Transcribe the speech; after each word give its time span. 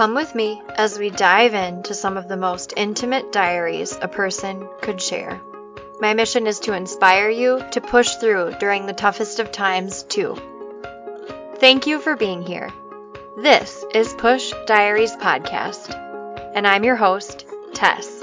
Come 0.00 0.14
with 0.14 0.34
me 0.34 0.62
as 0.76 0.98
we 0.98 1.10
dive 1.10 1.52
into 1.52 1.92
some 1.92 2.16
of 2.16 2.26
the 2.26 2.38
most 2.38 2.72
intimate 2.74 3.32
diaries 3.32 3.98
a 4.00 4.08
person 4.08 4.66
could 4.80 4.98
share. 4.98 5.38
My 6.00 6.14
mission 6.14 6.46
is 6.46 6.60
to 6.60 6.72
inspire 6.72 7.28
you 7.28 7.62
to 7.72 7.82
push 7.82 8.14
through 8.14 8.54
during 8.58 8.86
the 8.86 8.94
toughest 8.94 9.40
of 9.40 9.52
times, 9.52 10.02
too. 10.04 10.38
Thank 11.56 11.86
you 11.86 12.00
for 12.00 12.16
being 12.16 12.40
here. 12.40 12.72
This 13.42 13.84
is 13.92 14.14
Push 14.14 14.54
Diaries 14.64 15.14
Podcast, 15.16 15.92
and 16.54 16.66
I'm 16.66 16.82
your 16.82 16.96
host, 16.96 17.44
Tess. 17.74 18.22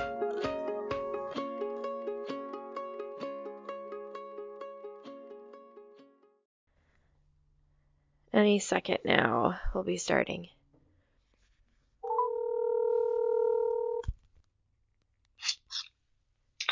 Any 8.34 8.57
second 8.57 8.98
now, 9.05 9.59
we'll 9.75 9.84
be 9.84 9.98
starting. 9.98 10.48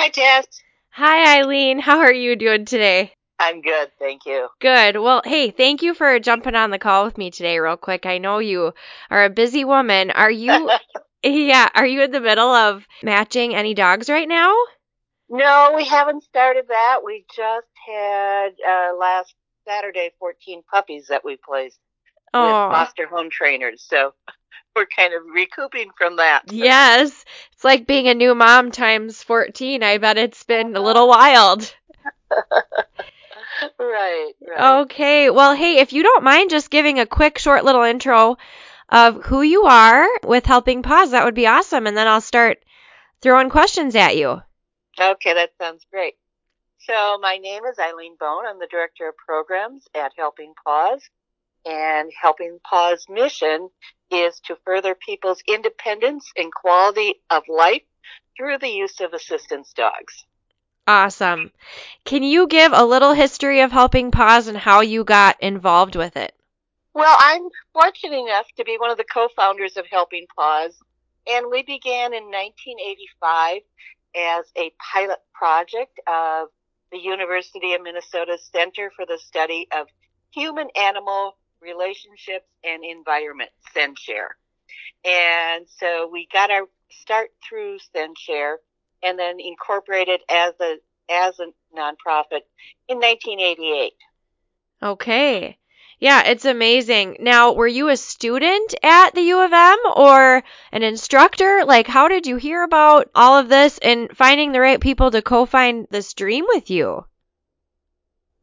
Hi, 0.06 0.10
Tess. 0.10 0.46
Hi, 0.92 1.40
Eileen. 1.40 1.80
How 1.80 1.98
are 1.98 2.14
you 2.14 2.36
doing 2.36 2.66
today? 2.66 3.12
I'm 3.40 3.60
good, 3.60 3.90
thank 3.98 4.28
you. 4.28 4.50
Good. 4.62 4.98
Well, 4.98 5.24
hey, 5.26 5.50
thank 5.50 5.82
you 5.82 5.96
for 5.96 6.20
jumping 6.20 6.54
on 6.54 6.70
the 6.70 6.78
call 6.78 7.06
with 7.06 7.18
me 7.18 7.32
today, 7.32 7.58
real 7.58 7.76
quick. 7.76 8.06
I 8.06 8.20
know 8.20 8.38
you 8.38 8.76
are 9.10 9.26
a 9.26 9.32
busy 9.32 9.66
woman. 9.66 10.12
Are 10.12 10.30
you, 10.30 10.70
yeah, 11.24 11.70
are 11.74 11.88
you 11.88 12.04
in 12.04 12.12
the 12.12 12.22
middle 12.22 12.52
of 12.52 12.86
matching 13.02 13.56
any 13.56 13.74
dogs 13.74 14.08
right 14.08 14.28
now? 14.28 14.54
no, 15.28 15.74
we 15.76 15.86
haven't 15.86 16.24
started 16.24 16.66
that. 16.68 17.00
We 17.04 17.26
just 17.36 17.66
had 17.88 18.50
uh, 18.64 18.96
last 19.00 19.34
Saturday 19.68 20.12
14 20.20 20.62
puppies 20.70 21.08
that 21.08 21.26
we 21.26 21.36
placed 21.44 21.80
with 22.34 22.42
Oh, 22.42 22.70
foster 22.72 23.08
home 23.08 23.30
trainers. 23.30 23.86
So 23.88 24.14
we're 24.76 24.86
kind 24.88 25.14
of 25.14 25.22
recouping 25.34 25.90
from 25.98 26.18
that. 26.18 26.44
yes. 26.52 27.24
It's 27.54 27.64
like 27.64 27.88
being 27.88 28.08
a 28.08 28.14
new 28.14 28.36
mom 28.36 28.72
times 28.72 29.24
14. 29.24 29.84
I 29.84 29.98
bet 29.98 30.18
it's 30.18 30.44
been 30.44 30.76
a 30.76 30.82
little 30.82 31.08
wild. 31.08 31.74
right, 33.80 34.32
right. 34.48 34.82
Okay. 34.82 35.30
Well, 35.30 35.56
hey, 35.56 35.78
if 35.80 35.94
you 35.94 36.04
don't 36.04 36.24
mind 36.24 36.50
just 36.50 36.70
giving 36.70 37.00
a 37.00 37.06
quick, 37.06 37.38
short 37.38 37.64
little 37.64 37.84
intro 37.84 38.38
of 38.90 39.24
who 39.24 39.42
you 39.42 39.64
are 39.64 40.08
with 40.24 40.46
Helping 40.46 40.84
Paws, 40.84 41.12
that 41.12 41.26
would 41.26 41.36
be 41.36 41.48
awesome. 41.48 41.88
And 41.88 41.96
then 41.96 42.08
I'll 42.08 42.22
start 42.22 42.60
throwing 43.22 43.50
questions 43.50 43.96
at 43.96 44.18
you. 44.18 44.42
Okay, 45.00 45.34
that 45.34 45.52
sounds 45.60 45.86
great. 45.92 46.16
So 46.80 47.18
my 47.20 47.38
name 47.38 47.64
is 47.66 47.80
Eileen 47.80 48.16
Bone. 48.20 48.46
I'm 48.48 48.60
the 48.60 48.68
Director 48.70 49.10
of 49.10 49.18
Programs 49.18 49.88
at 49.96 50.12
Helping 50.18 50.54
Paws. 50.64 51.02
And 51.66 52.12
Helping 52.22 52.60
Paws' 52.64 53.08
mission 53.10 53.70
is 54.12 54.40
to 54.42 54.58
further 54.64 54.96
people's 54.96 55.42
independence 55.48 56.32
and 56.38 56.54
quality 56.54 57.16
of 57.30 57.44
life 57.48 57.82
through 58.38 58.60
the 58.60 58.70
use 58.70 59.00
of 59.02 59.14
assistance 59.14 59.74
dogs. 59.74 60.26
Awesome. 60.88 61.52
Can 62.04 62.22
you 62.22 62.48
give 62.48 62.72
a 62.74 62.86
little 62.86 63.14
history 63.14 63.62
of 63.62 63.72
Helping 63.72 64.12
Paws 64.12 64.48
and 64.48 64.58
how 64.58 64.82
you 64.82 65.04
got 65.04 65.42
involved 65.42 65.96
with 65.96 66.16
it? 66.16 66.36
Well, 66.94 67.16
I'm 67.20 67.50
fortunate 67.74 68.18
enough 68.18 68.46
to 68.58 68.64
be 68.64 68.78
one 68.80 68.92
of 68.92 68.98
the 68.98 69.04
co-founders 69.04 69.78
of 69.78 69.86
Helping 69.92 70.28
Paws, 70.36 70.78
and 71.28 71.48
we 71.50 71.64
began 71.64 72.14
in 72.14 72.26
1985 72.26 73.62
as 74.16 74.46
a 74.56 74.72
pilot 74.94 75.20
project 75.34 76.00
of 76.08 76.50
the 76.92 77.00
University 77.00 77.74
of 77.74 77.82
Minnesota 77.82 78.38
Center 78.38 78.92
for 78.96 79.06
the 79.06 79.18
Study 79.18 79.68
of 79.76 79.88
Human-Animal 80.32 81.36
Relationships 81.62 82.48
and 82.64 82.84
Environment, 82.84 83.50
CENSHARE. 83.76 84.36
And 85.06 85.66
so 85.80 86.10
we 86.12 86.28
got 86.32 86.52
our 86.52 86.68
start 86.90 87.30
through 87.48 87.78
CENSHARE 87.96 88.58
and 89.04 89.20
then 89.20 89.40
incorporated 89.40 90.22
as 90.30 90.54
a 90.62 90.78
as 91.10 91.40
a 91.40 91.48
nonprofit 91.78 92.42
in 92.88 92.98
1988. 92.98 93.94
Okay. 94.82 95.58
Yeah, 96.00 96.24
it's 96.24 96.46
amazing. 96.46 97.18
Now, 97.22 97.54
were 97.54 97.68
you 97.68 97.88
a 97.88 97.96
student 97.96 98.76
at 98.84 99.16
the 99.16 99.22
U 99.22 99.40
of 99.40 99.54
M 99.54 99.78
or 99.96 100.44
an 100.72 100.84
instructor? 100.84 101.64
Like, 101.66 101.88
how 101.88 102.10
did 102.10 102.28
you 102.28 102.36
hear 102.36 102.64
about 102.64 103.10
all 103.16 103.38
of 103.38 103.48
this 103.48 103.78
and 103.78 104.16
finding 104.16 104.52
the 104.52 104.60
right 104.60 104.82
people 104.82 105.12
to 105.12 105.22
co-find 105.22 105.88
this 105.90 106.14
dream 106.14 106.46
with 106.48 106.70
you? 106.70 107.06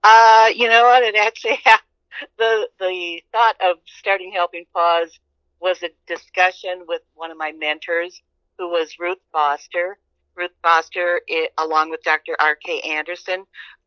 Uh, 0.03 0.49
you 0.55 0.69
know 0.69 0.85
what? 0.85 1.03
It 1.03 1.15
actually 1.15 1.61
the 2.39 2.69
the 2.79 3.23
thought 3.33 3.57
of 3.61 3.79
starting 3.87 4.33
Helping 4.33 4.65
Paws 4.73 5.19
was 5.61 5.83
a 5.83 5.91
discussion 6.07 6.85
with 6.89 7.03
one 7.15 7.31
of 7.31 7.39
my 7.39 7.53
mentors, 7.53 8.21
who 8.59 8.69
was 8.69 8.99
Ruth 8.99 9.19
Foster. 9.33 9.99
Ruth 10.35 10.51
Foster, 10.63 11.21
i 11.29 11.49
along 11.59 11.91
with 11.91 12.03
Dr. 12.03 12.35
R.K. 12.41 12.81
Anderson, 12.81 13.45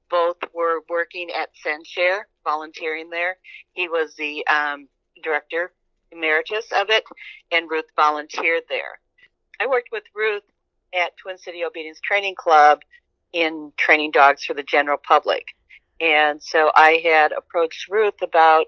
both 0.09 0.37
were 0.53 0.81
working 0.89 1.29
at 1.31 1.49
CENSHARE, 1.65 2.27
volunteering 2.43 3.09
there. 3.09 3.37
He 3.73 3.89
was 3.89 4.13
the 4.15 4.45
um, 4.47 4.87
director 5.23 5.73
emeritus 6.11 6.65
of 6.75 6.89
it, 6.89 7.03
and 7.51 7.69
Ruth 7.69 7.85
volunteered 7.95 8.63
there. 8.69 8.99
I 9.59 9.67
worked 9.67 9.89
with 9.91 10.03
Ruth 10.13 10.43
at 10.93 11.17
Twin 11.17 11.37
City 11.37 11.63
Obedience 11.63 11.99
Training 11.99 12.35
Club 12.35 12.81
in 13.33 13.71
training 13.77 14.11
dogs 14.11 14.45
for 14.45 14.53
the 14.53 14.63
general 14.63 14.97
public. 14.97 15.47
And 15.99 16.41
so 16.41 16.71
I 16.75 17.01
had 17.03 17.31
approached 17.31 17.87
Ruth 17.89 18.21
about, 18.21 18.65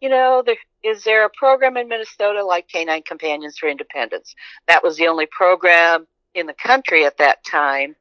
you 0.00 0.08
know, 0.08 0.42
there, 0.44 0.56
is 0.82 1.04
there 1.04 1.24
a 1.24 1.30
program 1.30 1.76
in 1.76 1.88
Minnesota 1.88 2.44
like 2.44 2.68
Canine 2.68 3.02
Companions 3.02 3.56
for 3.58 3.68
Independence? 3.68 4.34
That 4.68 4.82
was 4.82 4.96
the 4.96 5.06
only 5.08 5.26
program 5.26 6.06
in 6.34 6.46
the 6.46 6.54
country 6.54 7.06
at 7.06 7.18
that 7.18 7.44
time. 7.44 7.96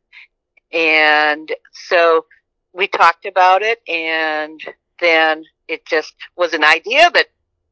And 0.71 1.51
so 1.71 2.25
we 2.73 2.87
talked 2.87 3.25
about 3.25 3.61
it, 3.61 3.79
and 3.87 4.59
then 4.99 5.45
it 5.67 5.85
just 5.85 6.13
was 6.35 6.53
an 6.53 6.63
idea 6.63 7.09
that 7.11 7.27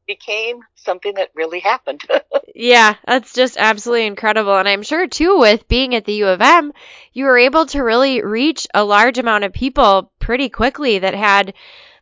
became 0.06 0.60
something 0.74 1.14
that 1.14 1.30
really 1.34 1.60
happened. 1.60 2.02
Yeah, 2.54 2.96
that's 3.06 3.32
just 3.32 3.56
absolutely 3.56 4.06
incredible. 4.06 4.56
And 4.58 4.68
I'm 4.68 4.82
sure 4.82 5.06
too, 5.06 5.38
with 5.38 5.68
being 5.68 5.94
at 5.94 6.04
the 6.04 6.12
U 6.14 6.26
of 6.28 6.40
M, 6.42 6.72
you 7.12 7.24
were 7.24 7.38
able 7.38 7.64
to 7.66 7.82
really 7.82 8.22
reach 8.22 8.66
a 8.74 8.84
large 8.84 9.16
amount 9.18 9.44
of 9.44 9.52
people 9.54 10.12
pretty 10.18 10.50
quickly 10.50 10.98
that 10.98 11.14
had 11.14 11.54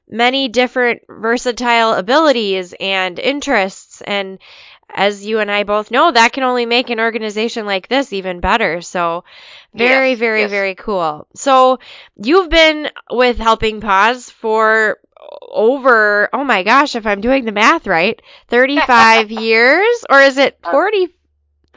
many 0.08 0.48
different 0.48 1.02
versatile 1.08 1.92
abilities 1.94 2.74
and 2.80 3.18
interests. 3.18 4.00
And 4.00 4.38
as 4.92 5.24
you 5.24 5.38
and 5.38 5.50
I 5.50 5.62
both 5.62 5.90
know, 5.90 6.10
that 6.10 6.32
can 6.32 6.42
only 6.42 6.66
make 6.66 6.90
an 6.90 6.98
organization 7.00 7.64
like 7.64 7.86
this 7.88 8.12
even 8.12 8.40
better. 8.40 8.80
So 8.80 9.24
very, 9.74 10.10
Yes, 10.10 10.18
very, 10.18 10.40
yes. 10.42 10.50
very 10.50 10.74
cool. 10.74 11.28
So 11.36 11.78
you've 12.16 12.50
been 12.50 12.88
with 13.10 13.38
Helping 13.38 13.80
Paws 13.80 14.30
for 14.30 14.98
over, 15.42 16.28
oh 16.32 16.44
my 16.44 16.62
gosh, 16.62 16.96
if 16.96 17.06
I'm 17.06 17.20
doing 17.20 17.44
the 17.44 17.52
math 17.52 17.86
right, 17.86 18.20
35 18.48 19.30
years 19.30 20.04
or 20.08 20.20
is 20.20 20.38
it 20.38 20.58
uh, 20.64 20.70
40 20.70 21.08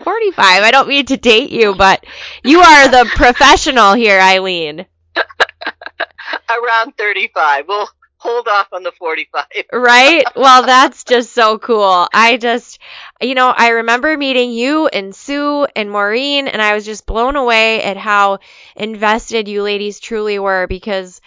45? 0.04 0.64
I 0.64 0.72
don't 0.72 0.88
mean 0.88 1.06
to 1.08 1.18
date 1.18 1.52
you, 1.52 1.76
but 1.76 2.06
you 2.44 2.60
are 2.60 2.88
the 2.90 3.10
professional 3.16 3.94
here, 3.94 4.20
Eileen. 4.20 4.86
Around 6.50 6.98
35. 6.98 7.68
We'll 7.68 7.90
hold 8.18 8.48
off 8.48 8.68
on 8.74 8.84
the 8.84 8.92
45. 8.92 9.46
Right? 9.72 10.26
Well, 10.36 10.66
that's 10.66 11.04
just 11.04 11.34
so 11.34 11.58
cool. 11.60 12.08
I 12.14 12.38
just, 12.38 12.80
you 13.22 13.36
know, 13.36 13.50
I 13.50 13.70
remember 13.70 14.16
meeting 14.18 14.52
you 14.52 14.88
and 14.88 15.16
Sue 15.16 15.68
and 15.76 15.92
Maureen, 15.92 16.48
and 16.48 16.62
I 16.62 16.74
was 16.74 16.86
just 16.86 17.06
blown 17.06 17.36
away 17.36 17.84
at 17.84 17.98
how 17.98 18.40
invested 18.76 19.48
you 19.48 19.62
ladies 19.64 20.00
truly 20.00 20.40
were 20.40 20.68
because, 20.68 21.22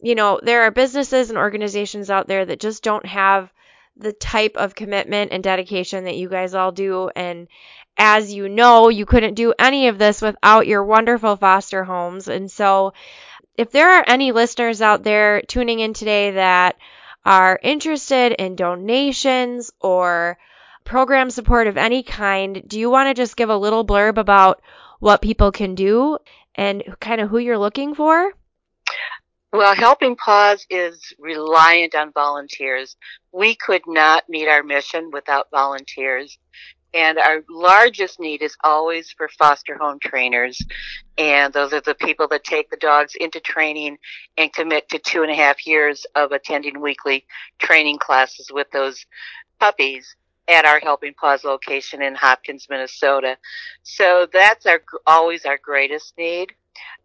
you 0.00 0.14
know, 0.14 0.40
there 0.42 0.62
are 0.62 0.70
businesses 0.70 1.30
and 1.30 1.38
organizations 1.38 2.10
out 2.10 2.28
there 2.28 2.44
that 2.44 2.60
just 2.60 2.82
don't 2.82 3.06
have 3.06 3.52
the 3.96 4.12
type 4.12 4.56
of 4.56 4.74
commitment 4.74 5.32
and 5.32 5.42
dedication 5.42 6.04
that 6.04 6.16
you 6.16 6.28
guys 6.28 6.54
all 6.54 6.70
do. 6.70 7.10
And 7.16 7.48
as 7.96 8.32
you 8.32 8.48
know, 8.48 8.88
you 8.88 9.06
couldn't 9.06 9.34
do 9.34 9.52
any 9.58 9.88
of 9.88 9.98
this 9.98 10.22
without 10.22 10.68
your 10.68 10.84
wonderful 10.84 11.36
foster 11.36 11.82
homes. 11.82 12.28
And 12.28 12.50
so, 12.50 12.92
if 13.56 13.72
there 13.72 13.90
are 13.90 14.04
any 14.06 14.30
listeners 14.30 14.80
out 14.80 15.02
there 15.02 15.42
tuning 15.42 15.80
in 15.80 15.92
today 15.94 16.32
that 16.32 16.76
are 17.24 17.58
interested 17.60 18.32
in 18.32 18.54
donations 18.54 19.72
or 19.80 20.38
program 20.84 21.28
support 21.28 21.66
of 21.66 21.76
any 21.76 22.04
kind, 22.04 22.62
do 22.66 22.78
you 22.78 22.88
want 22.88 23.08
to 23.08 23.20
just 23.20 23.36
give 23.36 23.50
a 23.50 23.56
little 23.56 23.84
blurb 23.84 24.16
about 24.16 24.62
what 25.00 25.20
people 25.20 25.50
can 25.50 25.74
do 25.74 26.18
and 26.54 26.84
kind 27.00 27.20
of 27.20 27.28
who 27.28 27.38
you're 27.38 27.58
looking 27.58 27.96
for? 27.96 28.32
Well, 29.50 29.74
Helping 29.74 30.14
Paws 30.14 30.66
is 30.68 31.14
reliant 31.18 31.94
on 31.94 32.12
volunteers. 32.12 32.96
We 33.32 33.54
could 33.54 33.80
not 33.86 34.28
meet 34.28 34.46
our 34.46 34.62
mission 34.62 35.10
without 35.10 35.50
volunteers. 35.50 36.38
And 36.92 37.18
our 37.18 37.42
largest 37.48 38.20
need 38.20 38.42
is 38.42 38.56
always 38.62 39.10
for 39.10 39.28
foster 39.38 39.76
home 39.78 39.98
trainers. 40.02 40.60
And 41.16 41.52
those 41.52 41.72
are 41.72 41.80
the 41.80 41.94
people 41.94 42.28
that 42.28 42.44
take 42.44 42.68
the 42.68 42.76
dogs 42.76 43.14
into 43.14 43.40
training 43.40 43.96
and 44.36 44.52
commit 44.52 44.88
to 44.90 44.98
two 44.98 45.22
and 45.22 45.30
a 45.30 45.34
half 45.34 45.66
years 45.66 46.04
of 46.14 46.32
attending 46.32 46.80
weekly 46.80 47.24
training 47.58 47.98
classes 47.98 48.50
with 48.52 48.70
those 48.70 49.06
puppies. 49.58 50.14
at 50.48 50.64
our 50.64 50.80
Helping 50.80 51.12
Paws 51.12 51.44
location 51.44 52.00
in 52.00 52.14
Hopkins, 52.14 52.66
Minnesota. 52.70 53.36
So 53.82 54.26
that's 54.32 54.64
our 54.64 54.82
always 55.06 55.44
our 55.44 55.58
greatest 55.58 56.16
need. 56.16 56.54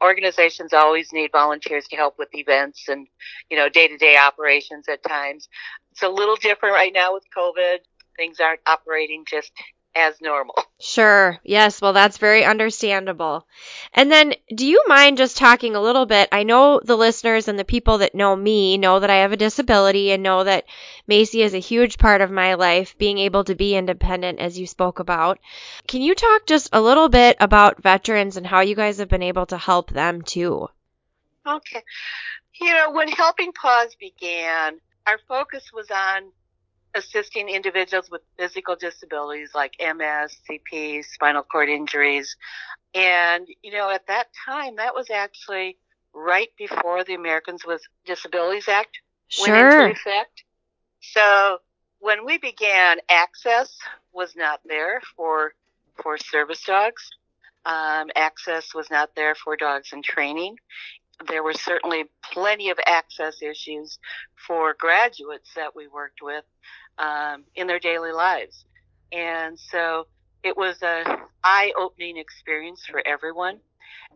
Organizations 0.04 0.74
always 0.74 1.12
need 1.14 1.32
volunteers 1.32 1.88
to 1.90 1.96
help 1.96 2.18
with 2.18 2.30
events 2.34 2.88
and 2.88 3.08
you 3.50 3.58
know 3.58 3.70
day 3.70 3.88
to 3.88 3.98
day 3.98 4.18
operations 4.18 4.88
at 4.90 5.04
times. 5.04 5.48
It's 5.92 6.04
a 6.04 6.10
little 6.10 6.36
different 6.36 6.76
right 6.76 6.94
now 6.94 7.14
with 7.14 7.24
COVID. 7.36 7.80
Things 8.18 8.40
aren't 8.40 8.62
operating 8.66 9.26
just 9.28 9.52
as 9.96 10.20
normal. 10.22 10.56
Sure. 10.80 11.40
Yes. 11.46 11.80
Well, 11.80 11.94
that's 11.94 12.18
very 12.18 12.44
understandable. 12.44 13.48
And 13.94 14.12
then, 14.12 14.34
do 14.54 14.68
you 14.68 14.84
mind 14.88 15.18
just 15.18 15.38
talking 15.38 15.76
a 15.76 15.82
little 15.82 16.06
bit? 16.06 16.28
I 16.32 16.44
know 16.44 16.82
the 16.84 16.98
listeners 16.98 17.48
and 17.48 17.58
the 17.58 17.64
people 17.64 18.00
that 18.00 18.14
know 18.14 18.36
me 18.36 18.78
know 18.78 19.00
that 19.00 19.10
I 19.10 19.18
have 19.18 19.32
a 19.32 19.38
disability 19.38 20.12
and 20.12 20.22
know 20.22 20.44
that 20.44 20.66
Macy 21.08 21.42
is 21.42 21.54
a 21.54 21.60
huge 21.60 21.98
part 21.98 22.20
of 22.20 22.32
my 22.32 22.56
life, 22.56 22.98
being 22.98 23.18
able 23.18 23.46
to 23.46 23.56
be 23.56 23.76
independent, 23.76 24.40
as 24.40 24.60
you 24.60 24.68
spoke 24.68 25.00
about. 25.00 25.40
Can 25.88 26.02
you 26.02 26.16
talk 26.16 26.46
just 26.48 26.70
a 26.74 26.82
little 26.82 27.08
bit 27.08 27.38
about 27.40 27.82
veterans 27.82 28.36
and 28.36 28.46
how 28.46 28.60
you 28.60 28.76
guys 28.76 28.98
have 28.98 29.10
been 29.10 29.24
able 29.24 29.46
to 29.46 29.58
help 29.58 29.90
them 29.90 30.22
too? 30.22 30.68
Okay. 31.48 31.84
You 32.62 32.74
know, 32.74 32.92
when 32.92 33.08
Helping 33.10 33.54
Paws 33.54 33.96
began, 33.96 34.80
our 35.08 35.20
focus 35.28 35.72
was 35.74 35.90
on 35.92 36.32
assisting 36.96 37.50
individuals 37.50 38.10
with 38.12 38.22
physical 38.38 38.76
disabilities 38.76 39.52
like 39.56 39.74
MS, 39.80 40.38
CP, 40.50 41.04
spinal 41.04 41.44
cord 41.44 41.70
injuries. 41.70 42.36
And, 42.94 43.48
you 43.64 43.72
know, 43.72 43.90
at 43.90 44.08
that 44.08 44.28
time, 44.46 44.76
that 44.76 44.94
was 44.94 45.10
actually 45.10 45.78
right 46.14 46.50
before 46.58 47.04
the 47.04 47.16
Americans 47.16 47.66
with 47.66 47.82
Disabilities 48.06 48.68
Act 48.68 49.00
sure. 49.28 49.52
went 49.52 49.74
into 49.74 49.92
effect. 49.92 50.44
So 51.02 51.58
when 52.00 52.26
we 52.26 52.38
began, 52.38 52.98
access 53.10 53.76
was 54.14 54.36
not 54.36 54.62
there 54.66 55.02
for 55.16 55.54
for 56.02 56.18
service 56.18 56.64
dogs. 56.64 57.10
Um, 57.66 58.10
access 58.16 58.74
was 58.74 58.90
not 58.92 59.16
there 59.16 59.36
for 59.36 59.56
dogs 59.56 59.94
in 59.94 60.02
training. 60.02 60.58
There 61.28 61.44
were 61.44 61.54
certainly 61.54 62.06
plenty 62.22 62.70
of 62.70 62.78
access 62.86 63.42
issues 63.42 64.00
for 64.48 64.76
graduates 64.78 65.52
that 65.56 65.76
we 65.76 65.88
worked 65.88 66.22
with 66.22 66.44
um, 66.98 67.44
in 67.56 67.68
their 67.68 67.80
daily 67.80 68.12
lives. 68.12 68.66
And 69.12 69.60
so 69.60 70.08
it 70.44 70.58
was 70.58 70.82
a 70.82 71.04
eye-opening 71.44 72.18
experience 72.18 72.86
for 72.90 73.06
everyone 73.06 73.60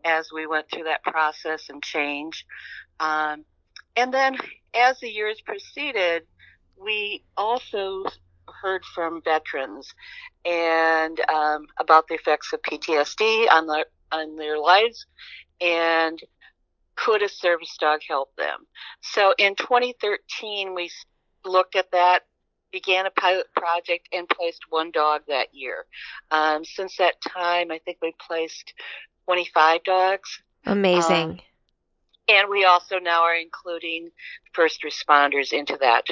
as 0.06 0.32
we 0.34 0.48
went 0.48 0.68
through 0.72 0.86
that 0.86 1.04
process 1.04 1.70
and 1.70 1.84
change. 1.84 2.46
Um, 3.00 3.46
and 3.96 4.14
then 4.14 4.38
as 4.74 5.00
the 5.00 5.10
years 5.10 5.42
proceeded, 5.42 6.24
we 6.80 7.24
also 7.36 8.04
heard 8.62 8.84
from 8.86 9.22
veterans 9.24 9.94
and 10.46 11.20
um, 11.30 11.66
about 11.80 12.08
the 12.08 12.16
effects 12.16 12.54
of 12.54 12.62
PTSD 12.62 13.52
on 13.52 13.68
their 13.68 13.86
on 14.12 14.38
their 14.38 14.58
lives, 14.58 15.06
and 15.60 16.18
could 16.96 17.22
a 17.22 17.28
service 17.30 17.76
dog 17.78 18.00
help 18.08 18.34
them? 18.38 18.66
So 19.02 19.34
in 19.38 19.56
2013, 19.56 20.74
we 20.74 20.90
looked 21.46 21.76
at 21.76 21.92
that 21.92 22.24
began 22.72 23.06
a 23.06 23.12
pilot 23.12 23.48
project 23.56 24.10
and 24.12 24.28
placed 24.28 24.64
one 24.70 24.92
dog 24.92 25.22
that 25.28 25.54
year. 25.54 25.86
Um, 26.32 26.66
since 26.66 26.98
that 26.98 27.22
time, 27.22 27.72
I 27.72 27.80
think 27.80 27.98
we 28.02 28.14
placed 28.28 28.74
25 29.26 29.84
dogs. 29.84 30.42
Amazing. 30.66 31.30
Um, 31.30 31.40
and 32.30 32.50
we 32.50 32.66
also 32.66 33.00
now 33.00 33.24
are 33.24 33.36
including 33.36 34.12
first 34.54 34.84
responders 34.84 35.54
into 35.54 35.78
that. 35.80 36.08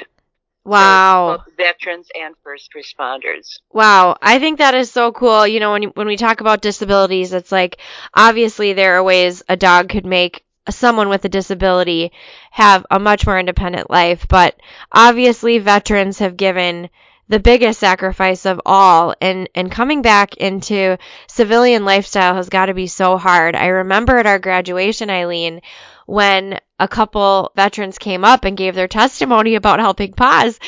Wow. 0.64 1.44
So 1.46 1.52
veterans 1.56 2.08
and 2.18 2.34
first 2.42 2.72
responders. 2.74 3.60
Wow. 3.72 4.16
I 4.20 4.38
think 4.40 4.58
that 4.58 4.74
is 4.74 4.90
so 4.90 5.12
cool. 5.12 5.46
You 5.46 5.60
know, 5.60 5.72
when, 5.72 5.84
when 5.84 6.06
we 6.08 6.16
talk 6.16 6.40
about 6.40 6.60
disabilities, 6.60 7.32
it's 7.32 7.52
like 7.52 7.78
obviously 8.12 8.72
there 8.72 8.96
are 8.96 9.02
ways 9.02 9.42
a 9.48 9.56
dog 9.56 9.88
could 9.88 10.06
make 10.06 10.44
someone 10.70 11.08
with 11.08 11.24
a 11.24 11.28
disability 11.28 12.12
have 12.50 12.86
a 12.90 12.98
much 12.98 13.26
more 13.26 13.38
independent 13.38 13.90
life. 13.90 14.26
But 14.28 14.56
obviously, 14.92 15.58
veterans 15.58 16.18
have 16.18 16.36
given 16.36 16.90
the 17.28 17.40
biggest 17.40 17.80
sacrifice 17.80 18.46
of 18.46 18.60
all 18.64 19.14
and 19.20 19.48
and 19.54 19.70
coming 19.70 20.00
back 20.02 20.36
into 20.36 20.96
civilian 21.26 21.84
lifestyle 21.84 22.36
has 22.36 22.48
got 22.48 22.66
to 22.66 22.74
be 22.74 22.86
so 22.86 23.16
hard. 23.16 23.56
I 23.56 23.66
remember 23.66 24.18
at 24.18 24.26
our 24.26 24.38
graduation 24.38 25.10
Eileen 25.10 25.60
when 26.06 26.60
a 26.78 26.86
couple 26.86 27.50
veterans 27.56 27.98
came 27.98 28.24
up 28.24 28.44
and 28.44 28.56
gave 28.56 28.76
their 28.76 28.86
testimony 28.86 29.56
about 29.56 29.80
helping 29.80 30.12
paws 30.12 30.60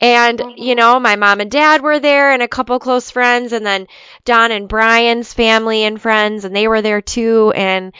and, 0.00 0.38
mm-hmm. 0.38 0.62
you 0.62 0.74
know, 0.74 0.98
my 0.98 1.16
mom 1.16 1.40
and 1.40 1.50
dad 1.50 1.82
were 1.82 2.00
there 2.00 2.32
and 2.32 2.42
a 2.42 2.48
couple 2.48 2.78
close 2.78 3.10
friends 3.10 3.52
and 3.52 3.64
then 3.64 3.86
Dawn 4.24 4.50
and 4.50 4.68
Brian's 4.68 5.32
family 5.32 5.84
and 5.84 6.00
friends 6.00 6.44
and 6.44 6.56
they 6.56 6.68
were 6.68 6.82
there 6.82 7.02
too 7.02 7.52
and 7.54 7.92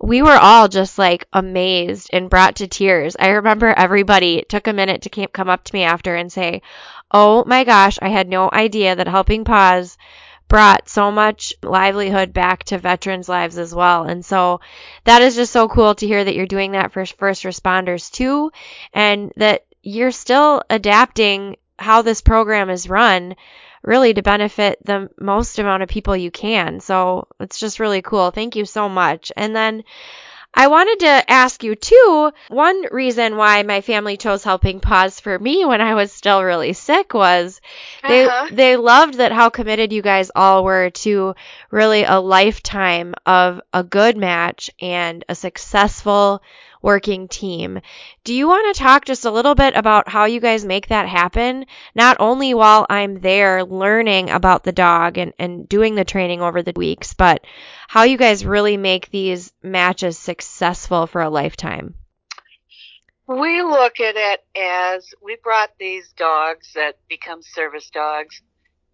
we 0.00 0.22
were 0.22 0.38
all 0.38 0.68
just 0.68 0.98
like 0.98 1.26
amazed 1.32 2.10
and 2.12 2.30
brought 2.30 2.56
to 2.56 2.68
tears. 2.68 3.16
I 3.18 3.28
remember 3.28 3.68
everybody 3.68 4.44
took 4.48 4.66
a 4.66 4.72
minute 4.72 5.02
to 5.02 5.26
come 5.28 5.48
up 5.48 5.64
to 5.64 5.74
me 5.74 5.84
after 5.84 6.14
and 6.14 6.32
say, 6.32 6.62
Oh 7.10 7.44
my 7.46 7.64
gosh, 7.64 7.98
I 8.02 8.08
had 8.08 8.28
no 8.28 8.50
idea 8.52 8.96
that 8.96 9.08
Helping 9.08 9.44
Paws 9.44 9.96
brought 10.48 10.88
so 10.88 11.10
much 11.10 11.54
livelihood 11.62 12.32
back 12.32 12.64
to 12.64 12.78
veterans' 12.78 13.28
lives 13.28 13.56
as 13.56 13.74
well. 13.74 14.04
And 14.04 14.24
so 14.24 14.60
that 15.04 15.22
is 15.22 15.36
just 15.36 15.52
so 15.52 15.68
cool 15.68 15.94
to 15.94 16.06
hear 16.06 16.22
that 16.22 16.34
you're 16.34 16.46
doing 16.46 16.72
that 16.72 16.92
for 16.92 17.06
first 17.06 17.44
responders 17.44 18.10
too, 18.10 18.52
and 18.92 19.32
that 19.36 19.64
you're 19.82 20.10
still 20.10 20.62
adapting 20.68 21.56
how 21.78 22.02
this 22.02 22.20
program 22.20 22.70
is 22.70 22.88
run 22.88 23.34
really 23.84 24.14
to 24.14 24.22
benefit 24.22 24.78
the 24.84 25.10
most 25.20 25.58
amount 25.58 25.82
of 25.82 25.88
people 25.88 26.16
you 26.16 26.30
can. 26.30 26.80
So 26.80 27.28
it's 27.38 27.58
just 27.58 27.80
really 27.80 28.02
cool. 28.02 28.30
Thank 28.30 28.56
you 28.56 28.64
so 28.64 28.88
much. 28.88 29.30
And 29.36 29.54
then 29.54 29.84
I 30.56 30.68
wanted 30.68 31.00
to 31.00 31.30
ask 31.30 31.64
you 31.64 31.74
too, 31.74 32.32
one 32.48 32.84
reason 32.92 33.36
why 33.36 33.64
my 33.64 33.80
family 33.80 34.16
chose 34.16 34.44
Helping 34.44 34.78
Paws 34.78 35.18
for 35.18 35.36
me 35.36 35.64
when 35.64 35.80
I 35.80 35.94
was 35.94 36.12
still 36.12 36.44
really 36.44 36.72
sick 36.74 37.12
was 37.12 37.60
they 38.06 38.24
uh-huh. 38.26 38.48
they 38.52 38.76
loved 38.76 39.14
that 39.14 39.32
how 39.32 39.50
committed 39.50 39.92
you 39.92 40.00
guys 40.00 40.30
all 40.34 40.62
were 40.62 40.90
to 40.90 41.34
really 41.72 42.04
a 42.04 42.20
lifetime 42.20 43.14
of 43.26 43.60
a 43.72 43.82
good 43.82 44.16
match 44.16 44.70
and 44.80 45.24
a 45.28 45.34
successful 45.34 46.40
working 46.84 47.26
team. 47.26 47.80
Do 48.22 48.34
you 48.34 48.46
want 48.46 48.72
to 48.72 48.80
talk 48.80 49.06
just 49.06 49.24
a 49.24 49.30
little 49.30 49.54
bit 49.54 49.74
about 49.74 50.08
how 50.08 50.26
you 50.26 50.38
guys 50.38 50.64
make 50.64 50.88
that 50.88 51.08
happen? 51.08 51.64
Not 51.94 52.18
only 52.20 52.52
while 52.52 52.86
I'm 52.90 53.20
there 53.20 53.64
learning 53.64 54.28
about 54.28 54.62
the 54.62 54.72
dog 54.72 55.16
and, 55.18 55.32
and 55.38 55.68
doing 55.68 55.94
the 55.94 56.04
training 56.04 56.42
over 56.42 56.62
the 56.62 56.74
weeks, 56.76 57.14
but 57.14 57.44
how 57.88 58.02
you 58.02 58.18
guys 58.18 58.44
really 58.44 58.76
make 58.76 59.10
these 59.10 59.52
matches 59.62 60.18
successful 60.18 61.06
for 61.06 61.22
a 61.22 61.30
lifetime. 61.30 61.94
We 63.26 63.62
look 63.62 64.00
at 64.00 64.16
it 64.16 64.44
as 64.54 65.08
we 65.22 65.38
brought 65.42 65.70
these 65.80 66.12
dogs 66.12 66.72
that 66.74 66.98
become 67.08 67.40
service 67.42 67.88
dogs 67.88 68.42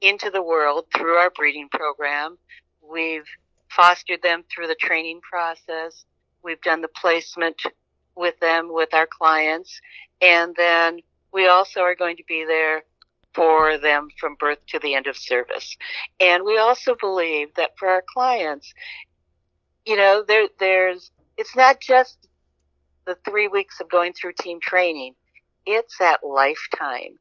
into 0.00 0.30
the 0.30 0.42
world 0.42 0.86
through 0.96 1.16
our 1.16 1.30
breeding 1.30 1.68
program. 1.68 2.38
We've 2.80 3.26
fostered 3.68 4.22
them 4.22 4.44
through 4.48 4.68
the 4.68 4.76
training 4.76 5.20
process. 5.28 6.04
We've 6.44 6.60
done 6.60 6.80
the 6.80 6.88
placement 6.88 7.60
with 8.20 8.38
them, 8.38 8.72
with 8.72 8.94
our 8.94 9.06
clients. 9.06 9.80
And 10.20 10.54
then 10.56 11.00
we 11.32 11.48
also 11.48 11.80
are 11.80 11.96
going 11.96 12.16
to 12.18 12.24
be 12.28 12.44
there 12.46 12.84
for 13.34 13.78
them 13.78 14.08
from 14.18 14.36
birth 14.38 14.58
to 14.68 14.78
the 14.78 14.94
end 14.94 15.06
of 15.06 15.16
service. 15.16 15.76
And 16.20 16.44
we 16.44 16.58
also 16.58 16.94
believe 16.94 17.48
that 17.56 17.78
for 17.78 17.88
our 17.88 18.04
clients, 18.12 18.72
you 19.86 19.96
know, 19.96 20.24
there, 20.26 20.48
there's, 20.58 21.10
it's 21.36 21.56
not 21.56 21.80
just 21.80 22.28
the 23.06 23.16
three 23.24 23.48
weeks 23.48 23.80
of 23.80 23.88
going 23.88 24.12
through 24.12 24.32
team 24.38 24.60
training. 24.60 25.14
It's 25.64 25.98
that 25.98 26.20
lifetime. 26.24 27.18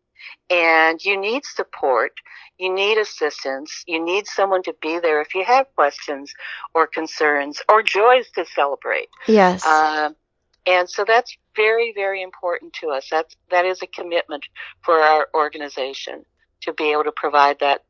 And 0.50 1.04
you 1.04 1.20
need 1.20 1.46
support. 1.46 2.12
You 2.58 2.74
need 2.74 2.98
assistance. 2.98 3.84
You 3.88 4.04
need 4.04 4.28
someone 4.28 4.64
to 4.64 4.76
be 4.82 5.00
there 5.00 5.22
if 5.22 5.34
you 5.34 5.46
have 5.46 5.68
questions 5.76 6.34
or 6.74 6.88
concerns 6.88 7.62
or 7.70 7.82
joys 7.84 8.30
to 8.36 8.46
celebrate. 8.46 9.08
Yes. 9.28 9.66
Um, 9.66 10.16
and 10.70 10.88
so 10.88 11.04
that's 11.04 11.36
very, 11.56 11.94
very 11.96 12.22
important 12.22 12.74
to 12.74 12.90
us. 12.90 13.08
That's, 13.10 13.36
that 13.50 13.66
is 13.66 13.82
a 13.82 13.88
commitment 13.88 14.46
for 14.84 15.00
our 15.00 15.28
organization 15.34 16.24
to 16.62 16.74
be 16.74 16.92
able 16.92 17.06
to 17.06 17.12
provide 17.16 17.58
that, 17.62 17.86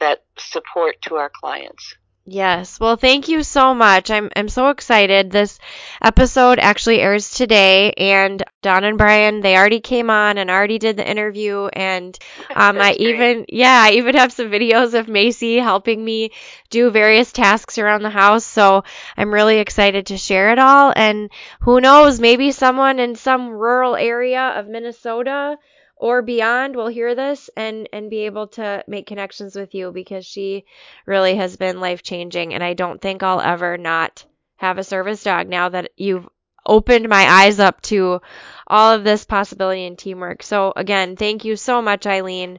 that 0.00 0.24
support 0.36 0.96
to 1.02 1.14
our 1.14 1.30
clients. 1.30 1.94
Yes. 2.26 2.80
Well, 2.80 2.96
thank 2.96 3.28
you 3.28 3.42
so 3.42 3.74
much. 3.74 4.10
I'm 4.10 4.30
I'm 4.34 4.48
so 4.48 4.70
excited. 4.70 5.30
This 5.30 5.58
episode 6.00 6.58
actually 6.58 7.00
airs 7.02 7.30
today 7.34 7.92
and 7.98 8.42
Dawn 8.62 8.84
and 8.84 8.96
Brian, 8.96 9.42
they 9.42 9.54
already 9.58 9.80
came 9.80 10.08
on 10.08 10.38
and 10.38 10.48
already 10.50 10.78
did 10.78 10.96
the 10.96 11.06
interview 11.06 11.66
and 11.66 12.18
um 12.54 12.80
I 12.80 12.94
even 12.94 13.44
yeah, 13.50 13.82
I 13.86 13.90
even 13.92 14.14
have 14.16 14.32
some 14.32 14.46
videos 14.50 14.98
of 14.98 15.06
Macy 15.06 15.58
helping 15.58 16.02
me 16.02 16.30
do 16.70 16.90
various 16.90 17.30
tasks 17.30 17.76
around 17.76 18.02
the 18.02 18.08
house. 18.10 18.46
So, 18.46 18.84
I'm 19.18 19.32
really 19.32 19.58
excited 19.58 20.06
to 20.06 20.16
share 20.16 20.50
it 20.50 20.58
all 20.58 20.94
and 20.96 21.30
who 21.60 21.78
knows, 21.78 22.20
maybe 22.20 22.52
someone 22.52 23.00
in 23.00 23.16
some 23.16 23.50
rural 23.50 23.96
area 23.96 24.54
of 24.56 24.66
Minnesota 24.66 25.58
or 26.04 26.20
beyond 26.20 26.76
will 26.76 26.86
hear 26.86 27.14
this 27.14 27.48
and 27.56 27.88
and 27.90 28.10
be 28.10 28.26
able 28.26 28.46
to 28.46 28.84
make 28.86 29.06
connections 29.06 29.56
with 29.56 29.74
you 29.74 29.90
because 29.90 30.26
she 30.26 30.66
really 31.06 31.34
has 31.34 31.56
been 31.56 31.80
life 31.80 32.02
changing 32.02 32.52
and 32.52 32.62
I 32.62 32.74
don't 32.74 33.00
think 33.00 33.22
I'll 33.22 33.40
ever 33.40 33.78
not 33.78 34.22
have 34.56 34.76
a 34.76 34.84
service 34.84 35.24
dog 35.24 35.48
now 35.48 35.70
that 35.70 35.92
you've 35.96 36.28
opened 36.66 37.08
my 37.08 37.24
eyes 37.26 37.58
up 37.58 37.80
to 37.80 38.20
all 38.66 38.92
of 38.92 39.02
this 39.02 39.24
possibility 39.24 39.86
and 39.86 39.96
teamwork. 39.98 40.42
So 40.42 40.74
again, 40.76 41.16
thank 41.16 41.46
you 41.46 41.56
so 41.56 41.80
much 41.80 42.06
Eileen. 42.06 42.58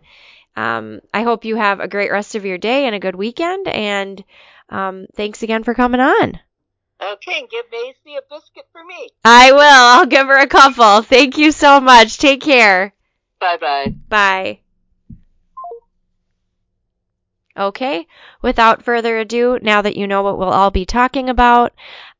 Um, 0.55 1.01
I 1.13 1.21
hope 1.21 1.45
you 1.45 1.55
have 1.55 1.79
a 1.79 1.87
great 1.87 2.11
rest 2.11 2.33
of 2.33 2.45
your 2.45 2.57
day 2.57 2.87
and 2.87 2.95
a 2.95 2.99
good 2.99 3.15
weekend 3.15 3.67
and 3.67 4.23
um, 4.69 5.05
thanks 5.15 5.43
again 5.43 5.63
for 5.63 5.75
coming 5.75 6.01
on. 6.01 6.39
Okay, 6.99 7.45
give 7.51 7.65
Macy 7.71 8.17
a 8.17 8.21
biscuit 8.27 8.65
for 8.71 8.83
me. 8.83 9.09
I 9.23 9.51
will. 9.51 9.61
I'll 9.61 10.07
give 10.07 10.25
her 10.25 10.39
a 10.39 10.47
couple. 10.47 11.03
Thank 11.03 11.37
you 11.37 11.51
so 11.51 11.79
much. 11.79 12.17
Take 12.17 12.41
care. 12.41 12.95
Bye 13.39 13.57
bye. 13.57 13.95
Bye. 14.09 14.59
Okay, 17.57 18.05
without 18.41 18.83
further 18.83 19.17
ado, 19.17 19.59
now 19.61 19.81
that 19.81 19.95
you 19.95 20.07
know 20.07 20.23
what 20.23 20.37
we'll 20.37 20.49
all 20.49 20.71
be 20.71 20.85
talking 20.85 21.29
about, 21.29 21.73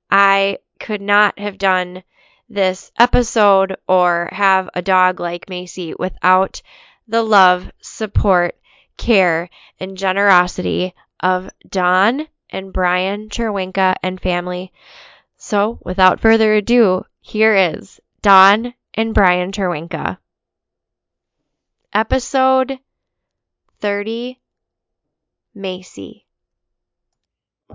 I 0.10 0.60
could 0.80 1.02
not 1.02 1.38
have 1.40 1.58
done 1.58 2.04
this 2.48 2.92
episode 2.98 3.76
or 3.88 4.30
have 4.32 4.70
a 4.74 4.82
dog 4.82 5.20
like 5.20 5.50
Macy 5.50 5.94
without 5.98 6.62
the 7.08 7.22
love, 7.22 7.70
support, 7.82 8.56
care, 8.98 9.50
and 9.80 9.98
generosity 9.98 10.94
of 11.20 11.50
Dawn 11.68 12.28
and 12.50 12.72
Brian 12.72 13.28
Cherwinka 13.30 13.96
and 14.02 14.22
family. 14.22 14.72
So, 15.38 15.80
without 15.84 16.22
further 16.22 16.54
ado, 16.54 17.06
here 17.20 17.56
is 17.56 18.00
Dawn 18.22 18.74
and 18.94 19.14
Brian 19.14 19.52
Cherwinka. 19.52 20.18
Episode 21.96 22.78
30 23.80 24.38
Macy. 25.54 26.26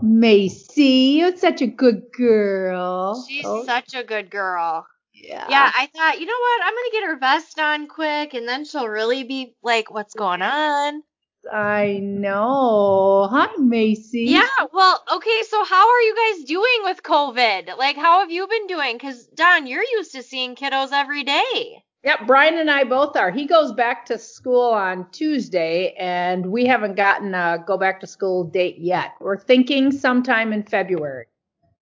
Macy, 0.02 1.16
you're 1.16 1.38
such 1.38 1.62
a 1.62 1.66
good 1.66 2.02
girl. 2.12 3.24
She's 3.26 3.46
Oh, 3.46 3.64
such 3.64 3.94
a 3.94 4.04
good 4.04 4.30
girl. 4.30 4.86
yeah. 5.14 5.46
Yeah, 5.48 5.72
I 5.74 5.86
thought, 5.86 6.20
you 6.20 6.26
know 6.26 6.38
what? 6.38 6.62
I'm 6.66 6.74
going 6.74 6.90
to 6.90 6.96
get 7.00 7.06
her 7.06 7.18
vest 7.18 7.58
on 7.58 7.88
quick 7.88 8.34
and 8.34 8.46
then 8.46 8.66
she'll 8.66 8.88
really 8.88 9.24
be 9.24 9.54
like, 9.62 9.90
what's 9.90 10.12
going 10.12 10.42
on? 10.42 11.02
I 11.50 12.00
know. 12.02 13.26
Hi, 13.30 13.56
Macy. 13.56 14.18
Yeah, 14.18 14.66
well, 14.74 15.02
okay, 15.14 15.42
so 15.48 15.64
how 15.64 15.88
are 15.88 16.00
you 16.02 16.14
guys 16.14 16.44
doing 16.44 16.80
with 16.82 17.02
COVID? 17.02 17.78
Like, 17.78 17.96
how 17.96 18.20
have 18.20 18.30
you 18.30 18.46
been 18.46 18.66
doing? 18.66 18.98
Because, 18.98 19.26
Dawn, 19.28 19.66
you're 19.66 19.82
used 19.82 20.12
to 20.12 20.22
seeing 20.22 20.56
kiddos 20.56 20.92
every 20.92 21.24
day. 21.24 21.82
Yep, 22.02 22.20
Brian 22.26 22.56
and 22.56 22.70
I 22.70 22.84
both 22.84 23.14
are. 23.16 23.30
He 23.30 23.46
goes 23.46 23.72
back 23.72 24.06
to 24.06 24.18
school 24.18 24.70
on 24.70 25.10
Tuesday, 25.10 25.94
and 25.98 26.46
we 26.46 26.64
haven't 26.64 26.96
gotten 26.96 27.34
a 27.34 27.62
go 27.66 27.76
back 27.76 28.00
to 28.00 28.06
school 28.06 28.44
date 28.44 28.78
yet. 28.78 29.12
We're 29.20 29.38
thinking 29.38 29.92
sometime 29.92 30.54
in 30.54 30.62
February. 30.62 31.26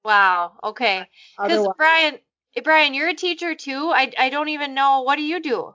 Wow, 0.05 0.55
okay. 0.65 1.09
Because, 1.41 1.69
Brian, 1.77 2.19
eh, 2.57 2.61
Brian, 2.65 2.95
you're 2.95 3.09
a 3.09 3.15
teacher 3.15 3.55
too. 3.55 3.93
I, 3.95 4.11
I 4.19 4.31
don't 4.31 4.49
even 4.49 4.75
know. 4.75 5.03
What 5.03 5.17
do 5.17 5.23
you 5.23 5.41
do? 5.41 5.75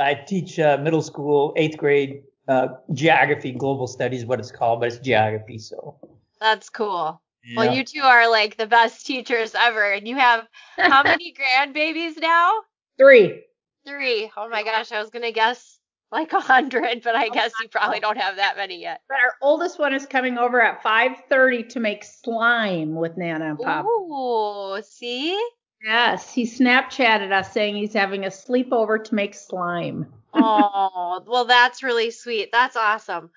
I 0.00 0.14
teach 0.14 0.58
uh, 0.58 0.76
middle 0.78 1.02
school, 1.02 1.52
eighth 1.56 1.76
grade 1.76 2.24
uh, 2.48 2.68
geography, 2.92 3.52
global 3.52 3.86
studies, 3.86 4.24
what 4.26 4.40
it's 4.40 4.50
called, 4.50 4.80
but 4.80 4.88
it's 4.88 4.98
geography. 4.98 5.58
So. 5.58 5.96
That's 6.40 6.68
cool. 6.68 7.22
yeah. 7.44 7.56
Well, 7.56 7.74
you 7.76 7.84
two 7.84 8.02
are 8.02 8.28
like 8.28 8.56
the 8.56 8.66
best 8.66 9.06
teachers 9.06 9.54
ever. 9.54 9.92
And 9.92 10.08
you 10.08 10.16
have 10.16 10.48
how 10.76 11.02
many 11.04 11.32
grandbabies 11.32 12.20
now? 12.20 12.50
three. 12.98 13.42
Three. 13.86 14.30
Oh 14.36 14.48
my 14.48 14.62
gosh, 14.62 14.92
I 14.92 15.00
was 15.00 15.10
gonna 15.10 15.32
guess 15.32 15.78
like 16.10 16.32
a 16.32 16.40
hundred, 16.40 17.02
but 17.02 17.16
I 17.16 17.26
oh 17.26 17.30
guess 17.30 17.52
you 17.60 17.68
probably 17.68 18.00
don't 18.00 18.16
have 18.18 18.36
that 18.36 18.56
many 18.56 18.80
yet. 18.80 19.00
But 19.08 19.16
our 19.16 19.34
oldest 19.42 19.78
one 19.78 19.92
is 19.92 20.06
coming 20.06 20.38
over 20.38 20.60
at 20.62 20.82
5:30 20.82 21.68
to 21.70 21.80
make 21.80 22.04
slime 22.04 22.94
with 22.94 23.16
Nana 23.16 23.50
and 23.50 23.58
Papa. 23.58 23.86
Ooh, 23.86 24.80
see? 24.82 25.38
Yes, 25.84 26.32
he 26.32 26.44
Snapchatted 26.44 27.30
us 27.30 27.52
saying 27.52 27.76
he's 27.76 27.92
having 27.92 28.24
a 28.24 28.28
sleepover 28.28 29.02
to 29.04 29.14
make 29.14 29.34
slime. 29.34 30.06
Oh, 30.32 31.22
well, 31.26 31.44
that's 31.44 31.82
really 31.82 32.10
sweet. 32.10 32.50
That's 32.52 32.76
awesome. 32.76 33.30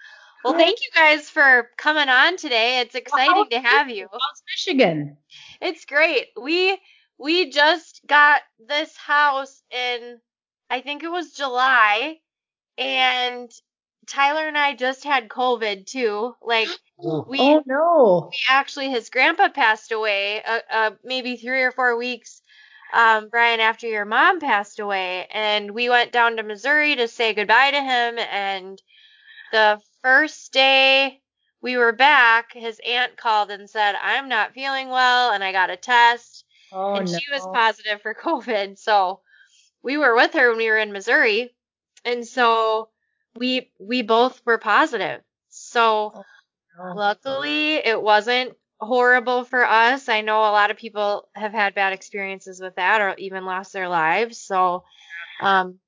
Well, 0.44 0.54
thank 0.54 0.80
you 0.80 0.88
guys 0.96 1.30
for 1.30 1.70
coming 1.78 2.08
on 2.08 2.38
today. 2.38 2.80
It's 2.80 2.96
exciting 2.96 3.50
to 3.52 3.60
have 3.60 3.90
you. 3.90 4.08
How's 4.10 4.44
Michigan? 4.56 5.18
It's 5.62 5.84
great. 5.84 6.28
We 6.42 6.80
we 7.18 7.50
just 7.50 8.02
got 8.08 8.42
this 8.60 8.96
house 8.96 9.62
in 9.72 10.20
I 10.70 10.82
think 10.82 11.04
it 11.04 11.12
was 11.12 11.32
July 11.32 12.18
and 12.78 13.52
Tyler 14.08 14.48
and 14.48 14.58
I 14.58 14.76
just 14.76 15.04
had 15.04 15.30
COVID 15.30 15.86
too. 15.86 16.36
Like 16.42 16.70
we 16.98 17.40
oh 17.40 17.64
no. 17.66 18.30
we 18.32 18.38
actually 18.50 18.90
his 18.90 19.10
grandpa 19.10 19.50
passed 19.50 19.92
away 19.92 20.42
uh, 20.44 20.60
uh 20.72 20.92
maybe 21.04 21.38
3 21.38 21.62
or 21.64 21.72
4 21.72 21.98
weeks 21.98 22.42
um 22.94 23.30
Brian 23.30 23.60
after 23.60 23.88
your 23.88 24.06
mom 24.06 24.40
passed 24.40 24.80
away 24.80 25.28
and 25.32 25.72
we 25.72 25.90
went 25.90 26.12
down 26.12 26.38
to 26.38 26.44
Missouri 26.44 26.96
to 26.96 27.08
say 27.08 27.34
goodbye 27.34 27.72
to 27.72 27.82
him 27.82 28.20
and 28.20 28.82
the 29.52 29.80
first 30.02 30.54
day 30.54 31.22
we 31.62 31.78
were 31.78 31.94
back 31.94 32.54
his 32.54 32.80
aunt 32.86 33.18
called 33.18 33.52
and 33.52 33.70
said 33.70 33.96
I'm 34.02 34.30
not 34.30 34.54
feeling 34.54 34.90
well 34.90 35.32
and 35.32 35.44
I 35.44 35.52
got 35.52 35.70
a 35.70 35.78
test 35.78 36.46
Oh 36.72 36.96
and 36.96 37.10
no. 37.10 37.18
she 37.18 37.32
was 37.32 37.48
positive 37.54 38.02
for 38.02 38.14
COVID. 38.24 38.78
So 38.78 39.22
we 39.84 39.98
were 39.98 40.16
with 40.16 40.34
her 40.34 40.50
when 40.50 40.58
we 40.58 40.70
were 40.70 40.78
in 40.78 40.92
Missouri, 40.92 41.54
and 42.06 42.26
so 42.26 42.90
we 43.36 43.72
we 43.80 44.02
both 44.02 44.42
were 44.46 44.58
positive. 44.58 45.22
So 45.50 46.14
Oh. 46.80 46.94
luckily, 46.96 47.76
it 47.76 48.02
wasn't 48.02 48.56
horrible 48.80 49.44
for 49.44 49.66
us. 49.66 50.08
I 50.10 50.22
know 50.22 50.40
a 50.42 50.54
lot 50.54 50.70
of 50.72 50.78
people 50.78 51.28
have 51.36 51.52
had 51.52 51.74
bad 51.74 51.94
experiences 51.94 52.62
with 52.62 52.76
that, 52.76 53.02
or 53.02 53.16
even 53.18 53.46
lost 53.46 53.74
their 53.74 53.90
lives. 53.90 54.40
So 54.40 54.84
um, 55.42 55.80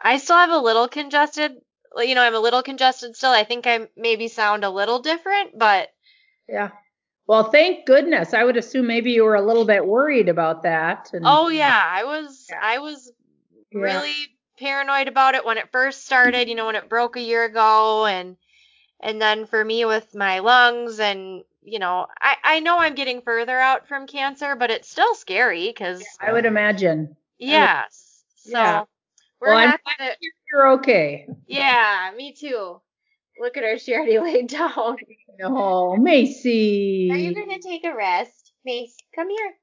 I 0.00 0.18
still 0.18 0.36
have 0.36 0.50
a 0.50 0.58
little 0.58 0.88
congested. 0.88 1.52
You 1.96 2.14
know, 2.14 2.22
I'm 2.22 2.34
a 2.34 2.40
little 2.40 2.62
congested 2.62 3.16
still. 3.16 3.30
I 3.30 3.44
think 3.44 3.66
I 3.66 3.88
maybe 3.96 4.28
sound 4.28 4.64
a 4.64 4.70
little 4.70 4.98
different, 5.00 5.58
but 5.58 5.88
Yeah. 6.48 6.70
Well, 7.26 7.50
thank 7.50 7.86
goodness. 7.86 8.34
I 8.34 8.44
would 8.44 8.58
assume 8.58 8.86
maybe 8.86 9.12
you 9.12 9.24
were 9.24 9.36
a 9.36 9.46
little 9.46 9.64
bit 9.64 9.86
worried 9.86 10.28
about 10.28 10.64
that. 10.64 11.10
And, 11.14 11.24
Oh 11.26 11.48
yeah, 11.48 11.80
I 11.82 12.04
was 12.04 12.46
Yeah. 12.50 12.58
I 12.60 12.78
was 12.80 13.10
Yeah. 13.74 13.82
really 13.82 14.14
paranoid 14.58 15.08
about 15.08 15.34
it 15.34 15.44
when 15.44 15.58
it 15.58 15.70
first 15.72 16.04
started, 16.06 16.48
you 16.48 16.54
know, 16.54 16.66
when 16.66 16.76
it 16.76 16.88
broke 16.88 17.16
a 17.16 17.20
year 17.20 17.44
ago 17.44 18.06
and 18.06 18.36
and 19.00 19.20
then 19.20 19.46
for 19.46 19.62
me 19.64 19.84
with 19.84 20.14
my 20.14 20.38
lungs 20.40 21.00
and 21.00 21.44
you 21.62 21.78
know, 21.78 22.06
I 22.20 22.36
I 22.44 22.60
know 22.60 22.78
I'm 22.78 22.94
getting 22.94 23.22
further 23.22 23.58
out 23.58 23.88
from 23.88 24.06
cancer, 24.06 24.54
but 24.56 24.70
it's 24.70 24.88
still 24.90 25.14
scary 25.14 25.72
cuz 25.72 26.04
I 26.20 26.32
would 26.32 26.46
imagine. 26.46 27.16
yes. 27.38 28.22
So 28.36 28.52
Yeah. 28.52 28.84
we're 29.40 29.48
Well, 29.48 29.58
I'm 29.58 29.78
gonna 29.98 30.12
You're 30.52 30.68
okay. 30.74 31.26
Yeah, 31.46 32.12
me 32.16 32.32
too. 32.32 32.80
Look 33.40 33.56
at 33.56 33.64
her, 33.64 33.78
she 33.78 33.94
already 33.94 34.18
laid 34.20 34.48
down. 34.48 34.98
No, 35.38 35.96
Macy. 35.96 37.10
Are 37.10 37.18
you 37.18 37.34
gonna 37.34 37.58
take 37.60 37.84
a 37.84 37.94
rest? 37.94 38.52
Mace, 38.64 38.96
come 39.14 39.28
here. 39.30 39.54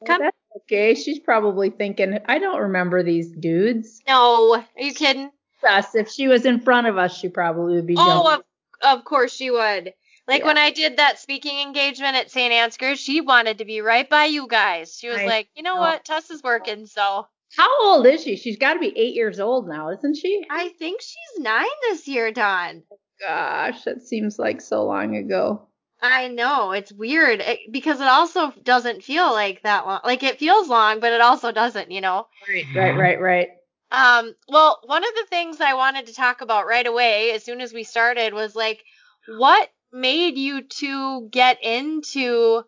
Well, 0.00 0.18
come- 0.18 0.30
okay. 0.58 0.94
She's 0.94 1.18
probably 1.18 1.70
thinking, 1.70 2.18
I 2.26 2.38
don't 2.38 2.60
remember 2.60 3.02
these 3.02 3.30
dudes. 3.30 4.00
No, 4.08 4.56
are 4.56 4.82
you 4.82 4.94
kidding? 4.94 5.30
Us. 5.68 5.94
If 5.94 6.10
she 6.10 6.26
was 6.26 6.44
in 6.44 6.60
front 6.60 6.88
of 6.88 6.98
us, 6.98 7.16
she 7.16 7.28
probably 7.28 7.74
would 7.76 7.86
be 7.86 7.94
Oh, 7.96 8.24
jumping. 8.24 8.44
of, 8.82 8.98
of 8.98 9.04
course 9.04 9.32
she 9.32 9.50
would. 9.50 9.94
Like 10.26 10.40
Yeah. 10.40 10.46
when 10.46 10.58
I 10.58 10.70
did 10.70 10.96
that 10.96 11.20
speaking 11.20 11.60
engagement 11.60 12.16
at 12.16 12.30
St. 12.32 12.52
Ansgar's, 12.52 12.98
she 12.98 13.20
wanted 13.20 13.58
to 13.58 13.64
be 13.64 13.80
right 13.80 14.08
by 14.08 14.24
you 14.24 14.48
guys. 14.48 14.96
She 14.98 15.08
was 15.08 15.18
I 15.18 15.26
like, 15.26 15.48
you 15.54 15.62
know 15.62 15.74
know. 15.76 15.80
what, 15.80 16.04
Tess 16.04 16.30
is 16.30 16.42
working, 16.42 16.86
so 16.86 17.26
How 17.56 17.82
old 17.86 18.06
is 18.06 18.22
she? 18.24 18.36
She's 18.36 18.56
got 18.58 18.74
to 18.74 18.80
be 18.80 18.92
eight 18.98 19.14
years 19.14 19.38
old 19.38 19.68
now, 19.68 19.90
isn't 19.90 20.16
she? 20.16 20.44
I 20.50 20.70
think 20.80 21.00
she's 21.00 21.42
nine 21.44 21.66
this 21.90 22.08
year, 22.08 22.32
Dawn. 22.32 22.82
Gosh, 23.20 23.84
that 23.84 24.02
seems 24.02 24.38
like 24.40 24.60
so 24.60 24.84
long 24.84 25.16
ago. 25.16 25.68
I 26.02 26.26
know 26.26 26.72
it's 26.72 26.92
weird 26.92 27.40
it, 27.40 27.60
because 27.70 28.00
it 28.00 28.08
also 28.08 28.52
doesn't 28.62 29.04
feel 29.04 29.30
like 29.30 29.62
that 29.62 29.86
long. 29.86 30.00
Like 30.04 30.24
it 30.24 30.40
feels 30.40 30.68
long, 30.68 30.98
but 30.98 31.12
it 31.12 31.20
also 31.20 31.52
doesn't, 31.52 31.92
you 31.92 32.00
know. 32.00 32.26
Right, 32.48 32.66
right, 32.74 32.96
right, 32.96 33.20
right. 33.20 33.48
Um, 33.92 34.34
well, 34.48 34.80
one 34.84 35.04
of 35.04 35.14
the 35.14 35.26
things 35.30 35.60
I 35.60 35.74
wanted 35.74 36.06
to 36.06 36.14
talk 36.14 36.40
about 36.40 36.66
right 36.66 36.86
away, 36.86 37.30
as 37.32 37.44
soon 37.44 37.60
as 37.60 37.72
we 37.72 37.84
started, 37.84 38.34
was 38.34 38.56
like, 38.56 38.82
what 39.28 39.70
made 39.92 40.38
you 40.38 40.62
two 40.62 41.28
get 41.30 41.62
into 41.62 42.64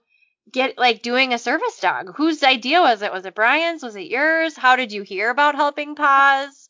get 0.53 0.79
like 0.79 1.03
doing 1.03 1.35
a 1.35 1.39
service 1.39 1.81
dog? 1.81 2.15
Whose 2.17 2.45
idea 2.45 2.81
was 2.81 3.03
it? 3.03 3.13
Was 3.13 3.25
it 3.25 3.35
Brian's? 3.35 3.83
Was 3.83 3.97
it 3.97 4.11
yours? 4.11 4.57
How 4.57 4.77
did 4.77 4.93
you 4.93 5.03
hear 5.03 5.31
about 5.31 5.57
Helping 5.57 5.97
Paws? 5.97 6.69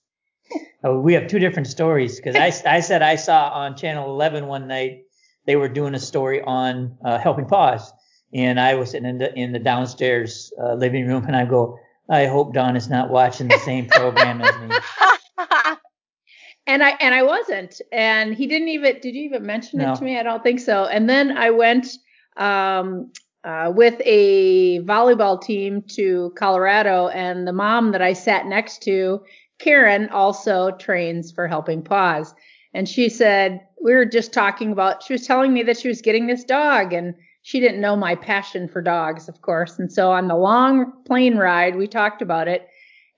Oh, 0.83 0.99
we 1.00 1.14
have 1.14 1.28
two 1.28 1.38
different 1.38 1.68
stories 1.68 2.16
because 2.16 2.37
I, 2.37 2.76
I 2.76 2.80
said 2.80 3.02
I 3.02 3.16
saw 3.16 3.49
on 3.49 3.76
Channel 3.76 4.09
11 4.11 4.47
one 4.47 4.68
night 4.68 5.03
they 5.46 5.56
were 5.56 5.68
doing 5.68 5.94
a 5.94 5.98
story 5.98 6.40
on 6.42 6.96
uh, 7.04 7.18
Helping 7.18 7.46
Paws, 7.46 7.92
and 8.32 8.58
I 8.58 8.74
was 8.74 8.90
sitting 8.90 9.08
in 9.08 9.18
the 9.18 9.34
in 9.34 9.52
the 9.52 9.58
downstairs 9.58 10.52
uh, 10.62 10.74
living 10.74 11.06
room, 11.06 11.24
and 11.26 11.36
I 11.36 11.44
go, 11.44 11.78
I 12.08 12.26
hope 12.26 12.54
Dawn 12.54 12.76
is 12.76 12.88
not 12.88 13.10
watching 13.10 13.48
the 13.48 13.58
same 13.58 13.86
program 13.86 14.40
as 14.42 14.58
me. 14.58 14.76
and 16.66 16.82
I 16.82 16.90
and 17.00 17.14
I 17.14 17.22
wasn't, 17.22 17.80
and 17.92 18.34
he 18.34 18.46
didn't 18.46 18.68
even. 18.68 19.00
Did 19.00 19.14
you 19.14 19.24
even 19.24 19.46
mention 19.46 19.80
No. 19.80 19.92
it 19.92 19.96
to 19.96 20.04
me? 20.04 20.18
I 20.18 20.22
don't 20.22 20.42
think 20.42 20.60
so. 20.60 20.84
And 20.86 21.08
then 21.08 21.36
I 21.36 21.50
went 21.50 21.88
um, 22.36 23.12
uh, 23.44 23.72
with 23.74 24.00
a 24.04 24.80
volleyball 24.80 25.40
team 25.40 25.82
to 25.96 26.32
Colorado, 26.36 27.08
and 27.08 27.46
the 27.46 27.52
mom 27.52 27.92
that 27.92 28.02
I 28.02 28.14
sat 28.14 28.46
next 28.46 28.82
to, 28.84 29.22
Karen, 29.58 30.08
also 30.08 30.70
trains 30.72 31.32
for 31.32 31.46
Helping 31.46 31.82
Paws, 31.82 32.34
and 32.74 32.88
she 32.88 33.08
said 33.08 33.60
we 33.82 33.94
were 33.94 34.04
just 34.04 34.32
talking 34.32 34.72
about. 34.72 35.02
She 35.02 35.12
was 35.14 35.26
telling 35.26 35.52
me 35.54 35.62
that 35.62 35.78
she 35.78 35.88
was 35.88 36.02
getting 36.02 36.26
this 36.26 36.44
dog, 36.44 36.92
and 36.92 37.14
she 37.42 37.60
didn't 37.60 37.80
know 37.80 37.96
my 37.96 38.14
passion 38.14 38.68
for 38.68 38.82
dogs, 38.82 39.28
of 39.28 39.40
course. 39.42 39.78
And 39.78 39.92
so 39.92 40.10
on 40.12 40.28
the 40.28 40.36
long 40.36 40.92
plane 41.06 41.36
ride, 41.36 41.76
we 41.76 41.86
talked 41.86 42.20
about 42.22 42.48
it. 42.48 42.66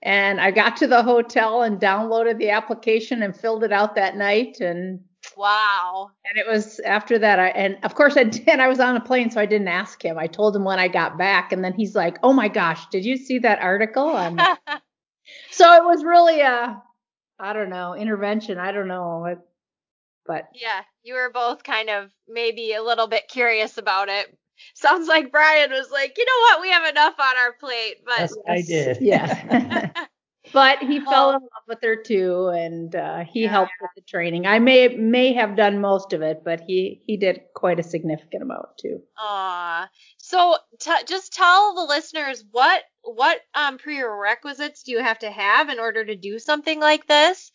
And 0.03 0.39
I 0.39 0.51
got 0.51 0.77
to 0.77 0.87
the 0.87 1.01
hotel 1.01 1.63
and 1.63 1.79
downloaded 1.81 2.37
the 2.37 2.51
application 2.51 3.23
and 3.23 3.35
filled 3.35 3.63
it 3.63 3.71
out 3.71 3.95
that 3.95 4.15
night. 4.15 4.59
And 4.59 4.99
Wow. 5.35 6.11
and 6.25 6.37
it 6.37 6.47
was 6.47 6.79
after 6.81 7.17
that. 7.19 7.39
I 7.39 7.47
and 7.49 7.77
of 7.83 7.95
course 7.95 8.15
I 8.17 8.23
did. 8.25 8.59
I 8.59 8.67
was 8.67 8.79
on 8.79 8.95
a 8.95 9.01
plane, 9.01 9.31
so 9.31 9.41
I 9.41 9.45
didn't 9.45 9.67
ask 9.67 10.03
him. 10.03 10.17
I 10.19 10.27
told 10.27 10.55
him 10.55 10.63
when 10.63 10.79
I 10.79 10.87
got 10.87 11.17
back, 11.17 11.51
and 11.51 11.63
then 11.63 11.73
he's 11.73 11.95
like, 11.95 12.17
"Oh 12.21 12.33
my 12.33 12.47
gosh, 12.47 12.85
did 12.87 13.03
you 13.05 13.17
see 13.17 13.39
that 13.39 13.59
article?" 13.59 14.15
So 15.51 15.73
it 15.73 15.83
was 15.83 16.03
really 16.05 16.39
a, 16.41 16.81
I 17.39 17.53
don't 17.53 17.69
know, 17.69 17.95
intervention. 17.95 18.57
I 18.59 18.71
don't 18.71 18.87
know, 18.87 19.25
It- 19.25 19.39
but 20.27 20.49
yeah, 20.53 20.81
you 21.03 21.13
were 21.15 21.31
both 21.33 21.63
kind 21.63 21.89
of 21.89 22.11
maybe 22.27 22.73
a 22.73 22.83
little 22.83 23.07
bit 23.07 23.27
curious 23.29 23.77
about 23.77 24.09
it. 24.09 24.37
Sounds 24.73 25.07
like 25.07 25.31
Brian 25.31 25.71
was 25.71 25.89
like, 25.91 26.17
you 26.17 26.25
know 26.25 26.39
what, 26.41 26.61
we 26.61 26.69
have 26.71 26.87
enough 26.89 27.13
on 27.19 27.37
our 27.37 27.53
plate, 27.53 27.97
but 28.05 28.19
Yes, 28.19 28.35
I 28.49 28.61
did. 28.61 28.97
yeah. 29.01 29.89
but 30.53 30.79
he 30.79 30.99
fell 30.99 31.29
in 31.31 31.41
love 31.41 31.63
with 31.67 31.79
her 31.83 31.95
too, 31.95 32.47
and 32.47 32.95
uh, 32.95 33.23
he 33.23 33.43
Yeah. 33.43 33.49
helped 33.49 33.73
with 33.81 33.91
the 33.95 34.01
training. 34.01 34.47
I 34.47 34.59
may 34.59 34.87
may 34.89 35.33
have 35.33 35.55
done 35.55 35.79
most 35.79 36.13
of 36.13 36.21
it, 36.21 36.43
but 36.43 36.61
he 36.65 37.01
he 37.05 37.17
did 37.17 37.41
quite 37.53 37.79
a 37.79 37.83
significant 37.83 38.43
amount 38.43 38.67
too. 38.81 39.01
Aw. 39.19 39.89
So 40.17 40.57
t- 40.79 40.91
just 41.07 41.33
tell 41.33 41.75
the 41.75 41.83
listeners 41.83 42.43
what 42.51 42.83
what 43.03 43.39
um 43.53 43.77
prerequisites 43.77 44.83
do 44.83 44.91
you 44.91 44.99
have 44.99 45.19
to 45.19 45.29
have 45.29 45.69
in 45.69 45.79
order 45.79 46.03
to 46.05 46.15
do 46.15 46.39
something 46.39 46.79
like 46.79 47.05
this? 47.07 47.51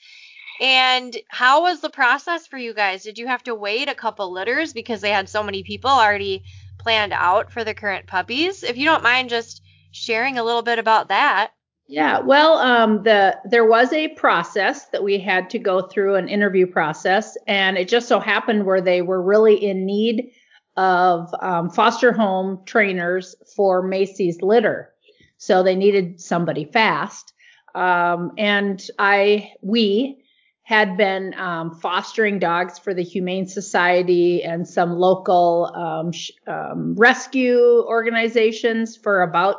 And 0.62 1.16
how 1.28 1.62
was 1.62 1.81
the 1.81 1.90
process 1.90 2.47
for 2.47 2.57
you 2.57 2.73
guys? 2.73 3.02
Did 3.02 3.19
you 3.19 3.26
have 3.26 3.42
to 3.45 3.54
wait 3.54 3.88
a 3.88 3.97
couple 3.97 4.33
litters 4.33 4.73
because 4.73 5.00
they 5.00 5.11
had 5.11 5.28
so 5.28 5.42
many 5.42 5.64
people 5.64 5.90
already 5.90 6.45
planned 6.78 7.12
out 7.12 7.50
for 7.50 7.64
the 7.64 7.75
current 7.75 8.07
puppies? 8.07 8.62
If 8.62 8.76
you 8.76 8.85
don't 8.85 9.02
mind 9.02 9.28
just 9.28 9.61
sharing 9.90 10.38
a 10.38 10.45
little 10.45 10.62
bit 10.62 10.78
about 10.78 11.09
that. 11.09 11.50
Yeah, 11.88 12.21
well, 12.21 12.59
um, 12.59 13.02
the 13.02 13.37
there 13.45 13.66
was 13.66 13.92
a 13.92 14.09
process 14.09 14.87
that 14.90 15.02
we 15.02 15.19
had 15.19 15.50
to 15.50 15.59
go 15.59 15.83
through 15.83 16.14
an 16.14 16.28
interview 16.28 16.66
process, 16.66 17.37
and 17.49 17.76
it 17.76 17.88
just 17.88 18.07
so 18.07 18.21
happened 18.21 18.64
where 18.64 18.81
they 18.81 19.02
were 19.02 19.21
really 19.21 19.62
in 19.62 19.85
need 19.85 20.31
of 20.76 21.35
um, 21.42 21.69
foster 21.71 22.12
home 22.12 22.61
trainers 22.66 23.35
for 23.57 23.83
Macy's 23.83 24.40
litter, 24.40 24.92
so 25.38 25.62
they 25.62 25.75
needed 25.75 26.21
somebody 26.21 26.64
fast. 26.64 27.35
Um, 27.75 28.31
and 28.38 28.83
I 28.99 29.52
we 29.61 30.22
had 30.64 30.97
been 30.97 31.35
um, 31.35 31.75
fostering 31.75 32.38
dogs 32.38 32.78
for 32.78 32.95
the 32.95 33.02
Humane 33.02 33.47
Society 33.47 34.42
and 34.45 34.66
some 34.66 34.92
local 34.92 35.73
um, 35.75 36.12
sh- 36.12 36.31
um, 36.47 36.95
rescue 36.95 37.83
organizations 37.87 38.97
for 38.97 39.23
about 39.23 39.57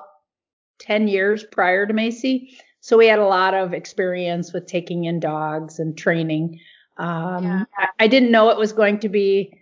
10 0.80 1.08
years 1.08 1.44
prior 1.44 1.86
to 1.86 1.94
Macy. 1.94 2.58
So 2.80 2.98
we 2.98 3.08
had 3.08 3.20
a 3.20 3.26
lot 3.26 3.54
of 3.54 3.74
experience 3.74 4.54
with 4.54 4.66
taking 4.66 5.06
in 5.06 5.20
dogs 5.20 5.80
and 5.80 5.98
training. 5.98 6.60
Um, 6.98 7.44
Yeah. 7.44 7.64
I, 7.78 7.88
I 8.00 8.08
didn't 8.08 8.32
know 8.32 8.50
it 8.50 8.58
was 8.58 8.72
going 8.72 9.00
to 9.00 9.10
be 9.10 9.54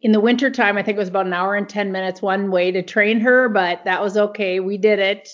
in 0.00 0.12
the 0.12 0.20
wintertime. 0.20 0.76
I 0.76 0.82
think 0.82 0.96
it 0.96 1.00
was 1.00 1.08
about 1.08 1.26
an 1.26 1.32
hour 1.32 1.54
and 1.54 1.68
10 1.68 1.90
minutes 1.90 2.22
one 2.22 2.50
way 2.50 2.70
to 2.70 2.82
train 2.82 3.20
her, 3.20 3.48
but 3.48 3.84
that 3.84 4.00
was 4.00 4.16
okay. 4.16 4.60
We 4.60 4.78
did 4.78 4.98
it. 4.98 5.28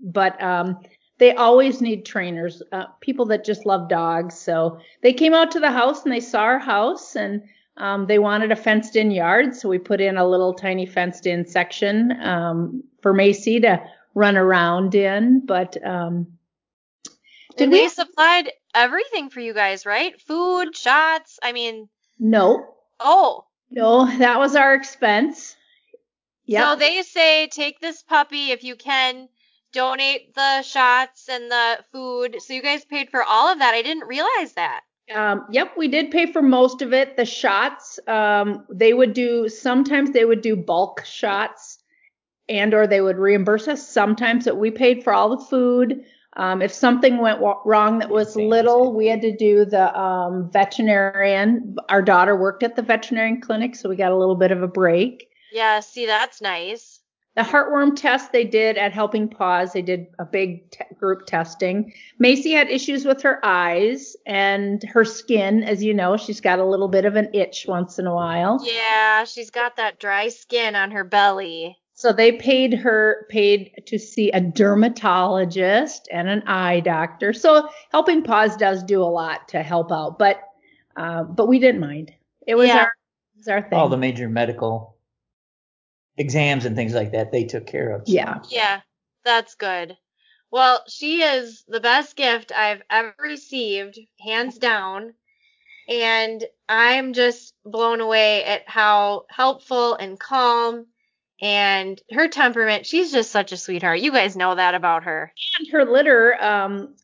But 0.00 0.40
um, 0.42 0.78
they 1.24 1.32
always 1.32 1.80
need 1.80 2.04
trainers, 2.04 2.62
uh, 2.70 2.84
people 3.00 3.24
that 3.24 3.46
just 3.46 3.64
love 3.64 3.88
dogs. 3.88 4.38
So 4.38 4.78
they 5.00 5.14
came 5.14 5.32
out 5.32 5.52
to 5.52 5.58
the 5.58 5.70
house 5.70 6.04
and 6.04 6.12
they 6.12 6.20
saw 6.20 6.40
our 6.40 6.58
house 6.58 7.16
and 7.16 7.42
um, 7.78 8.06
they 8.06 8.18
wanted 8.18 8.52
a 8.52 8.56
fenced 8.56 8.94
in 8.94 9.10
yard. 9.10 9.56
So 9.56 9.70
we 9.70 9.78
put 9.78 10.02
in 10.02 10.18
a 10.18 10.28
little 10.28 10.52
tiny 10.52 10.84
fenced 10.84 11.24
in 11.24 11.46
section 11.46 12.12
um, 12.20 12.84
for 13.00 13.14
Macy 13.14 13.58
to 13.60 13.82
run 14.14 14.36
around 14.36 14.94
in. 14.94 15.46
But 15.46 15.82
um, 15.82 16.26
did 17.56 17.70
we? 17.70 17.78
they 17.78 17.88
supplied 17.88 18.50
everything 18.74 19.30
for 19.30 19.40
you 19.40 19.54
guys, 19.54 19.86
right? 19.86 20.20
Food, 20.20 20.76
shots. 20.76 21.38
I 21.42 21.52
mean, 21.52 21.88
No, 22.18 22.66
oh, 23.00 23.46
no, 23.70 24.04
that 24.18 24.38
was 24.38 24.56
our 24.56 24.74
expense. 24.74 25.56
Yeah. 26.44 26.74
So 26.74 26.78
they 26.78 27.00
say 27.00 27.46
take 27.46 27.80
this 27.80 28.02
puppy 28.02 28.50
if 28.50 28.62
you 28.62 28.76
can, 28.76 29.30
donate 29.74 30.34
the 30.34 30.62
shots 30.62 31.28
and 31.28 31.50
the 31.50 31.78
food. 31.92 32.36
So 32.40 32.54
you 32.54 32.62
guys 32.62 32.84
paid 32.84 33.10
for 33.10 33.22
all 33.22 33.52
of 33.52 33.58
that. 33.58 33.74
I 33.74 33.82
didn't 33.82 34.06
realize 34.06 34.54
that. 34.54 34.80
Um, 35.14 35.46
yep, 35.50 35.72
we 35.76 35.88
did 35.88 36.10
pay 36.10 36.32
for 36.32 36.40
most 36.40 36.80
of 36.80 36.94
it. 36.94 37.16
The 37.16 37.26
shots, 37.26 37.98
um, 38.06 38.64
they 38.72 38.94
would 38.94 39.12
do 39.12 39.48
sometimes 39.50 40.12
they 40.12 40.24
would 40.24 40.40
do 40.40 40.56
bulk 40.56 41.04
shots, 41.04 41.78
and 42.48 42.72
or 42.72 42.86
they 42.86 43.02
would 43.02 43.18
reimburse 43.18 43.68
us. 43.68 43.86
Sometimes 43.86 44.46
that 44.46 44.56
we 44.56 44.70
paid 44.70 45.04
for 45.04 45.12
all 45.12 45.36
the 45.36 45.44
food. 45.44 46.04
Um, 46.36 46.62
if 46.62 46.72
something 46.72 47.18
went 47.18 47.38
wrong 47.64 47.98
that 47.98 48.10
was 48.10 48.34
little, 48.34 48.94
we 48.94 49.06
had 49.06 49.22
to 49.22 49.36
do 49.36 49.64
the 49.64 49.96
um, 49.96 50.50
veterinarian. 50.50 51.76
Our 51.88 52.02
daughter 52.02 52.34
worked 52.34 52.62
at 52.62 52.74
the 52.74 52.82
veterinarian 52.82 53.40
clinic, 53.40 53.76
so 53.76 53.88
we 53.88 53.96
got 53.96 54.10
a 54.10 54.16
little 54.16 54.34
bit 54.34 54.50
of 54.50 54.62
a 54.62 54.68
break. 54.68 55.28
Yeah, 55.52 55.78
see, 55.80 56.06
that's 56.06 56.40
nice. 56.40 56.93
The 57.36 57.42
heartworm 57.42 57.96
test 57.96 58.30
they 58.30 58.44
did 58.44 58.78
at 58.78 58.92
Helping 58.92 59.28
Paws, 59.28 59.72
they 59.72 59.82
did 59.82 60.06
a 60.20 60.24
big 60.24 60.70
te- 60.70 60.84
group 60.98 61.26
testing. 61.26 61.92
Macy 62.20 62.52
had 62.52 62.70
issues 62.70 63.04
with 63.04 63.22
her 63.22 63.44
eyes 63.44 64.16
and 64.24 64.82
her 64.84 65.04
skin. 65.04 65.64
As 65.64 65.82
you 65.82 65.92
know, 65.94 66.16
she's 66.16 66.40
got 66.40 66.60
a 66.60 66.64
little 66.64 66.86
bit 66.86 67.04
of 67.04 67.16
an 67.16 67.28
itch 67.34 67.66
once 67.66 67.98
in 67.98 68.06
a 68.06 68.14
while. 68.14 68.64
Yeah, 68.64 69.24
she's 69.24 69.50
got 69.50 69.76
that 69.76 69.98
dry 69.98 70.28
skin 70.28 70.76
on 70.76 70.92
her 70.92 71.02
belly. 71.02 71.76
So 71.94 72.12
they 72.12 72.32
paid 72.32 72.72
her, 72.74 73.26
paid 73.30 73.72
to 73.86 73.98
see 73.98 74.30
a 74.30 74.40
dermatologist 74.40 76.08
and 76.12 76.28
an 76.28 76.42
eye 76.46 76.80
doctor. 76.80 77.32
So 77.32 77.68
Helping 77.90 78.22
Paws 78.22 78.56
does 78.56 78.82
do 78.84 79.02
a 79.02 79.04
lot 79.04 79.48
to 79.48 79.62
help 79.62 79.90
out, 79.90 80.18
but, 80.18 80.40
uh, 80.96 81.24
but 81.24 81.48
we 81.48 81.58
didn't 81.58 81.80
mind. 81.80 82.12
It 82.46 82.54
was 82.54 82.68
Yeah. 82.68 82.78
our, 82.78 82.86
it 82.86 83.38
was 83.38 83.48
our 83.48 83.62
thing. 83.62 83.78
All 83.78 83.88
the 83.88 83.96
major 83.96 84.28
medical 84.28 84.93
exams 86.16 86.64
and 86.64 86.76
things 86.76 86.94
like 86.94 87.12
that 87.12 87.32
they 87.32 87.44
took 87.44 87.66
care 87.66 87.90
of. 87.90 88.06
so. 88.06 88.12
yeah. 88.12 88.38
Yeah, 88.48 88.80
that's 89.24 89.54
good. 89.54 89.96
Well, 90.50 90.84
she 90.88 91.22
is 91.22 91.64
the 91.66 91.80
best 91.80 92.16
gift 92.16 92.52
I've 92.56 92.82
ever 92.88 93.14
received, 93.20 93.98
hands 94.20 94.58
down. 94.58 95.14
And 95.88 96.44
I'm 96.68 97.12
just 97.12 97.54
blown 97.64 98.00
away 98.00 98.44
at 98.44 98.62
how 98.68 99.26
helpful 99.28 99.94
and 99.96 100.18
calm 100.18 100.86
and 101.42 102.00
her 102.12 102.28
temperament. 102.28 102.86
She's 102.86 103.12
just 103.12 103.30
such 103.30 103.52
a 103.52 103.56
sweetheart. 103.56 104.00
You 104.00 104.12
guys 104.12 104.36
know 104.36 104.54
that 104.54 104.74
about 104.74 105.04
her. 105.04 105.32
and 105.58 105.68
her 105.72 105.84
litter 105.84 106.42
um 106.42 106.94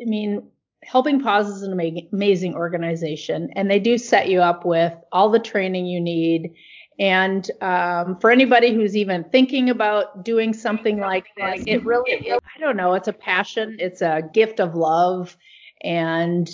i 0.00 0.04
mean 0.04 0.48
helping 0.82 1.20
paws 1.20 1.48
is 1.48 1.62
an 1.62 1.72
amazing 2.12 2.54
organization 2.54 3.50
and 3.56 3.70
they 3.70 3.78
do 3.78 3.98
set 3.98 4.28
you 4.28 4.40
up 4.40 4.64
with 4.64 4.92
all 5.12 5.30
the 5.30 5.38
training 5.38 5.86
you 5.86 6.00
need 6.00 6.54
and 6.98 7.50
um, 7.60 8.18
for 8.20 8.30
anybody 8.30 8.72
who's 8.72 8.96
even 8.96 9.24
thinking 9.24 9.70
about 9.70 10.24
doing 10.24 10.52
something 10.52 10.98
like 10.98 11.26
this 11.36 11.62
it 11.66 11.84
really 11.84 12.10
it, 12.12 12.42
i 12.56 12.60
don't 12.60 12.76
know 12.76 12.94
it's 12.94 13.08
a 13.08 13.12
passion 13.12 13.76
it's 13.78 14.02
a 14.02 14.22
gift 14.32 14.60
of 14.60 14.74
love 14.74 15.36
and 15.82 16.50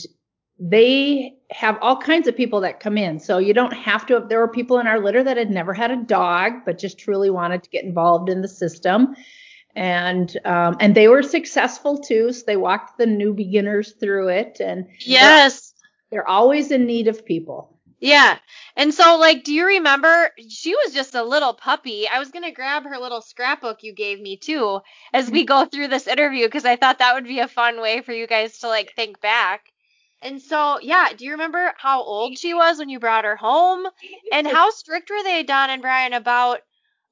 they 0.58 1.34
have 1.50 1.78
all 1.80 1.96
kinds 1.96 2.28
of 2.28 2.36
people 2.36 2.60
that 2.60 2.80
come 2.80 2.98
in 2.98 3.18
so 3.18 3.38
you 3.38 3.54
don't 3.54 3.72
have 3.72 4.06
to 4.06 4.24
there 4.28 4.38
were 4.38 4.48
people 4.48 4.78
in 4.78 4.86
our 4.86 5.00
litter 5.00 5.22
that 5.22 5.36
had 5.36 5.50
never 5.50 5.72
had 5.72 5.90
a 5.90 5.96
dog 5.96 6.52
but 6.64 6.78
just 6.78 6.98
truly 6.98 7.30
wanted 7.30 7.62
to 7.62 7.70
get 7.70 7.84
involved 7.84 8.28
in 8.28 8.42
the 8.42 8.48
system 8.48 9.14
and 9.74 10.36
um, 10.44 10.76
and 10.80 10.94
they 10.94 11.08
were 11.08 11.22
successful 11.22 11.98
too. 11.98 12.32
So 12.32 12.44
they 12.46 12.56
walked 12.56 12.98
the 12.98 13.06
new 13.06 13.32
beginners 13.32 13.94
through 13.98 14.28
it, 14.28 14.60
and 14.60 14.86
Yes. 15.00 15.74
they're 16.10 16.28
always 16.28 16.70
in 16.70 16.86
need 16.86 17.08
of 17.08 17.24
people. 17.24 17.78
Yeah. 18.02 18.38
And 18.74 18.92
so, 18.92 19.16
like, 19.16 19.44
do 19.44 19.54
you 19.54 19.64
remember? 19.64 20.30
She 20.48 20.74
was 20.74 20.92
just 20.92 21.14
a 21.14 21.22
little 21.22 21.54
puppy. 21.54 22.08
I 22.08 22.18
was 22.18 22.32
going 22.32 22.42
to 22.42 22.50
grab 22.50 22.82
her 22.82 22.98
little 22.98 23.22
scrapbook 23.22 23.84
you 23.84 23.94
gave 23.94 24.20
me, 24.20 24.36
too, 24.36 24.80
as 25.12 25.30
we 25.30 25.44
mm-hmm. 25.44 25.46
go 25.46 25.64
through 25.66 25.86
this 25.86 26.08
interview, 26.08 26.46
because 26.46 26.64
I 26.64 26.74
thought 26.74 26.98
that 26.98 27.14
would 27.14 27.26
be 27.26 27.38
a 27.38 27.46
fun 27.46 27.80
way 27.80 28.00
for 28.00 28.12
you 28.12 28.26
guys 28.26 28.58
to, 28.58 28.66
like, 28.66 28.92
think 28.96 29.20
back. 29.20 29.66
And 30.20 30.42
so, 30.42 30.80
yeah, 30.80 31.10
do 31.16 31.24
you 31.24 31.30
remember 31.30 31.74
how 31.78 32.02
old 32.02 32.36
she 32.36 32.54
was 32.54 32.78
when 32.78 32.88
you 32.88 32.98
brought 32.98 33.24
her 33.24 33.36
home? 33.36 33.86
And 34.32 34.48
how 34.48 34.70
strict 34.70 35.08
were 35.08 35.22
they, 35.22 35.44
Dawn 35.44 35.70
and 35.70 35.80
Brian, 35.80 36.12
about, 36.12 36.58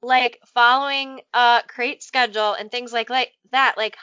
like, 0.01 0.39
following 0.53 1.21
a 1.33 1.61
crate 1.69 2.03
schedule 2.03 2.53
and 2.53 2.69
things 2.69 2.91
like, 2.91 3.09
like 3.09 3.31
that? 3.53 3.75
Like, 3.77 3.95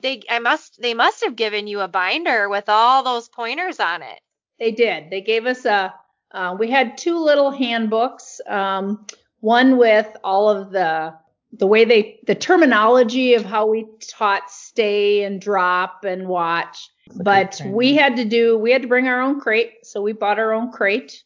they, 0.00 0.22
I 0.30 0.38
must, 0.38 0.80
they 0.80 0.94
must 0.94 1.24
have 1.24 1.34
given 1.34 1.66
you 1.66 1.80
a 1.80 1.88
binder 1.88 2.48
with 2.48 2.68
all 2.68 3.02
those 3.02 3.28
pointers 3.28 3.80
on 3.80 4.02
it. 4.02 4.20
They 4.60 4.70
did. 4.70 5.10
They 5.10 5.20
gave 5.20 5.46
us 5.46 5.64
a. 5.64 5.92
Uh, 6.32 6.56
we 6.58 6.70
had 6.70 6.96
two 6.96 7.18
little 7.18 7.50
handbooks. 7.50 8.40
Um, 8.46 9.06
one 9.40 9.76
with 9.76 10.08
all 10.22 10.48
of 10.48 10.70
the 10.70 11.14
the 11.52 11.66
way 11.66 11.84
they 11.84 12.20
the 12.26 12.34
terminology 12.34 13.34
of 13.34 13.44
how 13.44 13.66
we 13.66 13.86
taught 14.08 14.50
stay 14.50 15.24
and 15.24 15.40
drop 15.40 16.04
and 16.04 16.26
watch. 16.26 16.88
but 17.16 17.60
we 17.66 17.94
had 17.94 18.16
to 18.16 18.24
do 18.24 18.56
we 18.56 18.72
had 18.72 18.82
to 18.82 18.88
bring 18.88 19.08
our 19.08 19.20
own 19.20 19.40
crate, 19.40 19.84
so 19.84 20.00
we 20.00 20.12
bought 20.12 20.38
our 20.38 20.52
own 20.52 20.72
crate. 20.72 21.22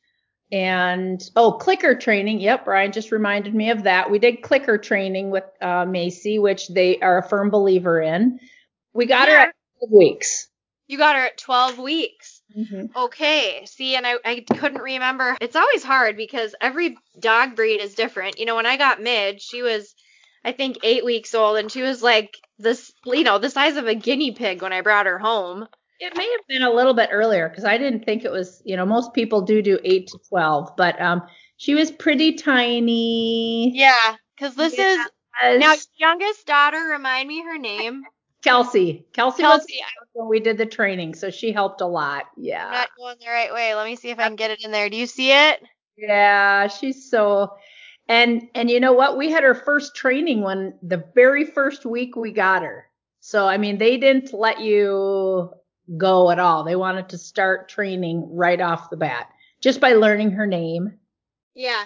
And 0.53 1.21
oh, 1.35 1.53
clicker 1.53 1.97
training. 1.97 2.41
Yep, 2.41 2.65
Brian 2.65 2.93
just 2.93 3.11
reminded 3.11 3.55
me 3.55 3.71
of 3.71 3.83
that. 3.83 4.11
We 4.11 4.21
did 4.21 4.43
clicker 4.43 4.79
training 4.79 5.31
with 5.31 5.45
uh, 5.61 5.85
Macy, 5.87 6.39
which 6.39 6.69
they 6.69 6.99
are 7.01 7.19
a 7.19 7.29
firm 7.29 7.51
believer 7.51 8.01
in. 8.01 8.39
We 8.93 9.07
got 9.07 9.29
her 9.29 9.35
at 9.35 9.55
12 9.81 9.93
weeks. 9.93 10.49
You 10.87 10.99
got 10.99 11.17
her 11.17 11.23
at 11.23 11.37
12 11.37 11.79
weeks. 11.79 12.36
Mm-hmm. 12.57 12.87
Okay. 12.97 13.65
See, 13.67 13.97
and 13.97 14.07
I, 14.07 14.15
I 14.25 14.45
couldn't 14.59 14.81
remember. 14.81 15.37
It's 15.41 15.57
always 15.57 15.83
hard 15.83 16.17
because 16.17 16.55
every 16.61 16.97
dog 17.19 17.57
breed 17.57 17.81
is 17.81 17.95
different. 17.95 18.39
You 18.39 18.47
know, 18.47 18.57
when 18.57 18.67
I 18.67 18.77
got 18.77 19.01
Midge, 19.03 19.43
she 19.43 19.63
was, 19.63 19.95
I 20.45 20.53
think, 20.53 20.79
eight 20.83 21.05
weeks 21.05 21.35
old, 21.35 21.59
and 21.59 21.71
she 21.71 21.83
was 21.83 22.03
like 22.03 22.37
this, 22.59 22.93
you 23.05 23.25
know, 23.25 23.39
the 23.39 23.51
size 23.51 23.77
of 23.77 23.87
a 23.87 23.95
guinea 23.95 24.33
pig 24.33 24.63
when 24.63 24.73
I 24.73 24.81
brought 24.81 25.07
her 25.07 25.19
home. 25.19 25.67
It 25.99 26.15
may 26.17 26.31
have 26.31 26.47
been 26.49 26.63
a 26.63 26.71
little 26.73 26.95
bit 26.95 27.09
earlier 27.11 27.49
because 27.49 27.65
I 27.65 27.79
didn't 27.79 28.05
think 28.05 28.25
it 28.25 28.31
was, 28.31 28.61
you 28.65 28.77
know, 28.77 28.85
most 28.87 29.15
people 29.15 29.43
do 29.43 29.63
do 29.63 29.79
8 29.83 30.07
to 30.09 30.19
12, 30.29 30.77
but 30.77 31.01
um, 31.01 31.23
she 31.57 31.75
was 31.75 31.91
pretty 31.91 32.35
tiny. 32.35 33.73
Yeah. 33.75 34.17
Because 34.37 34.55
this 34.55 34.77
Yeah. 34.77 35.05
is 35.05 35.61
now 35.61 35.75
youngest 35.99 36.47
daughter. 36.47 36.79
Remind 36.79 37.29
me 37.29 37.43
her 37.43 37.59
name. 37.59 38.05
Kelsey. 38.47 39.07
Kelsey, 39.13 39.43
was 39.43 39.67
when 40.13 40.29
we 40.29 40.39
did 40.41 40.57
the 40.57 40.67
training, 40.67 41.15
so 41.15 41.31
she 41.31 41.51
helped 41.53 41.81
a 41.81 41.87
lot. 41.87 42.27
I'm 42.37 42.45
Yeah. 42.45 42.71
not 42.71 42.89
going 42.97 43.17
the 43.21 43.27
right 43.27 43.53
way. 43.53 43.75
Let 43.75 43.87
me 43.87 43.97
see 43.97 44.11
if 44.11 44.19
I 44.19 44.25
can 44.29 44.37
get 44.37 44.51
it 44.53 44.65
in 44.65 44.71
there. 44.71 44.89
Do 44.89 44.97
you 44.97 45.07
see 45.07 45.33
it? 45.33 45.63
Yeah, 45.97 46.69
she's 46.69 47.11
so 47.11 47.57
and 48.09 48.49
and 48.55 48.71
you 48.71 48.79
know 48.79 48.93
what? 48.93 49.17
We 49.17 49.31
had 49.31 49.43
her 49.43 49.55
first 49.55 49.97
training 49.97 50.43
when 50.43 50.79
the 50.83 51.05
very 51.15 51.45
first 51.45 51.85
week 51.85 52.15
we 52.15 52.31
got 52.31 52.63
her. 52.63 52.87
So 53.21 53.47
I 53.49 53.57
mean, 53.59 53.79
they 53.79 53.97
didn't 53.97 54.33
let 54.33 54.61
you 54.61 55.51
go 55.97 56.31
at 56.31 56.39
all. 56.39 56.63
They 56.65 56.77
wanted 56.77 57.09
to 57.11 57.19
start 57.19 57.69
training 57.69 58.29
right 58.33 58.61
off 58.61 58.91
the 58.91 58.97
bat 58.97 59.29
just 59.61 59.81
by 59.81 59.95
learning 59.95 60.31
her 60.33 60.47
name, 60.47 60.99
Yeah. 61.55 61.85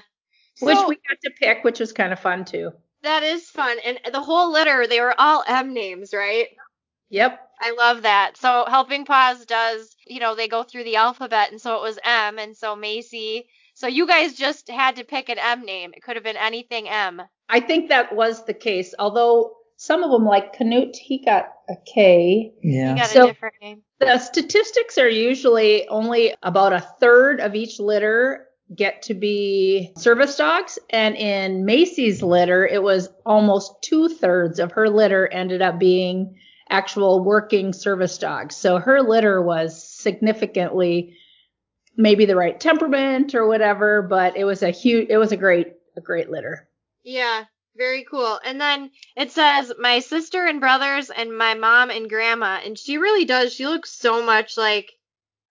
which 0.61 0.77
we 0.89 0.97
got 0.97 1.19
to 1.25 1.31
pick, 1.39 1.65
which 1.65 1.81
was 1.81 1.93
kind 1.93 2.13
of 2.13 2.21
fun 2.21 2.45
too. 2.45 2.73
That 3.03 3.23
is 3.23 3.49
fun. 3.49 3.79
And 3.85 3.99
the 4.13 4.21
whole 4.23 4.53
litter, 4.53 4.87
they 4.87 5.01
were 5.01 5.15
all 5.19 5.43
M 5.47 5.73
names, 5.73 6.13
right? 6.13 6.49
Yep. 7.09 7.41
I 7.61 7.73
love 7.73 8.03
that. 8.03 8.37
So 8.37 8.65
Helping 8.69 9.05
Paws 9.05 9.45
does, 9.45 9.95
you 10.07 10.21
know, 10.21 10.35
they 10.35 10.49
go 10.49 10.63
through 10.63 10.85
the 10.85 10.97
alphabet, 10.97 11.51
and 11.51 11.61
so 11.61 11.77
it 11.77 11.83
was 11.83 11.99
M, 12.05 12.39
and 12.39 12.57
so 12.57 12.77
Macy. 12.77 13.47
So 13.75 13.87
you 13.87 14.07
guys 14.07 14.35
just 14.35 14.69
had 14.69 14.97
to 14.97 15.05
pick 15.05 15.29
an 15.29 15.39
M 15.39 15.65
name. 15.65 15.93
It 15.95 16.03
could 16.03 16.17
have 16.17 16.25
been 16.25 16.37
anything 16.37 16.89
M. 16.89 17.23
I 17.49 17.61
think 17.61 17.89
that 17.89 18.15
was 18.15 18.45
the 18.45 18.55
case. 18.55 18.95
Although 18.99 19.57
some 19.77 20.03
of 20.03 20.11
them, 20.11 20.25
like 20.25 20.53
Canute, 20.53 20.97
he 20.97 21.25
got 21.25 21.49
a 21.69 21.75
K. 21.87 22.53
Yeah. 22.63 22.91
You 22.91 22.97
got 22.97 23.09
So- 23.11 23.25
a 23.25 23.27
different 23.29 23.55
name. 23.61 23.83
The 23.99 24.19
statistics 24.19 24.97
are 24.97 25.09
usually 25.09 25.87
only 25.89 26.35
about 26.43 26.73
a 26.73 26.81
third 27.01 27.41
of 27.41 27.55
each 27.55 27.79
litter 27.79 28.47
get 28.75 29.03
to 29.03 29.15
be 29.15 29.93
service 29.97 30.37
dogs. 30.37 30.79
And 30.91 31.17
in 31.17 31.65
Macy's 31.65 32.23
litter, 32.23 32.67
it 32.67 32.83
was 32.83 33.09
almost 33.27 33.83
two 33.83 34.09
thirds 34.09 34.59
of 34.59 34.73
her 34.73 34.89
litter 34.89 35.27
ended 35.27 35.63
up 35.63 35.79
being 35.79 36.37
actual 36.69 37.25
working 37.25 37.73
service 37.73 38.17
dogs. 38.19 38.57
So 38.57 38.79
her 38.79 39.03
litter 39.03 39.43
was 39.43 39.83
significantly 39.83 41.17
maybe 41.97 42.25
the 42.25 42.37
right 42.37 42.59
temperament 42.59 43.35
or 43.35 43.47
whatever, 43.47 44.03
but 44.03 44.37
it 44.37 44.45
was 44.45 44.63
a 44.63 44.71
huge, 44.71 45.09
it 45.11 45.19
was 45.19 45.33
a 45.33 45.37
great, 45.37 45.75
a 45.97 46.01
great 46.01 46.31
litter. 46.31 46.69
Yeah, 47.03 47.45
very 47.77 48.05
cool. 48.05 48.39
And 48.45 48.61
then 48.61 48.91
it 49.17 49.33
says 49.33 49.73
my 49.81 49.99
sister 49.99 50.47
and 50.47 50.61
brothers 50.61 51.11
and 51.11 51.37
my 51.37 51.55
mom 51.55 51.91
and 51.91 52.09
grandma, 52.09 52.61
and 52.65 52.79
she 52.79 52.99
really 52.99 53.25
does. 53.25 53.53
She 53.53 53.67
looks 53.67 53.91
so 53.91 54.25
much 54.25 54.57
like. 54.57 54.93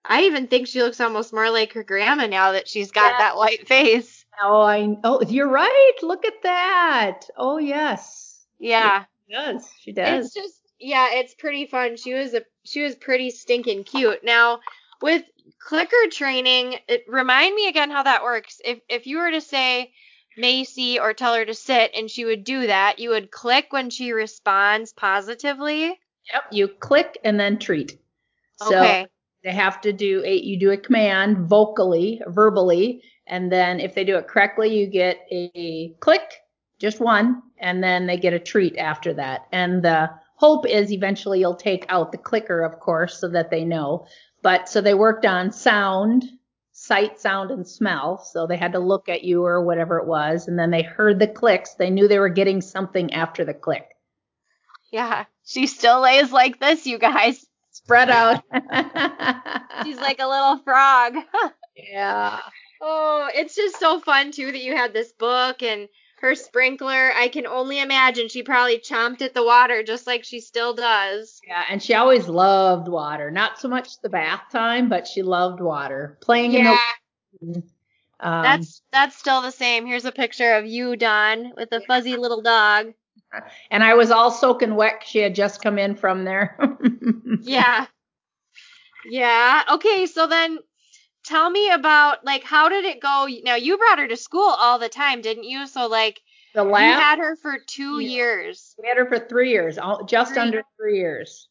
I 0.06 0.24
even 0.24 0.48
think 0.48 0.68
she 0.68 0.82
looks 0.82 1.00
almost 1.02 1.34
more 1.34 1.50
like 1.50 1.74
her 1.74 1.84
grandma 1.84 2.28
now 2.28 2.54
that 2.54 2.68
she's 2.68 2.92
got 2.92 3.14
Yeah. 3.14 3.18
that 3.20 3.36
white 3.38 3.68
face. 3.68 4.26
Oh, 4.42 4.62
I, 4.62 4.98
oh, 5.04 5.22
you're 5.28 5.50
right. 5.50 5.94
Look 6.02 6.26
at 6.26 6.42
that. 6.44 7.22
Oh, 7.36 7.58
yes. 7.58 8.46
Yeah. 8.58 9.04
She 9.28 9.34
does. 9.34 9.70
She 9.82 9.92
does. 9.92 10.26
It's 10.26 10.34
just 10.34 10.60
yeah, 10.80 11.10
it's 11.12 11.34
pretty 11.34 11.66
fun. 11.66 11.98
She 11.98 12.14
was 12.14 12.34
a 12.34 12.44
she 12.64 12.82
was 12.82 12.96
pretty 12.96 13.30
stinking 13.30 13.84
cute. 13.84 14.24
Now 14.24 14.60
with 15.02 15.24
clicker 15.60 16.10
training, 16.10 16.76
it 16.88 17.04
remind 17.08 17.54
me 17.56 17.68
again 17.68 17.92
how 17.92 18.04
that 18.04 18.24
works. 18.24 18.62
If 18.64 18.80
if 18.88 19.06
you 19.06 19.18
were 19.18 19.32
to 19.32 19.42
say 19.42 19.92
Macy 20.38 21.00
or 21.00 21.14
tell 21.14 21.36
her 21.36 21.46
to 21.46 21.54
sit 21.54 21.92
and 21.96 22.10
she 22.10 22.26
would 22.26 22.44
do 22.44 22.68
that, 22.68 23.00
you 23.00 23.10
would 23.10 23.30
click 23.30 23.68
when 23.72 23.90
she 23.90 24.14
responds 24.14 24.94
positively. 24.94 26.00
Yep. 26.34 26.44
You 26.52 26.68
click 26.68 27.18
and 27.24 27.40
then 27.40 27.60
treat. 27.60 27.98
So 28.58 28.68
okay. 28.68 29.08
They 29.44 29.52
have 29.52 29.82
to 29.82 29.94
do 29.94 30.24
a, 30.26 30.36
you 30.36 30.60
do 30.60 30.72
a 30.72 30.78
command 30.78 31.48
vocally, 31.48 32.22
verbally, 32.28 33.02
and 33.28 33.52
then 33.52 33.80
if 33.80 33.96
they 33.96 34.04
do 34.04 34.18
it 34.18 34.28
correctly, 34.28 34.76
you 34.78 34.88
get 34.88 35.26
a 35.32 35.96
click, 36.00 36.34
just 36.80 37.00
one, 37.00 37.42
and 37.60 37.84
then 37.84 38.08
they 38.08 38.18
get 38.18 38.34
a 38.34 38.40
treat 38.40 38.78
after 38.78 39.14
that. 39.14 39.48
And 39.52 39.84
the 39.84 40.10
hope 40.36 40.66
is 40.66 40.92
eventually 40.92 41.40
you'll 41.40 41.56
take 41.56 41.86
out 41.90 42.12
the 42.12 42.18
clicker, 42.18 42.62
of 42.62 42.80
course, 42.80 43.20
so 43.20 43.30
that 43.30 43.52
they 43.52 43.64
know. 43.64 44.08
But 44.42 44.68
so 44.68 44.82
they 44.82 44.94
worked 44.94 45.26
on 45.26 45.52
sound, 45.52 46.26
sight, 46.72 47.20
sound, 47.20 47.52
and 47.52 47.68
smell. 47.68 48.18
So 48.18 48.48
they 48.48 48.58
had 48.58 48.72
to 48.72 48.80
look 48.80 49.10
at 49.10 49.24
you 49.24 49.46
or 49.46 49.64
whatever 49.64 50.00
it 50.00 50.08
was, 50.08 50.48
and 50.48 50.58
then 50.58 50.72
they 50.72 50.82
heard 50.82 51.20
the 51.20 51.28
clicks. 51.28 51.76
They 51.76 51.90
knew 51.90 52.08
they 52.08 52.20
were 52.20 52.30
getting 52.30 52.62
something 52.62 53.14
after 53.14 53.46
the 53.46 53.54
click. 53.54 53.86
Yeah. 54.92 55.26
She 55.46 55.68
still 55.68 56.02
lays 56.02 56.32
like 56.32 56.60
this, 56.60 56.86
you 56.86 56.98
guys. 56.98 57.46
Spread 57.84 58.10
out. 58.12 58.44
She's 59.84 59.98
like 59.98 60.20
a 60.20 60.28
little 60.28 60.58
frog. 60.60 61.16
yeah. 61.76 62.40
Oh, 62.82 63.30
it's 63.34 63.56
just 63.56 63.80
so 63.80 64.00
fun 64.00 64.32
too 64.32 64.52
that 64.52 64.62
you 64.62 64.76
had 64.76 64.94
this 64.94 65.12
book 65.14 65.64
and 65.64 65.88
her 66.22 66.36
sprinkler. 66.36 67.12
I 67.14 67.30
can 67.30 67.48
only 67.48 67.80
imagine 67.80 68.28
she 68.28 68.44
probably 68.44 68.80
chomped 68.80 69.22
at 69.22 69.34
the 69.34 69.44
water 69.44 69.84
just 69.84 70.06
like 70.06 70.24
she 70.24 70.42
still 70.42 70.74
does. 70.74 71.40
Yeah, 71.48 71.64
and 71.70 71.82
she 71.82 71.94
always 71.94 72.28
loved 72.28 72.88
water. 72.90 73.32
Not 73.32 73.60
so 73.60 73.70
much 73.70 74.00
the 74.02 74.10
bath 74.10 74.44
time, 74.52 74.90
but 74.90 75.08
she 75.08 75.24
loved 75.24 75.62
water. 75.62 76.18
Playing 76.22 76.54
in 76.54 76.66
the 76.66 77.64
um, 78.22 78.44
that's 78.44 78.82
that's 78.92 79.18
still 79.18 79.42
the 79.42 79.52
same. 79.52 79.86
Here's 79.86 80.06
a 80.06 80.12
picture 80.12 80.56
of 80.56 80.66
you, 80.66 80.98
Dawn, 80.98 81.54
with 81.56 81.72
a 81.72 81.82
fuzzy 81.82 82.18
little 82.18 82.42
dog. 82.42 82.94
And 83.72 83.84
I 83.84 83.94
was 83.94 84.12
all 84.12 84.32
soaking 84.32 84.76
wet. 84.76 85.04
She 85.06 85.20
had 85.20 85.36
just 85.36 85.62
come 85.62 85.78
in 85.80 85.96
from 85.96 86.24
there. 86.26 86.58
Yeah. 87.42 87.86
Yeah. 89.10 89.64
Okay, 89.74 90.06
so 90.08 90.28
then 90.28 90.60
tell 91.26 91.50
me 91.50 91.70
about 91.72 92.26
like 92.26 92.44
how 92.44 92.70
did 92.70 92.86
it 92.86 93.02
go? 93.02 93.28
Now 93.44 93.56
you 93.56 93.78
brought 93.78 94.00
her 94.00 94.08
to 94.08 94.18
school 94.18 94.50
all 94.58 94.80
the 94.80 94.90
time, 94.90 95.22
didn't 95.22 95.46
you? 95.46 95.68
So 95.68 95.88
like 95.88 96.20
the 96.54 96.66
you 96.66 96.74
had 96.76 97.20
her 97.20 97.36
for 97.38 97.58
two 97.66 98.00
Yeah. 98.00 98.10
years. 98.10 98.76
we 98.82 98.88
had 98.88 98.98
her 98.98 99.06
for 99.06 99.20
three 99.20 99.52
years, 99.52 99.78
all- 99.78 100.04
just 100.06 100.34
Three. 100.34 100.42
under 100.42 100.64
three 100.78 100.98
years. 100.98 101.48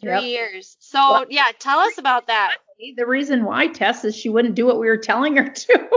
Three 0.00 0.10
Yep. 0.10 0.22
years. 0.24 0.76
So 0.80 0.98
Well- 0.98 1.26
yeah, 1.30 1.46
tell 1.58 1.78
us 1.78 1.98
about 1.98 2.26
that. 2.26 2.56
The 2.96 3.06
reason 3.06 3.44
why 3.44 3.68
Tess 3.68 4.04
is 4.04 4.16
she 4.16 4.28
wouldn't 4.28 4.54
do 4.54 4.66
what 4.66 4.80
we 4.80 4.86
were 4.86 4.96
telling 4.96 5.36
her 5.36 5.48
to. 5.50 5.88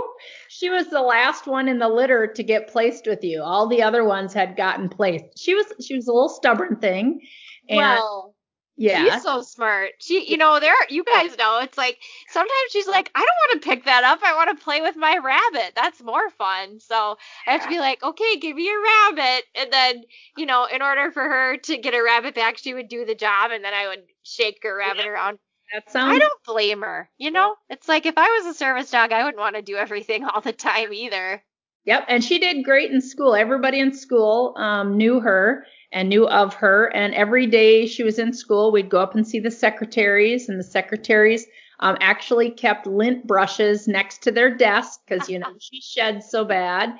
she 0.49 0.69
was 0.69 0.87
the 0.87 1.01
last 1.01 1.47
one 1.47 1.67
in 1.67 1.79
the 1.79 1.89
litter 1.89 2.27
to 2.27 2.43
get 2.43 2.67
placed 2.67 3.07
with 3.07 3.23
you. 3.23 3.41
All 3.41 3.67
the 3.67 3.83
other 3.83 4.03
ones 4.03 4.33
had 4.33 4.55
gotten 4.55 4.89
placed. 4.89 5.37
She 5.37 5.55
was 5.55 5.65
she 5.85 5.95
was 5.95 6.07
a 6.07 6.13
little 6.13 6.29
stubborn 6.29 6.77
thing. 6.77 7.21
And 7.69 7.77
well, 7.77 8.35
yeah. 8.77 9.15
she's 9.15 9.23
so 9.23 9.41
smart. 9.41 9.91
She, 9.99 10.29
you 10.29 10.37
know, 10.37 10.59
there. 10.59 10.75
You 10.89 11.03
guys 11.03 11.35
know 11.37 11.59
it's 11.61 11.77
like 11.77 11.97
sometimes 12.29 12.71
she's 12.71 12.87
like, 12.87 13.09
I 13.15 13.19
don't 13.19 13.27
want 13.27 13.61
to 13.61 13.69
pick 13.69 13.85
that 13.85 14.03
up. 14.03 14.19
I 14.23 14.35
want 14.35 14.57
to 14.57 14.63
play 14.63 14.81
with 14.81 14.95
my 14.95 15.17
rabbit. 15.17 15.73
That's 15.75 16.01
more 16.01 16.29
fun. 16.29 16.79
So 16.79 17.17
I 17.47 17.51
have 17.51 17.63
to 17.63 17.69
be 17.69 17.79
like, 17.79 18.03
okay, 18.03 18.37
give 18.37 18.55
me 18.55 18.65
your 18.65 18.81
rabbit, 18.81 19.45
and 19.55 19.73
then 19.73 20.03
you 20.37 20.45
know, 20.45 20.65
in 20.65 20.81
order 20.83 21.11
for 21.11 21.23
her 21.23 21.57
to 21.57 21.77
get 21.77 21.95
her 21.95 22.03
rabbit 22.03 22.35
back, 22.35 22.59
she 22.59 22.75
would 22.75 22.87
do 22.87 23.03
the 23.03 23.15
job, 23.15 23.51
and 23.51 23.63
then 23.63 23.73
I 23.73 23.87
would 23.87 24.03
shake 24.23 24.59
her 24.63 24.77
rabbit 24.77 25.07
around. 25.07 25.39
That 25.73 25.89
sounds 25.91 26.15
I 26.15 26.19
don't 26.19 26.43
blame 26.43 26.81
her. 26.81 27.09
You 27.17 27.31
know, 27.31 27.55
it's 27.69 27.87
like 27.87 28.05
if 28.05 28.17
I 28.17 28.27
was 28.39 28.45
a 28.47 28.53
service 28.57 28.89
dog, 28.91 29.11
I 29.11 29.23
wouldn't 29.23 29.39
want 29.39 29.55
to 29.57 29.61
do 29.61 29.75
everything 29.75 30.25
all 30.25 30.41
the 30.41 30.53
time 30.53 30.93
either. 30.93 31.43
Yep, 31.85 32.05
and 32.09 32.23
she 32.23 32.37
did 32.39 32.65
great 32.65 32.91
in 32.91 33.01
school. 33.01 33.33
Everybody 33.33 33.79
in 33.79 33.93
school 33.93 34.53
um, 34.57 34.97
knew 34.97 35.19
her 35.21 35.65
and 35.91 36.09
knew 36.09 36.27
of 36.27 36.53
her. 36.55 36.87
And 36.93 37.13
every 37.13 37.47
day 37.47 37.87
she 37.87 38.03
was 38.03 38.19
in 38.19 38.33
school, 38.33 38.71
we'd 38.71 38.89
go 38.89 38.99
up 38.99 39.15
and 39.15 39.25
see 39.25 39.39
the 39.39 39.51
secretaries, 39.51 40.49
and 40.49 40.59
the 40.59 40.63
secretaries 40.65 41.45
um, 41.79 41.95
actually 42.01 42.51
kept 42.51 42.87
lint 42.87 43.25
brushes 43.25 43.87
next 43.87 44.23
to 44.23 44.31
their 44.31 44.53
desk 44.53 44.99
because 45.07 45.29
you 45.29 45.39
know 45.39 45.47
she 45.59 45.79
shed 45.79 46.23
so 46.23 46.43
bad. 46.43 46.93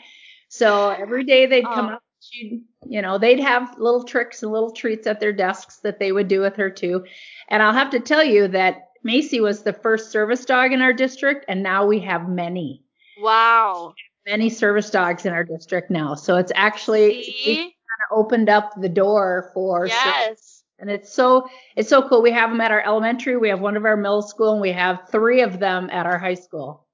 So 0.50 0.90
every 0.90 1.26
day 1.26 1.46
they'd 1.48 1.72
come 1.74 1.90
Oh. 1.90 1.96
up, 1.96 2.04
she'd 2.32 2.64
you 2.88 3.02
know 3.02 3.18
they'd 3.18 3.40
have 3.40 3.78
little 3.78 4.04
tricks 4.04 4.44
and 4.44 4.52
little 4.52 4.72
treats 4.72 5.08
at 5.08 5.20
their 5.20 5.34
desks 5.34 5.78
that 5.78 6.00
they 6.00 6.12
would 6.12 6.28
do 6.28 6.42
with 6.42 6.56
her 6.56 6.70
too. 6.70 7.06
And 7.50 7.62
I'll 7.64 7.74
have 7.74 7.92
to 7.92 8.00
tell 8.00 8.24
you 8.24 8.48
that 8.50 8.90
Macy 9.04 9.40
was 9.40 9.64
the 9.64 9.74
first 9.74 10.12
service 10.12 10.46
dog 10.46 10.72
in 10.74 10.82
our 10.82 10.94
district, 10.94 11.46
and 11.48 11.64
now 11.64 11.86
we 11.86 12.00
have 12.02 12.28
many, 12.28 12.84
Wow. 13.20 13.94
many 14.26 14.50
service 14.50 14.90
dogs 14.90 15.26
in 15.26 15.34
our 15.34 15.44
district 15.44 15.90
now. 15.92 16.16
So 16.16 16.36
it's 16.38 16.52
actually 16.56 17.24
See? 17.24 17.74
opened 18.12 18.50
up 18.50 18.72
the 18.80 18.90
door 18.90 19.52
for 19.54 19.90
service 19.90 20.06
Yes. 20.06 20.64
and 20.80 20.90
it's 20.90 21.12
so 21.12 21.48
it's 21.76 21.90
so 21.90 22.08
cool. 22.08 22.22
We 22.22 22.32
have 22.32 22.50
them 22.52 22.62
at 22.62 22.72
our 22.72 22.82
elementary, 22.82 23.38
we 23.38 23.50
have 23.50 23.60
one 23.60 23.76
of 23.76 23.86
our 23.86 23.98
middle 23.98 24.22
school, 24.22 24.52
and 24.54 24.62
we 24.62 24.72
have 24.72 25.10
three 25.10 25.42
of 25.42 25.60
them 25.60 25.90
at 25.92 26.06
our 26.06 26.18
high 26.18 26.36
school. 26.36 26.86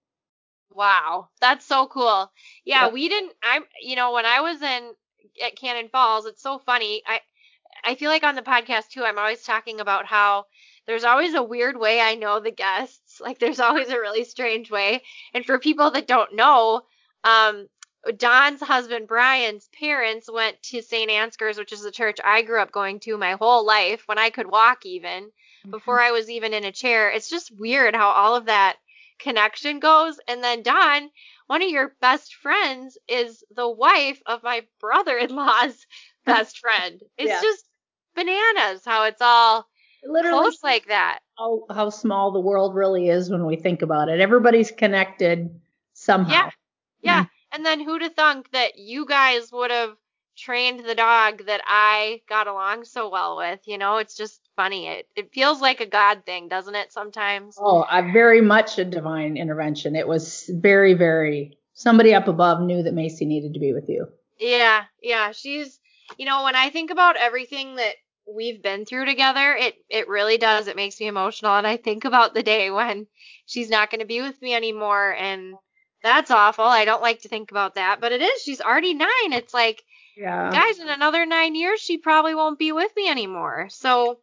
Wow, 0.74 1.30
that's 1.40 1.66
so 1.66 1.88
cool. 1.88 2.32
Yeah, 2.66 2.86
Yep. 2.86 2.94
we 2.94 3.10
didn't. 3.10 3.34
I'm, 3.44 3.64
you 3.82 3.96
know, 3.96 4.12
when 4.14 4.26
I 4.26 4.42
was 4.42 4.62
in 4.62 4.94
at 5.44 5.56
Cannon 5.56 5.90
Falls, 5.90 6.26
it's 6.26 6.42
so 6.42 6.60
funny. 6.60 7.02
I, 7.06 7.20
I 7.84 7.96
feel 7.96 8.10
like 8.10 8.24
on 8.24 8.36
the 8.36 8.42
podcast 8.42 8.90
too, 8.90 9.04
I'm 9.04 9.20
always 9.20 9.44
talking 9.44 9.80
about 9.80 10.06
how 10.06 10.46
there's 10.86 11.04
always 11.04 11.34
a 11.34 11.44
weird 11.44 11.78
way 11.78 12.02
I 12.02 12.16
know 12.16 12.40
the 12.40 12.52
guests. 12.52 13.22
Like 13.22 13.40
there's 13.40 13.60
always 13.60 13.90
a 13.90 14.00
really 14.00 14.24
strange 14.24 14.70
way. 14.70 15.04
And 15.34 15.46
for 15.46 15.60
people 15.60 15.92
that 15.92 16.08
don't 16.08 16.36
know, 16.36 16.82
um, 17.24 17.68
Dawn's 18.18 18.62
husband 18.62 19.08
Brian's 19.08 19.70
parents 19.80 20.30
went 20.32 20.62
to 20.64 20.82
St. 20.82 21.10
Ansgar's, 21.10 21.58
which 21.58 21.72
is 21.72 21.82
the 21.82 21.92
church 21.92 22.18
I 22.24 22.42
grew 22.42 22.62
up 22.62 22.72
going 22.72 23.00
to 23.02 23.18
my 23.18 23.34
whole 23.34 23.66
life 23.66 24.04
when 24.08 24.18
I 24.18 24.30
could 24.30 24.50
walk 24.52 24.86
even 24.86 25.32
before 25.70 26.02
I 26.02 26.12
was 26.12 26.30
even 26.30 26.54
in 26.54 26.66
a 26.66 26.72
chair. 26.72 27.10
It's 27.10 27.30
just 27.30 27.58
weird 27.58 27.96
how 27.96 28.10
all 28.10 28.36
of 28.36 28.46
that 28.46 28.76
connection 29.20 29.80
goes. 29.80 30.20
And 30.28 30.44
then 30.44 30.64
Dawn, 30.64 31.10
one 31.48 31.62
of 31.62 31.70
your 31.70 31.96
best 32.02 32.36
friends, 32.36 32.98
is 33.08 33.44
the 33.56 33.70
wife 33.70 34.22
of 34.26 34.44
my 34.44 34.66
brother 34.80 35.18
in 35.18 35.36
law's 35.36 35.86
best 36.26 36.60
friend. 36.60 37.02
It's 37.18 37.30
Yeah. 37.30 37.42
just 37.42 37.66
bananas 38.16 38.86
how 38.86 39.04
it's 39.06 39.22
all 39.22 39.68
Literally 40.06 40.40
close 40.44 40.64
like 40.64 40.86
that. 40.88 41.20
how, 41.38 41.66
how 41.70 41.90
small 41.90 42.32
the 42.32 42.40
world 42.40 42.76
really 42.76 43.08
is 43.10 43.30
when 43.30 43.46
we 43.46 43.56
think 43.56 43.82
about 43.82 44.10
it. 44.10 44.20
Everybody's 44.20 44.72
connected 44.72 45.50
somehow. 45.94 46.32
Yeah. 46.32 46.50
Yeah. 47.02 47.24
Mm. 47.24 47.30
And 47.54 47.66
then 47.66 47.80
who'd 47.80 48.02
have 48.02 48.16
thunk 48.16 48.52
that 48.52 48.78
you 48.78 49.06
guys 49.06 49.52
would 49.52 49.72
have 49.72 49.96
trained 50.36 50.82
the 50.86 50.96
dog 50.96 51.46
that 51.46 51.62
I 51.66 52.22
got 52.28 52.48
along 52.48 52.86
so 52.86 53.10
well 53.10 53.38
with? 53.38 53.62
You 53.68 53.78
know, 53.78 53.98
it's 53.98 54.16
just 54.16 54.43
funny. 54.56 54.88
It 54.88 55.08
it 55.16 55.34
feels 55.34 55.62
like 55.62 55.82
a 55.82 55.86
God 55.86 56.26
thing, 56.26 56.48
doesn't 56.48 56.76
it, 56.76 56.92
sometimes? 56.92 57.56
Oh, 57.60 57.86
I 57.90 58.02
very 58.12 58.42
much 58.42 58.78
a 58.80 58.86
divine 58.86 59.38
intervention. 59.38 59.96
It 59.96 60.08
was 60.08 60.50
very, 60.54 60.94
very 60.94 61.58
somebody 61.74 62.14
up 62.14 62.28
above 62.28 62.62
knew 62.62 62.84
that 62.84 62.94
Macy 62.94 63.26
needed 63.26 63.54
to 63.54 63.60
be 63.60 63.74
with 63.74 63.90
you. 63.90 64.08
Yeah, 64.40 64.86
yeah. 65.02 65.32
She's 65.32 65.80
you 66.18 66.26
know, 66.26 66.44
when 66.44 66.56
I 66.56 66.70
think 66.70 66.92
about 66.92 67.16
everything 67.18 67.76
that 67.76 67.96
we've 68.28 68.62
been 68.62 68.86
through 68.86 69.06
together, 69.06 69.56
it 69.56 69.76
it 69.90 70.08
really 70.08 70.38
does. 70.38 70.68
It 70.68 70.76
makes 70.76 71.00
me 71.00 71.08
emotional 71.08 71.56
and 71.56 71.68
I 71.68 71.78
think 71.78 72.06
about 72.06 72.34
the 72.34 72.44
day 72.44 72.70
when 72.72 73.08
she's 73.46 73.70
not 73.70 73.90
gonna 73.92 74.06
be 74.06 74.22
with 74.22 74.42
me 74.42 74.54
anymore 74.54 75.14
and 75.18 75.56
that's 76.04 76.32
awful. 76.32 76.66
I 76.66 76.86
don't 76.86 77.02
like 77.02 77.22
to 77.22 77.30
think 77.30 77.52
about 77.52 77.76
that, 77.76 78.02
but 78.02 78.12
it 78.12 78.22
is. 78.22 78.42
She's 78.42 78.62
already 78.62 78.94
nine. 78.94 79.10
It's 79.32 79.54
like 79.54 79.84
Yeah. 80.16 80.52
guys, 80.52 80.80
in 80.80 80.90
another 80.90 81.26
nine 81.26 81.56
years, 81.56 81.80
she 81.80 81.98
probably 81.98 82.36
won't 82.36 82.60
be 82.60 82.72
with 82.72 82.92
me 82.96 83.10
anymore. 83.10 83.68
So 83.70 84.20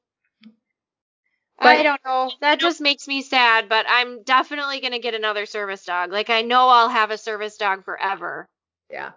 I 1.61 1.83
don't 1.83 2.01
know. 2.05 2.33
That 2.41 2.59
just 2.59 2.81
makes 2.81 3.07
me 3.07 3.23
sad, 3.23 3.69
but 3.69 3.87
I'm 3.89 4.23
definitely 4.23 4.81
going 4.81 4.93
to 4.93 4.99
get 4.99 5.15
another 5.15 5.47
service 5.47 5.85
dog. 5.85 6.11
Like, 6.11 6.31
I 6.31 6.43
know 6.43 6.69
I'll 6.69 6.89
have 6.89 7.11
a 7.11 7.19
service 7.19 7.57
dog 7.57 7.85
forever. 7.85 8.49
Yeah. 8.91 9.11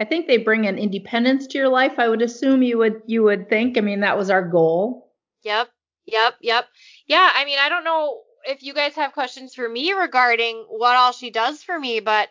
I 0.00 0.04
think 0.06 0.26
they 0.26 0.38
bring 0.38 0.66
an 0.66 0.78
independence 0.78 1.46
to 1.48 1.58
your 1.58 1.68
life. 1.68 1.98
I 1.98 2.08
would 2.08 2.22
assume 2.22 2.62
you 2.62 2.78
would 2.78 3.02
you 3.06 3.22
would 3.24 3.50
think. 3.50 3.76
I 3.76 3.82
mean, 3.82 4.00
that 4.00 4.16
was 4.16 4.30
our 4.30 4.42
goal. 4.42 5.12
Yep. 5.42 5.68
Yep. 6.06 6.34
Yep. 6.40 6.66
Yeah. 7.06 7.30
I 7.34 7.44
mean, 7.44 7.58
I 7.60 7.68
don't 7.68 7.84
know 7.84 8.22
if 8.44 8.62
you 8.62 8.72
guys 8.72 8.94
have 8.94 9.12
questions 9.12 9.54
for 9.54 9.68
me 9.68 9.92
regarding 9.92 10.64
what 10.68 10.96
all 10.96 11.12
she 11.12 11.30
does 11.30 11.62
for 11.62 11.78
me, 11.78 12.00
but, 12.00 12.28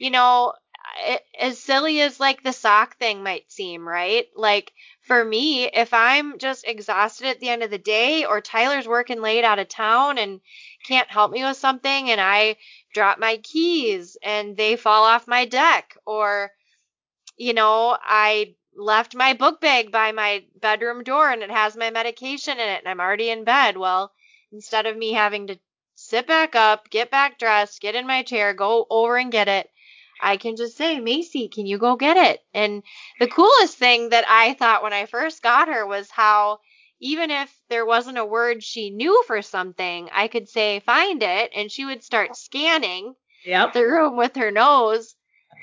you 0.00 0.10
know, 0.10 0.52
as 1.38 1.58
silly 1.58 2.00
as 2.00 2.20
like 2.20 2.42
the 2.42 2.52
sock 2.52 2.96
thing 2.98 3.22
might 3.22 3.50
seem, 3.50 3.86
right? 3.86 4.26
Like, 4.36 4.72
for 5.02 5.24
me, 5.24 5.64
if 5.66 5.92
I'm 5.92 6.38
just 6.38 6.64
exhausted 6.66 7.26
at 7.26 7.40
the 7.40 7.48
end 7.48 7.62
of 7.62 7.70
the 7.70 7.78
day 7.78 8.24
or 8.24 8.40
Tyler's 8.40 8.88
working 8.88 9.20
late 9.20 9.44
out 9.44 9.58
of 9.58 9.68
town 9.68 10.18
and 10.18 10.40
can't 10.84 11.10
help 11.10 11.30
me 11.30 11.44
with 11.44 11.56
something 11.56 12.10
and 12.10 12.20
I 12.20 12.56
drop 12.92 13.18
my 13.18 13.38
keys 13.38 14.16
and 14.22 14.56
they 14.56 14.76
fall 14.76 15.04
off 15.04 15.28
my 15.28 15.44
deck 15.44 15.96
or 16.06 16.52
you 17.36 17.52
know, 17.52 17.96
I 18.00 18.54
left 18.76 19.14
my 19.14 19.34
book 19.34 19.60
bag 19.60 19.92
by 19.92 20.12
my 20.12 20.44
bedroom 20.60 21.02
door 21.02 21.30
and 21.30 21.42
it 21.42 21.50
has 21.50 21.76
my 21.76 21.90
medication 21.90 22.58
in 22.58 22.68
it 22.68 22.80
and 22.80 22.88
I'm 22.88 23.00
already 23.00 23.30
in 23.30 23.44
bed. 23.44 23.76
Well, 23.76 24.12
instead 24.52 24.86
of 24.86 24.96
me 24.96 25.12
having 25.12 25.48
to 25.48 25.58
sit 25.94 26.26
back 26.26 26.54
up, 26.54 26.90
get 26.90 27.10
back 27.10 27.38
dressed, 27.38 27.80
get 27.80 27.94
in 27.94 28.06
my 28.06 28.22
chair, 28.22 28.54
go 28.54 28.86
over 28.90 29.16
and 29.16 29.30
get 29.32 29.48
it, 29.48 29.68
I 30.24 30.38
can 30.38 30.56
just 30.56 30.76
say, 30.76 30.98
Macy, 31.00 31.48
can 31.48 31.66
you 31.66 31.78
go 31.78 31.96
get 31.96 32.16
it? 32.16 32.40
And 32.52 32.82
the 33.20 33.28
coolest 33.28 33.76
thing 33.76 34.08
that 34.08 34.24
I 34.26 34.54
thought 34.54 34.82
when 34.82 34.92
I 34.92 35.06
first 35.06 35.42
got 35.42 35.68
her 35.68 35.86
was 35.86 36.10
how 36.10 36.58
even 37.00 37.30
if 37.30 37.54
there 37.68 37.84
wasn't 37.84 38.18
a 38.18 38.24
word 38.24 38.64
she 38.64 38.90
knew 38.90 39.22
for 39.26 39.42
something, 39.42 40.08
I 40.12 40.28
could 40.28 40.48
say, 40.48 40.80
find 40.80 41.22
it, 41.22 41.50
and 41.54 41.70
she 41.70 41.84
would 41.84 42.02
start 42.02 42.36
scanning 42.36 43.14
Yep. 43.44 43.74
the 43.74 43.84
room 43.84 44.16
with 44.16 44.36
her 44.36 44.50
nose. 44.50 45.14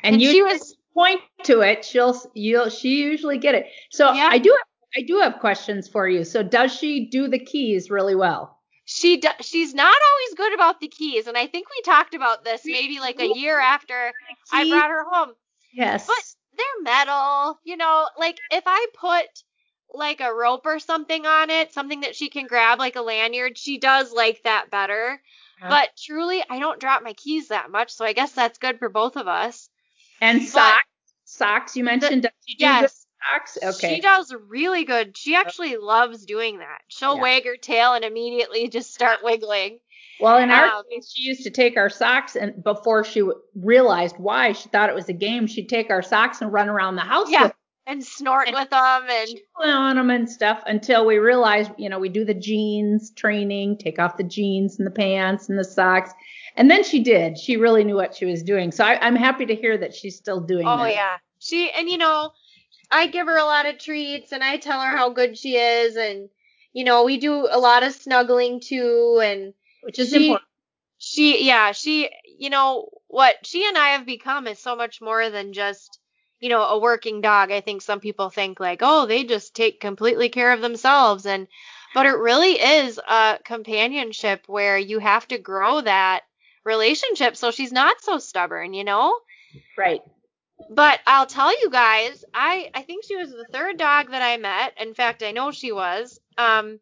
And, 0.04 0.16
And 0.16 0.22
she 0.22 0.44
was 0.44 0.78
point 0.94 1.22
to 1.44 1.62
it, 1.62 1.84
she'll 1.84 2.16
you'll 2.36 2.70
she 2.70 3.02
usually 3.02 3.40
get 3.40 3.56
it. 3.56 3.66
So 3.90 4.14
Yeah. 4.14 4.30
I 4.32 4.38
do 4.38 4.50
have, 4.50 5.02
I 5.02 5.06
do 5.08 5.20
have 5.20 5.40
questions 5.40 5.88
for 5.88 6.08
you. 6.08 6.24
So 6.24 6.44
does 6.44 6.76
she 6.76 7.10
do 7.10 7.28
the 7.28 7.40
keys 7.40 7.90
really 7.90 8.16
well? 8.16 8.61
She 8.86 9.18
do, 9.18 9.30
she's 9.42 9.74
not 9.74 9.96
always 10.12 10.36
good 10.38 10.54
about 10.54 10.80
the 10.80 10.88
keys 10.88 11.28
and 11.28 11.38
i 11.38 11.48
think 11.48 11.68
we 11.70 11.82
talked 11.84 12.14
about 12.14 12.44
this 12.44 12.62
maybe 12.66 13.00
like 13.00 13.20
a 13.20 13.28
year 13.38 13.60
after 13.60 14.12
i 14.52 14.68
brought 14.70 14.90
her 14.90 15.06
home 15.10 15.30
Yes. 15.74 16.06
But- 16.08 16.16
they're 16.58 16.84
metal 16.84 17.60
you 17.64 17.78
know 17.78 18.08
like 18.20 18.38
if 18.52 18.64
i 18.68 18.88
put 19.00 19.26
like 19.94 20.20
a 20.20 20.34
rope 20.34 20.66
or 20.66 20.80
something 20.80 21.26
on 21.26 21.50
it 21.50 21.74
something 21.74 22.02
that 22.02 22.14
she 22.16 22.30
can 22.30 22.46
grab 22.46 22.78
like 22.78 22.98
a 22.98 23.02
lanyard 23.02 23.58
she 23.58 23.78
does 23.78 24.12
like 24.12 24.42
that 24.44 24.70
better 24.70 25.22
Yeah. 25.62 25.70
but 25.70 25.90
truly 25.98 26.44
i 26.50 26.60
don't 26.60 26.80
drop 26.82 27.04
my 27.04 27.14
keys 27.14 27.48
that 27.48 27.72
much 27.72 27.92
so 27.92 28.04
i 28.04 28.12
guess 28.12 28.34
that's 28.34 28.58
good 28.60 28.80
for 28.80 28.90
both 28.90 29.16
of 29.16 29.28
us 29.30 29.70
and 30.20 30.42
socks. 30.44 30.84
Socks 31.24 31.78
you 31.78 31.86
mentioned. 31.86 32.30
she 32.46 32.58
yes 32.60 33.01
Okay. 33.64 33.96
She 33.96 34.02
does 34.02 34.34
really 34.48 34.84
good. 34.84 35.16
She 35.18 35.36
actually 35.36 35.78
loves 35.78 36.26
doing 36.26 36.60
that. 36.60 36.80
She'll 36.88 37.16
Yeah. 37.16 37.22
wag 37.22 37.46
her 37.46 37.58
tail 37.58 37.94
and 37.94 38.04
immediately 38.04 38.68
just 38.70 38.94
start 38.94 39.20
wiggling. 39.24 39.80
Well, 40.20 40.38
in 40.38 40.52
our 40.52 40.66
Um, 40.68 40.84
case, 40.92 41.12
she 41.16 41.24
used 41.28 41.44
to 41.44 41.50
take 41.50 41.78
our 41.78 41.90
socks, 41.90 42.36
and 42.36 42.64
before 42.64 43.04
she 43.04 43.22
w- 43.22 43.40
realized 43.56 44.16
why, 44.20 44.52
she 44.52 44.70
thought 44.70 44.90
it 44.90 44.96
was 44.96 45.10
a 45.10 45.14
game. 45.14 45.48
She'd 45.48 45.68
take 45.70 45.90
our 45.90 46.04
socks 46.04 46.42
and 46.42 46.54
run 46.54 46.70
around 46.70 46.96
the 46.96 47.02
house 47.02 47.30
Yeah. 47.30 47.52
And 47.88 48.04
snort 48.06 48.48
with 48.54 48.70
them 48.70 49.04
and 49.10 49.30
on 49.58 49.96
them 49.96 50.12
and 50.12 50.30
stuff 50.30 50.62
until 50.68 51.06
we 51.08 51.18
realized, 51.18 51.72
you 51.80 51.90
know, 51.90 51.98
we 51.98 52.10
do 52.10 52.24
the 52.24 52.36
jeans 52.36 53.12
training, 53.16 53.80
take 53.80 53.98
off 53.98 54.18
the 54.18 54.24
jeans 54.24 54.78
and 54.78 54.86
the 54.86 54.92
pants 54.92 55.50
and 55.50 55.58
the 55.58 55.64
socks, 55.64 56.12
and 56.56 56.70
then 56.70 56.84
she 56.84 57.02
did. 57.02 57.40
She 57.40 57.58
really 57.58 57.84
knew 57.84 57.96
what 57.96 58.14
she 58.16 58.26
was 58.26 58.44
doing. 58.44 58.72
So 58.72 58.84
I, 58.86 59.00
I'm 59.06 59.16
happy 59.16 59.48
to 59.48 59.56
hear 59.56 59.76
that 59.80 59.96
she's 59.96 60.16
still 60.16 60.40
doing 60.42 60.68
Oh 60.68 60.78
that. 60.78 60.94
yeah. 60.94 61.18
She 61.40 61.72
and 61.72 61.90
you 61.90 61.98
know, 61.98 62.32
I 62.92 63.08
give 63.08 63.28
her 63.28 63.38
a 63.38 63.46
lot 63.46 63.66
of 63.66 63.78
treats 63.78 64.32
and 64.32 64.44
I 64.44 64.58
tell 64.58 64.82
her 64.82 64.98
how 64.98 65.10
good 65.10 65.38
she 65.38 65.56
is 65.56 65.96
and 65.96 66.30
you 66.74 66.84
know, 66.84 67.04
we 67.04 67.18
do 67.18 67.48
a 67.50 67.60
lot 67.60 67.84
of 67.84 67.94
snuggling 67.94 68.62
too 68.62 69.20
and 69.24 69.54
which 69.82 70.00
is 70.00 70.10
she, 70.10 70.28
important. 70.28 70.48
She 70.98 71.46
yeah, 71.46 71.72
she 71.72 72.10
you 72.38 72.50
know, 72.50 72.90
what 73.08 73.36
she 73.46 73.68
and 73.68 73.78
I 73.78 73.90
have 73.90 74.06
become 74.06 74.48
is 74.48 74.60
so 74.60 74.76
much 74.76 75.02
more 75.02 75.30
than 75.30 75.54
just 75.54 76.00
you 76.40 76.50
know, 76.50 76.64
a 76.64 76.80
working 76.80 77.22
dog. 77.22 77.52
I 77.52 77.62
think 77.62 77.84
some 77.84 78.00
people 78.00 78.30
think 78.32 78.60
like, 78.60 78.80
"Oh, 78.82 79.06
they 79.06 79.24
just 79.24 79.56
take 79.56 79.80
completely 79.80 80.30
care 80.30 80.52
of 80.52 80.62
themselves." 80.62 81.26
And 81.26 81.48
but 81.94 82.08
it 82.08 82.18
really 82.18 82.54
is 82.60 83.00
a 83.08 83.38
companionship 83.46 84.44
where 84.48 84.78
you 84.78 85.00
have 85.00 85.28
to 85.28 85.38
grow 85.38 85.82
that 85.82 86.22
relationship 86.64 87.36
so 87.38 87.52
she's 87.52 87.72
not 87.72 88.02
so 88.02 88.18
stubborn, 88.18 88.74
you 88.74 88.84
know? 88.84 89.20
Right. 89.78 90.02
But 90.70 91.00
I'll 91.08 91.26
tell 91.26 91.52
you 91.62 91.70
guys, 91.70 92.24
I 92.34 92.70
I 92.74 92.82
think 92.84 93.04
she 93.06 93.16
was 93.16 93.32
the 93.32 93.46
third 93.52 93.78
dog 93.78 94.12
that 94.12 94.22
I 94.22 94.38
met. 94.38 94.74
In 94.80 94.94
fact, 94.94 95.24
I 95.24 95.32
know 95.32 95.52
she 95.52 95.72
was. 95.72 96.20
Um 96.38 96.80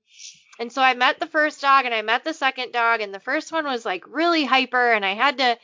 and 0.60 0.72
so 0.74 0.82
I 0.82 0.94
met 0.94 1.20
the 1.22 1.26
first 1.28 1.62
dog 1.62 1.86
and 1.86 1.94
I 1.94 2.02
met 2.02 2.26
the 2.26 2.34
second 2.34 2.74
dog 2.74 3.00
and 3.00 3.14
the 3.14 3.20
first 3.22 3.52
one 3.54 3.64
was 3.66 3.86
like 3.86 4.04
really 4.08 4.44
hyper 4.44 4.92
and 4.92 5.06
I 5.06 5.14
had 5.14 5.38
to 5.38 5.58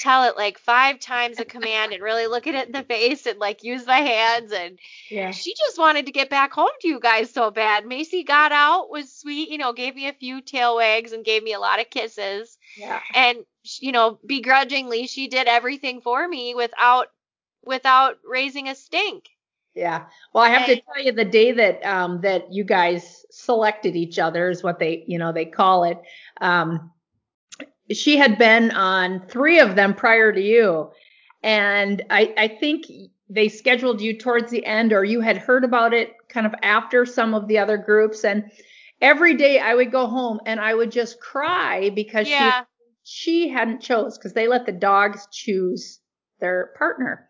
tell 0.00 0.24
it 0.24 0.36
like 0.36 0.58
five 0.58 0.98
times 0.98 1.38
a 1.38 1.44
command 1.44 1.92
and 1.92 2.02
really 2.02 2.26
look 2.26 2.48
at 2.48 2.56
it 2.56 2.66
in 2.66 2.72
the 2.72 2.82
face 2.82 3.26
and 3.26 3.38
like 3.38 3.62
use 3.62 3.86
my 3.86 3.98
hands 3.98 4.50
and 4.52 4.76
Yeah. 5.08 5.30
she 5.30 5.54
just 5.54 5.78
wanted 5.78 6.06
to 6.06 6.12
get 6.12 6.30
back 6.30 6.52
home 6.52 6.70
to 6.80 6.88
you 6.88 6.98
guys 6.98 7.30
so 7.32 7.50
bad. 7.52 7.86
Macy 7.86 8.24
got 8.24 8.50
out, 8.50 8.90
was 8.90 9.12
sweet, 9.12 9.50
you 9.50 9.58
know, 9.58 9.72
gave 9.72 9.94
me 9.94 10.08
a 10.08 10.12
few 10.14 10.40
tail 10.40 10.74
wags 10.76 11.12
and 11.12 11.24
gave 11.24 11.44
me 11.44 11.52
a 11.52 11.60
lot 11.60 11.80
of 11.80 11.88
kisses 11.90 12.58
Yeah. 12.76 13.00
and 13.14 13.38
you 13.78 13.92
know 13.92 14.18
begrudgingly 14.26 15.06
she 15.06 15.28
did 15.28 15.46
everything 15.46 16.00
for 16.00 16.26
me 16.26 16.54
without 16.56 17.08
without 17.62 18.18
raising 18.24 18.68
a 18.68 18.74
stink 18.74 19.30
Yeah. 19.74 20.06
Well, 20.34 20.44
I 20.44 20.50
have 20.50 20.66
to 20.66 20.76
tell 20.76 21.04
you 21.04 21.12
the 21.12 21.24
day 21.24 21.52
that 21.52 21.84
um 21.84 22.20
that 22.22 22.52
you 22.52 22.64
guys 22.64 23.24
selected 23.30 23.96
each 23.96 24.18
other 24.18 24.50
is 24.50 24.62
what 24.62 24.78
they, 24.78 25.04
you 25.06 25.18
know, 25.18 25.32
they 25.32 25.46
call 25.46 25.84
it. 25.84 25.98
Um 26.40 26.90
she 27.92 28.16
had 28.16 28.38
been 28.38 28.70
on 28.72 29.26
3 29.28 29.60
of 29.60 29.76
them 29.76 29.94
prior 29.94 30.32
to 30.32 30.40
you. 30.40 30.90
And 31.42 32.04
I 32.10 32.34
I 32.36 32.48
think 32.48 32.86
they 33.28 33.48
scheduled 33.48 34.00
you 34.00 34.18
towards 34.18 34.50
the 34.50 34.66
end 34.66 34.92
or 34.92 35.04
you 35.04 35.20
had 35.20 35.38
heard 35.38 35.64
about 35.64 35.94
it 35.94 36.14
kind 36.28 36.46
of 36.46 36.54
after 36.62 37.06
some 37.06 37.34
of 37.34 37.48
the 37.48 37.58
other 37.58 37.78
groups 37.78 38.24
and 38.24 38.50
every 39.00 39.36
day 39.36 39.60
I 39.60 39.74
would 39.74 39.92
go 39.92 40.06
home 40.08 40.40
and 40.46 40.60
I 40.60 40.74
would 40.74 40.92
just 40.92 41.20
cry 41.20 41.90
because 41.90 42.28
she 42.28 42.58
she 43.04 43.48
hadn't 43.48 43.82
chose 43.82 44.18
because 44.18 44.34
they 44.34 44.48
let 44.48 44.66
the 44.66 44.72
dogs 44.72 45.28
choose 45.32 46.00
their 46.40 46.72
partner. 46.78 47.29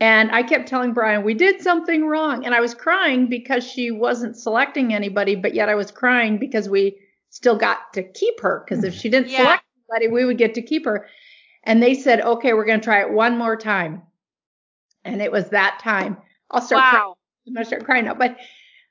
And 0.00 0.30
I 0.30 0.42
kept 0.42 0.68
telling 0.68 0.92
Brian, 0.92 1.24
we 1.24 1.34
did 1.34 1.60
something 1.60 2.06
wrong. 2.06 2.44
And 2.44 2.54
I 2.54 2.60
was 2.60 2.74
crying 2.74 3.26
because 3.28 3.64
she 3.64 3.90
wasn't 3.90 4.36
selecting 4.36 4.94
anybody, 4.94 5.34
but 5.34 5.54
yet 5.54 5.68
I 5.68 5.74
was 5.74 5.90
crying 5.90 6.38
because 6.38 6.68
we 6.68 6.98
still 7.30 7.56
got 7.56 7.92
to 7.94 8.02
keep 8.02 8.40
her. 8.40 8.64
Because 8.64 8.84
if 8.84 8.94
she 8.94 9.08
didn't 9.08 9.30
Yeah. 9.30 9.38
select 9.38 9.64
anybody, 9.90 10.12
we 10.12 10.24
would 10.24 10.38
get 10.38 10.54
to 10.54 10.62
keep 10.62 10.84
her. 10.84 11.08
And 11.64 11.82
they 11.82 11.94
said, 11.94 12.20
okay, 12.20 12.54
we're 12.54 12.64
going 12.64 12.80
to 12.80 12.84
try 12.84 13.00
it 13.00 13.10
one 13.10 13.36
more 13.36 13.56
time. 13.56 14.02
And 15.04 15.20
it 15.20 15.32
was 15.32 15.50
that 15.50 15.80
time. 15.82 16.18
I'll 16.50 16.60
start 16.62 16.82
crying. 16.82 17.02
Wow. 17.02 17.16
I'm 17.46 17.54
going 17.54 17.64
to 17.64 17.68
start 17.68 17.84
crying 17.84 18.04
now. 18.04 18.14
But 18.14 18.36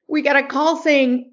we 0.08 0.21
got 0.21 0.36
a 0.36 0.45
call 0.45 0.78
saying 0.78 1.32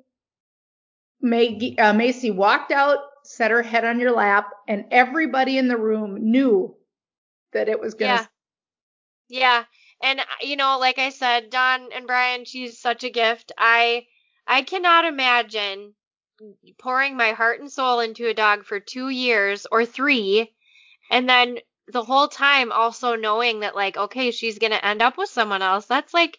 Maggie, 1.21 1.79
uh, 1.79 1.93
Macy 1.93 2.31
walked 2.31 2.71
out, 2.71 2.99
set 3.25 3.51
her 3.51 3.62
head 3.62 3.85
on 3.85 3.99
your 3.99 4.12
lap, 4.12 4.51
and 4.69 4.85
everybody 4.90 5.59
in 5.59 5.69
the 5.69 5.77
room 5.77 6.31
knew 6.31 6.77
that 7.53 7.69
it 7.69 7.81
was 7.81 7.95
going 7.95 8.17
to 8.17 8.23
Yeah. 8.23 8.27
Yeah. 9.29 9.65
And 10.03 10.21
uh, 10.21 10.25
you 10.41 10.57
know, 10.57 10.79
like 10.79 10.99
I 10.99 11.11
said, 11.11 11.51
Dawn 11.51 11.93
and 11.93 12.07
Brian, 12.07 12.45
she's 12.45 12.79
such 12.81 13.05
a 13.05 13.11
gift. 13.11 13.53
I 13.59 14.07
I 14.47 14.63
cannot 14.63 15.05
imagine 15.05 15.95
pouring 16.79 17.17
my 17.17 17.33
heart 17.33 17.61
and 17.61 17.71
soul 17.73 18.01
into 18.01 18.27
a 18.29 18.35
dog 18.35 18.65
for 18.67 18.81
2 18.81 19.09
years 19.11 19.67
or 19.71 19.85
3 19.87 20.53
and 21.11 21.29
then 21.29 21.59
the 21.89 22.03
whole 22.05 22.29
time 22.29 22.73
also 22.73 23.15
knowing 23.17 23.61
that 23.61 23.75
like 23.77 23.97
okay, 23.97 24.31
she's 24.31 24.59
going 24.59 24.73
to 24.73 24.85
end 24.85 25.03
up 25.03 25.17
with 25.19 25.29
someone 25.31 25.63
else. 25.63 25.87
That's 25.87 26.15
like 26.15 26.39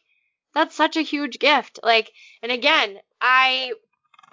that's 0.53 0.75
such 0.75 0.97
a 0.97 1.01
huge 1.01 1.39
gift. 1.39 1.79
Like 1.83 2.11
and 2.41 2.51
again, 2.51 2.99
I 3.21 3.73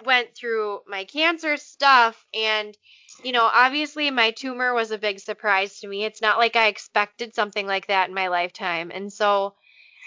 went 0.05 0.35
through 0.35 0.79
my 0.87 1.05
cancer 1.05 1.57
stuff 1.57 2.25
and 2.33 2.77
you 3.23 3.31
know, 3.31 3.49
obviously 3.53 4.09
my 4.11 4.31
tumor 4.31 4.73
was 4.73 4.91
a 4.91 4.97
big 4.97 5.19
surprise 5.19 5.79
to 5.79 5.87
me. 5.87 6.03
It's 6.03 6.21
not 6.21 6.37
like 6.39 6.55
I 6.55 6.67
expected 6.67 7.35
something 7.35 7.67
like 7.67 7.87
that 7.87 8.09
in 8.09 8.15
my 8.15 8.27
lifetime. 8.27 8.91
And 8.93 9.11
so 9.11 9.53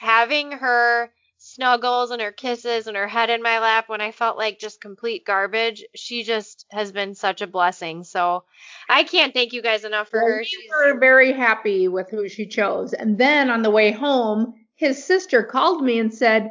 having 0.00 0.52
her 0.52 1.10
snuggles 1.38 2.10
and 2.10 2.20
her 2.20 2.32
kisses 2.32 2.86
and 2.86 2.96
her 2.96 3.06
head 3.06 3.30
in 3.30 3.42
my 3.42 3.58
lap 3.60 3.88
when 3.88 4.00
I 4.00 4.10
felt 4.10 4.36
like 4.36 4.58
just 4.58 4.80
complete 4.80 5.24
garbage, 5.24 5.84
she 5.94 6.22
just 6.24 6.66
has 6.72 6.92
been 6.92 7.14
such 7.14 7.42
a 7.42 7.46
blessing. 7.46 8.04
So 8.04 8.44
I 8.88 9.04
can't 9.04 9.32
thank 9.32 9.52
you 9.52 9.62
guys 9.62 9.84
enough 9.84 10.08
for 10.08 10.18
Well, 10.18 10.28
her. 10.28 10.38
we 10.38 10.44
She's, 10.44 10.70
were 10.70 10.98
very 10.98 11.32
happy 11.32 11.88
with 11.88 12.10
who 12.10 12.28
she 12.28 12.46
chose. 12.46 12.92
And 12.92 13.18
then 13.18 13.50
on 13.50 13.62
the 13.62 13.70
way 13.70 13.92
home, 13.92 14.54
his 14.74 15.04
sister 15.04 15.42
called 15.42 15.84
me 15.84 15.98
and 15.98 16.12
said, 16.12 16.50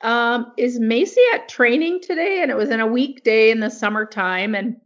um, 0.00 0.52
is 0.56 0.78
Macy 0.78 1.20
at 1.34 1.48
training 1.48 2.00
today? 2.02 2.40
And 2.42 2.50
it 2.50 2.56
was 2.56 2.70
in 2.70 2.80
a 2.80 2.86
weekday 2.86 3.50
in 3.50 3.60
the 3.60 3.70
summertime. 3.70 4.54
And 4.54 4.76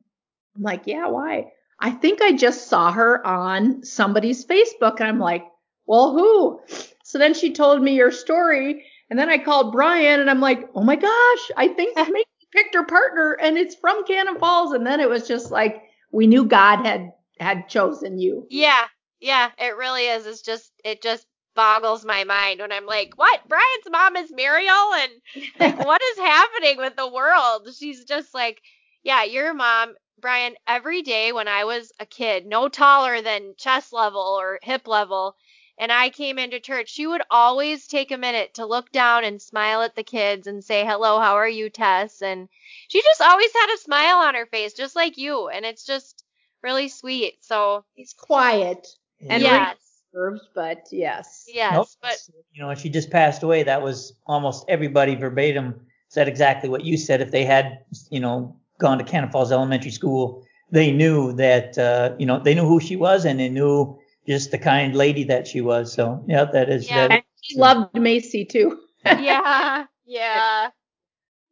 I'm 0.57 0.63
like, 0.63 0.83
yeah, 0.87 1.09
why? 1.09 1.53
I 1.79 1.91
think 1.91 2.23
I 2.23 2.33
just 2.33 2.69
saw 2.69 2.93
her 2.93 3.27
on 3.27 3.85
somebody's 3.85 4.45
Facebook. 4.45 5.01
And 5.01 5.09
I'm 5.09 5.19
like, 5.19 5.45
well, 5.87 6.13
who? 6.13 6.61
So 7.05 7.19
then 7.19 7.35
she 7.35 7.53
told 7.53 7.83
me 7.83 7.95
your 7.95 8.13
story. 8.13 8.85
And 9.11 9.19
then 9.19 9.29
I 9.29 9.39
called 9.39 9.73
Brian 9.73 10.21
and 10.21 10.31
I'm 10.31 10.41
like, 10.41 10.71
oh 10.75 10.83
my 10.83 10.97
gosh, 10.97 11.51
I 11.57 11.69
think 11.69 11.97
Macy 12.11 12.25
picked 12.53 12.75
her 12.75 12.85
partner 12.85 13.33
and 13.33 13.59
it's 13.59 13.75
from 13.75 14.05
Cannon 14.05 14.39
Falls. 14.39 14.73
And 14.73 14.87
then 14.87 15.01
it 15.01 15.11
was 15.11 15.29
just 15.29 15.51
like, 15.51 15.83
we 16.11 16.27
knew 16.27 16.45
God 16.45 16.87
had, 16.87 17.13
had 17.39 17.69
chosen 17.69 18.19
you. 18.19 18.47
yeah, 18.51 18.85
yeah, 19.21 19.51
it 19.59 19.77
really 19.77 20.03
is. 20.03 20.27
It's 20.27 20.43
just, 20.43 20.73
it 20.85 21.03
just 21.03 21.27
boggles 21.55 22.05
my 22.05 22.25
mind 22.25 22.61
when 22.61 22.73
I'm 22.73 22.87
like, 22.87 23.13
what? 23.17 23.41
Brian's 23.49 23.91
mom 23.91 24.17
is 24.17 24.33
Muriel? 24.33 24.93
And 24.95 25.13
like 25.59 25.79
what 25.85 26.03
is 26.03 26.19
happening 26.19 26.77
with 26.79 26.97
the 26.97 27.11
world 27.11 27.69
she's 27.77 28.05
just 28.05 28.35
like 28.35 28.61
yeah 29.03 29.25
your 29.25 29.55
mom 29.55 29.95
brian 30.21 30.55
every 30.67 31.03
day 31.03 31.33
when 31.33 31.49
i 31.49 31.65
was 31.65 31.93
a 32.01 32.07
kid 32.07 32.47
no 32.47 32.69
taller 32.69 33.23
than 33.23 33.55
chest 33.57 33.93
level 33.93 34.21
or 34.41 34.59
hip 34.63 34.87
level 34.87 35.37
and 35.79 35.91
i 35.91 36.11
came 36.11 36.39
into 36.39 36.61
church 36.61 36.91
she 36.91 37.07
would 37.07 37.23
always 37.31 37.87
take 37.87 38.11
a 38.11 38.19
minute 38.19 38.55
to 38.55 38.67
look 38.67 38.91
down 38.93 39.25
and 39.25 39.41
smile 39.41 39.83
at 39.83 39.95
the 39.97 40.05
kids 40.05 40.47
and 40.47 40.63
say 40.65 40.85
hello 40.85 41.19
how 41.19 41.35
are 41.35 41.49
you 41.49 41.71
tess 41.71 42.23
and 42.23 42.49
she 42.89 43.01
just 43.03 43.21
always 43.21 43.53
had 43.53 43.75
a 43.75 43.79
smile 43.79 44.17
on 44.19 44.35
her 44.35 44.47
face 44.47 44.73
just 44.75 44.97
like 44.97 45.19
you 45.19 45.49
and 45.49 45.65
it's 45.65 45.85
just 45.85 46.25
really 46.63 46.89
sweet 46.89 47.35
so 47.41 47.85
He's 47.95 48.13
quiet 48.13 48.87
and 49.29 49.43
yes 49.43 49.77
reserved, 50.13 50.43
but 50.55 50.87
yes. 50.91 51.45
yes 51.49 51.73
Nope. 51.75 51.89
but 52.01 52.29
you 52.53 52.61
know, 52.63 52.69
when 52.69 52.77
she 52.77 52.89
just 52.89 53.11
passed 53.11 53.43
away, 53.43 53.63
that 53.65 53.83
was 53.83 54.15
almost 54.27 54.65
everybody 54.69 55.15
verbatim 55.15 55.81
said 56.09 56.29
exactly 56.29 56.69
what 56.69 56.85
you 56.85 56.97
said. 56.97 57.21
If 57.21 57.31
they 57.31 57.45
had, 57.45 57.79
you 58.11 58.21
know, 58.21 58.57
gone 58.79 58.99
to 58.99 59.05
Cannon 59.05 59.31
Falls 59.31 59.53
Elementary 59.53 59.91
School, 59.91 60.45
they 60.71 60.91
knew 60.91 61.33
that, 61.35 61.79
uh, 61.79 62.15
you 62.19 62.27
know, 62.27 62.39
they 62.41 62.55
knew 62.55 62.67
who 62.67 62.81
she 62.81 62.97
was 62.97 63.25
and 63.25 63.41
they 63.41 63.49
knew 63.49 63.99
just 64.27 64.51
the 64.51 64.59
kind 64.59 64.95
lady 64.95 65.25
that 65.25 65.47
she 65.47 65.61
was. 65.61 65.93
So, 65.93 66.23
yeah, 66.29 66.45
that 66.53 66.69
is, 66.71 66.89
Yeah. 66.89 67.09
that 67.09 67.11
And 67.11 67.23
she 67.41 67.59
loved 67.59 67.95
Macy 67.95 68.45
too. 68.45 68.79
yeah, 69.05 69.87
yeah, 70.07 70.71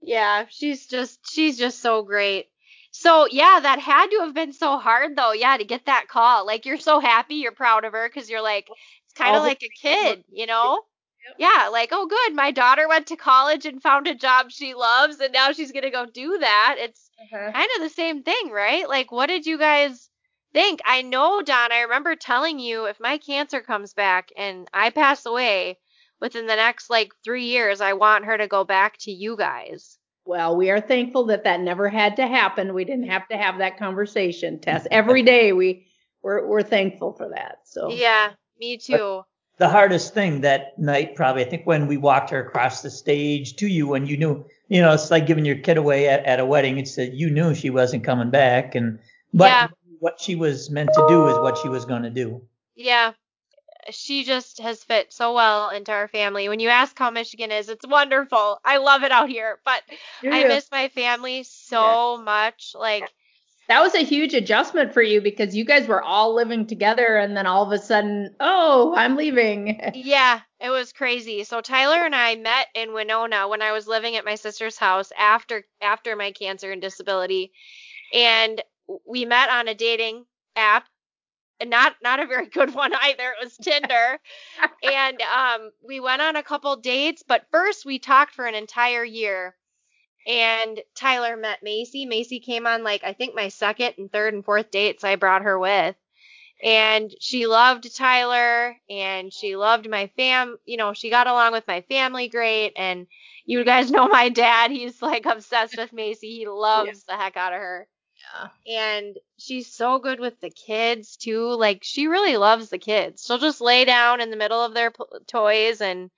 yeah. 0.02 0.46
She's 0.50 0.86
just 0.86 1.20
she's 1.28 1.58
just 1.58 1.80
so 1.80 2.02
great. 2.02 2.49
So 2.92 3.26
yeah, 3.30 3.60
that 3.62 3.78
had 3.80 4.08
to 4.10 4.20
have 4.20 4.34
been 4.34 4.52
so 4.52 4.78
hard 4.78 5.16
though. 5.16 5.32
Yeah, 5.32 5.56
to 5.56 5.64
get 5.64 5.86
that 5.86 6.08
call. 6.08 6.46
Like 6.46 6.66
you're 6.66 6.78
so 6.78 7.00
happy, 7.00 7.36
you're 7.36 7.52
proud 7.52 7.84
of 7.84 7.92
her 7.92 8.08
because 8.08 8.30
you're 8.30 8.42
like 8.42 8.72
it's 9.04 9.14
kind 9.14 9.36
of 9.36 9.42
like 9.42 9.62
a 9.62 9.68
kid, 9.70 10.24
you 10.30 10.46
know? 10.46 10.82
Yeah, 11.36 11.68
like 11.72 11.90
oh 11.92 12.06
good, 12.06 12.34
my 12.36 12.50
daughter 12.52 12.88
went 12.88 13.08
to 13.08 13.16
college 13.16 13.66
and 13.66 13.82
found 13.82 14.06
a 14.08 14.14
job 14.14 14.50
she 14.50 14.74
loves, 14.74 15.20
and 15.20 15.32
now 15.32 15.52
she's 15.52 15.72
gonna 15.72 15.90
go 15.90 16.06
do 16.06 16.38
that. 16.38 16.76
It's 16.78 17.10
kind 17.54 17.68
of 17.76 17.82
the 17.82 17.90
same 17.90 18.22
thing, 18.24 18.50
right? 18.50 18.88
Like 18.88 19.12
what 19.12 19.26
did 19.28 19.46
you 19.46 19.58
guys 19.58 20.10
think? 20.52 20.80
I 20.84 21.02
know, 21.02 21.42
Dawn. 21.42 21.72
I 21.72 21.82
remember 21.82 22.16
telling 22.16 22.58
you 22.58 22.86
if 22.86 23.00
my 23.00 23.18
cancer 23.18 23.60
comes 23.62 23.94
back 23.94 24.30
and 24.36 24.68
I 24.74 24.90
pass 24.90 25.26
away 25.26 25.78
within 26.20 26.46
the 26.46 26.56
next 26.56 26.90
like 26.90 27.12
three 27.24 27.46
years, 27.46 27.80
I 27.80 27.94
want 27.94 28.26
her 28.26 28.36
to 28.38 28.48
go 28.48 28.64
back 28.64 28.98
to 29.00 29.12
you 29.12 29.36
guys. 29.36 29.99
Well, 30.30 30.56
we 30.56 30.70
are 30.70 30.80
thankful 30.80 31.24
that 31.26 31.42
that 31.42 31.60
never 31.60 31.88
had 31.88 32.14
to 32.16 32.26
happen. 32.28 32.72
We 32.72 32.84
didn't 32.84 33.08
have 33.08 33.26
to 33.30 33.36
have 33.36 33.58
that 33.58 33.78
conversation, 33.78 34.60
Tess. 34.60 34.86
Every 34.92 35.24
day 35.24 35.52
we 35.52 35.88
we're 36.22 36.46
we're 36.46 36.62
thankful 36.62 37.14
for 37.14 37.30
that. 37.30 37.62
So 37.64 37.90
Yeah, 37.90 38.30
me 38.60 38.76
too. 38.76 39.22
the 39.58 39.68
hardest 39.68 40.14
thing 40.14 40.42
that 40.42 40.78
night, 40.78 41.16
probably, 41.16 41.44
I 41.44 41.48
think 41.48 41.66
when 41.66 41.88
we 41.88 41.96
walked 41.96 42.30
her 42.30 42.38
across 42.46 42.80
the 42.80 42.90
stage 42.92 43.56
to 43.56 43.66
you 43.66 43.94
and 43.94 44.08
you 44.08 44.16
knew, 44.16 44.44
you 44.68 44.80
know, 44.80 44.92
it's 44.92 45.10
like 45.10 45.26
giving 45.26 45.44
your 45.44 45.56
kid 45.58 45.76
away 45.78 46.08
at, 46.08 46.24
at 46.24 46.38
a 46.38 46.46
wedding. 46.46 46.78
It's 46.78 46.94
that 46.94 47.12
you 47.12 47.28
knew 47.28 47.52
she 47.52 47.70
wasn't 47.70 48.04
coming 48.04 48.30
back 48.30 48.76
and, 48.76 49.00
but 49.34 49.46
Yeah. 49.46 49.68
what 49.98 50.20
she 50.20 50.36
was 50.36 50.70
meant 50.70 50.90
to 50.94 51.04
do 51.08 51.26
is 51.26 51.36
what 51.38 51.58
she 51.58 51.68
was 51.68 51.84
going 51.84 52.04
to 52.04 52.10
do. 52.10 52.40
Yeah. 52.76 53.14
She 53.90 54.24
just 54.24 54.60
has 54.60 54.84
fit 54.84 55.12
so 55.12 55.34
well 55.34 55.70
into 55.70 55.92
our 55.92 56.08
family. 56.08 56.48
When 56.48 56.60
you 56.60 56.68
ask 56.68 56.98
how 56.98 57.10
Michigan 57.10 57.50
is, 57.50 57.68
it's 57.68 57.86
wonderful. 57.86 58.60
I 58.64 58.78
love 58.78 59.02
it 59.02 59.12
out 59.12 59.28
here, 59.28 59.58
but 59.64 59.82
I 60.24 60.44
miss 60.44 60.70
my 60.70 60.88
family 60.88 61.42
so 61.44 62.20
much. 62.22 62.74
Like, 62.78 63.10
that 63.70 63.82
was 63.82 63.94
a 63.94 64.02
huge 64.02 64.34
adjustment 64.34 64.92
for 64.92 65.00
you 65.00 65.20
because 65.20 65.54
you 65.54 65.64
guys 65.64 65.86
were 65.86 66.02
all 66.02 66.34
living 66.34 66.66
together 66.66 67.16
and 67.16 67.36
then 67.36 67.46
all 67.46 67.62
of 67.62 67.70
a 67.70 67.78
sudden, 67.82 68.34
oh, 68.40 68.92
I'm 68.96 69.16
leaving. 69.16 69.80
Yeah, 69.94 70.40
it 70.60 70.70
was 70.70 70.92
crazy. 70.92 71.44
So 71.44 71.60
Tyler 71.60 72.04
and 72.04 72.14
I 72.14 72.34
met 72.34 72.66
in 72.74 72.92
Winona 72.92 73.48
when 73.48 73.62
I 73.62 73.72
was 73.72 73.86
living 73.86 74.16
at 74.16 74.24
my 74.24 74.34
sister's 74.34 74.76
house 74.76 75.12
after 75.16 75.64
after 75.80 76.16
my 76.16 76.32
cancer 76.32 76.72
and 76.72 76.82
disability. 76.82 77.52
And 78.12 78.60
we 79.06 79.24
met 79.24 79.50
on 79.50 79.68
a 79.68 79.74
dating 79.74 80.24
app. 80.56 80.88
And 81.60 81.70
not 81.70 81.94
not 82.02 82.20
a 82.20 82.26
very 82.26 82.46
good 82.50 82.74
one 82.74 82.92
either. 82.94 83.34
It 83.40 83.44
was 83.44 83.56
Tinder. 83.56 84.18
and 84.82 85.20
um 85.22 85.70
we 85.86 86.00
went 86.00 86.22
on 86.22 86.36
a 86.36 86.42
couple 86.42 86.76
dates, 86.76 87.22
but 87.26 87.46
first 87.50 87.84
we 87.84 87.98
talked 87.98 88.34
for 88.34 88.46
an 88.46 88.54
entire 88.54 89.04
year. 89.04 89.56
And 90.26 90.80
Tyler 90.94 91.36
met 91.36 91.62
Macy. 91.62 92.06
Macy 92.06 92.40
came 92.40 92.66
on 92.66 92.84
like 92.84 93.04
I 93.04 93.12
think 93.12 93.34
my 93.34 93.48
second 93.48 93.94
and 93.98 94.12
third 94.12 94.34
and 94.34 94.44
fourth 94.44 94.70
dates 94.70 95.04
I 95.04 95.16
brought 95.16 95.42
her 95.42 95.58
with 95.58 95.96
and 96.62 97.14
she 97.20 97.46
loved 97.46 97.94
Tyler 97.96 98.76
and 98.88 99.32
she 99.32 99.56
loved 99.56 99.88
my 99.88 100.10
fam, 100.16 100.58
you 100.66 100.76
know, 100.76 100.92
she 100.92 101.10
got 101.10 101.26
along 101.26 101.52
with 101.52 101.66
my 101.66 101.80
family 101.82 102.28
great 102.28 102.72
and 102.76 103.06
you 103.46 103.64
guys 103.64 103.90
know 103.90 104.08
my 104.08 104.28
dad, 104.28 104.70
he's 104.70 105.00
like 105.00 105.26
obsessed 105.26 105.76
with 105.76 105.92
Macy. 105.92 106.36
He 106.38 106.46
loves 106.48 107.04
the 107.04 107.16
heck 107.16 107.36
out 107.36 107.52
of 107.52 107.58
her. 107.60 107.88
And 108.68 109.16
she's 109.38 109.72
so 109.72 109.98
good 109.98 110.20
with 110.20 110.40
the 110.40 110.50
kids 110.50 111.16
too. 111.16 111.48
Like 111.54 111.80
she 111.82 112.06
really 112.06 112.36
loves 112.36 112.68
the 112.70 112.78
kids. 112.78 113.24
She'll 113.24 113.38
just 113.38 113.60
lay 113.60 113.84
down 113.84 114.20
in 114.20 114.30
the 114.30 114.36
middle 114.36 114.62
of 114.64 114.74
their 114.74 114.90
p- 114.90 115.04
toys 115.26 115.80
and 115.80 116.10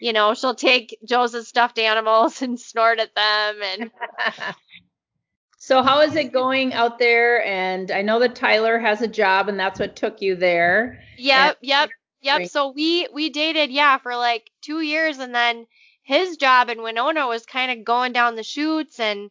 you 0.00 0.12
know, 0.12 0.34
she'll 0.34 0.56
take 0.56 0.98
Joseph's 1.04 1.48
stuffed 1.48 1.78
animals 1.78 2.42
and 2.42 2.58
snort 2.58 2.98
at 2.98 3.14
them 3.14 3.56
and 3.62 3.90
so 5.58 5.82
how 5.82 6.00
is 6.00 6.16
it 6.16 6.32
going 6.32 6.72
out 6.72 6.98
there? 6.98 7.44
And 7.44 7.90
I 7.92 8.02
know 8.02 8.18
that 8.18 8.34
Tyler 8.34 8.80
has 8.80 9.00
a 9.00 9.06
job 9.06 9.48
and 9.48 9.58
that's 9.58 9.78
what 9.78 9.94
took 9.94 10.20
you 10.20 10.34
there. 10.34 11.00
Yep, 11.18 11.56
And- 11.60 11.68
yep, 11.68 11.90
yep. 12.20 12.48
So 12.48 12.72
we 12.72 13.06
we 13.12 13.30
dated, 13.30 13.70
yeah, 13.70 13.98
for 13.98 14.16
like 14.16 14.50
two 14.60 14.80
years, 14.80 15.18
and 15.18 15.32
then 15.32 15.66
his 16.02 16.36
job 16.36 16.68
in 16.68 16.82
Winona 16.82 17.28
was 17.28 17.46
kind 17.46 17.70
of 17.70 17.84
going 17.84 18.12
down 18.12 18.34
the 18.34 18.42
chutes, 18.42 18.98
and 18.98 19.30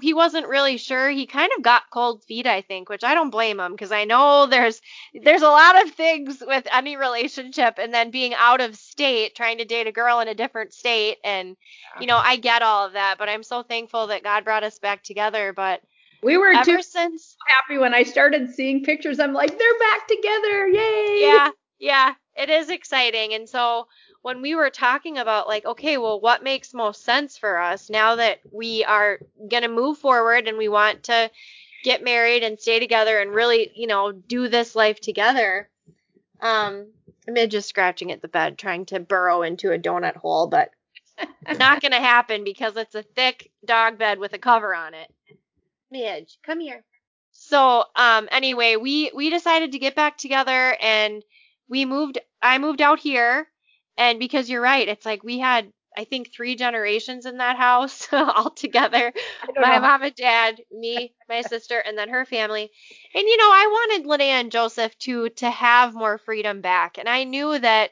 he 0.00 0.14
wasn't 0.14 0.48
really 0.48 0.76
sure. 0.76 1.10
He 1.10 1.26
kind 1.26 1.50
of 1.56 1.62
got 1.62 1.90
cold 1.90 2.24
feet, 2.24 2.46
I 2.46 2.62
think, 2.62 2.88
which 2.88 3.04
I 3.04 3.14
don't 3.14 3.30
blame 3.30 3.58
him 3.58 3.72
because 3.72 3.92
I 3.92 4.04
know 4.04 4.46
there's 4.46 4.80
there's 5.14 5.42
a 5.42 5.48
lot 5.48 5.82
of 5.82 5.92
things 5.92 6.42
with 6.46 6.66
any 6.72 6.96
relationship, 6.96 7.74
and 7.78 7.92
then 7.92 8.10
being 8.10 8.34
out 8.34 8.60
of 8.60 8.76
state, 8.76 9.34
trying 9.34 9.58
to 9.58 9.64
date 9.64 9.86
a 9.86 9.92
girl 9.92 10.20
in 10.20 10.28
a 10.28 10.34
different 10.34 10.72
state, 10.72 11.18
and 11.24 11.56
you 12.00 12.06
know 12.06 12.16
I 12.16 12.36
get 12.36 12.62
all 12.62 12.86
of 12.86 12.92
that, 12.94 13.16
but 13.18 13.28
I'm 13.28 13.42
so 13.42 13.62
thankful 13.62 14.08
that 14.08 14.22
God 14.22 14.44
brought 14.44 14.64
us 14.64 14.78
back 14.78 15.02
together. 15.02 15.52
But 15.54 15.80
We 16.22 16.36
were 16.36 16.52
ever 16.52 16.64
too 16.64 16.82
since 16.82 17.36
happy 17.48 17.78
when 17.78 17.94
I 17.94 18.02
started 18.02 18.50
seeing 18.50 18.84
pictures. 18.84 19.18
I'm 19.18 19.32
like, 19.32 19.56
they're 19.58 19.78
back 19.78 20.06
together. 20.06 20.68
Yay. 20.68 21.20
yeah, 21.22 21.50
yeah, 21.78 22.14
it 22.36 22.50
is 22.50 22.70
exciting. 22.70 23.34
And 23.34 23.48
so 23.48 23.86
when 24.22 24.42
we 24.42 24.54
were 24.54 24.70
talking 24.70 25.18
about 25.18 25.48
like, 25.48 25.64
okay, 25.64 25.96
well, 25.96 26.20
what 26.20 26.42
makes 26.42 26.74
most 26.74 27.04
sense 27.04 27.38
for 27.38 27.58
us 27.58 27.88
now 27.88 28.16
that 28.16 28.40
we 28.52 28.84
are 28.84 29.18
going 29.50 29.62
to 29.62 29.68
move 29.68 29.98
forward 29.98 30.46
and 30.46 30.58
we 30.58 30.68
want 30.68 31.04
to 31.04 31.30
get 31.82 32.04
married 32.04 32.42
and 32.42 32.60
stay 32.60 32.78
together 32.78 33.18
and 33.18 33.34
really, 33.34 33.70
you 33.74 33.86
know, 33.86 34.12
do 34.12 34.48
this 34.48 34.76
life 34.76 35.00
together. 35.00 35.68
Um, 36.40 36.88
I'm 37.26 37.48
just 37.48 37.68
scratching 37.68 38.12
at 38.12 38.22
the 38.22 38.28
bed 38.28 38.58
trying 38.58 38.86
to 38.86 39.00
burrow 39.00 39.42
into 39.42 39.72
a 39.72 39.78
donut 39.78 40.16
hole, 40.16 40.46
but 40.46 40.70
not 41.58 41.80
going 41.80 41.92
to 41.92 42.00
happen 42.00 42.44
because 42.44 42.76
it's 42.76 42.94
a 42.94 43.02
thick 43.02 43.50
dog 43.64 43.98
bed 43.98 44.18
with 44.18 44.32
a 44.32 44.38
cover 44.38 44.74
on 44.74 44.94
it. 44.94 45.12
Midge, 45.90 46.38
come 46.44 46.60
here. 46.60 46.84
So, 47.32 47.84
um, 47.96 48.28
anyway, 48.30 48.76
we 48.76 49.10
we 49.14 49.30
decided 49.30 49.72
to 49.72 49.78
get 49.78 49.94
back 49.94 50.18
together 50.18 50.76
and 50.80 51.22
we 51.68 51.84
moved. 51.84 52.18
I 52.42 52.58
moved 52.58 52.80
out 52.80 52.98
here, 52.98 53.48
and 53.96 54.18
because 54.18 54.48
you're 54.48 54.62
right, 54.62 54.88
it's 54.88 55.06
like 55.06 55.22
we 55.22 55.38
had 55.38 55.72
I 55.96 56.04
think 56.04 56.32
three 56.32 56.54
generations 56.54 57.26
in 57.26 57.38
that 57.38 57.56
house 57.56 58.06
all 58.12 58.50
together. 58.50 59.12
My 59.56 59.76
know. 59.76 59.80
mom 59.80 60.02
and 60.02 60.14
dad, 60.14 60.60
me, 60.70 61.12
my 61.28 61.42
sister, 61.42 61.78
and 61.78 61.98
then 61.98 62.08
her 62.08 62.24
family. 62.24 62.70
And 63.14 63.24
you 63.26 63.36
know, 63.36 63.50
I 63.50 63.66
wanted 63.66 64.08
Linnea 64.08 64.40
and 64.40 64.52
Joseph 64.52 64.96
to 65.00 65.28
to 65.30 65.50
have 65.50 65.94
more 65.94 66.18
freedom 66.18 66.60
back, 66.60 66.98
and 66.98 67.08
I 67.08 67.24
knew 67.24 67.58
that 67.58 67.90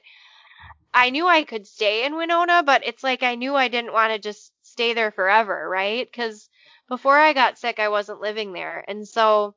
I 0.94 1.10
knew 1.10 1.26
I 1.26 1.44
could 1.44 1.66
stay 1.66 2.04
in 2.04 2.16
Winona, 2.16 2.62
but 2.62 2.86
it's 2.86 3.02
like 3.02 3.22
I 3.22 3.34
knew 3.34 3.54
I 3.54 3.68
didn't 3.68 3.92
want 3.92 4.12
to 4.12 4.18
just 4.18 4.52
stay 4.62 4.94
there 4.94 5.10
forever, 5.10 5.68
right? 5.68 6.06
Because 6.06 6.48
before 6.88 7.18
I 7.18 7.34
got 7.34 7.58
sick, 7.58 7.78
I 7.78 7.88
wasn't 7.88 8.20
living 8.20 8.52
there. 8.52 8.84
And 8.88 9.06
so, 9.06 9.54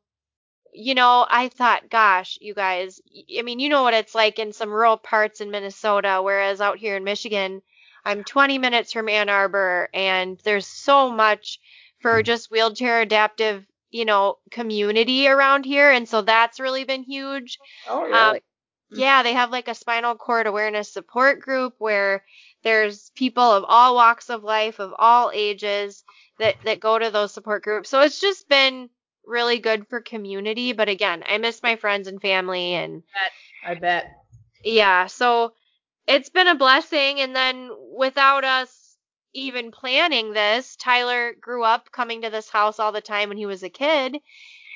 you 0.73 0.95
know, 0.95 1.25
I 1.29 1.49
thought, 1.49 1.89
gosh, 1.89 2.37
you 2.41 2.53
guys, 2.53 3.01
I 3.37 3.41
mean, 3.41 3.59
you 3.59 3.69
know 3.69 3.83
what 3.83 3.93
it's 3.93 4.15
like 4.15 4.39
in 4.39 4.53
some 4.53 4.69
rural 4.69 4.97
parts 4.97 5.41
in 5.41 5.51
Minnesota, 5.51 6.21
whereas 6.23 6.61
out 6.61 6.77
here 6.77 6.95
in 6.95 7.03
Michigan, 7.03 7.61
I'm 8.03 8.23
20 8.23 8.57
minutes 8.57 8.93
from 8.93 9.09
Ann 9.09 9.29
Arbor, 9.29 9.89
and 9.93 10.39
there's 10.43 10.67
so 10.67 11.11
much 11.11 11.59
for 11.99 12.23
just 12.23 12.49
wheelchair 12.49 13.01
adaptive, 13.01 13.65
you 13.91 14.05
know, 14.05 14.37
community 14.49 15.27
around 15.27 15.65
here. 15.65 15.91
And 15.91 16.07
so 16.07 16.21
that's 16.21 16.59
really 16.59 16.83
been 16.83 17.03
huge. 17.03 17.59
Oh, 17.87 18.01
really? 18.01 18.13
Um, 18.13 18.39
yeah, 18.93 19.23
they 19.23 19.33
have 19.33 19.51
like 19.51 19.67
a 19.67 19.75
spinal 19.75 20.15
cord 20.15 20.47
awareness 20.47 20.91
support 20.91 21.39
group 21.39 21.75
where 21.77 22.23
there's 22.63 23.11
people 23.15 23.43
of 23.43 23.63
all 23.67 23.95
walks 23.95 24.29
of 24.29 24.43
life, 24.43 24.79
of 24.79 24.93
all 24.97 25.31
ages 25.33 26.03
that 26.39 26.55
that 26.65 26.79
go 26.79 26.99
to 26.99 27.09
those 27.09 27.33
support 27.33 27.63
groups. 27.63 27.89
So 27.89 28.01
it's 28.01 28.19
just 28.19 28.49
been 28.49 28.89
really 29.25 29.59
good 29.59 29.87
for 29.87 30.01
community, 30.01 30.73
but 30.73 30.89
again, 30.89 31.23
I 31.27 31.37
miss 31.37 31.63
my 31.63 31.75
friends 31.75 32.07
and 32.07 32.21
family 32.21 32.73
and 32.73 33.03
I 33.65 33.75
bet. 33.75 34.05
yeah, 34.63 35.07
so 35.07 35.53
it's 36.07 36.29
been 36.29 36.47
a 36.47 36.55
blessing 36.55 37.19
and 37.19 37.35
then 37.35 37.69
without 37.95 38.43
us 38.43 38.81
even 39.33 39.71
planning 39.71 40.33
this, 40.33 40.75
Tyler 40.75 41.33
grew 41.39 41.63
up 41.63 41.91
coming 41.91 42.21
to 42.21 42.29
this 42.29 42.49
house 42.49 42.79
all 42.79 42.91
the 42.91 43.01
time 43.01 43.29
when 43.29 43.37
he 43.37 43.45
was 43.45 43.63
a 43.63 43.69
kid. 43.69 44.17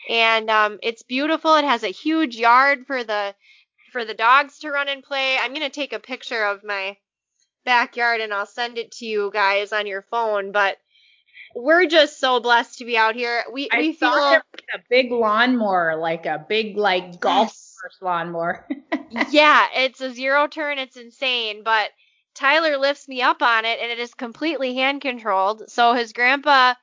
And 0.10 0.50
um, 0.50 0.80
it's 0.84 1.04
beautiful. 1.04 1.56
It 1.56 1.66
has 1.66 1.84
a 1.84 1.90
huge 1.90 2.36
yard 2.36 2.86
for 2.86 3.04
the 3.04 3.34
for 3.92 4.06
the 4.06 4.14
dogs 4.14 4.60
to 4.60 4.72
run 4.72 4.88
and 4.88 5.04
play. 5.04 5.38
I'm 5.38 5.54
gonna 5.54 5.70
take 5.70 5.94
a 5.94 6.00
picture 6.00 6.44
of 6.44 6.64
my 6.64 6.98
backyard 7.66 8.22
and 8.22 8.34
I'll 8.34 8.46
send 8.46 8.78
it 8.78 8.92
to 8.94 9.06
you 9.06 9.32
guys 9.34 9.74
on 9.74 9.88
your 9.88 10.04
phone. 10.04 10.52
But 10.52 10.78
we're 11.56 11.86
just 11.88 12.20
so 12.20 12.40
blessed 12.40 12.80
to 12.80 12.86
be 12.86 12.98
out 12.98 13.16
here. 13.16 13.44
We 13.52 13.70
I 13.72 13.80
we 13.80 13.94
feel 13.94 14.12
with 14.12 14.66
a 14.74 14.80
big 14.90 15.12
lawnmower, 15.12 15.96
like 15.96 16.26
a 16.26 16.46
big 16.48 16.78
like 16.78 17.20
golf 17.20 17.48
Yes. 17.48 17.76
course 17.82 17.98
lawnmower. 18.02 18.68
yeah, 19.32 19.68
it's 19.76 20.02
a 20.02 20.14
zero 20.14 20.48
turn. 20.48 20.80
It's 20.80 20.98
insane, 20.98 21.64
but 21.64 21.92
Tyler 22.36 22.78
lifts 22.78 23.08
me 23.08 23.22
up 23.22 23.42
on 23.42 23.66
it 23.66 23.80
and 23.80 23.92
it 23.92 24.00
is 24.00 24.14
completely 24.14 24.76
hand 24.76 25.02
controlled. 25.02 25.70
So 25.70 25.94
his 25.94 26.14
grandpa, 26.14 26.74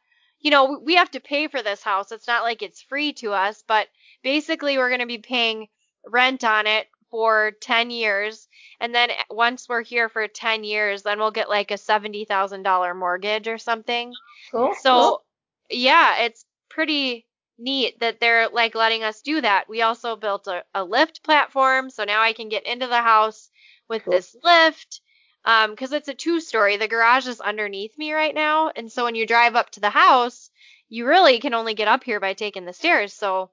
you 0.40 0.50
know, 0.50 0.80
we 0.82 0.96
have 0.96 1.10
to 1.12 1.20
pay 1.20 1.48
for 1.48 1.62
this 1.62 1.82
house. 1.82 2.12
It's 2.12 2.26
not 2.26 2.42
like 2.42 2.62
it's 2.62 2.82
free 2.82 3.12
to 3.14 3.32
us, 3.32 3.62
but 3.66 3.88
basically 4.22 4.78
we're 4.78 4.88
going 4.88 5.00
to 5.00 5.06
be 5.06 5.18
paying 5.18 5.68
rent 6.06 6.44
on 6.44 6.66
it 6.66 6.86
for 7.10 7.52
10 7.60 7.90
years. 7.90 8.48
And 8.82 8.92
then 8.92 9.10
once 9.30 9.68
we're 9.68 9.84
here 9.84 10.08
for 10.08 10.26
10 10.26 10.64
years, 10.64 11.02
then 11.02 11.20
we'll 11.20 11.30
get 11.30 11.48
like 11.48 11.70
a 11.70 11.74
$70,000 11.74 12.96
mortgage 12.96 13.46
or 13.46 13.56
something. 13.56 14.12
cool. 14.50 14.74
So, 14.80 15.22
yeah, 15.70 16.22
it's 16.24 16.44
pretty 16.68 17.24
neat 17.58 18.00
that 18.00 18.18
they're 18.18 18.48
like 18.48 18.74
letting 18.74 19.04
us 19.04 19.22
do 19.22 19.40
that. 19.40 19.68
We 19.68 19.82
also 19.82 20.16
built 20.16 20.48
a, 20.48 20.64
a 20.74 20.82
lift 20.82 21.22
platform, 21.22 21.90
so 21.90 22.02
now 22.02 22.20
I 22.22 22.32
can 22.32 22.48
get 22.48 22.66
into 22.66 22.88
the 22.88 23.00
house 23.00 23.50
with 23.88 24.02
Cool. 24.04 24.14
this 24.14 24.34
lift. 24.42 25.00
Um, 25.44 25.76
cause 25.76 25.92
it's 25.92 26.08
a 26.08 26.14
two 26.14 26.40
story. 26.40 26.76
The 26.76 26.88
garage 26.88 27.28
is 27.28 27.40
underneath 27.40 27.96
me 27.96 28.12
right 28.12 28.34
now. 28.34 28.72
And 28.74 28.90
so 28.90 29.04
when 29.04 29.14
you 29.14 29.26
drive 29.26 29.54
up 29.54 29.70
to 29.70 29.80
the 29.80 29.90
house, 29.90 30.50
you 30.88 31.06
really 31.06 31.38
can 31.38 31.54
only 31.54 31.74
get 31.74 31.88
up 31.88 32.02
here 32.02 32.18
by 32.18 32.34
taking 32.34 32.64
the 32.64 32.72
stairs. 32.72 33.12
So 33.12 33.50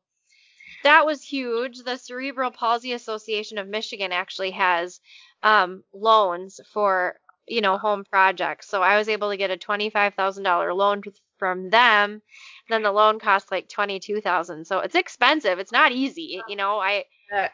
that 0.84 1.06
was 1.06 1.24
huge. 1.24 1.80
The 1.80 1.98
Cerebral 1.98 2.52
Palsy 2.52 2.94
Association 2.94 3.58
of 3.58 3.68
Michigan 3.68 4.12
actually 4.12 4.52
has 4.52 5.00
um, 5.44 5.84
loans 5.94 6.60
for 6.74 7.20
you 7.48 7.62
know 7.62 7.78
home 7.78 8.04
projects. 8.10 8.68
So 8.70 8.82
I 8.82 8.98
was 8.98 9.10
able 9.10 9.30
to 9.32 9.38
get 9.38 9.52
a 9.52 9.58
twenty 9.58 9.90
five 9.90 10.14
thousand 10.16 10.44
dollar 10.44 10.74
loan 10.74 11.02
from 11.38 11.70
them. 11.70 12.22
Then 12.70 12.84
the 12.84 12.92
loan 12.92 13.20
cost 13.20 13.52
like 13.52 13.70
twenty 13.70 14.00
two 14.00 14.22
thousand. 14.22 14.66
So 14.66 14.80
it's 14.80 14.96
expensive. 14.96 15.60
It's 15.60 15.72
not 15.72 15.92
easy. 15.92 16.42
You 16.48 16.56
know 16.56 16.80
I 16.80 17.06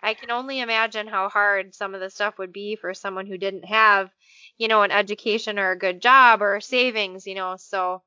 I 0.02 0.14
can 0.14 0.32
only 0.32 0.60
imagine 0.60 1.08
how 1.08 1.30
hard 1.30 1.76
some 1.76 1.94
of 1.96 2.02
the 2.02 2.10
stuff 2.10 2.38
would 2.38 2.54
be 2.54 2.76
for 2.76 2.94
someone 2.94 3.26
who 3.28 3.38
didn't 3.38 3.66
have 3.66 4.10
you 4.58 4.68
know 4.68 4.84
an 4.84 4.92
education 4.92 5.60
or 5.60 5.72
a 5.72 5.78
good 5.80 6.02
job 6.02 6.42
or 6.42 6.60
savings. 6.62 7.26
You 7.28 7.36
know 7.36 7.56
so 7.58 8.04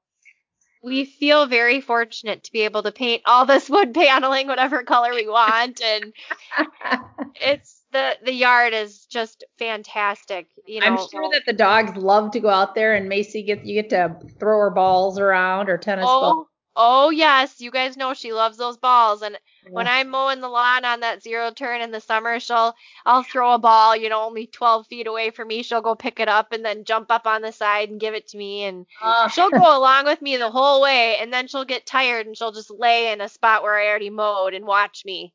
we 0.83 1.05
feel 1.05 1.47
very 1.47 1.81
fortunate 1.81 2.45
to 2.45 2.53
be 2.53 2.63
able 2.63 2.83
to 2.83 2.93
paint 2.93 3.23
all 3.27 3.47
this 3.47 3.69
wood 3.69 3.95
paneling 3.95 4.47
whatever 4.47 4.83
color 4.83 5.11
we 5.15 5.29
want 5.29 5.81
and 5.83 6.13
it's 7.41 7.83
the 7.93 8.17
the 8.25 8.33
yard 8.33 8.75
is 8.75 9.07
just 9.07 9.45
fantastic 9.59 10.47
you 10.67 10.81
know 10.81 10.87
I'm 10.87 10.97
sure 10.97 11.31
that 11.33 11.43
the 11.47 11.53
dogs 11.53 11.97
love 11.97 12.33
to 12.33 12.41
go 12.41 12.49
out 12.49 12.75
there 12.75 12.95
and 12.95 13.09
Macy 13.09 13.43
get 13.43 13.65
you 13.65 13.83
get 13.83 13.91
to 13.91 14.17
throw 14.39 14.59
her 14.59 14.71
balls 14.71 15.19
around 15.19 15.69
or 15.69 15.79
tennis 15.79 16.05
oh, 16.07 16.21
balls. 16.21 16.47
Oh 16.81 17.11
yes 17.11 17.61
you 17.61 17.73
guys 17.73 17.97
know 17.97 18.15
she 18.15 18.33
loves 18.33 18.57
those 18.57 18.77
balls 18.77 19.23
and 19.23 19.37
when 19.71 19.89
i'm 19.89 20.09
mowing 20.09 20.41
the 20.41 20.49
lawn 20.49 20.85
on 20.85 21.01
that 21.01 21.23
zero 21.23 21.51
turn 21.51 21.81
in 21.81 21.91
the 21.91 22.01
summer 22.01 22.39
she'll 22.39 22.75
i'll 23.05 23.25
throw 23.25 23.53
a 23.55 23.59
ball 23.59 23.97
you 23.97 24.09
know 24.09 24.23
only 24.23 24.47
12 24.47 24.87
feet 24.87 25.07
away 25.09 25.31
from 25.31 25.49
me 25.49 25.63
she'll 25.63 25.83
go 25.83 25.97
pick 25.97 26.21
it 26.21 26.29
up 26.29 26.53
and 26.53 26.65
then 26.65 26.85
jump 26.85 27.11
up 27.11 27.27
on 27.27 27.43
the 27.43 27.53
side 27.53 27.91
and 27.91 28.01
give 28.01 28.15
it 28.15 28.29
to 28.29 28.39
me 28.39 28.63
and 28.63 28.87
Uh, 29.03 29.29
she'll 29.29 29.51
go 29.51 29.77
along 29.79 30.05
with 30.05 30.23
me 30.23 30.37
the 30.37 30.51
whole 30.51 30.81
way 30.81 31.17
and 31.19 31.33
then 31.33 31.49
she'll 31.49 31.65
get 31.65 31.85
tired 31.85 32.27
and 32.27 32.37
she'll 32.37 32.53
just 32.53 32.71
lay 32.71 33.13
in 33.13 33.21
a 33.21 33.29
spot 33.29 33.63
where 33.65 33.77
i 33.77 33.89
already 33.89 34.11
mowed 34.11 34.55
and 34.55 34.65
watch 34.65 35.05
me 35.05 35.35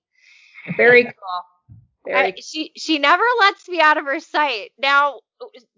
very 0.77 1.03
cool. 1.03 1.43
Very 2.05 2.17
I, 2.17 2.33
she 2.41 2.71
she 2.75 2.99
never 2.99 3.23
lets 3.39 3.67
me 3.69 3.79
out 3.79 3.97
of 3.97 4.05
her 4.05 4.19
sight. 4.19 4.71
Now, 4.77 5.21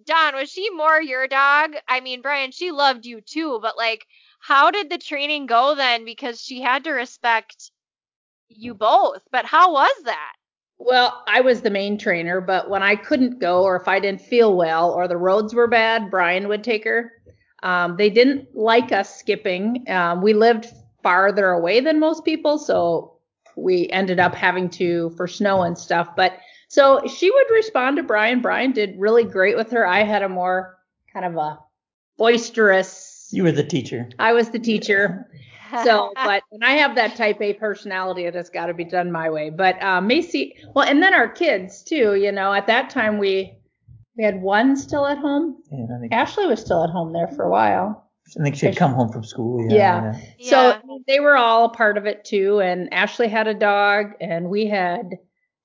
Dawn, 0.06 0.36
was 0.36 0.50
she 0.52 0.70
more 0.72 1.02
your 1.02 1.28
dog? 1.28 1.72
I 1.88 2.00
mean, 2.02 2.22
Brian, 2.22 2.52
she 2.52 2.72
loved 2.72 3.06
you 3.06 3.22
too, 3.22 3.60
but 3.62 3.78
like, 3.78 4.06
how 4.48 4.70
did 4.70 4.92
the 4.92 4.98
training 5.00 5.48
go 5.48 5.74
then? 5.76 6.06
Because 6.06 6.40
she 6.40 6.62
had 6.62 6.84
to 6.84 6.92
respect 6.92 7.72
you 8.48 8.76
both. 8.76 9.22
But 9.32 9.46
how 9.46 9.74
was 9.74 9.96
that? 10.04 10.34
Well, 10.78 11.24
I 11.28 11.42
was 11.42 11.62
the 11.62 11.72
main 11.72 11.98
trainer, 11.98 12.42
but 12.42 12.70
when 12.70 12.84
I 12.84 12.96
couldn't 12.96 13.40
go 13.40 13.64
or 13.64 13.76
if 13.76 13.88
I 13.88 14.00
didn't 14.00 14.22
feel 14.22 14.56
well 14.56 14.92
or 14.92 15.08
the 15.08 15.18
roads 15.18 15.56
were 15.56 15.68
bad, 15.68 16.12
Brian 16.12 16.48
would 16.48 16.64
take 16.64 16.84
her. 16.84 17.12
Um, 17.64 17.96
they 17.98 18.12
didn't 18.12 18.56
like 18.56 18.92
us 18.92 19.18
skipping. 19.18 19.90
Um, 19.90 20.22
we 20.22 20.34
lived 20.34 20.68
farther 21.02 21.50
away 21.50 21.80
than 21.80 22.00
most 22.00 22.24
people, 22.24 22.60
so 22.60 23.18
we 23.56 23.90
ended 23.90 24.20
up 24.20 24.36
having 24.36 24.70
to 24.72 25.10
for 25.18 25.28
snow 25.28 25.64
and 25.64 25.78
stuff. 25.78 26.16
But 26.16 26.38
So 26.68 27.02
she 27.08 27.32
would 27.32 27.50
respond 27.52 27.98
to 27.98 28.04
Brian. 28.04 28.42
Brian 28.42 28.74
did 28.74 29.00
really 29.00 29.24
great 29.24 29.56
with 29.56 29.72
her. 29.72 29.88
I 29.88 30.04
had 30.04 30.22
a 30.22 30.30
more 30.30 30.78
kind 31.12 31.26
of 31.26 31.36
a 31.36 31.58
boisterous. 32.18 33.15
You 33.32 33.44
were 33.44 33.52
the 33.52 33.64
teacher. 33.64 34.10
I 34.20 34.34
was 34.34 34.50
the 34.50 34.60
teacher. 34.60 35.30
So, 35.84 36.14
but 36.16 36.44
and 36.52 36.64
I 36.64 36.74
have 36.74 36.96
that 36.96 37.18
type 37.18 37.42
A 37.42 37.54
personality 37.54 38.26
it 38.26 38.36
has 38.36 38.50
got 38.50 38.68
to 38.68 38.74
be 38.74 38.86
done 38.86 39.12
my 39.12 39.30
way. 39.30 39.50
But 39.50 39.82
uh, 39.84 40.00
Macy, 40.00 40.56
well, 40.74 40.88
and 40.88 41.02
then 41.04 41.14
our 41.14 41.28
kids 41.28 41.84
too. 41.84 42.16
You 42.16 42.32
know, 42.32 42.54
at 42.54 42.68
that 42.68 42.92
time 42.92 43.18
we 43.18 43.58
we 44.16 44.24
had 44.24 44.42
one 44.42 44.78
still 44.78 45.06
at 45.06 45.18
home. 45.18 45.58
Yeah, 45.72 45.86
think, 46.00 46.14
Ashley 46.14 46.46
was 46.46 46.62
still 46.62 46.84
at 46.84 46.92
home 46.92 47.12
there 47.12 47.28
for 47.28 47.44
a 47.44 47.50
while. 47.50 48.10
I 48.40 48.44
think 48.44 48.56
she'd 48.56 48.76
come 48.78 48.94
home 48.94 49.12
from 49.12 49.24
school. 49.24 49.68
Yeah. 49.70 50.18
Yeah. 50.38 50.50
So 50.50 50.72
I 50.72 50.82
mean, 50.86 51.04
they 51.08 51.20
were 51.20 51.36
all 51.36 51.66
a 51.66 51.70
part 51.70 51.98
of 51.98 52.06
it 52.06 52.26
too. 52.26 52.60
And 52.60 52.94
Ashley 52.94 53.28
had 53.28 53.48
a 53.48 53.54
dog, 53.54 54.14
and 54.22 54.50
we 54.50 54.68
had 54.68 55.18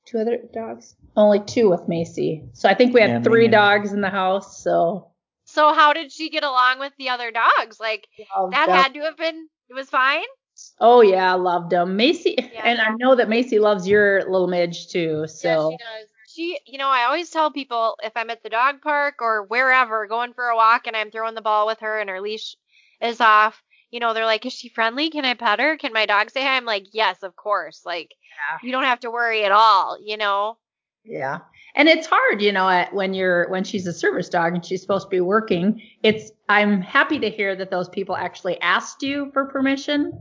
two 0.07 0.19
other 0.19 0.39
dogs. 0.53 0.95
Only 1.17 1.41
two 1.41 1.71
with 1.71 1.89
Macy. 1.89 2.45
So 2.53 2.69
I 2.69 2.75
think 2.75 2.95
we 2.95 3.01
had 3.01 3.11
Yeah, 3.11 3.23
three 3.23 3.49
dogs 3.49 3.93
in 3.93 4.01
the 4.01 4.11
house. 4.11 4.63
So 4.63 5.10
so 5.51 5.73
how 5.75 5.93
did 5.93 6.13
she 6.13 6.31
get 6.31 6.45
along 6.45 6.79
with 6.79 6.93
the 6.99 7.09
other 7.11 7.31
dogs? 7.31 7.79
Like 7.81 8.09
loved 8.37 8.53
that 8.55 8.67
them. 8.69 8.77
had 8.77 8.95
to 8.95 9.01
have 9.01 9.17
been 9.17 9.49
it 9.69 9.75
was 9.75 9.89
fine. 9.91 10.25
Oh 10.79 11.01
yeah, 11.01 11.33
I 11.33 11.37
loved 11.37 11.71
them. 11.71 11.97
Macy, 11.97 12.37
Yeah. 12.53 12.63
and 12.65 12.81
I 12.81 12.91
know 12.99 13.15
that 13.15 13.29
Macy 13.29 13.59
loves 13.59 13.89
your 13.89 14.25
little 14.31 14.47
midge 14.49 14.89
too. 14.89 15.27
So 15.27 15.49
Yeah, 15.49 15.71
she 15.71 15.77
does. 16.01 16.09
She, 16.29 16.61
you 16.67 16.79
know, 16.79 16.89
I 16.89 17.05
always 17.05 17.31
tell 17.31 17.51
people 17.51 17.97
if 18.03 18.13
I'm 18.17 18.31
at 18.31 18.43
the 18.43 18.51
dog 18.51 18.83
park 18.83 19.17
or 19.21 19.43
wherever 19.45 20.07
going 20.07 20.33
for 20.33 20.49
a 20.49 20.57
walk 20.57 20.87
and 20.87 20.97
I'm 20.97 21.11
throwing 21.11 21.35
the 21.35 21.41
ball 21.43 21.67
with 21.67 21.81
her 21.81 21.99
and 21.99 22.09
her 22.09 22.21
leash 22.21 22.57
is 23.01 23.21
off, 23.21 23.63
you 23.91 23.99
know, 23.99 24.15
they're 24.15 24.27
like, 24.27 24.47
"Is 24.47 24.53
she 24.53 24.69
friendly? 24.69 25.11
Can 25.11 25.25
I 25.25 25.35
pet 25.35 25.59
her? 25.59 25.77
Can 25.77 25.93
my 25.93 26.07
dog 26.07 26.31
say 26.31 26.43
hi?" 26.43 26.57
I'm 26.57 26.65
like, 26.65 26.87
"Yes, 26.93 27.23
of 27.23 27.35
course." 27.37 27.83
Like, 27.85 28.15
Yeah. 28.53 28.59
you 28.63 28.73
don't 28.73 28.85
have 28.85 29.01
to 29.01 29.11
worry 29.11 29.45
at 29.45 29.53
all, 29.53 29.99
you 30.01 30.17
know. 30.17 30.59
Yeah. 31.05 31.41
And 31.75 31.89
it's 31.89 32.07
hard, 32.07 32.43
you 32.43 32.53
know, 32.53 32.69
at, 32.69 32.93
when 32.93 33.15
you're 33.15 33.49
when 33.49 33.65
she's 33.65 33.87
a 33.87 33.93
service 33.93 34.29
dog 34.29 34.55
and 34.55 34.65
she's 34.65 34.81
supposed 34.81 35.07
to 35.07 35.11
be 35.11 35.21
working. 35.21 35.81
It's 36.03 36.31
I'm 36.49 36.81
happy 36.81 37.19
to 37.21 37.31
hear 37.31 37.55
that 37.57 37.71
those 37.71 37.89
people 37.89 38.17
actually 38.17 38.61
asked 38.61 39.03
you 39.03 39.31
for 39.33 39.47
permission 39.47 40.13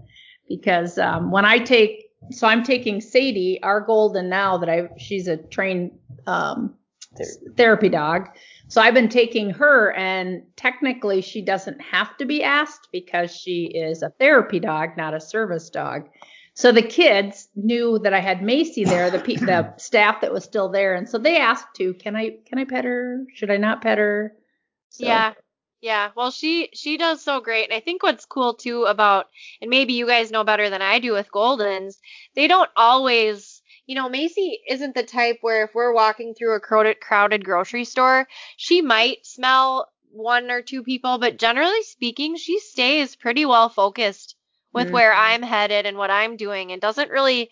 because 0.47 0.97
um, 0.97 1.31
when 1.31 1.45
I 1.45 1.59
take 1.59 2.05
so 2.31 2.47
I'm 2.47 2.63
taking 2.63 3.01
Sadie, 3.01 3.61
our 3.63 3.81
golden 3.81 4.29
now 4.29 4.57
that 4.57 4.69
I 4.69 4.89
she's 4.97 5.27
a 5.27 5.37
trained 5.37 5.91
um, 6.27 6.75
Therapy. 7.17 7.55
therapy 7.57 7.89
dog. 7.89 8.29
So 8.67 8.81
I've 8.81 8.93
been 8.93 9.09
taking 9.09 9.49
her 9.49 9.93
and 9.93 10.43
technically 10.55 11.21
she 11.21 11.41
doesn't 11.41 11.81
have 11.81 12.15
to 12.17 12.25
be 12.25 12.43
asked 12.43 12.89
because 12.91 13.35
she 13.35 13.65
is 13.65 14.03
a 14.03 14.11
therapy 14.19 14.59
dog, 14.59 14.89
not 14.95 15.15
a 15.15 15.19
service 15.19 15.71
dog. 15.71 16.07
So 16.59 16.73
the 16.73 16.81
kids 16.81 17.47
knew 17.55 17.99
that 17.99 18.13
I 18.13 18.19
had 18.19 18.43
Macy 18.43 18.83
there, 18.83 19.09
the 19.09 19.19
pe- 19.19 19.35
the 19.35 19.73
staff 19.77 20.19
that 20.19 20.33
was 20.33 20.43
still 20.43 20.67
there, 20.67 20.93
and 20.93 21.07
so 21.07 21.17
they 21.17 21.37
asked 21.37 21.73
to, 21.77 21.93
can 21.93 22.17
I 22.17 22.31
can 22.45 22.59
I 22.59 22.65
pet 22.65 22.83
her? 22.83 23.23
Should 23.33 23.49
I 23.49 23.55
not 23.55 23.81
pet 23.81 23.97
her? 23.97 24.35
So, 24.89 25.05
Yeah. 25.05 25.35
Yeah. 25.79 26.09
Well, 26.17 26.31
she 26.31 26.69
she 26.73 26.97
does 26.97 27.23
so 27.23 27.39
great. 27.39 27.69
And 27.69 27.73
I 27.73 27.79
think 27.79 28.03
what's 28.03 28.25
cool 28.25 28.55
too 28.55 28.83
about 28.83 29.27
and 29.61 29.69
maybe 29.69 29.93
you 29.93 30.05
guys 30.05 30.31
know 30.31 30.43
better 30.43 30.69
than 30.69 30.81
I 30.81 30.99
do 30.99 31.13
with 31.13 31.31
Goldens, 31.31 31.95
they 32.35 32.49
don't 32.49 32.69
always, 32.75 33.61
you 33.85 33.95
know, 33.95 34.09
Macy 34.09 34.59
isn't 34.67 34.95
the 34.95 35.03
type 35.03 35.37
where 35.39 35.63
if 35.63 35.73
we're 35.73 35.93
walking 35.93 36.33
through 36.33 36.55
a 36.55 36.59
crowded 36.59 36.99
crowded 36.99 37.45
grocery 37.45 37.85
store, 37.85 38.27
she 38.57 38.81
might 38.81 39.25
smell 39.25 39.87
one 40.11 40.51
or 40.51 40.61
two 40.61 40.83
people, 40.83 41.19
but 41.19 41.39
generally 41.39 41.83
speaking, 41.83 42.35
she 42.35 42.59
stays 42.59 43.15
pretty 43.15 43.45
well 43.45 43.69
focused 43.69 44.35
with 44.73 44.89
where 44.91 45.11
Mhm. 45.11 45.17
I'm 45.17 45.41
headed 45.43 45.85
and 45.85 45.97
what 45.97 46.11
I'm 46.11 46.37
doing 46.37 46.71
and 46.71 46.81
doesn't 46.81 47.09
really 47.11 47.49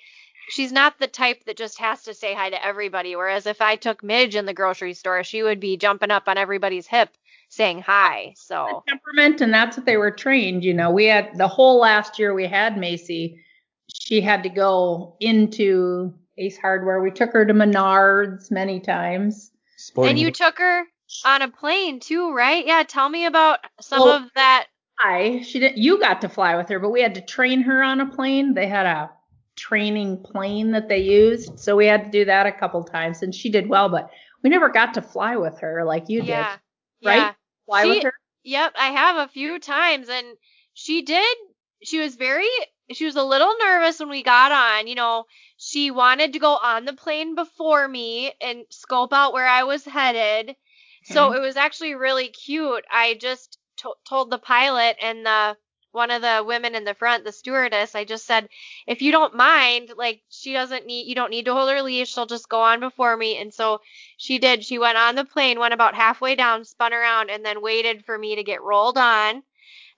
she's 0.49 0.71
not 0.71 0.97
the 0.97 1.07
type 1.07 1.43
that 1.45 1.57
just 1.57 1.77
has 1.79 2.03
to 2.03 2.13
say 2.13 2.33
hi 2.33 2.49
to 2.49 2.65
everybody. 2.65 3.17
Whereas 3.17 3.45
if 3.45 3.61
I 3.61 3.75
took 3.75 4.01
Midge 4.01 4.33
in 4.35 4.45
the 4.45 4.53
grocery 4.53 4.93
store, 4.93 5.21
she 5.25 5.43
would 5.43 5.59
be 5.59 5.75
jumping 5.75 6.09
up 6.09 6.29
on 6.29 6.37
everybody's 6.37 6.87
hip 6.87 7.09
saying 7.49 7.81
hi. 7.81 8.33
So 8.37 8.83
temperament 8.87 9.41
and 9.41 9.53
that's 9.53 9.75
what 9.77 9.85
they 9.85 9.97
were 9.97 10.11
trained 10.11 10.63
you 10.63 10.73
know 10.73 10.91
we 10.91 11.05
had 11.05 11.37
the 11.37 11.47
whole 11.47 11.79
last 11.79 12.19
year 12.19 12.33
we 12.33 12.45
had 12.47 12.77
macy 12.77 13.41
she 13.87 14.19
had 14.21 14.43
to 14.43 14.49
go 14.49 15.15
into 15.21 16.13
ace 16.37 16.57
hardware 16.57 17.01
we 17.01 17.09
took 17.11 17.31
her 17.31 17.45
to 17.45 17.53
menards 17.53 18.51
many 18.51 18.79
times 18.81 19.51
Sporting 19.77 20.09
and 20.11 20.19
you 20.19 20.31
took 20.31 20.57
her 20.59 20.83
on 21.23 21.41
a 21.41 21.47
plane 21.47 21.99
too, 22.01 22.33
right? 22.33 22.65
Yeah, 22.65 22.83
tell 22.83 23.07
me 23.07 23.25
about 23.25 23.59
some 23.79 24.01
Well- 24.01 24.09
of 24.09 24.23
that. 24.35 24.67
I 24.99 25.41
she 25.43 25.59
didn't 25.59 25.77
you 25.77 25.99
got 25.99 26.21
to 26.21 26.29
fly 26.29 26.55
with 26.55 26.69
her 26.69 26.79
but 26.79 26.89
we 26.89 27.01
had 27.01 27.15
to 27.15 27.21
train 27.21 27.61
her 27.61 27.83
on 27.83 28.01
a 28.01 28.05
plane 28.11 28.53
they 28.53 28.67
had 28.67 28.85
a 28.85 29.09
training 29.55 30.23
plane 30.23 30.71
that 30.71 30.87
they 30.87 30.99
used 30.99 31.59
so 31.59 31.75
we 31.75 31.85
had 31.85 32.05
to 32.05 32.11
do 32.11 32.25
that 32.25 32.45
a 32.45 32.51
couple 32.51 32.83
times 32.83 33.23
and 33.23 33.33
she 33.33 33.49
did 33.49 33.67
well 33.67 33.89
but 33.89 34.09
we 34.43 34.49
never 34.49 34.69
got 34.69 34.93
to 34.93 35.01
fly 35.01 35.35
with 35.35 35.59
her 35.59 35.83
like 35.83 36.09
you 36.09 36.21
yeah. 36.21 36.57
did 37.01 37.07
right 37.07 37.17
Yeah. 37.17 37.33
fly 37.65 37.83
She- 37.83 37.89
with 37.95 38.03
her 38.03 38.13
Yep, 38.43 38.75
I 38.79 38.91
have 38.91 39.17
a 39.17 39.27
few 39.31 39.59
times 39.59 40.07
and 40.07 40.25
she 40.73 41.01
did 41.01 41.37
she 41.83 41.99
was 41.99 42.15
very 42.15 42.47
she 42.91 43.03
was 43.05 43.17
a 43.17 43.23
little 43.23 43.53
nervous 43.61 43.99
when 43.99 44.09
we 44.09 44.23
got 44.23 44.51
on, 44.53 44.87
you 44.87 44.95
know, 44.95 45.25
she 45.57 45.91
wanted 45.91 46.31
to 46.33 46.39
go 46.39 46.55
on 46.55 46.85
the 46.85 46.93
plane 46.93 47.35
before 47.35 47.85
me 47.87 48.31
and 48.39 48.63
scope 48.69 49.11
out 49.11 49.33
where 49.33 49.47
I 49.47 49.63
was 49.63 49.83
headed. 49.83 50.55
So 51.03 51.33
it 51.33 51.39
was 51.41 51.57
actually 51.57 51.95
really 51.95 52.29
cute. 52.29 52.85
I 52.91 53.15
just 53.15 53.57
to- 53.77 53.95
told 54.07 54.29
the 54.29 54.37
pilot 54.37 54.97
and 55.01 55.25
the 55.25 55.57
one 55.97 56.11
of 56.11 56.21
the 56.21 56.43
women 56.45 56.75
in 56.75 56.83
the 56.83 56.93
front, 56.93 57.23
the 57.23 57.31
stewardess, 57.31 57.95
I 57.95 58.03
just 58.03 58.25
said, 58.25 58.49
if 58.85 59.01
you 59.01 59.11
don't 59.11 59.35
mind, 59.35 59.93
like 59.97 60.21
she 60.29 60.53
doesn't 60.53 60.85
need, 60.85 61.07
you 61.07 61.15
don't 61.15 61.31
need 61.31 61.45
to 61.45 61.53
hold 61.53 61.69
her 61.69 61.81
leash. 61.81 62.13
She'll 62.13 62.27
just 62.27 62.47
go 62.47 62.61
on 62.61 62.79
before 62.79 63.17
me. 63.17 63.37
And 63.37 63.53
so 63.53 63.81
she 64.17 64.37
did. 64.37 64.63
She 64.63 64.77
went 64.77 64.97
on 64.97 65.15
the 65.15 65.25
plane, 65.25 65.59
went 65.59 65.73
about 65.73 65.95
halfway 65.95 66.35
down, 66.35 66.65
spun 66.65 66.93
around, 66.93 67.31
and 67.31 67.43
then 67.43 67.61
waited 67.61 68.05
for 68.05 68.17
me 68.17 68.35
to 68.35 68.43
get 68.43 68.61
rolled 68.61 68.97
on. 68.97 69.41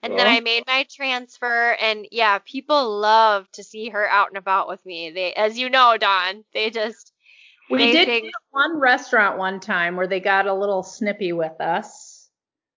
And 0.02 0.18
then 0.18 0.26
oh. 0.26 0.30
I 0.30 0.40
made 0.40 0.64
my 0.66 0.86
transfer. 0.90 1.76
And 1.78 2.06
yeah, 2.10 2.38
people 2.38 2.98
love 2.98 3.50
to 3.52 3.62
see 3.62 3.90
her 3.90 4.08
out 4.08 4.28
and 4.28 4.38
about 4.38 4.68
with 4.68 4.84
me. 4.86 5.10
They, 5.10 5.34
as 5.34 5.58
you 5.58 5.68
know, 5.68 5.98
Dawn, 5.98 6.44
they 6.54 6.70
just, 6.70 7.12
we 7.68 7.78
they 7.78 7.92
did 7.92 8.06
think- 8.06 8.32
one 8.52 8.78
restaurant 8.78 9.36
one 9.36 9.60
time 9.60 9.96
where 9.96 10.06
they 10.06 10.20
got 10.20 10.46
a 10.46 10.54
little 10.54 10.82
snippy 10.82 11.32
with 11.34 11.60
us 11.60 12.09
you 12.09 12.09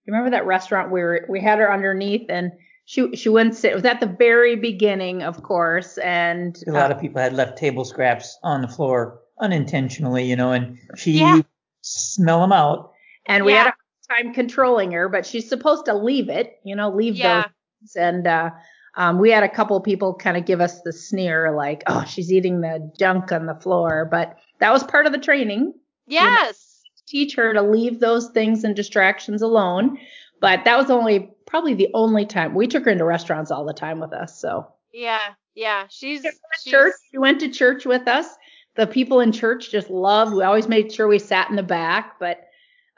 remember 0.08 0.30
that 0.32 0.46
restaurant 0.46 0.92
we 0.92 1.02
were 1.02 1.26
we 1.30 1.40
had 1.40 1.60
her 1.60 1.72
underneath 1.72 2.30
and 2.30 2.52
she 2.86 3.16
she 3.16 3.30
wouldn't 3.30 3.56
sit 3.56 3.72
it 3.72 3.76
was 3.76 3.86
at 3.86 4.00
the 4.00 4.06
very 4.06 4.56
beginning 4.56 5.24
of 5.24 5.44
course 5.44 5.98
and 6.00 6.62
a 6.68 6.72
lot 6.72 6.92
uh, 6.92 6.96
of 6.96 7.02
people 7.02 7.22
had 7.22 7.34
left 7.34 7.58
table 7.58 7.86
scraps 7.86 8.38
on 8.44 8.62
the 8.62 8.68
floor 8.68 9.20
unintentionally, 9.40 10.24
you 10.26 10.36
know, 10.36 10.52
and 10.52 10.78
she 10.96 11.14
Yeah. 11.20 11.42
smell 11.82 12.42
them 12.42 12.52
out. 12.52 12.92
and 13.26 13.44
we 13.46 13.54
had 13.54 13.68
a 13.68 13.74
hard 14.10 14.24
time 14.26 14.34
controlling 14.34 14.92
her 14.92 15.08
but 15.10 15.26
she's 15.26 15.48
supposed 15.48 15.86
to 15.86 15.94
leave 15.94 16.30
it 16.30 16.60
you 16.64 16.76
know 16.76 16.90
leave 16.90 17.16
Yeah. 17.16 17.44
those 17.82 17.96
and 17.96 18.28
uh 18.28 18.50
um, 18.96 19.18
we 19.18 19.32
had 19.32 19.42
a 19.44 19.50
couple 19.50 19.80
people 19.82 20.14
kind 20.14 20.38
of 20.38 20.46
give 20.46 20.62
us 20.62 20.82
the 20.82 20.94
sneer 20.94 21.52
like 21.56 21.82
oh 21.88 22.04
she's 22.06 22.32
eating 22.32 22.62
the 22.62 22.92
junk 23.00 23.32
on 23.32 23.46
the 23.48 23.56
floor 23.56 24.08
but 24.12 24.38
that 24.60 24.72
was 24.72 24.84
part 24.84 25.06
of 25.08 25.12
the 25.14 25.18
training 25.18 25.74
yes. 26.06 26.73
Teach 27.08 27.36
her 27.36 27.54
to 27.54 27.62
leave 27.62 28.00
those 28.00 28.30
things 28.30 28.64
and 28.64 28.76
distractions 28.76 29.42
alone. 29.42 29.98
But 30.40 30.66
that 30.66 30.78
was 30.78 30.90
only 30.90 31.32
probably 31.46 31.74
the 31.74 31.90
only 31.94 32.26
time 32.26 32.56
we 32.56 32.68
took 32.68 32.86
her 32.86 32.92
into 32.92 33.06
restaurants 33.06 33.52
all 33.52 33.66
the 33.66 33.74
time 33.74 34.00
with 34.00 34.14
us. 34.14 34.40
So 34.40 34.68
Yeah. 34.92 35.20
Yeah. 35.56 35.86
She's, 35.90 36.22
she's 36.24 36.72
church, 36.72 36.94
she 37.12 37.18
went 37.18 37.40
to 37.42 37.50
church 37.50 37.86
with 37.86 38.08
us. 38.08 38.28
The 38.76 38.88
people 38.88 39.20
in 39.20 39.32
church 39.32 39.70
just 39.70 39.90
loved. 39.90 40.34
We 40.34 40.44
always 40.44 40.68
made 40.68 40.92
sure 40.92 41.08
we 41.08 41.20
sat 41.20 41.50
in 41.50 41.56
the 41.56 41.64
back, 41.64 42.20
but 42.20 42.48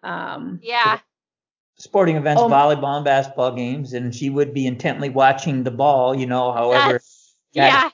um, 0.03 0.59
Yeah. 0.63 0.99
Sporting 1.77 2.15
events, 2.15 2.41
Oh. 2.41 2.47
volleyball 2.47 2.95
and 2.95 3.03
basketball 3.03 3.53
games, 3.53 3.91
and 3.91 4.15
she 4.15 4.29
would 4.29 4.53
be 4.53 4.65
intently 4.65 5.09
watching 5.09 5.63
the 5.63 5.71
ball, 5.71 6.15
you 6.15 6.25
know, 6.25 6.53
however. 6.53 6.93
That's, 6.93 7.35
yeah. 7.51 7.89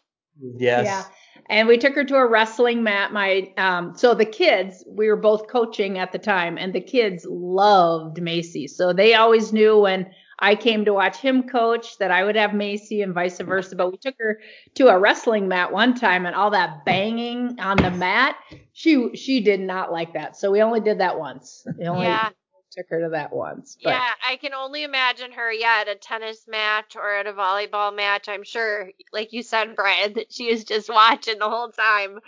Yes. 0.57 0.85
Yeah. 0.85 1.03
And 1.51 1.67
we 1.67 1.77
took 1.77 1.95
her 1.95 2.05
to 2.05 2.15
a 2.15 2.25
wrestling 2.25 2.81
mat. 2.81 3.11
My 3.11 3.51
um 3.57 3.93
so 3.95 4.15
the 4.15 4.25
kids, 4.25 4.83
we 4.87 5.07
were 5.09 5.17
both 5.17 5.47
coaching 5.49 5.97
at 5.99 6.13
the 6.13 6.17
time, 6.19 6.57
and 6.57 6.73
the 6.73 6.81
kids 6.81 7.27
loved 7.29 8.21
Macy. 8.21 8.67
So 8.67 8.93
they 8.93 9.13
always 9.15 9.51
knew 9.53 9.77
when 9.77 10.09
I 10.39 10.55
came 10.55 10.85
to 10.85 10.93
watch 10.93 11.17
him 11.17 11.47
coach 11.49 11.97
that 11.99 12.09
I 12.09 12.23
would 12.23 12.37
have 12.37 12.53
Macy 12.53 13.01
and 13.01 13.13
vice 13.13 13.39
versa. 13.39 13.75
But 13.75 13.91
we 13.91 13.97
took 13.97 14.15
her 14.19 14.39
to 14.75 14.87
a 14.87 14.97
wrestling 14.97 15.49
mat 15.49 15.73
one 15.73 15.93
time 15.93 16.25
and 16.25 16.35
all 16.35 16.51
that 16.51 16.85
banging 16.85 17.59
on 17.59 17.77
the 17.77 17.91
mat, 17.91 18.37
she 18.73 19.15
she 19.15 19.41
did 19.41 19.59
not 19.59 19.91
like 19.91 20.13
that. 20.13 20.37
So 20.37 20.51
we 20.51 20.61
only 20.61 20.79
did 20.79 20.99
that 21.01 21.19
once. 21.19 21.67
Only 21.85 22.05
Yeah. 22.07 22.29
Took 22.71 22.89
her 22.89 23.01
to 23.01 23.09
that 23.09 23.33
once. 23.33 23.77
But 23.83 23.91
Yeah, 23.91 24.09
I 24.27 24.37
can 24.37 24.53
only 24.53 24.83
imagine 24.83 25.31
her, 25.33 25.51
yeah, 25.51 25.79
at 25.81 25.87
a 25.87 25.95
tennis 25.95 26.45
match 26.47 26.95
or 26.95 27.15
at 27.15 27.27
a 27.27 27.33
volleyball 27.33 27.95
match. 27.95 28.27
I'm 28.27 28.43
sure, 28.43 28.89
like 29.11 29.33
you 29.33 29.43
said, 29.43 29.75
Brian, 29.75 30.13
that 30.13 30.31
she 30.31 30.51
was 30.51 30.63
just 30.63 30.89
watching 30.89 31.39
the 31.39 31.49
whole 31.49 31.71
time. 31.71 32.19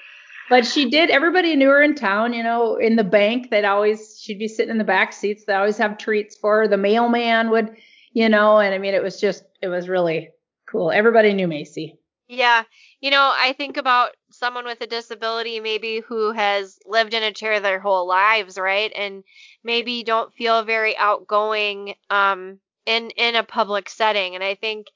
But 0.49 0.65
she 0.65 0.89
did. 0.89 1.09
Everybody 1.09 1.55
knew 1.55 1.69
her 1.69 1.81
in 1.81 1.95
town. 1.95 2.33
You 2.33 2.43
know, 2.43 2.75
in 2.75 2.95
the 2.95 3.03
bank, 3.03 3.49
they'd 3.49 3.65
always 3.65 4.19
she'd 4.21 4.39
be 4.39 4.47
sitting 4.47 4.71
in 4.71 4.77
the 4.77 4.83
back 4.83 5.13
seats. 5.13 5.45
They 5.45 5.53
always 5.53 5.77
have 5.77 5.97
treats 5.97 6.35
for 6.35 6.59
her. 6.59 6.67
The 6.67 6.77
mailman 6.77 7.49
would, 7.51 7.75
you 8.11 8.27
know, 8.27 8.59
and 8.59 8.75
I 8.75 8.77
mean, 8.77 8.93
it 8.93 9.03
was 9.03 9.19
just, 9.19 9.43
it 9.61 9.69
was 9.69 9.87
really 9.87 10.29
cool. 10.69 10.91
Everybody 10.91 11.33
knew 11.33 11.47
Macy. 11.47 11.97
Yeah, 12.27 12.63
you 12.99 13.11
know, 13.11 13.31
I 13.35 13.53
think 13.53 13.77
about 13.77 14.11
someone 14.31 14.65
with 14.65 14.81
a 14.81 14.87
disability 14.87 15.59
maybe 15.59 15.99
who 15.99 16.31
has 16.31 16.79
lived 16.85 17.13
in 17.13 17.21
a 17.21 17.31
chair 17.31 17.59
their 17.59 17.79
whole 17.79 18.07
lives, 18.07 18.57
right? 18.57 18.91
And 18.95 19.23
maybe 19.63 20.03
don't 20.03 20.33
feel 20.33 20.63
very 20.63 20.95
outgoing 20.97 21.95
um, 22.09 22.59
in 22.85 23.09
in 23.11 23.35
a 23.35 23.43
public 23.43 23.89
setting. 23.89 24.35
And 24.35 24.43
I 24.43 24.55
think 24.55 24.87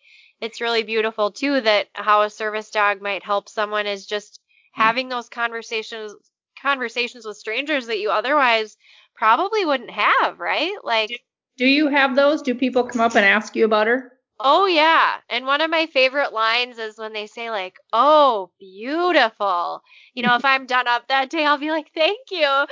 it's 0.41 0.61
really 0.61 0.83
beautiful 0.83 1.31
too 1.31 1.61
that 1.61 1.87
how 1.93 2.21
a 2.21 2.29
service 2.29 2.69
dog 2.69 3.01
might 3.01 3.23
help 3.23 3.49
someone 3.49 3.87
is 3.87 4.05
just 4.05 4.39
having 4.73 5.09
those 5.09 5.29
conversations 5.29 6.13
conversations 6.61 7.25
with 7.25 7.37
strangers 7.37 7.87
that 7.87 7.99
you 7.99 8.09
otherwise 8.09 8.77
probably 9.15 9.65
wouldn't 9.65 9.91
have, 9.91 10.39
right? 10.39 10.73
Like 10.83 11.21
Do 11.57 11.65
you 11.65 11.87
have 11.87 12.15
those? 12.15 12.41
Do 12.41 12.53
people 12.55 12.83
come 12.83 13.01
up 13.01 13.15
and 13.15 13.25
ask 13.25 13.55
you 13.55 13.65
about 13.65 13.87
her? 13.87 14.11
Oh 14.39 14.65
yeah. 14.65 15.21
And 15.29 15.45
one 15.45 15.61
of 15.61 15.69
my 15.69 15.85
favorite 15.87 16.31
lines 16.33 16.77
is 16.79 16.97
when 16.97 17.13
they 17.13 17.27
say 17.27 17.49
like, 17.51 17.79
"Oh, 17.93 18.51
beautiful." 18.59 19.83
You 20.15 20.23
know, 20.23 20.35
if 20.35 20.43
I'm 20.45 20.65
done 20.65 20.87
up 20.87 21.07
that 21.07 21.29
day, 21.29 21.45
I'll 21.45 21.57
be 21.59 21.69
like, 21.71 21.91
"Thank 21.93 22.31
you." 22.31 22.65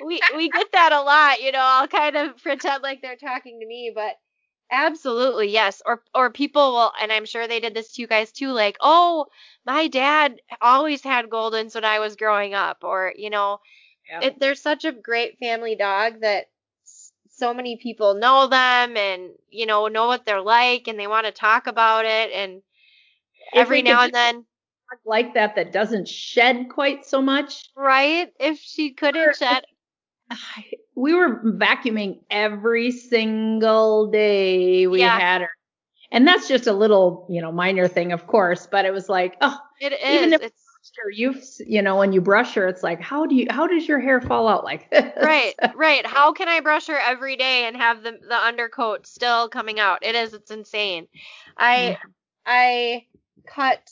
We 0.00 0.24
we 0.34 0.50
get 0.50 0.72
that 0.72 0.92
a 0.92 1.02
lot, 1.02 1.42
you 1.42 1.52
know. 1.52 1.60
I'll 1.62 1.88
kind 1.88 2.16
of 2.16 2.36
pretend 2.42 2.82
like 2.84 3.02
they're 3.02 3.16
talking 3.16 3.60
to 3.60 3.66
me, 3.66 3.92
but 3.94 4.16
absolutely 4.70 5.48
yes. 5.48 5.82
Or 5.86 6.02
or 6.14 6.30
people 6.30 6.72
will 6.72 6.92
and 7.00 7.12
I'm 7.12 7.24
sure 7.26 7.46
they 7.46 7.60
did 7.60 7.74
this 7.74 7.92
to 7.92 8.02
you 8.02 8.08
guys 8.08 8.32
too 8.32 8.50
like, 8.52 8.76
"Oh, 8.80 9.26
my 9.66 9.88
dad 9.88 10.40
always 10.60 11.02
had 11.02 11.26
Goldens 11.30 11.74
when 11.74 11.84
I 11.84 11.98
was 12.00 12.16
growing 12.16 12.54
up." 12.54 12.78
Or, 12.84 13.12
you 13.16 13.30
know, 13.30 13.58
Yeah. 14.08 14.22
it, 14.22 14.40
they're 14.40 14.54
such 14.56 14.84
a 14.84 14.92
great 14.92 15.38
family 15.38 15.76
dog 15.76 16.20
that 16.22 16.46
so 17.36 17.52
many 17.54 17.76
people 17.76 18.14
know 18.14 18.46
them 18.46 18.96
and 18.96 19.30
you 19.50 19.66
know 19.66 19.88
know 19.88 20.06
what 20.06 20.24
they're 20.24 20.40
like 20.40 20.88
and 20.88 20.98
they 20.98 21.06
want 21.06 21.26
to 21.26 21.32
talk 21.32 21.66
about 21.66 22.04
it 22.04 22.30
and 22.32 22.62
every 23.54 23.82
now 23.82 24.02
and 24.04 24.14
then 24.14 24.44
Like 25.04 25.34
that 25.34 25.56
that 25.56 25.72
doesn't 25.72 26.08
shed 26.08 26.68
quite 26.70 27.04
so 27.04 27.20
much. 27.20 27.68
right 27.76 28.28
if 28.38 28.58
she 28.60 28.92
couldn't 28.92 29.36
shed 29.36 29.64
We 30.96 31.14
were 31.14 31.40
vacuuming 31.44 32.20
every 32.30 32.90
single 32.92 34.10
day 34.10 34.86
we 34.86 35.00
Yeah. 35.00 35.18
had 35.18 35.40
her. 35.42 35.50
And 36.12 36.26
that's 36.28 36.46
just 36.46 36.66
a 36.68 36.72
little, 36.72 37.26
you 37.28 37.42
know, 37.42 37.50
minor 37.50 37.88
thing, 37.88 38.12
of 38.12 38.26
course, 38.28 38.68
but 38.70 38.84
it 38.84 38.92
was 38.92 39.08
like, 39.08 39.36
oh, 39.40 39.58
it 39.80 39.92
Even 39.92 40.32
if- 40.32 40.42
it's 40.42 40.63
sure, 40.94 41.10
you 41.10 41.34
you 41.66 41.82
know, 41.82 41.96
when 41.96 42.12
you 42.12 42.20
brush 42.20 42.54
her, 42.54 42.66
it's 42.68 42.82
like, 42.82 43.00
how 43.00 43.26
do 43.26 43.34
you 43.34 43.46
how 43.50 43.66
does 43.66 43.86
your 43.88 44.00
hair 44.00 44.20
fall 44.20 44.48
out 44.48 44.64
like 44.64 44.90
this? 44.90 45.12
right 45.20 45.54
right. 45.74 46.06
How 46.06 46.32
can 46.32 46.48
i 46.48 46.60
brush 46.60 46.86
her 46.88 46.98
every 46.98 47.36
day 47.36 47.66
and 47.66 47.76
have 47.76 48.02
the 48.02 48.12
the 48.28 48.36
undercoat 48.36 49.06
still 49.06 49.48
coming 49.48 49.80
out? 49.80 50.00
It 50.02 50.14
is 50.14 50.34
it's 50.34 50.50
insane. 50.50 51.08
I 51.56 51.98
i 52.46 53.06
cut 53.46 53.90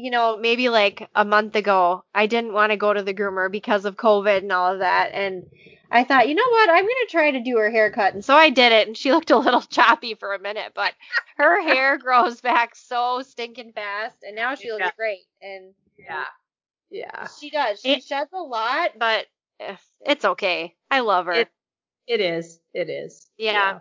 you 0.00 0.10
know 0.10 0.36
maybe 0.36 0.68
like 0.68 1.08
a 1.14 1.24
month 1.24 1.54
ago 1.56 2.04
i 2.14 2.26
didn't 2.26 2.52
want 2.52 2.70
to 2.72 2.76
go 2.76 2.92
to 2.92 3.02
the 3.02 3.14
groomer 3.14 3.50
because 3.50 3.84
of 3.84 3.96
covid 3.96 4.38
and 4.38 4.52
all 4.52 4.72
of 4.72 4.78
that 4.80 5.10
and 5.12 5.44
i 5.90 6.02
thought 6.04 6.28
you 6.28 6.34
know 6.34 6.48
what 6.50 6.70
i'm 6.70 6.84
going 6.84 6.94
to 7.06 7.10
try 7.10 7.30
to 7.30 7.42
do 7.42 7.56
her 7.56 7.70
haircut 7.70 8.14
and 8.14 8.24
so 8.24 8.34
i 8.34 8.50
did 8.50 8.72
it 8.72 8.86
and 8.86 8.96
she 8.96 9.12
looked 9.14 9.30
a 9.30 9.38
little 9.38 9.60
choppy 9.62 10.14
for 10.14 10.32
a 10.34 10.38
minute 10.40 10.72
but 10.74 10.92
her 11.36 11.60
hair 11.74 11.98
grows 11.98 12.40
back 12.40 12.74
so 12.74 13.22
stinking 13.22 13.72
fast 13.72 14.16
and 14.22 14.34
now 14.36 14.54
she 14.54 14.70
looks 14.70 14.80
Yeah. 14.84 14.90
great 14.96 15.24
and 15.42 15.74
Yeah. 15.98 16.24
Yeah. 16.90 17.26
she 17.40 17.50
does 17.50 17.80
she 17.80 17.94
And- 17.94 18.02
sheds 18.02 18.30
a 18.32 18.38
lot 18.42 18.90
but 18.98 19.26
eh, 19.60 19.76
it's 20.06 20.24
okay 20.24 20.74
i 20.90 21.00
love 21.00 21.26
her 21.26 21.32
It- 21.32 21.48
It 22.06 22.20
is. 22.20 22.58
It 22.74 22.88
is. 22.90 23.28
Yeah. 23.38 23.80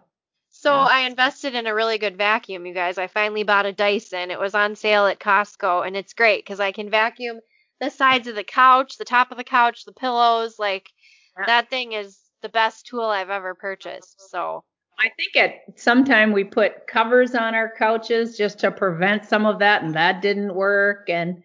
So 0.61 0.73
Yeah. 0.73 0.87
I 0.91 0.99
invested 1.01 1.55
in 1.55 1.67
a 1.67 1.73
really 1.73 1.97
good 1.97 2.17
vacuum, 2.17 2.65
you 2.65 2.73
guys. 2.73 2.97
I 2.97 3.07
finally 3.07 3.43
bought 3.43 3.65
a 3.65 3.71
Dyson. 3.71 4.29
It 4.29 4.39
was 4.39 4.53
on 4.53 4.75
sale 4.75 5.07
at 5.07 5.17
Costco, 5.17 5.87
and 5.87 5.95
it's 5.95 6.13
great 6.13 6.43
because 6.43 6.59
I 6.59 6.73
can 6.73 6.89
vacuum 6.89 7.39
the 7.79 7.89
sides 7.89 8.27
of 8.27 8.35
the 8.35 8.43
couch, 8.43 8.97
the 8.97 9.05
top 9.05 9.31
of 9.31 9.37
the 9.37 9.45
couch, 9.45 9.85
the 9.85 9.93
pillows. 9.93 10.59
Like 10.59 10.91
Yeah. 11.37 11.45
that 11.45 11.69
thing 11.69 11.93
is 11.93 12.19
the 12.41 12.49
best 12.49 12.87
tool 12.87 13.05
I've 13.05 13.29
ever 13.29 13.55
purchased. 13.55 14.29
So 14.29 14.65
I 14.99 15.09
think 15.15 15.37
at 15.37 15.79
some 15.79 16.03
time 16.03 16.33
we 16.33 16.43
put 16.43 16.87
covers 16.87 17.35
on 17.35 17.55
our 17.55 17.71
couches 17.77 18.35
just 18.35 18.59
to 18.59 18.69
prevent 18.69 19.23
some 19.23 19.45
of 19.45 19.59
that, 19.59 19.81
and 19.81 19.93
that 19.95 20.21
didn't 20.21 20.53
work. 20.53 21.09
And 21.09 21.41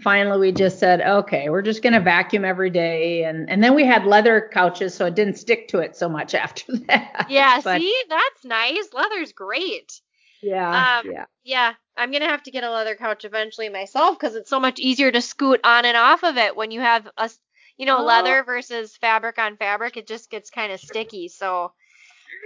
finally, 0.00 0.38
we 0.38 0.52
just 0.52 0.78
said, 0.78 1.00
okay, 1.00 1.48
we're 1.50 1.62
just 1.62 1.82
going 1.82 1.92
to 1.92 2.00
vacuum 2.00 2.44
every 2.44 2.70
day. 2.70 3.24
And 3.24 3.48
and 3.50 3.62
then 3.62 3.74
we 3.74 3.84
had 3.84 4.04
leather 4.06 4.50
couches, 4.52 4.94
so 4.94 5.06
it 5.06 5.14
didn't 5.14 5.36
stick 5.38 5.68
to 5.68 5.78
it 5.78 5.96
so 5.96 6.08
much 6.08 6.34
after 6.44 6.76
that. 6.88 7.26
yeah, 7.28 7.60
But, 7.62 7.80
see, 7.80 7.94
that's 8.08 8.44
nice. 8.44 8.88
Leather's 8.92 9.32
great. 9.32 10.00
Yeah. 10.42 11.00
Um, 11.04 11.10
yeah. 11.10 11.24
Yeah, 11.44 11.74
I'm 11.96 12.12
gonna 12.12 12.28
have 12.28 12.42
to 12.44 12.50
get 12.50 12.62
a 12.64 12.70
leather 12.70 12.94
couch 12.94 13.24
eventually 13.24 13.68
myself 13.68 14.18
because 14.18 14.34
it's 14.36 14.50
so 14.50 14.60
much 14.60 14.78
easier 14.78 15.10
to 15.10 15.20
scoot 15.22 15.60
on 15.64 15.84
and 15.84 15.96
off 15.96 16.24
of 16.24 16.36
it 16.36 16.54
when 16.56 16.70
you 16.70 16.80
have 16.80 17.08
a, 17.16 17.30
you 17.78 17.86
know, 17.86 17.98
Oh. 17.98 18.04
leather 18.04 18.44
versus 18.44 18.96
fabric 18.96 19.38
on 19.38 19.56
fabric. 19.56 19.96
It 19.96 20.06
just 20.06 20.30
gets 20.30 20.50
kind 20.50 20.72
of 20.72 20.80
sticky. 20.80 21.28
So. 21.28 21.72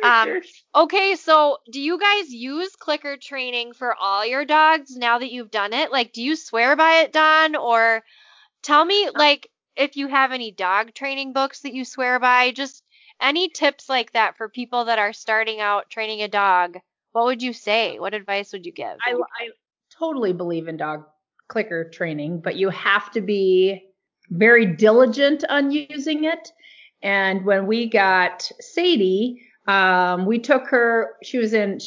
Um, 0.03 0.41
Okay, 0.75 1.17
so 1.17 1.59
do 1.71 1.81
you 1.81 1.99
guys 1.99 2.33
use 2.33 2.77
clicker 2.77 3.17
training 3.17 3.73
for 3.73 3.95
all 3.95 4.25
your 4.25 4.45
dogs 4.45 4.97
now 4.97 5.19
that 5.19 5.33
you've 5.33 5.51
done 5.51 5.73
it? 5.73 5.91
Like, 5.91 6.13
do 6.13 6.23
you 6.23 6.37
swear 6.37 6.77
by 6.77 7.01
it, 7.01 7.13
Dawn? 7.13 7.57
Or 7.57 8.03
tell 8.63 8.85
me, 8.85 9.11
like, 9.15 9.49
if 9.77 9.97
you 9.97 10.07
have 10.07 10.31
any 10.31 10.53
dog 10.53 10.95
training 10.95 11.33
books 11.33 11.61
that 11.61 11.75
you 11.75 11.85
swear 11.85 12.21
by, 12.21 12.53
just 12.53 12.85
any 13.21 13.49
tips 13.49 13.89
like 13.89 14.13
that 14.13 14.37
for 14.37 14.49
people 14.49 14.87
that 14.87 14.99
are 14.99 15.13
starting 15.13 15.61
out 15.61 15.91
training 15.91 16.23
a 16.23 16.29
dog. 16.29 16.79
What 17.13 17.25
would 17.27 17.43
you 17.43 17.53
say? 17.53 17.99
What 17.99 18.15
advice 18.15 18.53
would 18.53 18.65
you 18.65 18.73
give? 18.73 18.97
I, 19.05 19.13
I 19.13 19.49
totally 19.99 20.33
believe 20.33 20.69
in 20.69 20.77
dog 20.77 21.05
clicker 21.49 21.91
training, 21.91 22.41
but 22.41 22.57
you 22.57 22.71
have 22.71 23.11
to 23.13 23.21
be 23.21 23.83
very 24.31 24.67
diligent 24.67 25.45
on 25.49 25.71
using 25.71 26.25
it. 26.25 26.53
And 27.03 27.45
when 27.45 27.67
we 27.67 27.89
got 27.89 28.51
Sadie, 28.61 29.43
um, 29.67 30.27
we 30.27 30.39
took 30.39 30.67
her. 30.69 31.17
She 31.23 31.39
was 31.39 31.53
in. 31.53 31.79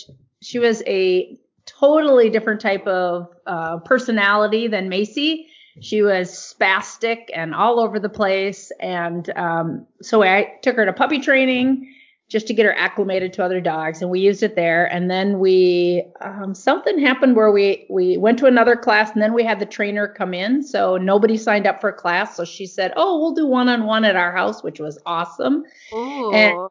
She 0.41 0.59
was 0.59 0.83
a 0.85 1.37
totally 1.65 2.29
different 2.29 2.61
type 2.61 2.85
of 2.87 3.29
uh, 3.47 3.77
personality 3.79 4.67
than 4.67 4.89
Macy. 4.89 5.47
She 5.81 6.01
was 6.01 6.29
spastic 6.29 7.29
and 7.33 7.55
all 7.55 7.79
over 7.79 7.99
the 7.99 8.09
place. 8.09 8.71
And 8.79 9.29
um, 9.35 9.87
so 10.01 10.21
I 10.21 10.53
took 10.61 10.75
her 10.75 10.85
to 10.85 10.93
puppy 10.93 11.19
training 11.19 11.93
just 12.29 12.47
to 12.47 12.53
get 12.53 12.65
her 12.65 12.73
acclimated 12.73 13.33
to 13.33 13.43
other 13.43 13.61
dogs 13.61 14.01
and 14.01 14.09
we 14.09 14.19
used 14.19 14.41
it 14.41 14.55
there 14.55 14.85
and 14.91 15.11
then 15.11 15.37
we 15.39 16.03
um, 16.21 16.55
something 16.55 16.97
happened 16.97 17.35
where 17.35 17.51
we 17.51 17.85
we 17.89 18.17
went 18.17 18.39
to 18.39 18.47
another 18.47 18.75
class 18.75 19.11
and 19.11 19.21
then 19.21 19.33
we 19.33 19.43
had 19.43 19.59
the 19.59 19.65
trainer 19.65 20.07
come 20.07 20.33
in 20.33 20.63
so 20.63 20.97
nobody 20.97 21.37
signed 21.37 21.67
up 21.67 21.79
for 21.79 21.89
a 21.89 21.93
class 21.93 22.35
so 22.35 22.43
she 22.43 22.65
said 22.65 22.91
oh 22.95 23.19
we'll 23.19 23.35
do 23.35 23.45
one-on-one 23.45 24.03
at 24.03 24.15
our 24.15 24.31
house 24.31 24.63
which 24.63 24.79
was 24.79 24.97
awesome 25.05 25.63
Ooh. 25.93 26.33
and- 26.33 26.69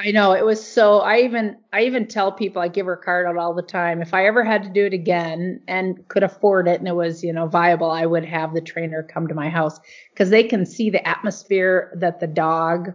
i 0.00 0.10
know 0.10 0.32
it 0.32 0.44
was 0.44 0.64
so 0.64 1.00
i 1.00 1.18
even 1.18 1.56
i 1.72 1.82
even 1.82 2.06
tell 2.06 2.30
people 2.32 2.62
i 2.62 2.68
give 2.68 2.86
her 2.86 2.94
a 2.94 3.02
card 3.02 3.26
out 3.26 3.36
all 3.36 3.54
the 3.54 3.62
time 3.62 4.00
if 4.00 4.14
i 4.14 4.26
ever 4.26 4.44
had 4.44 4.62
to 4.62 4.68
do 4.68 4.86
it 4.86 4.92
again 4.92 5.60
and 5.68 6.06
could 6.08 6.22
afford 6.22 6.68
it 6.68 6.78
and 6.78 6.88
it 6.88 6.94
was 6.94 7.22
you 7.24 7.32
know 7.32 7.46
viable 7.46 7.90
i 7.90 8.06
would 8.06 8.24
have 8.24 8.54
the 8.54 8.60
trainer 8.60 9.02
come 9.02 9.26
to 9.26 9.34
my 9.34 9.48
house 9.48 9.78
because 10.12 10.30
they 10.30 10.44
can 10.44 10.64
see 10.64 10.90
the 10.90 11.06
atmosphere 11.06 11.92
that 11.96 12.20
the 12.20 12.26
dog 12.26 12.92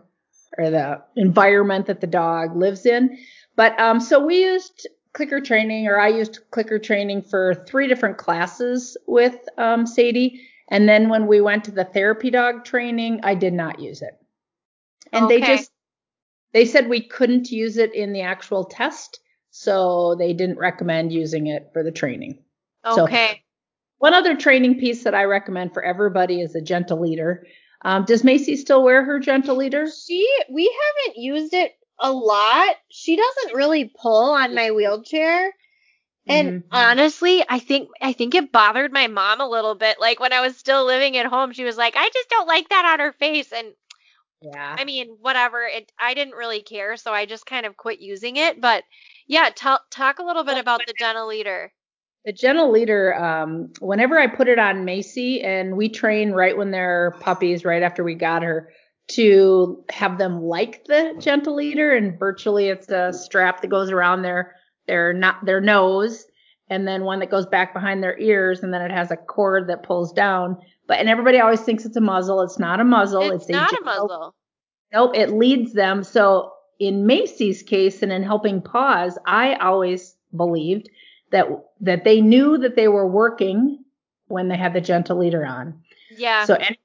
or 0.58 0.70
the 0.70 1.02
environment 1.16 1.88
that 1.88 2.02
the 2.02 2.08
dog 2.08 2.56
lives 2.56 2.86
in. 2.86 3.18
But 3.56 3.80
um, 3.80 4.00
so 4.00 4.24
we 4.24 4.44
used 4.44 4.88
clicker 5.14 5.40
training, 5.40 5.88
or 5.88 6.00
I 6.00 6.08
used 6.08 6.40
clicker 6.52 6.80
training 6.80 7.24
for 7.24 7.64
three 7.68 7.88
different 7.88 8.18
classes 8.18 8.98
with 9.08 9.38
um, 9.58 9.86
Sadie. 9.86 10.42
And 10.70 10.90
then 10.90 11.10
when 11.10 11.28
we 11.28 11.42
went 11.42 11.64
to 11.66 11.72
the 11.72 11.86
therapy 11.86 12.32
dog 12.32 12.66
training, 12.66 13.20
I 13.24 13.36
did 13.36 13.54
not 13.54 13.80
use 13.80 14.02
it. 14.02 14.14
And 15.12 15.30
they 15.30 15.40
just 15.42 15.70
they 16.54 16.66
said 16.66 16.88
we 16.88 17.02
couldn't 17.02 17.52
use 17.52 17.78
it 17.78 17.94
in 17.94 18.14
the 18.14 18.22
actual 18.22 18.64
test, 18.66 19.20
so 19.50 20.16
they 20.16 20.34
didn't 20.34 20.58
recommend 20.60 21.12
using 21.12 21.48
it 21.48 21.70
for 21.74 21.84
the 21.84 21.92
training. 21.92 22.44
so- 22.86 23.04
okay. 23.04 23.42
One 24.00 24.14
other 24.14 24.36
training 24.36 24.80
piece 24.80 25.04
that 25.06 25.16
I 25.16 25.24
recommend 25.24 25.74
for 25.74 25.82
everybody 25.82 26.42
is 26.42 26.56
a 26.56 26.62
gentle 26.62 27.00
leader. 27.00 27.48
Um, 27.84 28.04
does 28.04 28.24
Macy 28.24 28.58
still 28.58 28.84
wear 28.84 29.04
her 29.06 29.18
gentle 29.20 29.56
leader? 29.56 29.88
She, 29.90 30.28
we 30.52 30.64
haven't 31.06 31.22
used 31.22 31.54
it 31.54 31.72
a 32.00 32.12
lot. 32.12 32.76
She 32.90 33.16
doesn't 33.16 33.56
really 33.56 33.86
pull 33.86 34.32
on 34.34 34.56
my 34.56 34.72
wheelchair. 34.72 35.54
And 36.28 36.64
Mhm. 36.64 36.64
honestly, 36.72 37.44
I 37.48 37.60
think 37.60 37.90
I 38.02 38.14
think 38.14 38.34
it 38.36 38.52
bothered 38.52 38.94
my 38.94 39.08
mom 39.08 39.42
a 39.42 39.48
little 39.50 39.76
bit. 39.76 40.00
Like 40.00 40.20
when 40.20 40.32
I 40.34 40.40
was 40.42 40.56
still 40.58 40.86
living 40.86 41.18
at 41.18 41.26
home, 41.26 41.52
she 41.52 41.66
was 41.66 41.78
like, 41.78 41.96
"I 41.98 42.10
just 42.14 42.30
don't 42.30 42.48
like 42.48 42.70
that 42.70 42.86
on 42.86 43.00
her 43.00 43.12
face." 43.12 43.52
And 43.52 43.74
Yeah. 44.44 44.76
I 44.78 44.84
mean, 44.84 45.18
whatever. 45.22 45.64
It 45.64 45.92
I 45.98 46.14
didn't 46.14 46.36
really 46.36 46.62
care, 46.62 46.98
so 46.98 47.14
I 47.14 47.26
just 47.26 47.46
kind 47.46 47.66
of 47.66 47.78
quit 47.78 48.02
using 48.02 48.36
it. 48.36 48.60
But 48.60 48.84
yeah, 49.26 49.50
tell 49.56 49.80
talk 49.90 50.20
a 50.20 50.24
little 50.24 50.44
bit 50.44 50.58
about 50.58 50.82
the 50.86 50.94
gentle 51.00 51.28
leader. 51.28 51.72
The 52.26 52.34
gentle 52.34 52.72
leader, 52.72 53.14
um, 53.16 53.72
whenever 53.80 54.18
I 54.20 54.28
put 54.28 54.48
it 54.48 54.60
on 54.60 54.86
Macy, 54.86 55.42
and 55.42 55.78
we 55.78 55.90
train 55.90 56.32
right 56.32 56.58
when 56.58 56.72
they're 56.72 57.16
puppies, 57.20 57.66
right 57.66 57.84
after 57.84 58.04
we 58.04 58.16
got 58.16 58.44
her, 58.44 58.72
to 59.12 59.84
have 59.90 60.18
them 60.18 60.42
like 60.42 60.86
the 60.86 61.16
gentle 61.20 61.56
leader, 61.56 61.94
and 61.94 62.20
virtually 62.20 62.68
it's 62.68 62.90
a 62.90 63.14
strap 63.14 63.62
that 63.62 63.70
goes 63.70 63.92
around 63.92 64.24
their 64.24 64.56
their 64.88 65.14
not 65.14 65.46
their 65.46 65.62
nose, 65.62 66.26
and 66.70 66.86
then 66.86 67.04
one 67.04 67.20
that 67.20 67.32
goes 67.32 67.46
back 67.46 67.74
behind 67.74 68.04
their 68.04 68.20
ears, 68.20 68.62
and 68.62 68.74
then 68.74 68.82
it 68.82 68.92
has 68.92 69.10
a 69.12 69.18
cord 69.18 69.68
that 69.70 69.84
pulls 69.84 70.12
down. 70.12 70.58
But 70.88 71.00
and 71.00 71.10
everybody 71.10 71.40
always 71.40 71.62
thinks 71.62 71.86
it's 71.86 71.98
a 71.98 72.02
muzzle. 72.02 72.42
It's 72.42 72.60
not 72.60 72.80
a 72.80 72.84
muzzle. 72.84 73.32
It's, 73.32 73.44
It's, 73.44 73.52
not 73.52 73.72
a 73.72 73.76
gentle- 73.76 73.86
muzzle. 73.86 74.36
Nope, 74.92 75.12
it 75.16 75.32
leads 75.32 75.74
them. 75.74 76.04
So 76.04 76.54
in 76.80 77.06
Macy's 77.06 77.64
case 77.64 78.04
and 78.04 78.12
in 78.12 78.24
Helping 78.24 78.62
Paws, 78.62 79.18
I 79.26 79.56
always 79.56 80.16
believed 80.36 80.90
that 81.32 81.48
that 81.82 82.04
they 82.04 82.22
knew 82.22 82.58
that 82.60 82.76
they 82.76 82.88
were 82.88 83.08
working 83.08 83.84
when 84.28 84.50
they 84.50 84.58
had 84.58 84.74
the 84.74 84.82
gentle 84.82 85.18
leader 85.18 85.46
on. 85.46 85.82
Yeah. 86.16 86.46
So 86.46 86.56
any 86.56 86.78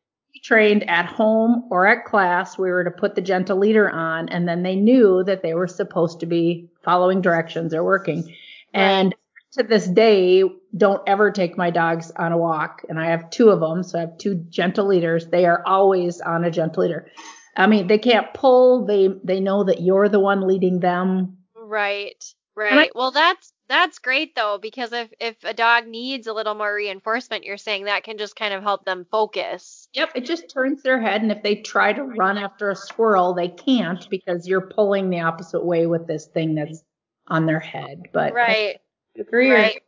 trained 0.43 0.89
at 0.89 1.07
home 1.07 1.65
or 1.71 1.87
at 1.87 2.05
class, 2.05 2.57
we 2.57 2.71
were 2.71 2.85
to 2.85 2.91
put 2.91 3.15
the 3.15 3.21
gentle 3.21 3.59
leader 3.59 3.91
on, 3.91 4.29
and 4.29 4.49
then 4.49 4.63
they 4.63 4.77
knew 4.77 5.25
that 5.25 5.43
they 5.43 5.55
were 5.55 5.67
supposed 5.67 6.21
to 6.21 6.27
be 6.27 6.69
following 6.83 7.21
directions 7.21 7.75
or 7.75 7.83
working. 7.85 8.35
And 8.73 9.15
to 9.53 9.63
this 9.63 9.87
day, 9.87 10.43
don't 10.77 11.03
ever 11.07 11.31
take 11.31 11.57
my 11.57 11.71
dogs 11.71 12.11
on 12.13 12.33
a 12.33 12.39
walk. 12.39 12.83
And 12.89 12.99
I 12.99 13.07
have 13.07 13.31
two 13.31 13.49
of 13.51 13.61
them, 13.61 13.83
so 13.83 13.99
I 13.99 14.03
have 14.03 14.19
two 14.19 14.45
gentle 14.51 14.87
leaders. 14.87 15.27
They 15.29 15.47
are 15.47 15.63
always 15.67 16.21
on 16.21 16.45
a 16.45 16.51
gentle 16.51 16.83
leader. 16.83 17.11
I 17.57 17.67
mean, 17.67 17.87
they 17.87 17.99
can't 17.99 18.33
pull. 18.35 18.87
They 18.87 19.09
they 19.25 19.41
know 19.41 19.65
that 19.65 19.81
you're 19.81 20.09
the 20.09 20.21
one 20.21 20.47
leading 20.47 20.81
them. 20.81 21.39
Right. 21.57 22.23
I- 22.23 22.35
Right. 22.61 22.91
well, 22.95 23.13
that's 23.13 23.53
that's 23.69 23.99
great 24.01 24.35
though 24.35 24.59
because 24.61 24.93
if 24.93 25.13
if 25.21 25.37
a 25.45 25.55
dog 25.55 25.87
needs 25.87 26.27
a 26.27 26.33
little 26.33 26.55
more 26.55 26.75
reinforcement, 26.75 27.45
you're 27.45 27.57
saying 27.57 27.85
that 27.85 28.03
can 28.03 28.19
just 28.19 28.35
kind 28.35 28.53
of 28.53 28.63
help 28.65 28.85
them 28.85 29.07
focus. 29.11 29.89
Yep, 29.95 30.11
it 30.17 30.25
just 30.25 30.51
turns 30.53 30.83
their 30.83 31.01
head, 31.01 31.23
and 31.23 31.31
if 31.31 31.43
they 31.43 31.57
try 31.57 31.93
to 31.93 32.03
run 32.03 32.37
after 32.37 32.71
a 32.71 32.77
squirrel, 32.77 33.35
they 33.35 33.49
can't 33.49 34.09
because 34.11 34.49
you're 34.49 34.69
pulling 34.69 35.09
the 35.11 35.21
opposite 35.21 35.65
way 35.65 35.87
with 35.87 36.07
this 36.09 36.27
thing 36.27 36.57
that's 36.57 36.83
on 37.29 37.47
their 37.47 37.61
head. 37.61 38.05
But 38.13 38.33
Right. 38.33 38.79
I 39.17 39.21
agree. 39.21 39.51
Right. 39.53 39.83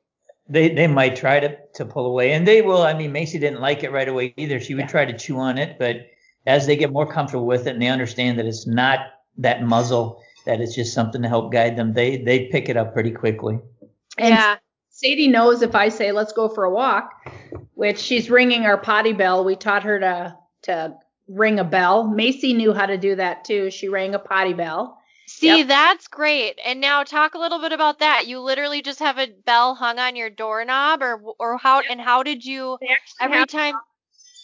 They 0.49 0.71
they 0.71 0.87
might 0.87 1.17
try 1.17 1.41
to 1.41 1.57
to 1.75 1.85
pull 1.85 2.07
away, 2.07 2.33
and 2.33 2.47
they 2.47 2.63
will. 2.63 2.83
I 2.83 2.95
mean, 2.95 3.13
Macy 3.13 3.39
didn't 3.39 3.61
like 3.61 3.85
it 3.85 3.93
right 3.93 4.09
away 4.09 4.35
either. 4.37 4.59
She 4.61 4.75
would 4.75 4.83
Yeah. 4.83 4.89
try 4.89 5.05
to 5.05 5.17
chew 5.17 5.39
on 5.39 5.59
it, 5.59 5.79
but 5.79 6.07
as 6.47 6.67
they 6.67 6.77
get 6.77 6.93
more 6.93 7.07
comfortable 7.07 7.47
with 7.47 7.67
it 7.67 7.75
and 7.75 7.83
they 7.83 7.89
understand 7.89 8.39
that 8.39 8.47
it's 8.47 8.67
not 8.67 9.01
that 9.39 9.63
muzzle, 9.63 10.21
that 10.47 10.61
it's 10.61 10.75
just 10.75 10.93
something 10.93 11.23
to 11.23 11.29
help 11.29 11.53
guide 11.53 11.77
them, 11.77 11.93
they 11.93 12.17
they 12.19 12.47
pick 12.47 12.69
it 12.69 12.77
up 12.77 12.93
pretty 12.93 13.13
quickly. 13.13 13.59
And 14.19 14.35
yeah. 14.35 14.57
Sadie 14.91 15.29
knows 15.29 15.63
if 15.63 15.75
I 15.75 15.89
say 15.89 16.13
let's 16.13 16.33
go 16.33 16.49
for 16.49 16.65
a 16.65 16.71
walk, 16.71 17.11
which 17.75 17.99
she's 17.99 18.29
ringing 18.29 18.67
our 18.67 18.77
potty 18.77 19.13
bell. 19.13 19.45
We 19.45 19.57
taught 19.57 19.85
her 19.85 19.99
to 20.01 20.37
to 20.63 20.95
ring 21.29 21.59
a 21.61 21.65
bell. 21.65 22.05
Macy 22.09 22.53
knew 22.53 22.75
how 22.75 22.87
to 22.87 22.99
do 22.99 23.15
that 23.17 23.45
too. 23.45 23.71
She 23.71 23.89
rang 23.89 24.15
a 24.15 24.19
potty 24.19 24.53
bell. 24.53 25.00
See, 25.33 25.59
Yep. 25.59 25.69
that's 25.69 26.09
great. 26.09 26.59
And 26.65 26.81
now 26.81 27.05
talk 27.05 27.35
a 27.35 27.39
little 27.39 27.61
bit 27.61 27.73
about 27.73 28.01
that. 28.01 28.27
You 28.27 28.41
literally 28.41 28.83
just 28.83 28.99
have 28.99 29.19
a 29.19 29.29
bell 29.47 29.75
hung 29.75 29.99
on 29.99 30.17
your 30.17 30.29
doorknob 30.29 31.03
or 31.03 31.21
or 31.39 31.57
how 31.57 31.81
and 31.89 32.01
how 32.01 32.23
did 32.23 32.45
you 32.45 32.79
every 33.21 33.39
have, 33.39 33.49
time 33.49 33.75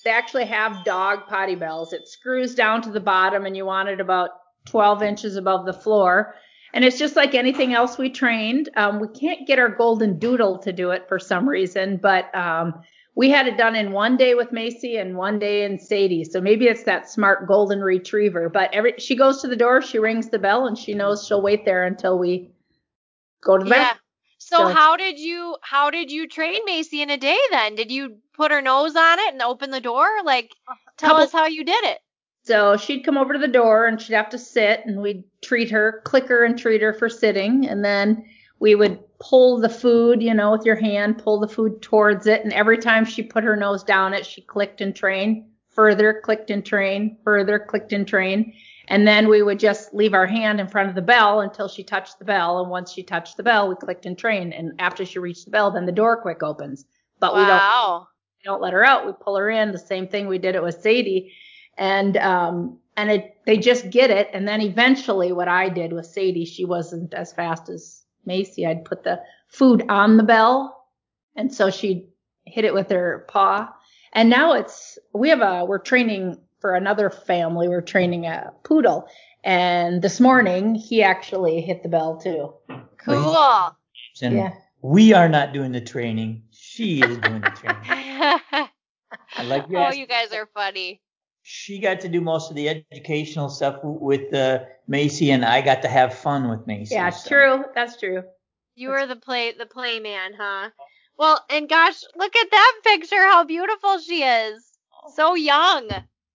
they 0.05 0.13
actually 0.13 0.47
have 0.47 0.85
dog 0.85 1.27
potty 1.27 1.57
bells. 1.57 1.93
It 1.93 2.07
screws 2.09 2.55
down 2.55 2.81
to 2.83 2.91
the 2.91 3.01
bottom, 3.01 3.45
and 3.45 3.57
you 3.57 3.67
want 3.67 3.89
it 3.89 4.01
about 4.01 4.31
12 4.67 5.03
inches 5.03 5.37
above 5.37 5.67
the 5.67 5.73
floor. 5.73 6.37
And 6.73 6.85
it's 6.85 6.99
just 6.99 7.17
like 7.17 7.35
anything 7.35 7.75
else 7.75 7.99
we 7.99 8.11
trained. 8.11 8.69
Um, 8.77 9.01
we 9.01 9.09
can't 9.09 9.47
get 9.47 9.59
our 9.59 9.69
golden 9.69 10.19
doodle 10.19 10.59
to 10.59 10.73
do 10.73 10.91
it 10.91 11.09
for 11.09 11.19
some 11.19 11.49
reason, 11.49 11.97
but 11.97 12.33
um, 12.35 12.83
we 13.17 13.31
had 13.31 13.49
it 13.49 13.57
done 13.57 13.75
in 13.75 13.93
one 13.93 14.17
day 14.17 14.35
with 14.35 14.53
Macy 14.53 14.99
and 14.99 15.17
one 15.17 15.39
day 15.39 15.65
in 15.65 15.79
Sadie. 15.79 16.23
So 16.23 16.41
maybe 16.41 16.67
it's 16.67 16.85
that 16.85 17.11
smart 17.11 17.49
golden 17.49 17.81
retriever. 17.81 18.49
But 18.51 18.73
every 18.73 18.95
she 18.99 19.17
goes 19.17 19.41
to 19.43 19.49
the 19.49 19.57
door, 19.57 19.81
she 19.83 19.99
rings 19.99 20.29
the 20.29 20.39
bell, 20.39 20.67
and 20.67 20.77
she 20.79 20.95
knows 20.95 21.27
she'll 21.27 21.43
wait 21.43 21.65
there 21.65 21.85
until 21.85 22.19
we 22.19 22.51
go 23.43 23.57
to 23.59 23.65
the 23.65 23.71
Yeah. 23.71 23.77
bathroom. 23.77 24.01
So 24.39 24.57
So- 24.59 24.69
how 24.69 24.97
did 24.97 25.19
you 25.19 25.57
how 25.63 25.91
did 25.91 26.11
you 26.13 26.29
train 26.29 26.61
Macy 26.67 27.01
in 27.03 27.11
a 27.11 27.17
day 27.17 27.39
then? 27.51 27.75
Did 27.75 27.91
you 27.91 28.19
put 28.35 28.51
her 28.53 28.61
nose 28.63 28.95
on 28.95 29.19
it 29.19 29.33
and 29.33 29.43
open 29.43 29.71
the 29.71 29.81
door? 29.81 30.07
Like 30.23 30.53
tell 30.99 31.11
Couple- 31.11 31.25
us 31.25 31.33
how 31.33 31.47
you 31.47 31.65
did 31.65 31.85
it. 31.85 31.99
So 32.45 32.77
she'd 32.77 33.01
come 33.03 33.19
over 33.19 33.33
to 33.33 33.39
the 33.41 33.49
door 33.49 33.87
and 33.87 34.01
she'd 34.01 34.13
have 34.15 34.29
to 34.31 34.39
sit 34.39 34.83
and 34.85 35.01
we'd 35.03 35.25
treat 35.43 35.69
her, 35.71 36.01
click 36.05 36.29
her 36.29 36.45
and 36.45 36.57
treat 36.57 36.81
her 36.81 36.93
for 36.93 37.09
sitting. 37.09 37.67
And 37.67 37.85
then 37.85 38.25
we 38.59 38.75
would 38.75 38.99
pull 39.19 39.61
the 39.61 39.69
food, 39.69 40.23
you 40.23 40.35
know, 40.35 40.53
with 40.53 40.65
your 40.65 40.77
hand, 40.77 41.19
pull 41.19 41.41
the 41.41 41.49
food 41.49 41.83
towards 41.83 42.27
it. 42.27 42.43
And 42.45 42.53
every 42.53 42.79
time 42.79 43.05
she 43.05 43.23
put 43.23 43.45
her 43.45 43.57
nose 43.57 43.83
down 43.83 44.15
it, 44.15 44.25
she 44.25 44.41
clicked 44.41 44.81
and 44.81 44.95
trained, 44.95 45.45
further 45.71 46.21
clicked 46.23 46.51
and 46.51 46.65
trained, 46.65 47.19
further 47.25 47.59
clicked 47.59 47.93
and 47.93 48.07
trained. 48.07 48.53
And 48.89 49.07
then 49.07 49.29
we 49.29 49.43
would 49.43 49.59
just 49.59 49.93
leave 49.93 50.15
our 50.15 50.27
hand 50.27 50.61
in 50.61 50.69
front 50.69 50.89
of 50.89 50.95
the 50.95 51.03
bell 51.03 51.41
until 51.41 51.69
she 51.69 51.83
touched 51.83 52.19
the 52.19 52.25
bell. 52.25 52.61
And 52.61 52.71
once 52.71 52.93
she 52.93 53.03
touched 53.03 53.37
the 53.37 53.43
bell, 53.43 53.69
we 53.69 53.75
clicked 53.75 54.07
and 54.07 54.17
trained. 54.17 54.55
And 54.55 54.73
after 54.79 55.05
she 55.05 55.19
reached 55.19 55.45
the 55.45 55.51
bell, 55.51 55.71
then 55.71 55.87
the 55.87 55.93
door 55.93 56.21
quick 56.23 56.43
opens. 56.43 56.85
But 57.19 57.35
we 57.35 57.41
don't 57.41 58.07
we 58.39 58.45
don't 58.45 58.61
let 58.61 58.75
her 58.75 58.85
out. 58.85 59.07
We 59.07 59.13
pull 59.21 59.37
her 59.37 59.51
in. 59.51 59.73
The 59.73 59.79
same 59.79 60.07
thing 60.07 60.29
we 60.29 60.39
did 60.39 60.55
it 60.55 60.63
with 60.63 60.81
Sadie, 60.83 61.33
and 61.77 62.17
um, 62.19 62.79
and 62.97 63.11
it 63.11 63.39
they 63.47 63.57
just 63.57 63.91
get 63.91 64.11
it. 64.11 64.29
And 64.33 64.47
then 64.47 64.61
eventually, 64.61 65.33
what 65.33 65.49
I 65.49 65.69
did 65.69 65.93
with 65.93 66.07
Sadie, 66.07 66.45
she 66.45 66.65
wasn't 66.65 67.15
as 67.15 67.33
fast 67.33 67.71
as 67.71 68.06
Macy. 68.27 68.67
I'd 68.67 68.85
put 68.85 69.05
the 69.05 69.23
food 69.49 69.85
on 69.89 70.17
the 70.17 70.23
bell, 70.23 70.87
and 71.35 71.53
so 71.53 71.71
she'd 71.71 72.07
hit 72.45 72.65
it 72.65 72.75
with 72.75 72.91
her 72.91 73.25
paw. 73.29 73.73
And 74.13 74.31
now 74.31 74.53
it's 74.55 74.99
we 75.13 75.29
have 75.31 75.41
a 75.41 75.65
we're 75.65 75.79
training 75.79 76.39
for 76.61 76.75
another 76.75 77.11
family. 77.11 77.69
We're 77.69 77.81
training 77.83 78.27
a 78.27 78.53
poodle, 78.65 79.09
and 79.45 80.03
this 80.03 80.21
morning 80.21 80.75
he 80.75 81.03
actually 81.03 81.61
hit 81.61 81.83
the 81.83 81.89
bell 81.89 82.17
too. 82.19 82.55
Cool. 82.99 83.77
And 84.23 84.35
Yeah. 84.37 84.53
we 84.83 85.13
are 85.13 85.29
not 85.29 85.53
doing 85.53 85.73
the 85.73 85.81
training. 85.81 86.43
She 86.51 87.01
is 87.03 87.19
doing 87.19 87.41
the 87.43 87.51
training. 87.51 87.83
I 89.37 89.43
like 89.45 89.69
you 89.69 89.77
oh, 89.79 89.83
asked- 89.83 89.99
you 89.99 90.07
guys 90.07 90.33
are 90.33 90.49
funny. 90.55 91.01
She 91.49 91.79
got 91.79 92.01
to 92.01 92.09
do 92.09 92.21
most 92.21 92.51
of 92.51 92.57
the 92.57 92.69
educational 92.69 93.49
stuff 93.49 93.79
with 93.85 94.35
uh, 94.35 94.65
Macy, 94.89 95.31
and 95.31 95.45
I 95.45 95.61
got 95.61 95.81
to 95.83 95.89
have 95.89 96.13
fun 96.13 96.49
with 96.49 96.67
Macy. 96.67 96.97
Yeah, 96.97 97.11
so. 97.11 97.29
true. 97.29 97.65
That's 97.73 97.97
true. 97.97 98.25
You 98.75 98.89
were 98.89 99.07
the 99.07 99.15
play 99.15 99.53
the 99.57 99.65
play 99.65 100.01
man, 100.01 100.33
huh? 100.37 100.71
Well, 101.17 101.45
and 101.49 101.69
gosh, 101.69 102.03
look 102.17 102.35
at 102.35 102.51
that 102.51 102.73
picture. 102.83 103.23
How 103.23 103.45
beautiful 103.45 104.01
she 104.01 104.25
is. 104.25 104.61
So 105.15 105.37
young. 105.37 105.89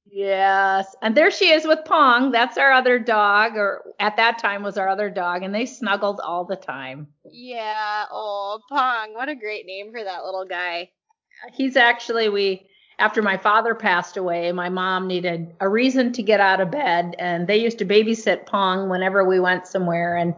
Yes. 0.05 0.95
And 1.01 1.13
there 1.15 1.29
she 1.29 1.49
is 1.49 1.65
with 1.65 1.79
Pong. 1.83 2.31
That's 2.31 2.57
our 2.57 2.71
other 2.71 2.97
dog, 2.97 3.57
or 3.57 3.93
at 3.99 4.15
that 4.15 4.39
time 4.39 4.63
was 4.63 4.77
our 4.77 4.87
other 4.87 5.09
dog, 5.09 5.43
and 5.43 5.53
they 5.53 5.65
snuggled 5.65 6.21
all 6.21 6.45
the 6.45 6.55
time. 6.55 7.07
Yeah. 7.29 8.05
Oh, 8.09 8.61
Pong. 8.69 9.13
What 9.13 9.27
a 9.27 9.35
great 9.35 9.65
name 9.65 9.91
for 9.91 10.01
that 10.01 10.23
little 10.23 10.45
guy. 10.45 10.89
He's 11.53 11.75
actually, 11.75 12.29
we, 12.29 12.65
after 13.01 13.23
my 13.23 13.35
father 13.35 13.73
passed 13.73 14.15
away, 14.15 14.51
my 14.51 14.69
mom 14.69 15.07
needed 15.07 15.55
a 15.59 15.67
reason 15.67 16.13
to 16.13 16.21
get 16.21 16.39
out 16.39 16.61
of 16.61 16.69
bed, 16.69 17.15
and 17.17 17.47
they 17.47 17.57
used 17.57 17.79
to 17.79 17.85
babysit 17.85 18.45
Pong 18.45 18.89
whenever 18.89 19.25
we 19.25 19.39
went 19.39 19.65
somewhere. 19.65 20.15
And 20.15 20.35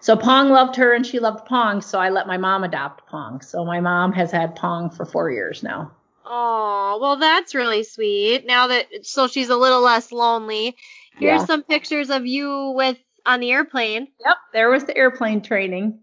so 0.00 0.16
Pong 0.16 0.48
loved 0.48 0.74
her, 0.76 0.94
and 0.94 1.06
she 1.06 1.18
loved 1.18 1.44
Pong, 1.44 1.82
so 1.82 1.98
I 1.98 2.08
let 2.08 2.26
my 2.26 2.38
mom 2.38 2.64
adopt 2.64 3.06
Pong. 3.06 3.42
So 3.42 3.64
my 3.66 3.80
mom 3.80 4.12
has 4.14 4.30
had 4.30 4.56
Pong 4.56 4.88
for 4.88 5.04
four 5.04 5.30
years 5.30 5.62
now. 5.62 5.92
Oh, 6.24 6.98
well, 7.00 7.16
that's 7.16 7.54
really 7.54 7.84
sweet. 7.84 8.46
Now 8.46 8.68
that 8.68 8.86
so 9.02 9.28
she's 9.28 9.50
a 9.50 9.56
little 9.56 9.82
less 9.82 10.10
lonely. 10.12 10.76
Here's 11.18 11.42
Yeah. 11.42 11.46
some 11.46 11.62
pictures 11.62 12.08
of 12.08 12.24
you 12.26 12.72
with 12.74 12.96
on 13.26 13.40
the 13.40 13.52
airplane. 13.52 14.08
Yep, 14.24 14.36
there 14.54 14.70
was 14.70 14.84
the 14.84 14.96
airplane 14.96 15.42
training. 15.42 15.98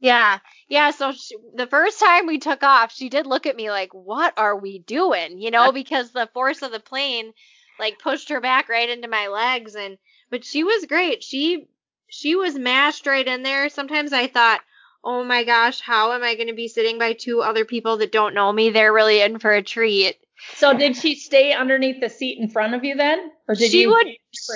Yeah, 0.00 0.38
yeah. 0.68 0.90
So 0.90 1.12
she, 1.12 1.36
the 1.54 1.66
first 1.66 1.98
time 2.00 2.26
we 2.26 2.38
took 2.38 2.62
off, 2.62 2.92
she 2.92 3.08
did 3.08 3.26
look 3.26 3.46
at 3.46 3.56
me 3.56 3.70
like, 3.70 3.92
"What 3.92 4.34
are 4.36 4.56
we 4.56 4.78
doing?" 4.80 5.38
You 5.38 5.50
know, 5.50 5.72
because 5.80 6.10
the 6.12 6.28
force 6.32 6.62
of 6.62 6.72
the 6.72 6.80
plane 6.80 7.32
like 7.78 7.98
pushed 7.98 8.28
her 8.30 8.40
back 8.40 8.68
right 8.68 8.88
into 8.88 9.08
my 9.08 9.28
legs, 9.28 9.74
and 9.74 9.98
but 10.30 10.44
she 10.44 10.64
was 10.64 10.86
great. 10.86 11.22
She 11.22 11.68
she 12.08 12.36
was 12.36 12.54
mashed 12.58 13.06
right 13.06 13.26
in 13.26 13.42
there. 13.42 13.68
Sometimes 13.68 14.12
I 14.12 14.26
thought, 14.26 14.60
"Oh 15.04 15.24
my 15.24 15.44
gosh, 15.44 15.80
how 15.80 16.12
am 16.12 16.22
I 16.22 16.34
going 16.34 16.48
to 16.48 16.54
be 16.54 16.68
sitting 16.68 16.98
by 16.98 17.12
two 17.14 17.40
other 17.42 17.64
people 17.64 17.98
that 17.98 18.12
don't 18.12 18.34
know 18.34 18.52
me? 18.52 18.70
They're 18.70 18.92
really 18.92 19.20
in 19.20 19.38
for 19.38 19.52
a 19.52 19.62
treat." 19.62 20.18
So 20.54 20.76
did 20.76 20.96
she 20.96 21.16
stay 21.16 21.52
underneath 21.52 22.00
the 22.00 22.08
seat 22.08 22.38
in 22.38 22.48
front 22.48 22.74
of 22.74 22.84
you 22.84 22.94
then, 22.94 23.30
or 23.48 23.54
did 23.54 23.70
she 23.70 23.82
you? 23.82 23.90
would 23.90 24.06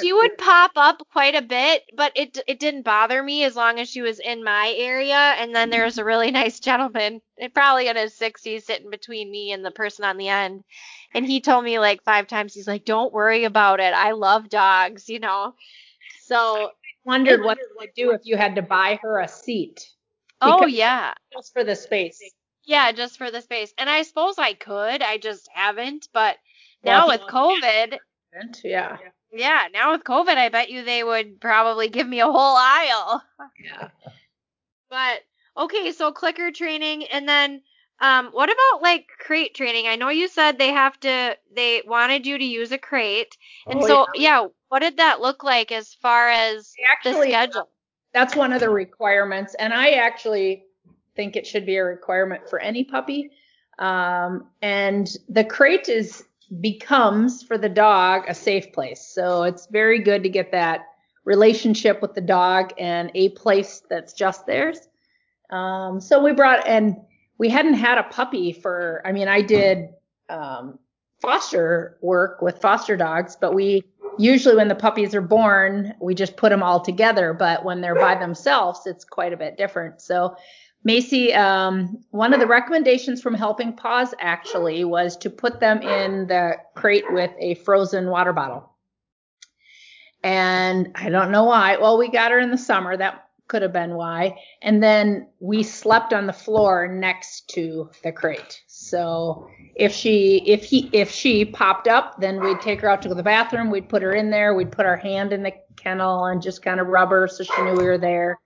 she 0.01 0.13
would 0.13 0.39
pop 0.39 0.73
up 0.77 1.03
quite 1.11 1.35
a 1.35 1.43
bit, 1.43 1.83
but 1.97 2.13
it 2.15 2.39
it 2.47 2.61
didn't 2.61 2.83
bother 2.83 3.23
me 3.23 3.45
as 3.45 3.57
long 3.57 3.81
as 3.81 3.89
she 3.89 4.01
was 4.01 4.21
in 4.21 4.45
my 4.45 4.73
area. 4.77 5.15
And 5.15 5.55
then 5.55 5.71
there 5.71 5.85
was 5.85 5.99
a 5.99 6.05
really 6.05 6.31
nice 6.43 6.61
gentleman, 6.61 7.21
eh, 7.39 7.49
probably 7.49 7.89
in 7.89 7.97
his 7.97 8.15
60s, 8.15 8.63
sitting 8.63 8.91
between 8.91 9.31
me 9.31 9.53
and 9.53 9.65
the 9.65 9.71
person 9.71 10.05
on 10.05 10.19
the 10.19 10.29
end. 10.29 10.63
And 11.15 11.27
he 11.27 11.41
told 11.41 11.65
me 11.65 11.79
like 11.79 12.05
five 12.05 12.27
times, 12.29 12.55
he's 12.55 12.69
like, 12.69 12.85
"Don't 12.85 13.13
worry 13.13 13.45
about 13.45 13.81
it. 13.81 13.93
I 13.93 14.13
love 14.13 14.49
dogs," 14.49 15.09
you 15.09 15.19
know. 15.19 15.55
So, 16.23 16.67
I 16.67 16.71
wondered 17.05 17.43
what 17.43 17.59
it 17.59 17.65
would 17.77 17.95
do 17.95 18.13
if 18.13 18.21
you 18.25 18.37
had 18.37 18.55
to 18.55 18.63
buy 18.63 18.99
her 19.03 19.19
a 19.19 19.29
seat 19.29 19.89
oh 20.43 20.67
yeah, 20.67 21.15
just 21.33 21.53
for 21.53 21.65
the 21.65 21.77
space. 21.77 22.21
Yeah, 22.65 22.93
just 22.93 23.19
for 23.19 23.31
the 23.31 23.41
space. 23.43 23.73
And 23.79 23.89
I 23.91 24.03
suppose 24.03 24.35
I 24.39 24.55
could, 24.55 25.03
I 25.03 25.19
just 25.19 25.49
haven't. 25.53 26.09
But 26.13 26.37
Well, 26.83 27.07
now 27.09 27.13
if 27.13 27.21
with 27.21 27.29
you- 27.33 27.39
COVID, 27.39 27.99
Yeah. 28.65 28.99
yeah, 29.33 29.69
now 29.73 29.93
with 29.93 30.05
COVID, 30.05 30.37
I 30.37 30.49
bet 30.49 30.71
you 30.71 30.85
they 30.85 31.03
would 31.05 31.41
probably 31.41 31.89
give 31.89 32.07
me 32.09 32.21
a 32.21 32.27
whole 32.27 32.57
aisle. 32.57 33.23
Yeah. 33.65 33.89
But 34.91 35.21
Okay, 35.57 35.93
so 35.93 36.13
clicker 36.13 36.51
training 36.51 37.05
and 37.09 37.29
then 37.29 37.61
um 38.01 38.29
what 38.33 38.49
about 38.51 38.83
like 38.83 39.07
crate 39.19 39.55
training? 39.55 39.87
I 39.87 39.97
know 39.97 40.09
you 40.09 40.27
said 40.29 40.57
they 40.59 40.71
have 40.71 40.99
to 41.01 41.37
they 41.55 41.83
wanted 41.87 42.27
you 42.27 42.39
to 42.39 42.45
use 42.45 42.73
a 42.73 42.79
crate. 42.79 43.37
And 43.67 43.81
Oh, 43.83 43.87
so 43.87 44.07
yeah. 44.15 44.47
what 44.69 44.81
did 44.81 44.97
that 44.97 45.21
look 45.21 45.45
like 45.45 45.71
as 45.71 45.93
far 45.95 46.31
as 46.31 46.73
actually- 46.91 47.27
the 47.27 47.33
schedule? 47.33 47.69
That's 48.15 48.35
one 48.37 48.53
of 48.53 48.61
the 48.61 48.69
requirements, 48.69 49.55
and 49.59 49.73
I 49.73 49.93
actually 49.93 50.65
think 51.15 51.37
it 51.37 51.47
should 51.47 51.67
be 51.67 51.77
a 51.77 51.85
requirement 51.85 52.49
for 52.49 52.59
any 52.59 52.85
puppy. 52.85 53.31
Um, 53.79 54.49
and 54.61 55.11
the 55.29 55.45
crate 55.45 55.89
is 55.89 56.25
becomes 56.61 57.43
for 57.43 57.57
the 57.57 57.69
dog 57.69 58.25
a 58.29 58.35
safe 58.35 58.73
place. 58.73 59.01
So 59.01 59.45
it's 59.45 59.67
very 59.67 60.01
good 60.01 60.23
to 60.23 60.29
get 60.29 60.53
that 60.53 60.87
relationship 61.25 62.03
with 62.03 62.15
the 62.15 62.21
dog 62.21 62.73
and 62.79 63.11
a 63.15 63.31
place 63.31 63.83
that's 63.89 64.13
just 64.13 64.47
theirs. 64.47 64.79
Um, 65.51 66.01
so 66.01 66.23
we 66.23 66.33
brought 66.33 66.67
and 66.67 66.97
we 67.39 67.49
hadn't 67.49 67.75
had 67.75 67.99
a 67.99 68.05
puppy 68.05 68.53
for. 68.53 69.03
I 69.05 69.13
mean, 69.13 69.29
I 69.29 69.43
did 69.43 69.91
um, 70.29 70.79
foster 71.21 71.99
work 72.03 72.43
with 72.43 72.61
foster 72.61 72.97
dogs, 72.97 73.37
but 73.41 73.55
we 73.55 73.83
usually 74.19 74.57
when 74.57 74.69
the 74.69 74.75
puppies 74.75 75.15
are 75.15 75.23
born, 75.23 75.95
we 76.01 76.15
just 76.15 76.37
put 76.37 76.51
them 76.51 76.63
all 76.63 76.81
together. 76.81 77.33
But 77.33 77.65
when 77.65 77.81
they're 77.81 77.95
by 77.95 78.15
themselves, 78.15 78.81
it's 78.87 79.05
quite 79.05 79.33
a 79.33 79.37
bit 79.37 79.57
different. 79.57 80.01
So 80.01 80.37
Macy, 80.85 81.33
um, 81.33 82.03
one 82.11 82.35
of 82.35 82.41
the 82.41 82.47
recommendations 82.47 83.23
from 83.23 83.35
Helping 83.35 83.75
Paws 83.75 84.15
actually 84.19 84.85
was 84.85 85.17
to 85.19 85.31
put 85.31 85.61
them 85.61 85.81
in 85.81 86.27
the 86.27 86.57
crate 86.75 87.05
with 87.11 87.31
a 87.39 87.55
frozen 87.57 88.09
water 88.09 88.33
bottle. 88.33 88.69
And 90.25 90.93
I 90.95 91.09
don't 91.09 91.31
know 91.31 91.45
why. 91.45 91.77
Well, 91.77 91.99
we 91.99 92.09
got 92.09 92.31
her 92.31 92.39
in 92.39 92.51
the 92.51 92.59
summer. 92.59 92.97
That 92.97 93.29
could 93.49 93.63
have 93.63 93.73
been 93.73 93.95
why. 93.95 94.39
And 94.63 94.83
then 94.83 95.29
we 95.41 95.63
slept 95.63 96.13
on 96.13 96.27
the 96.27 96.33
floor 96.33 96.89
next 96.89 97.49
to 97.51 97.91
the 98.03 98.13
crate. 98.13 98.63
So 98.67 99.49
if 99.75 99.93
she 99.93 100.43
if 100.47 100.65
he 100.65 100.89
if 100.93 101.11
she 101.11 101.45
popped 101.45 101.89
up, 101.89 102.21
then 102.21 102.41
we'd 102.41 102.61
take 102.61 102.81
her 102.81 102.89
out 102.89 103.03
to 103.03 103.15
the 103.15 103.23
bathroom. 103.23 103.71
We'd 103.71 103.89
put 103.89 104.03
her 104.03 104.15
in 104.15 104.31
there. 104.31 104.55
We'd 104.55 104.73
put 104.73 104.87
our 104.87 104.97
hand 104.97 105.33
in 105.33 105.43
the 105.43 105.53
kennel 105.77 106.27
and 106.27 106.41
just 106.41 106.63
kind 106.63 106.81
of 106.81 106.87
rub 106.87 107.11
her 107.11 107.29
so 107.29 107.45
she 107.45 107.63
knew 107.63 107.75
we 107.75 107.85
were 107.85 107.99
there. 107.99 108.39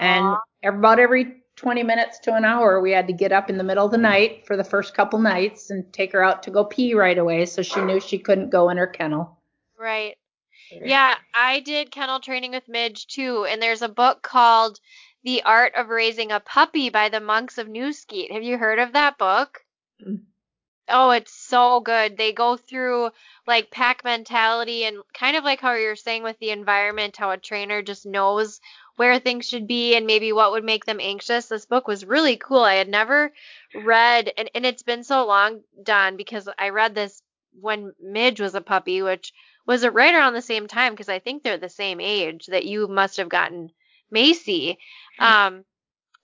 And 0.00 0.36
about 0.64 0.98
every 0.98 1.42
20 1.58 1.82
minutes 1.82 2.20
to 2.20 2.34
an 2.34 2.44
hour, 2.44 2.80
we 2.80 2.92
had 2.92 3.08
to 3.08 3.12
get 3.12 3.32
up 3.32 3.50
in 3.50 3.58
the 3.58 3.64
middle 3.64 3.84
of 3.84 3.90
the 3.90 3.98
night 3.98 4.46
for 4.46 4.56
the 4.56 4.62
first 4.62 4.94
couple 4.94 5.18
nights 5.18 5.70
and 5.70 5.92
take 5.92 6.12
her 6.12 6.22
out 6.22 6.44
to 6.44 6.52
go 6.52 6.64
pee 6.64 6.94
right 6.94 7.18
away 7.18 7.44
so 7.46 7.62
she 7.62 7.80
knew 7.80 7.98
she 7.98 8.18
couldn't 8.18 8.50
go 8.50 8.70
in 8.70 8.76
her 8.76 8.86
kennel. 8.86 9.36
Right. 9.76 10.16
Yeah, 10.70 11.16
I 11.34 11.60
did 11.60 11.90
kennel 11.90 12.20
training 12.20 12.52
with 12.52 12.68
Midge 12.68 13.06
too, 13.08 13.44
and 13.44 13.60
there's 13.60 13.82
a 13.82 13.88
book 13.88 14.22
called 14.22 14.78
The 15.24 15.42
Art 15.42 15.74
of 15.74 15.88
Raising 15.88 16.30
a 16.30 16.40
Puppy 16.40 16.90
by 16.90 17.08
the 17.08 17.20
Monks 17.20 17.58
of 17.58 17.68
New 17.68 17.92
Skete. 17.92 18.30
Have 18.32 18.42
you 18.44 18.56
heard 18.56 18.78
of 18.78 18.92
that 18.92 19.18
book? 19.18 19.64
Mm. 20.06 20.20
Oh, 20.88 21.10
it's 21.10 21.32
so 21.32 21.80
good. 21.80 22.16
They 22.16 22.32
go 22.32 22.56
through 22.56 23.10
like 23.46 23.70
pack 23.70 24.04
mentality 24.04 24.84
and 24.84 24.98
kind 25.12 25.36
of 25.36 25.44
like 25.44 25.60
how 25.60 25.74
you're 25.74 25.96
saying 25.96 26.22
with 26.22 26.38
the 26.38 26.50
environment, 26.50 27.16
how 27.16 27.30
a 27.30 27.36
trainer 27.36 27.82
just 27.82 28.06
knows 28.06 28.60
where 28.98 29.18
things 29.18 29.48
should 29.48 29.66
be 29.66 29.94
and 29.94 30.06
maybe 30.06 30.32
what 30.32 30.52
would 30.52 30.64
make 30.64 30.84
them 30.84 30.98
anxious. 31.00 31.46
This 31.46 31.66
book 31.66 31.86
was 31.86 32.04
really 32.04 32.36
cool. 32.36 32.62
I 32.62 32.74
had 32.74 32.88
never 32.88 33.32
read, 33.74 34.32
and, 34.36 34.50
and 34.54 34.66
it's 34.66 34.82
been 34.82 35.04
so 35.04 35.24
long, 35.26 35.60
Dawn, 35.82 36.16
because 36.16 36.48
I 36.58 36.70
read 36.70 36.94
this 36.94 37.22
when 37.60 37.92
Midge 38.02 38.40
was 38.40 38.54
a 38.54 38.60
puppy, 38.60 39.02
which 39.02 39.32
was 39.66 39.84
it 39.84 39.94
right 39.94 40.14
around 40.14 40.34
the 40.34 40.42
same 40.42 40.66
time 40.66 40.92
because 40.92 41.08
I 41.08 41.20
think 41.20 41.42
they're 41.42 41.58
the 41.58 41.68
same 41.68 42.00
age 42.00 42.46
that 42.46 42.64
you 42.64 42.88
must 42.88 43.18
have 43.18 43.28
gotten 43.28 43.70
Macy. 44.10 44.78
Um, 45.18 45.64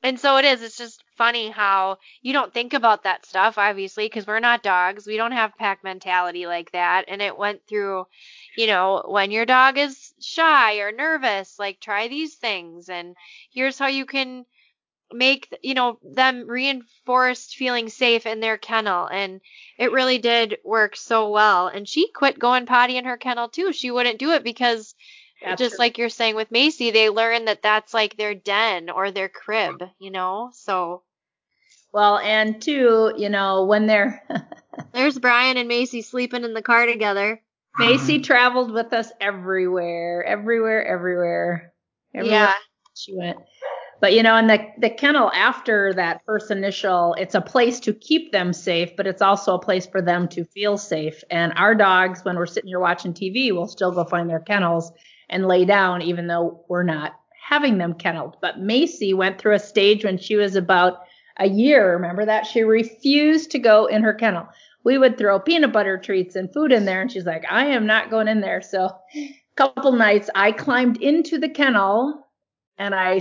and 0.02 0.20
so 0.20 0.36
it 0.36 0.44
is. 0.44 0.62
It's 0.62 0.76
just 0.76 1.02
funny 1.16 1.48
how 1.50 1.98
you 2.22 2.32
don't 2.32 2.52
think 2.52 2.74
about 2.74 3.04
that 3.04 3.24
stuff, 3.24 3.56
obviously, 3.56 4.06
because 4.06 4.26
we're 4.26 4.40
not 4.40 4.62
dogs. 4.62 5.06
We 5.06 5.16
don't 5.16 5.32
have 5.32 5.56
pack 5.56 5.82
mentality 5.82 6.46
like 6.46 6.72
that. 6.72 7.04
And 7.08 7.22
it 7.22 7.38
went 7.38 7.60
through, 7.66 8.06
you 8.56 8.66
know, 8.66 9.02
when 9.06 9.30
your 9.30 9.46
dog 9.46 9.78
is 9.78 10.12
shy 10.20 10.78
or 10.78 10.92
nervous, 10.92 11.58
like 11.58 11.80
try 11.80 12.08
these 12.08 12.34
things. 12.34 12.88
And 12.88 13.16
here's 13.52 13.78
how 13.78 13.88
you 13.88 14.06
can 14.06 14.46
make, 15.12 15.56
you 15.62 15.74
know, 15.74 15.98
them 16.02 16.46
reinforced 16.48 17.56
feeling 17.56 17.88
safe 17.88 18.26
in 18.26 18.40
their 18.40 18.58
kennel. 18.58 19.06
And 19.06 19.40
it 19.78 19.92
really 19.92 20.18
did 20.18 20.58
work 20.64 20.96
so 20.96 21.30
well. 21.30 21.68
And 21.68 21.88
she 21.88 22.10
quit 22.10 22.38
going 22.38 22.66
potty 22.66 22.96
in 22.96 23.04
her 23.04 23.16
kennel 23.16 23.48
too. 23.48 23.72
She 23.72 23.90
wouldn't 23.90 24.18
do 24.18 24.32
it 24.32 24.42
because 24.44 24.94
That's 25.40 25.58
just 25.60 25.72
her- 25.74 25.78
like 25.78 25.98
you're 25.98 26.08
saying 26.08 26.36
with 26.36 26.50
Macy, 26.50 26.90
they 26.90 27.10
learn 27.10 27.44
that 27.46 27.62
that's 27.62 27.94
like 27.94 28.16
their 28.16 28.34
den 28.34 28.90
or 28.90 29.10
their 29.10 29.28
crib, 29.28 29.82
you 29.98 30.10
know? 30.10 30.50
So 30.54 31.02
Well, 31.92 32.18
and 32.18 32.60
two, 32.60 33.12
you 33.16 33.28
know, 33.28 33.64
when 33.64 33.86
they're 33.86 34.22
there's 34.92 35.18
Brian 35.18 35.56
and 35.56 35.68
Macy 35.68 36.02
sleeping 36.02 36.44
in 36.44 36.54
the 36.54 36.62
car 36.62 36.86
together. 36.86 37.40
Macy 37.78 38.16
um, 38.16 38.22
traveled 38.22 38.72
with 38.72 38.92
us 38.92 39.10
everywhere, 39.20 40.24
everywhere, 40.24 40.86
everywhere. 40.86 41.72
everywhere 42.14 42.38
Yeah. 42.38 42.52
she 42.94 43.16
went. 43.16 43.38
But 44.00 44.12
you 44.12 44.22
know, 44.22 44.36
in 44.36 44.46
the 44.48 44.66
the 44.78 44.90
kennel 44.90 45.30
after 45.32 45.94
that 45.94 46.20
first 46.26 46.50
initial, 46.50 47.14
it's 47.18 47.34
a 47.34 47.40
place 47.40 47.80
to 47.80 47.94
keep 47.94 48.32
them 48.32 48.52
safe, 48.52 48.96
but 48.96 49.06
it's 49.06 49.22
also 49.22 49.54
a 49.54 49.58
place 49.58 49.86
for 49.86 50.02
them 50.02 50.28
to 50.28 50.44
feel 50.44 50.76
safe. 50.76 51.24
And 51.30 51.52
our 51.56 51.74
dogs, 51.74 52.24
when 52.24 52.36
we're 52.36 52.46
sitting 52.46 52.68
here 52.68 52.80
watching 52.80 53.14
TV, 53.14 53.52
will 53.52 53.68
still 53.68 53.92
go 53.92 54.04
find 54.04 54.28
their 54.28 54.40
kennels 54.40 54.92
and 55.30 55.46
lay 55.46 55.64
down, 55.64 56.02
even 56.02 56.26
though 56.26 56.64
we're 56.68 56.82
not 56.82 57.14
having 57.40 57.78
them 57.78 57.94
kenneled. 57.94 58.36
But 58.40 58.60
Macy 58.60 59.14
went 59.14 59.38
through 59.38 59.54
a 59.54 59.58
stage 59.58 60.04
when 60.04 60.18
she 60.18 60.36
was 60.36 60.56
about 60.56 60.98
a 61.38 61.48
year. 61.48 61.94
Remember 61.94 62.24
that 62.24 62.46
she 62.46 62.62
refused 62.62 63.50
to 63.52 63.58
go 63.58 63.86
in 63.86 64.02
her 64.02 64.14
kennel. 64.14 64.46
We 64.84 64.98
would 64.98 65.18
throw 65.18 65.40
peanut 65.40 65.72
butter 65.72 65.98
treats 65.98 66.36
and 66.36 66.52
food 66.52 66.70
in 66.72 66.84
there, 66.84 67.00
and 67.00 67.10
she's 67.10 67.26
like, 67.26 67.44
"I 67.50 67.66
am 67.66 67.86
not 67.86 68.10
going 68.10 68.28
in 68.28 68.40
there." 68.40 68.60
So, 68.62 68.90
a 69.16 69.34
couple 69.56 69.92
nights 69.92 70.30
I 70.34 70.52
climbed 70.52 71.02
into 71.02 71.38
the 71.38 71.48
kennel, 71.48 72.28
and 72.78 72.94
I 72.94 73.20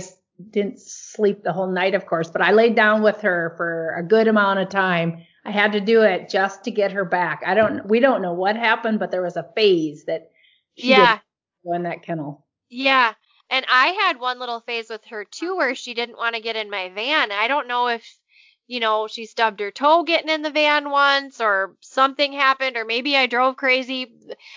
didn't 0.50 0.80
sleep 0.80 1.42
the 1.42 1.52
whole 1.52 1.70
night, 1.70 1.94
of 1.94 2.06
course, 2.06 2.30
but 2.30 2.42
I 2.42 2.52
laid 2.52 2.74
down 2.74 3.02
with 3.02 3.20
her 3.22 3.54
for 3.56 3.94
a 3.96 4.02
good 4.02 4.28
amount 4.28 4.58
of 4.58 4.68
time. 4.68 5.24
I 5.44 5.50
had 5.50 5.72
to 5.72 5.80
do 5.80 6.02
it 6.02 6.28
just 6.28 6.64
to 6.64 6.70
get 6.70 6.92
her 6.92 7.04
back. 7.04 7.42
I 7.46 7.54
don't, 7.54 7.86
we 7.86 8.00
don't 8.00 8.22
know 8.22 8.32
what 8.32 8.56
happened, 8.56 8.98
but 8.98 9.10
there 9.10 9.22
was 9.22 9.36
a 9.36 9.48
phase 9.54 10.04
that 10.06 10.30
she 10.74 10.88
Yeah. 10.88 11.18
go 11.64 11.72
in 11.74 11.84
that 11.84 12.02
kennel. 12.02 12.44
Yeah. 12.68 13.14
And 13.50 13.64
I 13.68 13.88
had 13.88 14.18
one 14.18 14.38
little 14.38 14.60
phase 14.60 14.88
with 14.88 15.04
her 15.06 15.24
too 15.24 15.56
where 15.56 15.74
she 15.74 15.94
didn't 15.94 16.16
want 16.16 16.34
to 16.34 16.40
get 16.42 16.56
in 16.56 16.70
my 16.70 16.88
van. 16.88 17.30
I 17.30 17.46
don't 17.46 17.68
know 17.68 17.88
if, 17.88 18.02
you 18.66 18.80
know, 18.80 19.06
she 19.06 19.26
stubbed 19.26 19.60
her 19.60 19.70
toe 19.70 20.04
getting 20.04 20.30
in 20.30 20.42
the 20.42 20.50
van 20.50 20.90
once 20.90 21.40
or 21.40 21.74
something 21.80 22.32
happened 22.32 22.76
or 22.76 22.84
maybe 22.84 23.16
I 23.16 23.26
drove 23.26 23.56
crazy. 23.56 24.12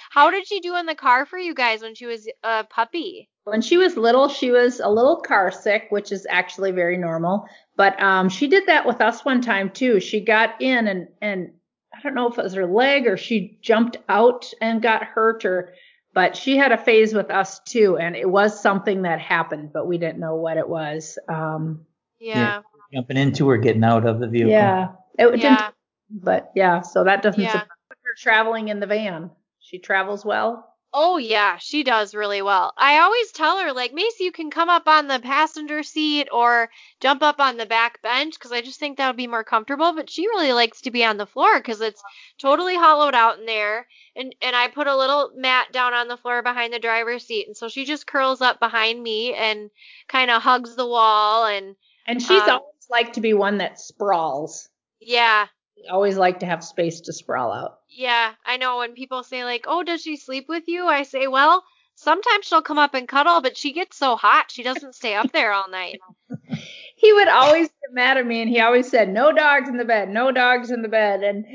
How 0.09 0.31
did 0.31 0.47
she 0.47 0.59
do 0.59 0.75
in 0.75 0.85
the 0.85 0.95
car 0.95 1.25
for 1.25 1.37
you 1.37 1.53
guys 1.53 1.81
when 1.81 1.95
she 1.95 2.05
was 2.05 2.27
a 2.43 2.63
puppy? 2.63 3.29
When 3.43 3.61
she 3.61 3.77
was 3.77 3.97
little, 3.97 4.27
she 4.27 4.51
was 4.51 4.79
a 4.79 4.89
little 4.89 5.17
car 5.17 5.51
sick, 5.51 5.87
which 5.89 6.11
is 6.11 6.27
actually 6.29 6.71
very 6.71 6.97
normal. 6.97 7.45
But 7.75 8.01
um, 8.01 8.29
she 8.29 8.47
did 8.47 8.67
that 8.67 8.85
with 8.85 9.01
us 9.01 9.23
one 9.23 9.41
time 9.41 9.69
too. 9.69 9.99
She 9.99 10.21
got 10.21 10.61
in 10.61 10.87
and 10.87 11.07
and 11.21 11.51
I 11.93 12.01
don't 12.01 12.15
know 12.15 12.29
if 12.29 12.37
it 12.37 12.43
was 12.43 12.53
her 12.53 12.67
leg 12.67 13.07
or 13.07 13.17
she 13.17 13.57
jumped 13.61 13.97
out 14.07 14.51
and 14.61 14.81
got 14.81 15.03
hurt 15.03 15.45
or 15.45 15.73
but 16.13 16.35
she 16.35 16.57
had 16.57 16.71
a 16.71 16.77
phase 16.77 17.13
with 17.13 17.29
us 17.29 17.59
too 17.59 17.97
and 17.97 18.15
it 18.15 18.29
was 18.29 18.61
something 18.61 19.03
that 19.03 19.19
happened 19.19 19.71
but 19.73 19.87
we 19.87 19.97
didn't 19.97 20.19
know 20.19 20.35
what 20.35 20.57
it 20.57 20.67
was 20.67 21.17
um 21.27 21.85
Yeah. 22.19 22.61
Jumping 22.93 23.17
into 23.17 23.49
or 23.49 23.57
getting 23.57 23.83
out 23.83 24.05
of 24.05 24.19
the 24.19 24.27
vehicle. 24.27 24.51
yeah 24.51 24.89
it 25.19 25.25
didn't 25.31 25.41
Yeah. 25.41 25.69
but 26.09 26.51
yeah 26.55 26.81
so 26.81 27.03
that 27.03 27.21
doesn't 27.21 27.41
Yeah. 27.43 27.51
surprise 27.51 27.67
her 27.89 28.15
traveling 28.17 28.69
in 28.69 28.79
the 28.79 28.87
van 28.87 29.29
she 29.59 29.79
travels 29.79 30.23
well 30.25 30.73
Oh 30.93 31.17
yeah, 31.17 31.57
she 31.57 31.83
does 31.83 32.15
really 32.15 32.41
well. 32.41 32.73
I 32.77 32.99
always 32.99 33.31
tell 33.33 33.59
her 33.59 33.73
like 33.73 33.93
Macy, 33.93 34.23
you 34.23 34.31
can 34.31 34.49
come 34.49 34.69
up 34.69 34.87
on 34.87 35.07
the 35.07 35.19
passenger 35.19 35.83
seat 35.83 36.29
or 36.31 36.69
jump 37.01 37.21
up 37.21 37.41
on 37.41 37.57
the 37.57 37.65
back 37.65 38.01
bench 38.01 38.35
because 38.35 38.53
I 38.53 38.61
just 38.61 38.79
think 38.79 38.97
that 38.97 39.07
would 39.07 39.17
be 39.17 39.27
more 39.27 39.43
comfortable. 39.43 39.93
But 39.93 40.09
she 40.09 40.27
really 40.27 40.53
likes 40.53 40.81
to 40.81 40.91
be 40.91 41.03
on 41.03 41.17
the 41.17 41.25
floor 41.27 41.59
because 41.59 41.81
it's 41.81 42.01
totally 42.39 42.75
hollowed 42.75 43.13
out 43.13 43.37
in 43.37 43.45
there, 43.45 43.85
and 44.15 44.33
and 44.41 44.55
I 44.55 44.69
put 44.69 44.87
a 44.87 44.95
little 44.95 45.31
mat 45.35 45.73
down 45.73 45.93
on 45.93 46.07
the 46.07 46.17
floor 46.17 46.41
behind 46.41 46.71
the 46.73 46.79
driver's 46.79 47.25
seat, 47.27 47.47
and 47.47 47.55
so 47.55 47.67
she 47.67 47.83
just 47.83 48.07
curls 48.07 48.41
up 48.41 48.59
behind 48.59 49.03
me 49.03 49.33
and 49.35 49.69
kind 50.07 50.31
of 50.31 50.41
hugs 50.41 50.75
the 50.77 50.87
wall, 50.87 51.45
and 51.45 51.75
and 52.07 52.21
she's 52.21 52.41
Um, 52.43 52.49
always 52.49 52.76
liked 52.89 53.15
to 53.15 53.21
be 53.21 53.33
one 53.33 53.57
that 53.59 53.79
sprawls. 53.79 54.69
Yeah, 54.99 55.47
always 55.89 56.17
like 56.17 56.39
to 56.39 56.45
have 56.45 56.63
space 56.63 57.01
to 57.01 57.13
sprawl 57.13 57.51
out. 57.51 57.79
Yeah, 57.89 58.33
I 58.45 58.57
know. 58.57 58.79
When 58.79 58.93
people 58.93 59.23
say 59.23 59.43
like, 59.43 59.65
"Oh, 59.67 59.83
does 59.83 60.01
she 60.01 60.17
sleep 60.17 60.47
with 60.49 60.67
you?" 60.67 60.87
I 60.87 61.03
say, 61.03 61.27
"Well, 61.27 61.63
sometimes 61.95 62.45
she'll 62.45 62.61
come 62.61 62.79
up 62.79 62.93
and 62.93 63.07
cuddle, 63.07 63.41
but 63.41 63.57
she 63.57 63.73
gets 63.73 63.97
so 63.97 64.15
hot, 64.15 64.51
she 64.51 64.63
doesn't 64.63 64.95
stay 64.95 65.15
up 65.15 65.31
there 65.31 65.51
all 65.51 65.69
night." 65.69 65.99
he 66.97 67.13
would 67.13 67.27
always 67.27 67.67
get 67.67 67.93
mad 67.93 68.17
at 68.17 68.25
me 68.25 68.41
and 68.41 68.49
he 68.49 68.59
always 68.59 68.89
said 68.89 69.07
no 69.07 69.31
dogs 69.31 69.69
in 69.69 69.77
the 69.77 69.85
bed 69.85 70.09
no 70.09 70.31
dogs 70.31 70.71
in 70.71 70.81
the 70.81 70.87
bed 70.87 71.23
and 71.23 71.45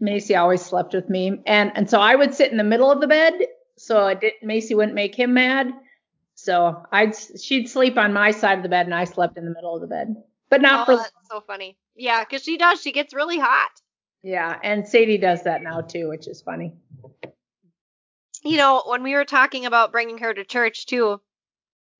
macy 0.00 0.34
always 0.34 0.62
slept 0.62 0.94
with 0.94 1.08
me. 1.08 1.40
And 1.46 1.70
and 1.74 1.88
so 1.88 2.00
i 2.00 2.14
would 2.14 2.34
sit 2.34 2.50
in 2.50 2.56
the 2.56 2.64
middle 2.64 2.90
of 2.90 3.00
the 3.00 3.06
bed 3.06 3.34
so 3.76 4.00
I 4.00 4.14
didn't 4.14 4.42
macy 4.42 4.74
wouldn't 4.74 4.94
make 4.94 5.14
him 5.14 5.34
mad 5.34 5.70
So 6.46 6.86
I'd 6.92 7.16
she'd 7.16 7.68
sleep 7.68 7.98
on 7.98 8.12
my 8.12 8.30
side 8.30 8.58
of 8.58 8.62
the 8.62 8.68
bed 8.68 8.86
and 8.86 8.94
I 8.94 9.02
slept 9.02 9.36
in 9.36 9.44
the 9.44 9.50
middle 9.50 9.74
of 9.74 9.80
the 9.80 9.88
bed. 9.88 10.14
But 10.48 10.62
not 10.62 10.82
oh, 10.82 10.84
for 10.84 10.96
that's 11.02 11.28
so 11.28 11.40
funny. 11.40 11.76
Yeah, 11.96 12.22
because 12.22 12.44
she 12.44 12.56
does. 12.56 12.80
She 12.80 12.92
gets 12.92 13.12
really 13.12 13.40
hot. 13.40 13.70
yeah, 14.22 14.56
and 14.62 14.86
Sadie 14.86 15.18
does 15.18 15.42
that 15.42 15.64
now 15.64 15.80
too, 15.80 16.08
which 16.08 16.28
is 16.28 16.40
funny. 16.40 16.72
You 18.44 18.58
know, 18.58 18.84
when 18.86 19.02
we 19.02 19.14
were 19.14 19.24
talking 19.24 19.66
about 19.66 19.90
bringing 19.90 20.18
her 20.18 20.32
to 20.32 20.44
church 20.44 20.86
too, 20.86 21.20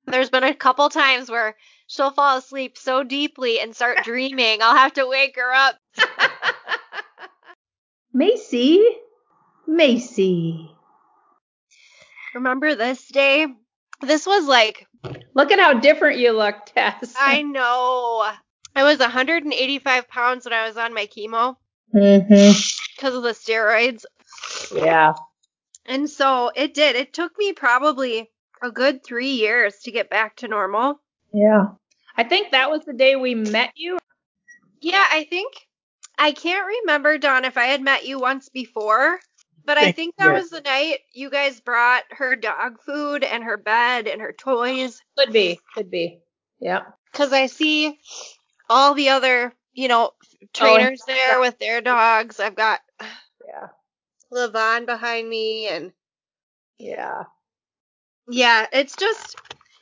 there's 0.05 0.29
been 0.29 0.45
a 0.45 0.53
couple 0.53 0.87
times 0.87 1.29
where 1.29 1.57
she'll 1.87 2.11
fall 2.11 2.37
asleep 2.37 2.77
so 2.77 3.03
deeply 3.03 3.59
and 3.59 3.75
start 3.75 3.97
dreaming. 4.05 4.59
I'll 4.61 4.77
have 4.77 4.93
to 4.93 5.07
wake 5.07 5.35
her 5.35 5.53
up. 5.53 5.75
Macy, 8.13 8.81
Macy, 9.67 10.71
Remember 12.37 12.75
this 12.75 13.07
day? 13.07 13.47
This 14.01 14.25
was 14.25 14.45
like, 14.45 14.87
look 15.33 15.51
at 15.51 15.59
how 15.59 15.73
different 15.73 16.19
you 16.19 16.31
look, 16.31 16.55
Tess. 16.67 17.13
I 17.19 17.41
know. 17.41 18.29
I 18.75 18.83
was 18.83 18.99
185 18.99 20.07
pounds 20.07 20.45
when 20.45 20.53
I 20.53 20.67
was 20.67 20.77
on 20.77 20.93
my 20.93 21.07
chemo 21.07 21.55
mm-hmm. 21.93 22.51
because 22.95 23.15
of 23.15 23.23
the 23.23 23.29
steroids. 23.29 24.05
Yeah. 24.73 25.13
And 25.85 26.09
so 26.09 26.51
it 26.55 26.73
did. 26.73 26.95
It 26.95 27.13
took 27.13 27.31
me 27.37 27.53
probably 27.53 28.29
a 28.61 28.71
good 28.71 29.03
three 29.03 29.31
years 29.31 29.75
to 29.83 29.91
get 29.91 30.09
back 30.09 30.37
to 30.37 30.47
normal. 30.47 30.99
Yeah. 31.33 31.69
I 32.15 32.23
think 32.23 32.51
that 32.51 32.69
was 32.69 32.83
the 32.85 32.93
day 32.93 33.15
we 33.15 33.35
met 33.35 33.71
you. 33.75 33.97
Yeah, 34.81 35.03
I 35.11 35.23
think 35.23 35.53
I 36.17 36.31
can't 36.31 36.67
remember, 36.83 37.17
Dawn, 37.17 37.45
if 37.45 37.57
I 37.57 37.65
had 37.65 37.81
met 37.81 38.05
you 38.05 38.19
once 38.19 38.49
before, 38.49 39.19
but 39.67 39.77
I 39.77 39.83
Think- 39.91 39.95
think 39.97 40.15
that 40.17 40.25
yeah. 40.27 40.33
was 40.33 40.49
the 40.49 40.61
night 40.61 40.99
you 41.13 41.29
guys 41.29 41.59
brought 41.59 42.03
her 42.11 42.35
dog 42.35 42.81
food 42.81 43.23
and 43.23 43.43
her 43.43 43.57
bed 43.57 44.07
and 44.07 44.21
her 44.21 44.31
toys. 44.33 45.01
Could 45.17 45.33
be. 45.33 45.59
Could 45.75 45.91
be. 45.91 46.21
Yeah. 46.59 46.83
Because 47.11 47.33
I 47.33 47.45
see 47.47 47.99
all 48.69 48.93
the 48.95 49.09
other, 49.09 49.53
you 49.73 49.87
know, 49.89 50.11
oh, 50.13 50.47
trainers 50.53 51.03
there 51.05 51.39
with 51.41 51.59
their 51.59 51.81
dogs. 51.81 52.39
I've 52.39 52.55
got 52.55 52.79
Yeah. 53.45 53.67
Levon 54.33 54.85
behind 54.85 55.29
me, 55.29 55.67
and 55.67 55.91
Yeah. 56.79 57.23
yeah, 58.29 58.67
it's 58.73 58.95
just 58.95 59.35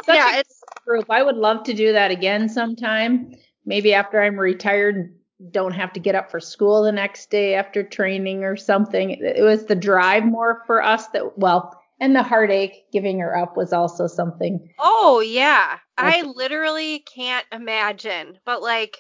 Such 0.06 0.16
yeah, 0.16 0.36
a 0.38 0.40
it's 0.40 0.62
group. 0.86 1.06
I 1.10 1.24
would 1.24 1.36
love 1.38 1.64
to 1.66 1.74
do 1.74 1.94
that 1.94 2.12
again 2.12 2.50
sometime. 2.50 3.34
Maybe 3.66 3.94
after 3.94 4.22
I'm 4.22 4.40
retired 4.40 4.96
and 4.96 5.16
don't 5.52 5.74
have 5.74 5.94
to 5.94 6.00
get 6.00 6.16
up 6.16 6.32
for 6.32 6.40
school 6.40 6.84
the 6.84 6.92
next 6.92 7.30
day 7.30 7.56
after 7.56 7.84
training 7.84 8.44
or 8.44 8.56
something. 8.56 9.12
It 9.12 9.44
was 9.44 9.66
the 9.66 9.76
drive 9.76 10.26
more 10.26 10.64
for 10.66 10.84
us 10.84 11.08
that 11.08 11.38
well, 11.38 11.82
and 12.00 12.16
the 12.16 12.24
heartache 12.24 12.92
giving 12.92 13.20
her 13.20 13.38
up 13.38 13.56
was 13.58 13.74
also 13.74 14.08
something. 14.08 14.74
Oh 14.80 15.20
yeah. 15.20 15.80
I 15.98 16.24
literally 16.24 17.00
can't 17.00 17.46
imagine. 17.52 18.40
But 18.46 18.62
like 18.62 18.98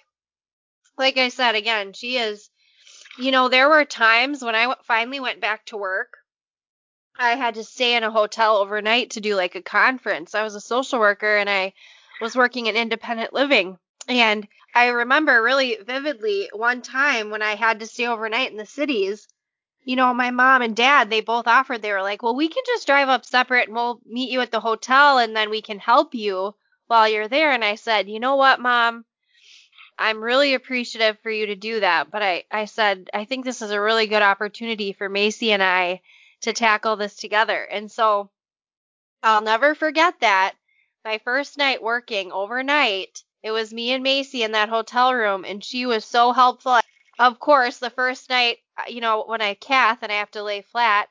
like 0.97 1.17
I 1.17 1.29
said 1.29 1.55
again, 1.55 1.93
she 1.93 2.17
is 2.17 2.49
you 3.17 3.31
know, 3.31 3.47
there 3.47 3.69
were 3.69 3.85
times 3.85 4.43
when 4.43 4.55
I 4.55 4.75
finally 4.83 5.19
went 5.19 5.39
back 5.39 5.65
to 5.67 5.77
work. 5.77 6.17
I 7.17 7.35
had 7.35 7.55
to 7.55 7.63
stay 7.63 7.95
in 7.95 8.03
a 8.03 8.11
hotel 8.11 8.57
overnight 8.57 9.11
to 9.11 9.21
do 9.21 9.35
like 9.35 9.55
a 9.55 9.61
conference. 9.61 10.35
I 10.35 10.43
was 10.43 10.55
a 10.55 10.61
social 10.61 10.99
worker 10.99 11.37
and 11.37 11.49
I 11.49 11.73
was 12.19 12.35
working 12.35 12.67
in 12.67 12.75
independent 12.75 13.33
living. 13.33 13.77
And 14.07 14.47
I 14.73 14.87
remember 14.87 15.41
really 15.41 15.77
vividly 15.85 16.49
one 16.53 16.81
time 16.81 17.29
when 17.29 17.41
I 17.41 17.55
had 17.55 17.79
to 17.79 17.87
stay 17.87 18.07
overnight 18.07 18.51
in 18.51 18.57
the 18.57 18.65
cities, 18.65 19.27
you 19.83 19.95
know, 19.95 20.13
my 20.13 20.31
mom 20.31 20.61
and 20.61 20.75
dad, 20.75 21.09
they 21.09 21.21
both 21.21 21.47
offered, 21.47 21.81
they 21.81 21.91
were 21.91 22.01
like, 22.01 22.23
well, 22.23 22.35
we 22.35 22.47
can 22.47 22.63
just 22.65 22.87
drive 22.87 23.07
up 23.07 23.23
separate 23.25 23.67
and 23.67 23.75
we'll 23.75 24.01
meet 24.05 24.31
you 24.31 24.41
at 24.41 24.51
the 24.51 24.59
hotel 24.59 25.19
and 25.19 25.35
then 25.35 25.49
we 25.49 25.61
can 25.61 25.79
help 25.79 26.15
you 26.15 26.55
while 26.87 27.07
you're 27.07 27.27
there. 27.27 27.51
And 27.51 27.63
I 27.63 27.75
said, 27.75 28.09
you 28.09 28.19
know 28.19 28.35
what, 28.35 28.59
mom? 28.59 29.05
I'm 29.97 30.23
really 30.23 30.53
appreciative 30.55 31.17
for 31.19 31.31
you 31.31 31.47
to 31.47 31.55
do 31.55 31.79
that. 31.79 32.11
But 32.11 32.21
I, 32.21 32.43
I 32.51 32.65
said, 32.65 33.09
I 33.13 33.25
think 33.25 33.45
this 33.45 33.61
is 33.61 33.71
a 33.71 33.79
really 33.79 34.07
good 34.07 34.21
opportunity 34.21 34.91
for 34.91 35.07
Macy 35.07 35.51
and 35.51 35.63
I 35.63 36.01
to 36.41 36.53
tackle 36.53 36.95
this 36.95 37.15
together. 37.15 37.63
And 37.63 37.91
so 37.91 38.29
I'll 39.23 39.41
never 39.41 39.73
forget 39.73 40.19
that. 40.19 40.53
My 41.05 41.19
first 41.19 41.57
night 41.57 41.81
working 41.81 42.31
overnight, 42.31 43.23
it 43.45 43.51
was 43.51 43.71
me 43.71 43.91
and 43.91 44.01
Macy 44.01 44.41
in 44.41 44.53
that 44.53 44.69
hotel 44.69 45.13
room, 45.13 45.45
and 45.45 45.63
she 45.63 45.85
was 45.85 46.03
so 46.03 46.33
helpful. 46.33 46.79
Of 47.19 47.39
course, 47.39 47.77
the 47.77 47.91
first 47.91 48.27
night, 48.27 48.57
uh, 48.75 48.85
you 48.87 49.01
know, 49.01 49.23
when 49.23 49.39
I 49.39 49.53
cath 49.53 49.99
and 50.01 50.11
I 50.11 50.15
have 50.15 50.31
to 50.31 50.41
lay 50.41 50.63
flat, 50.63 51.09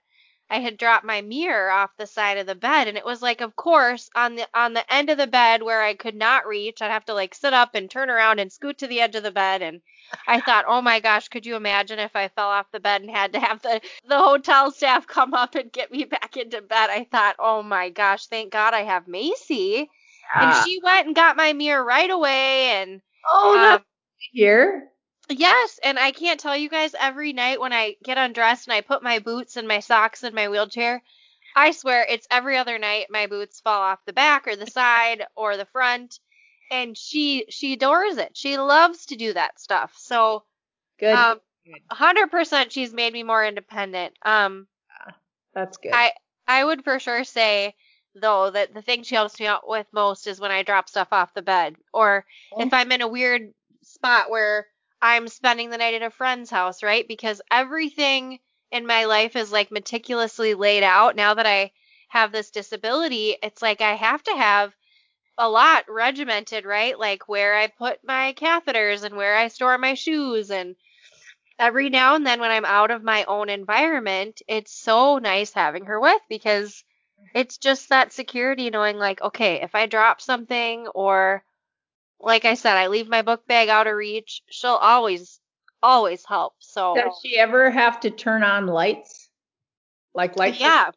I 0.51 0.59
had 0.59 0.76
dropped 0.76 1.05
my 1.05 1.20
mirror 1.20 1.70
off 1.70 1.97
the 1.97 2.09
side 2.09 2.37
of 2.39 2.47
the 2.47 2.57
bed, 2.57 2.89
and 2.89 2.99
it 2.99 3.05
was 3.05 3.22
like, 3.22 3.41
of 3.41 3.55
course, 3.55 4.11
on 4.16 4.35
the 4.35 4.49
on 4.53 4.72
the 4.72 4.93
end 4.93 5.11
of 5.11 5.16
the 5.18 5.28
bed 5.28 5.62
where 5.62 5.80
I 5.80 5.95
could 5.95 6.16
not 6.16 6.45
reach, 6.49 6.82
I'd 6.82 6.91
have 6.91 7.05
to 7.05 7.14
like 7.14 7.37
sit 7.37 7.53
up 7.53 7.76
and 7.76 7.89
turn 7.89 8.11
around 8.11 8.41
and 8.41 8.51
scoot 8.53 8.78
to 8.78 8.89
the 8.89 9.01
edge 9.01 9.14
of 9.14 9.22
the 9.22 9.30
bed. 9.30 9.62
And 9.62 9.80
I 10.26 10.41
thought, 10.41 10.64
oh 10.66 10.82
my 10.82 10.99
gosh, 10.99 11.28
could 11.28 11.47
you 11.47 11.55
imagine 11.55 12.01
if 12.01 12.16
I 12.16 12.26
fell 12.26 12.49
off 12.49 12.66
the 12.72 12.80
bed 12.80 13.03
and 13.03 13.11
had 13.12 13.32
to 13.35 13.39
have 13.41 13.62
the 13.62 13.80
the 14.09 14.18
hotel 14.18 14.72
staff 14.72 15.07
come 15.07 15.35
up 15.35 15.55
and 15.55 15.70
get 15.70 15.93
me 15.93 16.03
back 16.05 16.37
into 16.37 16.61
bed? 16.61 16.91
I 16.91 17.05
thought, 17.05 17.37
oh 17.39 17.62
my 17.62 17.91
gosh, 17.91 18.26
thank 18.26 18.53
God 18.53 18.74
I 18.74 18.82
have 18.82 19.07
Macy. 19.07 19.89
And 20.35 20.55
she 20.66 20.81
went 20.83 21.07
and 21.07 21.14
got 21.16 21.37
my 21.37 21.53
mirror 21.53 21.85
right 21.85 22.11
away, 22.11 22.70
and 22.70 23.01
oh, 23.31 23.55
um, 23.55 23.61
that's 23.61 23.85
here. 24.33 24.91
Yes, 25.29 25.81
and 25.83 25.99
I 25.99 26.12
can't 26.12 26.41
tell 26.41 26.57
you 26.57 26.68
guys 26.68 26.95
every 26.99 27.33
night 27.33 27.61
when 27.61 27.72
I 27.72 27.97
get 28.05 28.18
undressed 28.18 28.66
and 28.66 28.75
I 28.75 28.83
put 28.83 29.03
my 29.03 29.20
boots 29.20 29.57
and 29.57 29.66
my 29.66 29.81
socks 29.81 30.22
in 30.22 30.35
my 30.35 30.49
wheelchair, 30.49 31.03
I 31.57 31.70
swear 31.70 32.05
it's 32.09 32.27
every 32.31 32.57
other 32.57 32.79
night 32.79 33.07
my 33.11 33.27
boots 33.27 33.61
fall 33.61 33.81
off 33.81 34.05
the 34.05 34.12
back 34.12 34.47
or 34.47 34.57
the 34.57 34.66
side 34.66 35.25
or 35.37 35.57
the 35.57 35.66
front 35.66 36.18
and 36.70 36.97
she 36.97 37.47
she 37.49 37.75
adores 37.75 38.16
it. 38.16 38.37
She 38.37 38.59
loves 38.59 39.07
to 39.07 39.16
do 39.16 39.33
that 39.33 39.61
stuff. 39.61 39.95
So, 39.97 40.45
Good. 40.99 41.14
um 41.14 41.41
100% 41.91 42.70
she's 42.70 42.93
made 42.93 43.12
me 43.12 43.22
more 43.22 43.45
independent. 43.45 44.14
Um 44.22 44.66
That's 45.55 45.77
good. 45.79 45.93
I 45.93 46.12
I 46.47 46.64
would 46.64 46.85
for 46.85 46.99
sure 46.99 47.25
say 47.25 47.75
though 48.15 48.51
that 48.51 48.75
the 48.75 48.83
thing 48.83 49.03
she 49.03 49.15
helps 49.15 49.39
me 49.41 49.47
out 49.47 49.69
with 49.69 49.87
most 49.93 50.27
is 50.27 50.41
when 50.41 50.51
I 50.51 50.62
drop 50.62 50.89
stuff 50.89 51.09
off 51.12 51.35
the 51.35 51.43
bed 51.43 51.77
or 51.93 52.25
oh. 52.53 52.62
if 52.62 52.73
I'm 52.73 52.93
in 52.93 53.03
a 53.03 53.09
weird 53.09 53.53
spot 53.83 54.31
where 54.31 54.67
I'm 55.03 55.29
spending 55.29 55.71
the 55.71 55.79
night 55.79 55.95
at 55.95 56.03
a 56.03 56.11
friend's 56.11 56.51
house, 56.51 56.83
right? 56.83 57.07
Because 57.07 57.43
everything 57.51 58.39
in 58.71 58.87
my 58.87 59.05
life 59.05 59.37
is 59.37 59.53
like 59.53 59.71
meticulously 59.71 60.55
laid 60.55 60.83
out. 60.83 61.17
Now 61.17 61.35
that 61.35 61.47
I 61.47 61.73
have 62.09 62.33
this 62.33 62.51
disability, 62.51 63.37
it's 63.43 63.61
like 63.61 63.81
I 63.81 63.95
have 63.95 64.23
to 64.25 64.33
have 64.33 64.75
a 65.37 65.49
lot 65.49 65.85
regimented, 65.89 66.65
right? 66.65 66.99
Like 66.99 67.29
where 67.29 67.55
I 67.55 67.67
put 67.67 67.99
my 68.05 68.35
catheters 68.35 69.03
and 69.03 69.17
where 69.17 69.37
I 69.37 69.49
store 69.49 69.77
my 69.79 69.95
shoes 69.95 70.51
and 70.51 70.77
every 71.59 71.91
now 71.91 72.15
and 72.15 72.27
then 72.27 72.41
when 72.41 72.51
I'm 72.51 72.65
out 72.65 72.91
of 72.91 73.03
my 73.03 73.25
own 73.25 73.49
environment, 73.49 74.43
it's 74.49 74.73
so 74.73 75.19
nice 75.19 75.53
having 75.53 75.87
her 75.87 76.01
with 76.01 76.21
because 76.29 76.85
it's 77.35 77.59
just 77.59 77.89
that 77.89 78.12
security 78.12 78.70
knowing 78.70 78.99
like, 78.99 79.20
okay, 79.22 79.62
if 79.62 79.75
I 79.75 79.87
drop 79.87 80.20
something 80.20 80.87
or 80.89 81.45
like 82.20 82.45
I 82.45 82.55
said, 82.55 82.77
I 82.77 82.89
leave 82.89 83.09
my 83.09 83.22
book 83.22 83.47
bag 83.47 83.68
out 83.68 83.87
of 83.87 83.95
reach, 83.95 84.43
she'll 84.51 84.70
always 84.72 85.41
always 85.83 86.25
help. 86.25 86.55
So 86.61 86.95
Does 86.95 87.18
she 87.22 87.39
ever 87.39 87.70
have 87.70 88.01
to 88.01 88.11
turn 88.11 88.43
on 88.43 88.66
lights? 88.66 89.29
Like 90.14 90.37
lights? 90.37 90.61
yeah. 90.61 90.91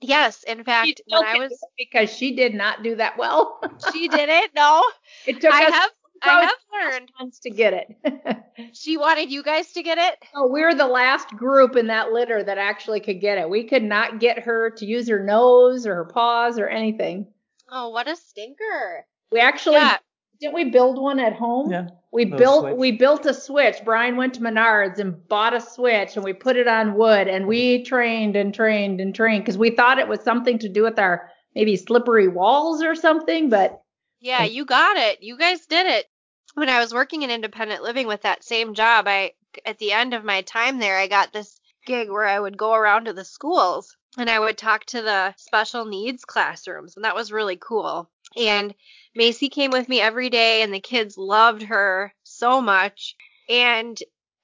Yes, 0.00 0.44
in 0.44 0.62
fact, 0.62 1.00
when 1.08 1.24
I 1.24 1.38
was 1.38 1.58
because 1.76 2.08
she 2.08 2.36
did 2.36 2.54
not 2.54 2.84
do 2.84 2.94
that 2.96 3.18
well. 3.18 3.60
she 3.92 4.06
did 4.08 4.28
it. 4.28 4.50
No. 4.54 4.84
it 5.26 5.40
took 5.40 5.52
I 5.52 5.64
us 5.64 5.72
have 5.74 5.90
I 6.22 6.44
have 6.44 6.92
learned. 6.92 7.12
months 7.18 7.38
to 7.40 7.50
get 7.50 7.72
it. 7.74 8.38
She 8.72 8.96
wanted 8.96 9.30
you 9.30 9.44
guys 9.44 9.72
to 9.74 9.84
get 9.84 9.98
it. 9.98 10.18
Oh, 10.34 10.48
we 10.48 10.62
were 10.62 10.74
the 10.74 10.86
last 10.88 11.28
group 11.30 11.76
in 11.76 11.86
that 11.86 12.10
litter 12.12 12.42
that 12.42 12.58
actually 12.58 12.98
could 12.98 13.20
get 13.20 13.38
it. 13.38 13.48
We 13.48 13.62
could 13.62 13.84
not 13.84 14.18
get 14.18 14.40
her 14.40 14.70
to 14.70 14.84
use 14.84 15.08
her 15.08 15.22
nose 15.24 15.86
or 15.86 15.94
her 15.94 16.04
paws 16.06 16.58
or 16.58 16.66
anything. 16.66 17.28
Oh, 17.70 17.90
what 17.90 18.08
a 18.08 18.16
stinker. 18.16 19.06
We 19.30 19.38
actually 19.38 19.76
Yeah. 19.76 19.98
didn't 20.40 20.54
we 20.54 20.64
build 20.70 21.00
one 21.00 21.20
at 21.20 21.34
home? 21.34 21.70
Yeah. 21.70 21.86
We 22.10 22.24
built 22.24 22.62
switch. 22.62 22.74
we 22.76 22.92
built 22.92 23.26
a 23.26 23.34
switch. 23.34 23.76
Brian 23.84 24.16
went 24.16 24.34
to 24.34 24.40
Menards 24.40 24.98
and 24.98 25.26
bought 25.28 25.54
a 25.54 25.60
switch 25.60 26.16
and 26.16 26.24
we 26.24 26.32
put 26.32 26.56
it 26.56 26.66
on 26.66 26.94
wood 26.94 27.28
and 27.28 27.46
we 27.46 27.84
trained 27.84 28.34
and 28.34 28.52
trained 28.52 29.00
and 29.00 29.14
trained 29.14 29.44
because 29.44 29.58
we 29.58 29.70
thought 29.70 29.98
it 30.00 30.08
was 30.08 30.20
something 30.22 30.58
to 30.58 30.68
do 30.68 30.82
with 30.82 30.98
our 30.98 31.30
maybe 31.54 31.76
slippery 31.76 32.26
walls 32.26 32.82
or 32.82 32.96
something, 32.96 33.50
but 33.50 33.82
Yeah, 34.20 34.44
you 34.44 34.64
got 34.64 34.96
it. 34.96 35.22
You 35.22 35.38
guys 35.38 35.66
did 35.66 35.86
it. 35.86 36.06
When 36.54 36.68
I 36.68 36.80
was 36.80 36.92
working 36.92 37.22
in 37.22 37.30
independent 37.30 37.82
living 37.82 38.06
with 38.06 38.22
that 38.22 38.44
same 38.44 38.74
job, 38.74 39.06
I 39.06 39.32
at 39.64 39.78
the 39.78 39.92
end 39.92 40.14
of 40.14 40.24
my 40.24 40.42
time 40.42 40.78
there, 40.78 40.98
I 40.98 41.06
got 41.06 41.32
this 41.32 41.60
gig 41.86 42.10
where 42.10 42.26
I 42.26 42.38
would 42.38 42.56
go 42.56 42.74
around 42.74 43.04
to 43.06 43.12
the 43.12 43.24
schools 43.24 43.96
and 44.16 44.28
I 44.28 44.38
would 44.38 44.58
talk 44.58 44.84
to 44.86 45.02
the 45.02 45.34
special 45.36 45.84
needs 45.84 46.24
classrooms, 46.24 46.96
and 46.96 47.04
that 47.04 47.14
was 47.14 47.32
really 47.32 47.56
cool. 47.56 48.10
And 48.36 48.74
Macy 49.14 49.48
came 49.48 49.70
with 49.70 49.88
me 49.88 50.00
every 50.00 50.30
day 50.30 50.62
and 50.62 50.72
the 50.72 50.80
kids 50.80 51.16
loved 51.16 51.62
her 51.62 52.14
so 52.24 52.60
much. 52.60 53.16
And 53.48 53.98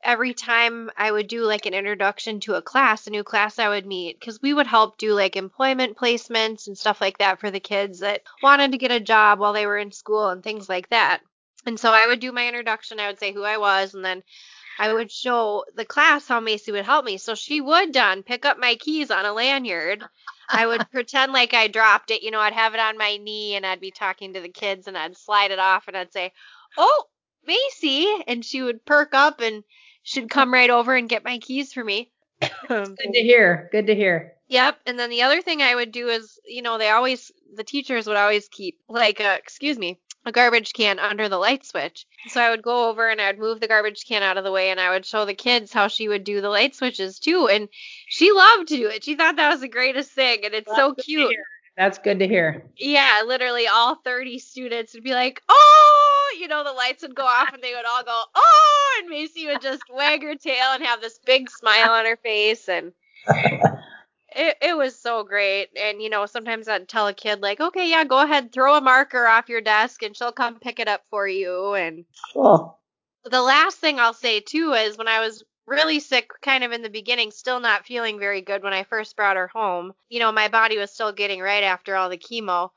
every 0.05 0.35
time 0.35 0.91
I 0.97 1.11
would 1.11 1.29
do 1.29 1.43
like 1.43 1.67
an 1.67 1.75
introduction 1.75 2.41
to 2.41 2.55
a 2.55 2.63
class, 2.63 3.07
a 3.07 3.11
new 3.11 3.25
class 3.25 3.59
I 3.59 3.69
would 3.69 3.87
meet, 3.87 4.21
because 4.21 4.41
we 4.41 4.53
would 4.53 4.67
help 4.67 4.99
do 4.99 5.15
like 5.15 5.37
employment 5.37 5.97
placements 5.97 6.67
and 6.67 6.77
stuff 6.77 7.01
like 7.01 7.19
that 7.19 7.41
for 7.41 7.51
the 7.51 7.61
kids 7.61 8.01
that 8.01 8.23
wanted 8.43 8.73
to 8.73 8.79
get 8.79 8.91
a 8.91 9.01
job 9.01 9.39
while 9.39 9.53
they 9.53 9.67
were 9.67 9.79
in 9.79 9.93
school 9.93 10.29
and 10.29 10.43
things 10.43 10.69
like 10.69 10.91
that. 10.91 11.21
And 11.67 11.81
so 11.81 11.91
I 11.91 12.07
would 12.07 12.21
do 12.21 12.33
my 12.33 12.47
introduction, 12.47 13.01
I 13.01 13.07
would 13.07 13.19
say 13.19 13.33
who 13.33 13.43
I 13.43 13.57
was, 13.57 13.95
and 13.95 14.05
then 14.05 14.23
I 14.79 14.93
would 14.93 15.11
show 15.11 15.65
the 15.75 15.85
class 15.85 16.29
how 16.29 16.41
Macy 16.41 16.73
would 16.73 16.85
help 16.85 17.05
me. 17.05 17.17
So 17.17 17.35
she 17.35 17.61
would 17.61 17.93
done 17.93 18.23
pick 18.23 18.45
up 18.45 18.59
my 18.59 18.75
keys 18.75 19.11
on 19.11 19.25
a 19.25 19.33
lanyard. 19.33 20.05
I 20.49 20.67
would 20.67 20.89
pretend 20.93 21.33
like 21.33 21.55
I 21.55 21.69
dropped 21.69 22.11
it, 22.11 22.23
you 22.23 22.31
know, 22.31 22.41
I'd 22.41 22.53
have 22.53 22.75
it 22.75 22.81
on 22.81 22.99
my 22.99 23.17
knee 23.17 23.55
and 23.55 23.65
I'd 23.65 23.81
be 23.81 23.93
talking 23.93 24.35
to 24.35 24.41
the 24.41 24.49
kids 24.49 24.87
and 24.87 24.99
I'd 24.99 25.17
slide 25.17 25.53
it 25.53 25.59
off 25.59 25.89
and 25.89 25.97
I'd 25.97 26.13
say, 26.13 26.33
Oh, 26.77 27.05
Macy 27.47 28.09
and 28.27 28.45
she 28.45 28.63
would 28.63 28.85
perk 28.85 29.15
up 29.15 29.41
and 29.41 29.65
she'd 30.05 30.31
come 30.31 30.53
right 30.53 30.71
over 30.71 30.95
and 30.95 31.09
get 31.09 31.25
my 31.25 31.39
keys 31.39 31.73
for 31.73 31.83
me. 31.83 32.13
Good 32.69 32.87
um, 32.87 32.97
to 32.97 33.21
hear. 33.21 33.69
Good 33.73 33.89
to 33.89 33.95
hear. 33.95 34.35
Yep. 34.49 34.79
And 34.87 34.99
then 34.99 35.11
the 35.11 35.23
other 35.23 35.43
thing 35.43 35.63
I 35.63 35.75
would 35.75 35.91
do 35.91 36.09
is, 36.09 36.39
you 36.47 36.63
know, 36.63 36.79
they 36.79 36.91
always, 36.91 37.33
the 37.57 37.65
teachers 37.65 38.07
would 38.07 38.17
always 38.17 38.47
keep, 38.49 38.79
like, 38.89 39.19
a, 39.19 39.37
excuse 39.37 39.79
me, 39.79 39.99
a 40.27 40.33
garbage 40.33 40.73
can 40.75 40.99
under 40.99 41.29
the 41.29 41.39
light 41.39 41.65
switch. 41.65 42.07
So 42.29 42.41
I 42.41 42.51
would 42.51 42.63
go 42.63 42.91
over 42.91 43.09
and 43.09 43.21
I'd 43.21 43.39
move 43.39 43.61
the 43.61 43.69
garbage 43.69 44.05
can 44.07 44.23
out 44.23 44.37
of 44.37 44.45
the 44.45 44.53
way 44.53 44.71
and 44.71 44.81
I 44.81 44.91
would 44.91 45.07
show 45.07 45.25
the 45.25 45.35
kids 45.35 45.73
how 45.73 45.89
she 45.89 46.09
would 46.09 46.25
do 46.25 46.41
the 46.41 46.49
light 46.49 46.75
switches 46.75 47.19
too. 47.19 47.49
And 47.49 47.69
she 48.07 48.33
loved 48.33 48.69
to 48.69 48.77
do 48.77 48.89
it. 48.89 49.05
She 49.05 49.17
thought 49.17 49.37
that 49.37 49.51
was 49.51 49.61
the 49.61 49.69
greatest 49.69 50.11
thing. 50.13 50.45
And 50.45 50.55
it's 50.55 50.75
so 50.75 50.95
cute. 50.95 51.37
That's 51.77 51.99
good 51.99 52.21
to 52.21 52.29
hear. 52.29 52.65
Yeah, 52.77 53.23
literally 53.27 53.67
all 53.67 53.97
30 53.97 54.39
students 54.39 54.95
would 54.95 55.03
be 55.03 55.13
like, 55.13 55.43
oh, 55.49 56.04
you 56.39 56.49
know, 56.49 56.65
the 56.65 56.73
lights 56.73 57.03
would 57.03 57.15
go 57.15 57.25
off 57.25 57.53
and 57.53 57.63
they 57.63 57.75
would 57.75 57.85
all 57.87 58.05
go, 58.05 58.23
oh, 58.35 59.01
and 59.01 59.09
Macy 59.09 59.47
would 59.47 59.61
just 59.61 59.83
wag 59.93 60.23
her 60.23 60.35
tail 60.37 60.73
and 60.73 60.85
have 60.85 61.01
this 61.01 61.19
big 61.25 61.51
smile 61.51 61.91
on 61.91 62.07
her 62.07 62.17
face. 62.17 62.69
And 62.69 62.93
it, 63.29 64.57
it 64.61 64.77
was 64.77 64.99
so 64.99 65.25
great. 65.25 65.69
And, 65.81 66.03
you 66.03 66.11
know, 66.11 66.27
sometimes 66.27 66.69
I'd 66.69 66.89
tell 66.89 67.07
a 67.07 67.15
kid, 67.15 67.41
like, 67.41 67.61
okay, 67.61 67.89
yeah, 67.89 68.05
go 68.05 68.21
ahead, 68.21 68.53
throw 68.53 68.77
a 68.77 68.81
marker 68.81 69.27
off 69.27 69.49
your 69.49 69.61
desk 69.61 70.03
and 70.03 70.17
she'll 70.17 70.33
come 70.33 70.59
pick 70.59 70.81
it 70.81 70.89
up 70.89 71.03
for 71.11 71.27
you. 71.27 71.75
And 71.75 72.05
Oh, 72.35 72.77
the 73.25 73.43
last 73.43 73.79
thing 73.79 73.99
I'll 73.99 74.15
say, 74.15 74.41
too, 74.41 74.73
is 74.73 74.99
when 74.99 75.09
I 75.09 75.21
was 75.21 75.45
really 75.67 76.01
sick 76.01 76.31
kind 76.43 76.63
of 76.63 76.73
in 76.73 76.83
the 76.83 76.91
beginning, 76.91 77.31
still 77.31 77.61
not 77.61 77.87
feeling 77.87 78.19
very 78.19 78.43
good 78.43 78.63
when 78.63 78.75
I 78.75 78.85
first 78.85 79.17
brought 79.17 79.37
her 79.37 79.49
home. 79.49 79.93
You 80.09 80.21
know, 80.21 80.33
my 80.33 80.49
body 80.49 80.77
was 80.79 80.91
still 80.91 81.13
getting 81.13 81.41
right 81.41 81.63
after 81.63 81.97
all 81.97 82.11
the 82.11 82.19
chemo. 82.19 82.71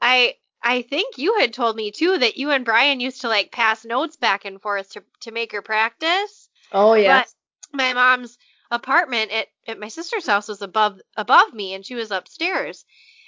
I 0.00 0.34
I 0.64 0.80
think 0.80 1.18
you 1.18 1.38
had 1.38 1.52
told 1.52 1.76
me 1.76 1.90
too 1.90 2.16
that 2.18 2.38
you 2.38 2.50
and 2.50 2.64
Brian 2.64 2.98
used 2.98 3.20
to 3.20 3.28
like 3.28 3.52
pass 3.52 3.84
notes 3.84 4.16
back 4.16 4.46
and 4.46 4.60
forth 4.60 4.90
to 4.92 5.04
to 5.20 5.30
make 5.30 5.52
her 5.52 5.60
practice. 5.60 6.48
oh 6.72 6.94
yeah. 6.94 7.20
But 7.20 7.76
my 7.76 7.92
mom's 7.92 8.38
apartment 8.70 9.30
at, 9.30 9.48
at 9.68 9.78
my 9.78 9.88
sister's 9.88 10.26
house 10.26 10.48
was 10.48 10.62
above 10.62 11.00
above 11.16 11.52
me 11.52 11.74
and 11.74 11.84
she 11.84 11.94
was 11.94 12.10
upstairs. 12.10 12.86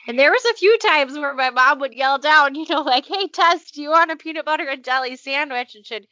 And 0.09 0.19
there 0.19 0.31
was 0.31 0.45
a 0.47 0.57
few 0.57 0.79
times 0.79 1.19
where 1.19 1.35
my 1.35 1.51
mom 1.51 1.81
would 1.81 1.93
yell 1.93 2.19
down, 2.19 2.55
you 2.55 2.65
know, 2.71 2.81
like, 2.81 3.05
"Hey 3.07 3.29
Tess, 3.29 3.71
do 3.71 3.83
you 3.83 3.91
want 3.91 4.11
a 4.11 4.17
peanut 4.17 4.47
butter 4.47 4.67
and 4.67 4.83
jelly 4.83 5.17
sandwich?" 5.17 5.75
and 5.75 5.85
should 5.85 6.07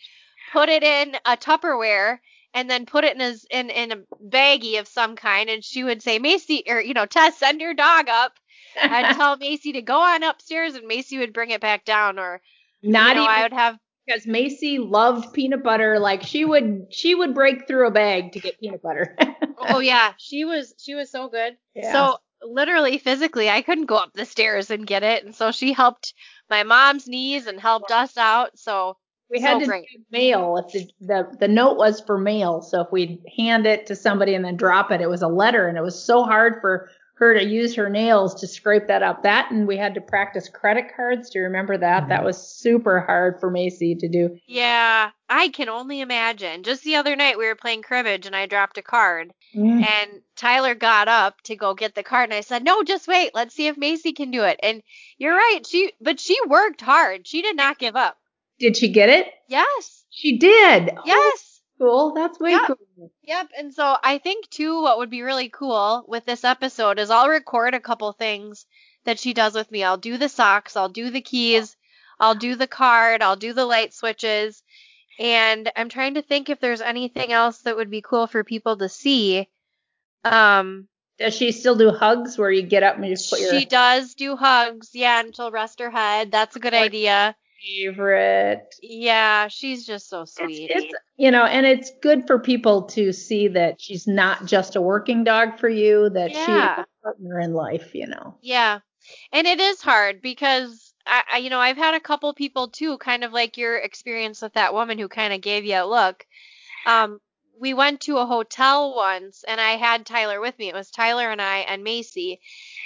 put 0.53 0.69
it 0.69 0.83
in 0.83 1.17
a 1.25 1.39
Tupperware 1.39 2.19
and 2.53 2.69
then 2.69 2.85
put 2.85 3.05
it 3.05 3.17
in 3.17 3.23
a 3.23 3.35
in 3.51 3.71
in 3.71 3.93
a 3.93 4.03
baggie 4.23 4.79
of 4.79 4.89
some 4.89 5.17
kind 5.17 5.49
and 5.49 5.65
she 5.65 5.85
would 5.85 6.03
say, 6.03 6.19
"Macy 6.19 6.65
or 6.67 6.83
you 6.83 6.93
know, 6.93 7.07
Tess, 7.07 7.39
send 7.39 7.63
your 7.63 7.73
dog 7.73 8.11
up." 8.11 8.39
I'd 8.81 9.15
tell 9.17 9.37
Macy 9.37 9.73
to 9.73 9.83
go 9.83 9.99
on 9.99 10.23
upstairs 10.23 10.75
and 10.75 10.87
Macy 10.87 11.19
would 11.19 11.33
bring 11.33 11.51
it 11.51 11.61
back 11.61 11.85
down 11.85 12.19
or 12.19 12.41
Not 12.83 13.11
you 13.11 13.15
know, 13.15 13.23
even 13.23 13.35
I 13.35 13.43
would 13.43 13.53
have 13.53 13.79
because 14.07 14.27
Macy 14.27 14.79
loved 14.79 15.33
peanut 15.33 15.63
butter. 15.63 15.99
Like 15.99 16.23
she 16.23 16.45
would, 16.45 16.87
she 16.91 17.15
would 17.15 17.35
break 17.35 17.67
through 17.67 17.87
a 17.87 17.91
bag 17.91 18.33
to 18.33 18.41
get 18.41 18.61
peanut 18.61 18.83
butter. 18.83 19.17
Oh 19.67 19.79
yeah, 19.79 20.13
she 20.19 20.45
was 20.45 20.75
she 20.79 20.95
was 20.95 21.11
so 21.11 21.29
good. 21.29 21.57
Yeah. 21.75 21.91
So 21.91 22.19
literally 22.43 22.99
physically 22.99 23.49
I 23.49 23.63
couldn't 23.63 23.87
go 23.87 23.97
up 23.97 24.13
the 24.13 24.27
stairs 24.27 24.71
and 24.71 24.87
get 24.87 25.03
it 25.03 25.25
and 25.25 25.35
so 25.35 25.53
she 25.53 25.73
helped 25.73 26.13
my 26.51 26.65
mom's 26.65 27.07
knees 27.07 27.47
and 27.47 27.59
helped 27.59 27.91
us 27.91 28.19
out. 28.19 28.59
So 28.59 28.99
we 29.31 29.41
had 29.41 29.55
so 29.55 29.61
to 29.61 29.67
great. 29.67 29.87
mail 30.11 30.57
if 30.59 30.73
the, 30.73 30.91
the 31.01 31.37
the 31.41 31.49
note 31.49 31.77
was 31.77 32.01
for 32.01 32.19
mail. 32.19 32.63
So 32.63 32.83
if 32.83 32.93
we'd 32.93 33.23
hand 33.37 33.67
it 33.67 33.87
to 33.87 33.97
somebody 33.97 34.35
and 34.35 34.45
then 34.45 34.57
drop 34.57 34.91
it, 34.91 35.01
it 35.01 35.09
was 35.09 35.23
a 35.23 35.29
letter, 35.29 35.67
and 35.67 35.79
it 35.79 35.83
was 35.83 36.01
so 36.01 36.25
hard 36.25 36.61
for 36.61 36.91
her 37.17 37.33
to 37.39 37.45
use 37.45 37.77
her 37.77 37.89
nails 37.89 38.41
to 38.41 38.47
scrape 38.49 38.89
that 38.89 39.03
up. 39.05 39.23
That 39.23 39.51
and 39.53 39.69
we 39.69 39.77
had 39.77 39.95
to 39.95 40.01
practice 40.01 40.49
credit 40.49 40.87
cards. 40.97 41.31
Do 41.31 41.39
you 41.39 41.45
remember 41.45 41.79
that? 41.79 42.09
That 42.09 42.25
was 42.25 42.37
super 42.45 43.01
hard 43.01 43.39
for 43.39 43.51
Macy 43.51 43.95
to 43.95 44.09
do. 44.09 44.37
Yeah, 44.47 45.11
I 45.29 45.49
can 45.51 45.69
only 45.69 46.01
imagine. 46.01 46.65
Just 46.65 46.83
the 46.83 46.97
other 46.97 47.15
night 47.15 47.39
we 47.39 47.47
were 47.47 47.55
playing 47.55 47.83
cribbage 47.83 48.27
and 48.27 48.35
I 48.35 48.47
dropped 48.47 48.79
a 48.79 48.83
card 48.83 49.33
Mm. 49.55 49.87
and 49.87 50.23
Tyler 50.35 50.75
got 50.75 51.07
up 51.07 51.41
to 51.43 51.55
go 51.55 51.75
get 51.75 51.95
the 51.95 52.03
card 52.03 52.31
and 52.31 52.35
I 52.35 52.41
said, 52.41 52.65
"No, 52.65 52.83
just 52.83 53.07
wait. 53.07 53.31
Let's 53.35 53.55
see 53.55 53.69
if 53.69 53.77
Macy 53.77 54.13
can 54.13 54.33
do 54.33 54.43
it." 54.43 54.59
And 54.63 54.83
you're 55.17 55.37
right. 55.37 55.61
She 55.65 55.93
but 56.01 56.19
she 56.19 56.37
worked 56.49 56.81
hard. 56.81 57.29
She 57.29 57.43
did 57.43 57.55
not 57.57 57.79
give 57.79 57.95
up. 57.95 58.19
Did 58.59 58.77
she 58.77 58.91
get 58.93 59.09
it? 59.09 59.29
Yes. 59.49 60.05
She 60.11 60.39
did. 60.39 60.91
Yes. 61.05 61.44
Cool. 61.79 62.13
That's 62.15 62.39
way 62.41 62.53
Yeah. 62.53 62.67
cool. 62.67 63.11
Yep. 63.23 63.49
And 63.59 63.75
so 63.75 63.97
I 64.03 64.19
think 64.19 64.49
too 64.51 64.83
what 64.83 64.99
would 64.99 65.11
be 65.11 65.23
really 65.23 65.49
cool 65.49 66.05
with 66.07 66.25
this 66.25 66.45
episode 66.45 66.99
is 66.99 67.11
I'll 67.11 67.29
record 67.29 67.75
a 67.75 67.81
couple 67.81 68.11
things 68.13 68.67
that 69.05 69.19
she 69.19 69.35
does 69.35 69.55
with 69.55 69.71
me. 69.71 69.85
I'll 69.85 69.97
do 69.99 70.17
the 70.17 70.29
socks, 70.29 70.77
I'll 70.77 70.89
do 70.89 71.11
the 71.11 71.21
keys, 71.21 71.77
I'll 72.19 72.35
do 72.35 72.55
the 72.57 72.67
card, 72.67 73.23
I'll 73.23 73.37
do 73.37 73.53
the 73.53 73.67
light 73.67 73.93
switches. 73.93 74.63
And 75.19 75.71
I'm 75.77 75.89
trying 75.89 76.15
to 76.15 76.23
think 76.23 76.49
if 76.51 76.59
there's 76.61 76.81
anything 76.81 77.33
else 77.33 77.59
that 77.63 77.77
would 77.77 77.91
be 77.91 78.03
cool 78.03 78.27
for 78.27 78.43
people 78.45 78.77
to 78.79 78.89
see. 78.89 79.49
Um 80.25 80.89
Does 81.19 81.35
she 81.35 81.53
still 81.53 81.77
do 81.77 81.91
hugs 81.91 82.39
where 82.39 82.51
you 82.51 82.63
get 82.63 82.83
up 82.83 82.97
and 82.97 83.05
you 83.07 83.15
just 83.15 83.31
put 83.31 83.41
your 83.41 83.51
she 83.59 83.65
does 83.67 84.15
do 84.15 84.37
hugs, 84.37 84.91
yeah, 84.95 85.21
and 85.21 85.35
she'll 85.37 85.51
rest 85.51 85.81
her 85.81 85.91
head. 85.91 86.33
That's 86.33 86.57
a 86.57 86.61
good 86.61 86.73
Like- 86.73 86.83
idea. 86.87 87.37
Favorite? 87.67 88.75
Yeah, 88.83 89.49
she's 89.49 89.87
just 89.87 90.09
so 90.09 90.25
sweet. 90.25 90.71
it's 90.71 90.95
you 91.17 91.31
know, 91.31 91.45
and 91.45 91.65
it's 91.65 91.93
good 92.03 92.27
for 92.27 92.39
people 92.39 92.83
to 92.83 93.13
see 93.13 93.49
that 93.49 93.81
she's 93.81 94.07
not 94.07 94.47
just 94.47 94.77
a 94.77 94.81
working 94.81 95.25
dog 95.25 95.59
for 95.59 95.69
you, 95.69 96.11
that 96.11 96.33
Yeah. 96.33 96.81
is 96.81 96.85
a 96.85 97.03
partner 97.03 97.41
in 97.41 97.53
life, 97.55 97.95
you 97.95 98.07
know. 98.07 98.35
Yeah. 98.43 98.81
And 99.33 99.47
it 99.47 99.61
is 99.61 99.81
hard 99.81 100.23
because 100.23 100.93
I, 101.07 101.23
I 101.35 101.39
you 101.39 101.51
know, 101.51 101.61
I've 101.61 101.77
had 101.77 101.95
a 101.95 102.01
couple 102.01 102.33
people 102.35 102.69
too, 102.69 102.99
kind 102.99 103.23
of 103.23 103.33
like 103.33 103.57
your 103.59 103.77
experience 103.77 104.43
with 104.43 104.55
that 104.55 104.75
woman 104.75 104.99
who 104.99 105.09
kind 105.09 105.33
of 105.33 105.41
gave 105.41 105.65
you 105.65 105.77
a 105.77 105.87
look. 105.87 106.27
Um, 106.87 107.21
we 107.61 107.73
went 107.75 108.01
to 108.03 108.19
a 108.19 108.27
hotel 108.27 108.95
once 108.97 109.45
and 109.47 109.61
I 109.61 109.73
had 109.73 110.05
Tyler 110.05 110.41
with 110.41 110.59
me. 110.59 110.69
It 110.69 110.75
was 110.75 110.91
Tyler 110.91 111.31
and 111.31 111.41
I 111.41 111.59
and 111.59 111.85
Macy. 111.85 112.41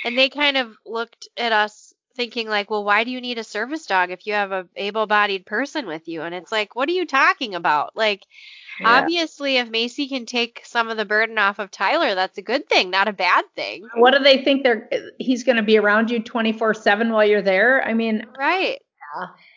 And 0.04 0.16
they 0.18 0.28
kind 0.28 0.56
of 0.56 0.76
looked 0.84 1.28
at 1.36 1.52
us 1.52 1.87
thinking 2.18 2.48
like, 2.48 2.70
"Well, 2.70 2.84
why 2.84 3.04
do 3.04 3.10
you 3.10 3.22
need 3.22 3.38
a 3.38 3.44
service 3.44 3.86
dog 3.86 4.10
if 4.10 4.26
you 4.26 4.34
have 4.34 4.52
a 4.52 4.66
able-bodied 4.76 5.46
person 5.46 5.86
with 5.86 6.06
you?" 6.08 6.20
And 6.22 6.34
it's 6.34 6.52
like, 6.52 6.76
"What 6.76 6.90
are 6.90 6.92
you 6.92 7.06
talking 7.06 7.54
about?" 7.54 7.96
Like 7.96 8.26
obviously 8.84 9.56
if 9.56 9.70
Macy 9.70 10.08
can 10.08 10.26
take 10.26 10.62
some 10.64 10.88
of 10.88 10.96
the 10.96 11.04
burden 11.04 11.38
off 11.38 11.58
of 11.58 11.70
Tyler, 11.70 12.14
that's 12.14 12.38
a 12.38 12.42
good 12.42 12.68
thing, 12.68 12.90
not 12.90 13.08
a 13.08 13.12
bad 13.12 13.44
thing. 13.56 13.88
What 13.96 14.12
do 14.12 14.20
they 14.22 14.44
think 14.44 14.62
they're 14.62 14.88
he's 15.18 15.44
going 15.44 15.56
to 15.56 15.62
be 15.62 15.78
around 15.78 16.10
you 16.10 16.20
24/7 16.22 17.10
while 17.10 17.24
you're 17.24 17.42
there? 17.42 17.82
I 17.84 17.94
mean, 17.94 18.24
Right. 18.38 18.80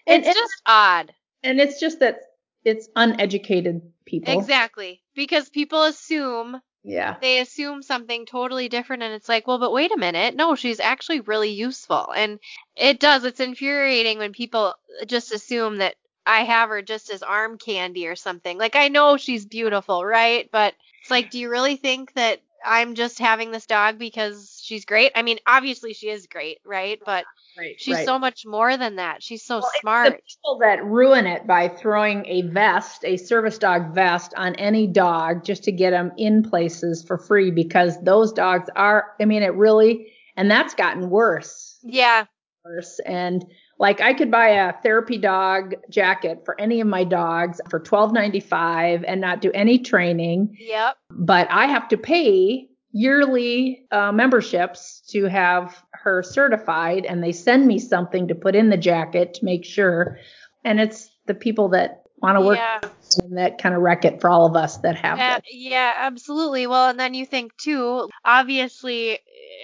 and 0.07 0.19
It's 0.19 0.27
and, 0.27 0.35
just 0.35 0.61
odd. 0.65 1.13
and 1.43 1.59
it's 1.59 1.79
just 1.79 1.99
that 1.99 2.21
it's 2.63 2.89
uneducated 2.95 3.81
people. 4.05 4.39
Exactly. 4.39 5.01
Because 5.15 5.49
people 5.49 5.83
assume 5.83 6.61
Yeah. 6.83 7.17
they 7.21 7.39
assume 7.39 7.83
something 7.83 8.25
totally 8.25 8.67
different 8.67 9.03
and 9.03 9.13
it's 9.13 9.29
like, 9.29 9.47
well, 9.47 9.59
but 9.59 9.71
wait 9.71 9.91
a 9.91 9.97
minute. 9.97 10.35
No, 10.35 10.55
she's 10.55 10.79
actually 10.79 11.19
really 11.19 11.51
useful. 11.51 12.11
And 12.15 12.39
it 12.75 12.99
does. 12.99 13.23
It's 13.23 13.39
infuriating 13.39 14.17
when 14.17 14.33
people 14.33 14.75
just 15.05 15.31
assume 15.31 15.77
that 15.77 15.95
I 16.25 16.43
have 16.43 16.69
her 16.69 16.81
just 16.81 17.11
as 17.11 17.23
arm 17.23 17.57
candy 17.57 18.07
or 18.07 18.15
something. 18.15 18.57
Like 18.57 18.75
I 18.75 18.87
know 18.87 19.17
she's 19.17 19.45
beautiful, 19.45 20.05
right? 20.05 20.49
But 20.51 20.73
it's 21.01 21.11
like, 21.11 21.31
do 21.31 21.39
you 21.39 21.49
really 21.49 21.75
think 21.75 22.13
that 22.13 22.41
I'm 22.63 22.95
just 22.95 23.19
having 23.19 23.51
this 23.51 23.65
dog 23.65 23.97
because 23.97 24.60
she's 24.71 24.85
great? 24.85 25.11
I 25.15 25.21
mean, 25.21 25.37
obviously 25.45 25.93
she 25.93 26.07
is 26.09 26.27
great, 26.27 26.59
right? 26.65 26.97
But 27.05 27.25
Right. 27.57 27.75
she's 27.77 27.95
right. 27.95 28.05
so 28.05 28.17
much 28.17 28.45
more 28.45 28.77
than 28.77 28.95
that. 28.95 29.21
She's 29.21 29.43
so 29.43 29.57
Well, 29.57 29.67
it's 29.73 29.81
smart. 29.81 30.05
The 30.13 30.13
people 30.13 30.59
that 30.59 30.85
ruin 30.85 31.27
it 31.27 31.45
by 31.45 31.67
throwing 31.67 32.25
a 32.25 32.43
vest, 32.43 33.03
a 33.03 33.17
service 33.17 33.57
dog 33.57 33.93
vest, 33.93 34.33
on 34.37 34.55
any 34.55 34.87
dog 34.87 35.43
just 35.43 35.65
to 35.65 35.73
get 35.73 35.89
them 35.91 36.13
in 36.17 36.41
places 36.43 37.03
for 37.05 37.17
free 37.17 37.51
because 37.51 38.01
those 38.03 38.31
dogs 38.31 38.69
are. 38.77 39.07
I 39.19 39.25
mean, 39.25 39.43
it 39.43 39.53
really, 39.55 40.13
and 40.37 40.49
that's 40.49 40.73
gotten 40.73 41.09
worse. 41.09 41.77
yeah. 41.83 42.25
Worse. 42.63 42.99
And 43.05 43.43
like, 43.79 43.99
I 43.99 44.13
could 44.13 44.29
buy 44.31 44.49
a 44.49 44.73
therapy 44.83 45.17
dog 45.17 45.73
jacket 45.89 46.43
for 46.45 46.55
any 46.61 46.79
of 46.79 46.87
my 46.87 47.03
dogs 47.03 47.59
for 47.69 47.79
twelve 47.81 48.13
ninety 48.13 48.39
five 48.39 49.03
and 49.03 49.19
not 49.19 49.41
do 49.41 49.51
any 49.53 49.79
training, 49.79 50.55
Yep. 50.59 50.95
but 51.09 51.47
I 51.51 51.65
have 51.65 51.87
to 51.89 51.97
pay 51.97 52.69
yearly 52.93 53.85
uh, 53.91 54.11
memberships 54.11 55.01
to 55.09 55.25
have 55.25 55.83
her 55.91 56.21
certified 56.23 57.05
and 57.05 57.23
they 57.23 57.31
send 57.31 57.67
me 57.67 57.79
something 57.79 58.27
to 58.27 58.35
put 58.35 58.55
in 58.55 58.69
the 58.69 58.77
jacket 58.77 59.33
to 59.35 59.45
make 59.45 59.63
sure 59.63 60.17
and 60.63 60.79
it's 60.79 61.09
the 61.25 61.33
people 61.33 61.69
that 61.69 62.03
want 62.21 62.37
to 62.37 62.41
work 62.41 62.57
Yeah. 62.57 62.89
And 63.17 63.37
that 63.37 63.57
kind 63.61 63.75
of 63.75 63.81
wreck 63.81 64.05
it 64.05 64.21
for 64.21 64.29
all 64.29 64.45
of 64.45 64.55
us 64.55 64.77
that 64.77 64.95
have 64.97 65.17
Uh, 65.19 65.21
that. 65.21 65.43
yeah, 65.51 65.93
absolutely. 65.97 66.67
Well, 66.67 66.89
and 66.89 66.99
then 66.99 67.13
you 67.13 67.25
think 67.25 67.55
too, 67.57 68.09
obviously, 68.23 69.19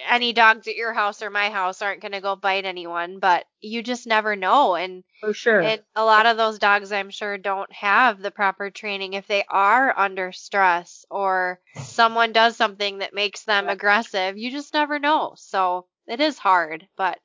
any 0.10 0.34
dogs 0.34 0.68
at 0.68 0.76
your 0.76 0.94
house 0.94 1.22
or 1.22 1.30
my 1.30 1.49
house 1.49 1.82
aren't 1.82 2.02
going 2.02 2.11
to 2.11 2.22
go 2.22 2.36
bite 2.36 2.65
anyone, 2.65 3.19
but 3.19 3.45
you 3.61 3.82
just 3.84 4.07
never 4.07 4.36
know. 4.36 4.76
And, 4.76 5.03
For 5.22 5.34
sure. 5.34 5.61
and 5.61 5.82
a 5.95 6.06
lot 6.06 6.26
of 6.26 6.38
those 6.38 6.60
dogs, 6.60 6.91
I'm 6.91 7.10
sure, 7.10 7.38
don't 7.38 7.72
have 7.74 8.19
the 8.19 8.32
proper 8.32 8.69
training 8.69 9.14
if 9.14 9.28
they 9.28 9.44
are 9.49 9.98
under 9.98 10.32
stress 10.32 11.06
or 11.10 11.60
someone 11.76 12.32
does 12.32 12.56
something 12.56 12.99
that 12.99 13.14
makes 13.14 13.44
them 13.44 13.68
aggressive. 13.69 14.38
You 14.38 14.52
just 14.52 14.74
never 14.74 14.99
know. 14.99 15.34
So 15.38 15.88
it 16.07 16.19
is 16.19 16.38
hard, 16.38 16.88
but. 16.95 17.19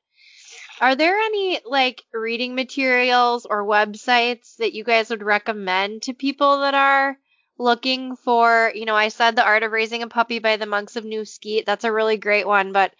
Are 0.80 0.94
there 0.94 1.18
any 1.18 1.60
like 1.64 2.02
reading 2.12 2.54
materials 2.54 3.46
or 3.46 3.64
websites 3.64 4.56
that 4.56 4.74
you 4.74 4.84
guys 4.84 5.10
would 5.10 5.22
recommend 5.22 6.02
to 6.02 6.14
people 6.14 6.60
that 6.60 6.74
are 6.74 7.18
looking 7.58 8.16
for, 8.16 8.72
you 8.74 8.84
know, 8.84 8.96
I 8.96 9.08
said 9.08 9.36
The 9.36 9.44
Art 9.44 9.62
of 9.62 9.72
Raising 9.72 10.02
a 10.02 10.08
Puppy 10.08 10.38
by 10.38 10.56
the 10.56 10.66
Monks 10.66 10.96
of 10.96 11.04
New 11.04 11.24
Skete. 11.24 11.66
That's 11.66 11.84
a 11.84 11.92
really 11.92 12.16
great 12.16 12.46
one, 12.46 12.72
but 12.72 12.92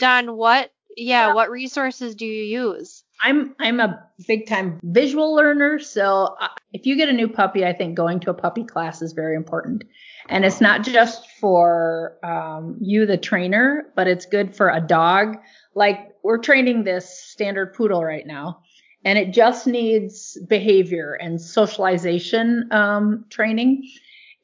Dawn, 0.00 0.36
what 0.36 0.72
yeah, 0.96 1.32
what 1.32 1.50
resources 1.50 2.16
do 2.16 2.26
you 2.26 2.42
use? 2.42 3.04
I'm 3.22 3.54
I'm 3.60 3.80
a 3.80 4.04
big 4.26 4.48
time 4.48 4.80
visual 4.82 5.34
learner, 5.34 5.78
so 5.78 6.36
uh, 6.40 6.48
if 6.72 6.86
you 6.86 6.96
get 6.96 7.08
a 7.08 7.12
new 7.12 7.28
puppy, 7.28 7.64
I 7.64 7.72
think 7.72 7.96
going 7.96 8.20
to 8.20 8.30
a 8.30 8.34
puppy 8.34 8.64
class 8.64 9.02
is 9.02 9.12
very 9.12 9.36
important. 9.36 9.84
And 10.28 10.44
it's 10.44 10.60
not 10.60 10.82
just 10.82 11.30
for 11.40 12.18
um, 12.22 12.76
you, 12.80 13.06
the 13.06 13.16
trainer, 13.16 13.86
but 13.96 14.06
it's 14.06 14.26
good 14.26 14.54
for 14.54 14.68
a 14.68 14.80
dog. 14.80 15.38
Like 15.78 16.16
we're 16.24 16.38
training 16.38 16.82
this 16.82 17.08
standard 17.08 17.72
poodle 17.72 18.04
right 18.04 18.26
now, 18.26 18.62
and 19.04 19.16
it 19.16 19.32
just 19.32 19.68
needs 19.68 20.36
behavior 20.48 21.14
and 21.14 21.40
socialization 21.40 22.68
um, 22.72 23.24
training. 23.30 23.88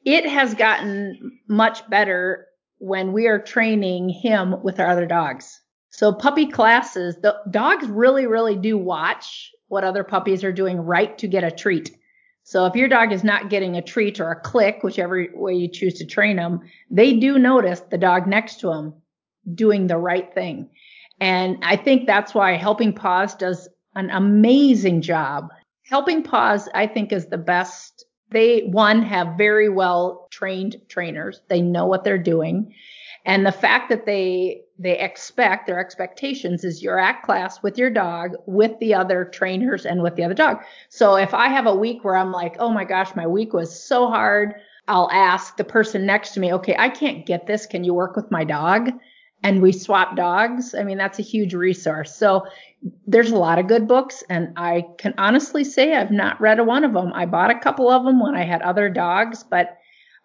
It 0.05 0.25
has 0.25 0.53
gotten 0.53 1.39
much 1.49 1.87
better 1.89 2.47
when 2.77 3.11
we 3.11 3.27
are 3.27 3.37
training 3.39 4.07
him 4.07 4.63
with 4.63 4.79
our 4.79 4.87
other 4.87 5.05
dogs. 5.05 5.59
So 5.89 6.13
puppy 6.13 6.45
classes, 6.45 7.17
the 7.21 7.35
dogs 7.51 7.85
really, 7.87 8.27
really 8.27 8.55
do 8.55 8.77
watch 8.77 9.51
what 9.67 9.83
other 9.83 10.05
puppies 10.05 10.41
are 10.45 10.53
doing 10.53 10.77
right 10.77 11.17
to 11.17 11.27
get 11.27 11.43
a 11.43 11.51
treat. 11.51 11.97
So 12.43 12.65
if 12.65 12.75
your 12.75 12.87
dog 12.87 13.11
is 13.11 13.25
not 13.25 13.49
getting 13.49 13.75
a 13.75 13.81
treat 13.81 14.21
or 14.21 14.31
a 14.31 14.39
click, 14.39 14.83
whichever 14.83 15.25
way 15.33 15.55
you 15.55 15.67
choose 15.67 15.95
to 15.95 16.05
train 16.05 16.37
them, 16.37 16.61
they 16.89 17.19
do 17.19 17.37
notice 17.37 17.81
the 17.91 17.97
dog 17.97 18.25
next 18.25 18.61
to 18.61 18.67
them 18.67 18.93
doing 19.53 19.87
the 19.87 19.97
right 19.97 20.33
thing. 20.33 20.69
And 21.19 21.57
I 21.63 21.75
think 21.75 22.05
that's 22.05 22.33
why 22.33 22.53
Helping 22.53 22.93
Paws 22.93 23.35
does 23.35 23.69
an 23.95 24.09
amazing 24.09 25.01
job. 25.01 25.49
Helping 25.83 26.23
Paws, 26.23 26.67
I 26.73 26.87
think, 26.87 27.11
is 27.11 27.27
the 27.27 27.37
best. 27.37 28.05
They, 28.31 28.61
one, 28.61 29.01
have 29.03 29.37
very 29.37 29.69
well 29.69 30.27
trained 30.31 30.77
trainers. 30.89 31.41
They 31.47 31.61
know 31.61 31.85
what 31.85 32.03
they're 32.03 32.17
doing. 32.17 32.73
And 33.25 33.45
the 33.45 33.51
fact 33.51 33.89
that 33.89 34.05
they 34.05 34.61
they 34.77 34.99
expect 34.99 35.67
their 35.67 35.79
expectations 35.79 36.65
is 36.65 36.83
you're 36.83 36.99
at 36.99 37.23
class 37.23 37.63
with 37.63 37.77
your 37.77 37.89
dog, 37.89 38.31
with 38.45 38.77
the 38.79 38.93
other 38.93 39.23
trainers, 39.23 39.85
and 39.85 40.03
with 40.03 40.15
the 40.15 40.23
other 40.23 40.33
dog. 40.33 40.57
So 40.89 41.15
if 41.15 41.33
I 41.33 41.47
have 41.47 41.65
a 41.65 41.75
week 41.75 42.03
where 42.03 42.17
I'm 42.17 42.33
like, 42.33 42.57
oh 42.59 42.69
my 42.69 42.83
gosh, 42.83 43.15
my 43.15 43.25
week 43.25 43.53
was 43.53 43.81
so 43.81 44.07
hard, 44.07 44.55
I'll 44.87 45.09
ask 45.11 45.55
the 45.55 45.63
person 45.63 46.05
next 46.05 46.33
to 46.33 46.39
me, 46.39 46.53
okay, 46.53 46.75
I 46.77 46.89
can't 46.89 47.25
get 47.25 47.47
this. 47.47 47.65
Can 47.65 47.85
you 47.85 47.93
work 47.93 48.15
with 48.15 48.29
my 48.31 48.43
dog? 48.43 48.91
And 49.45 49.61
we 49.61 49.71
swap 49.71 50.15
dogs. 50.15 50.73
I 50.73 50.83
mean, 50.83 50.97
that's 50.97 51.19
a 51.19 51.21
huge 51.21 51.53
resource. 51.53 52.15
So 52.15 52.47
there's 53.05 53.29
a 53.29 53.37
lot 53.37 53.59
of 53.59 53.67
good 53.67 53.87
books, 53.87 54.23
and 54.27 54.51
I 54.57 54.87
can 54.97 55.13
honestly 55.19 55.63
say 55.63 55.93
I've 55.93 56.09
not 56.09 56.41
read 56.41 56.57
a 56.57 56.63
one 56.63 56.83
of 56.83 56.93
them. 56.93 57.13
I 57.13 57.27
bought 57.27 57.51
a 57.51 57.59
couple 57.59 57.89
of 57.91 58.03
them 58.03 58.19
when 58.19 58.33
I 58.33 58.43
had 58.43 58.63
other 58.63 58.89
dogs, 58.89 59.43
but 59.43 59.77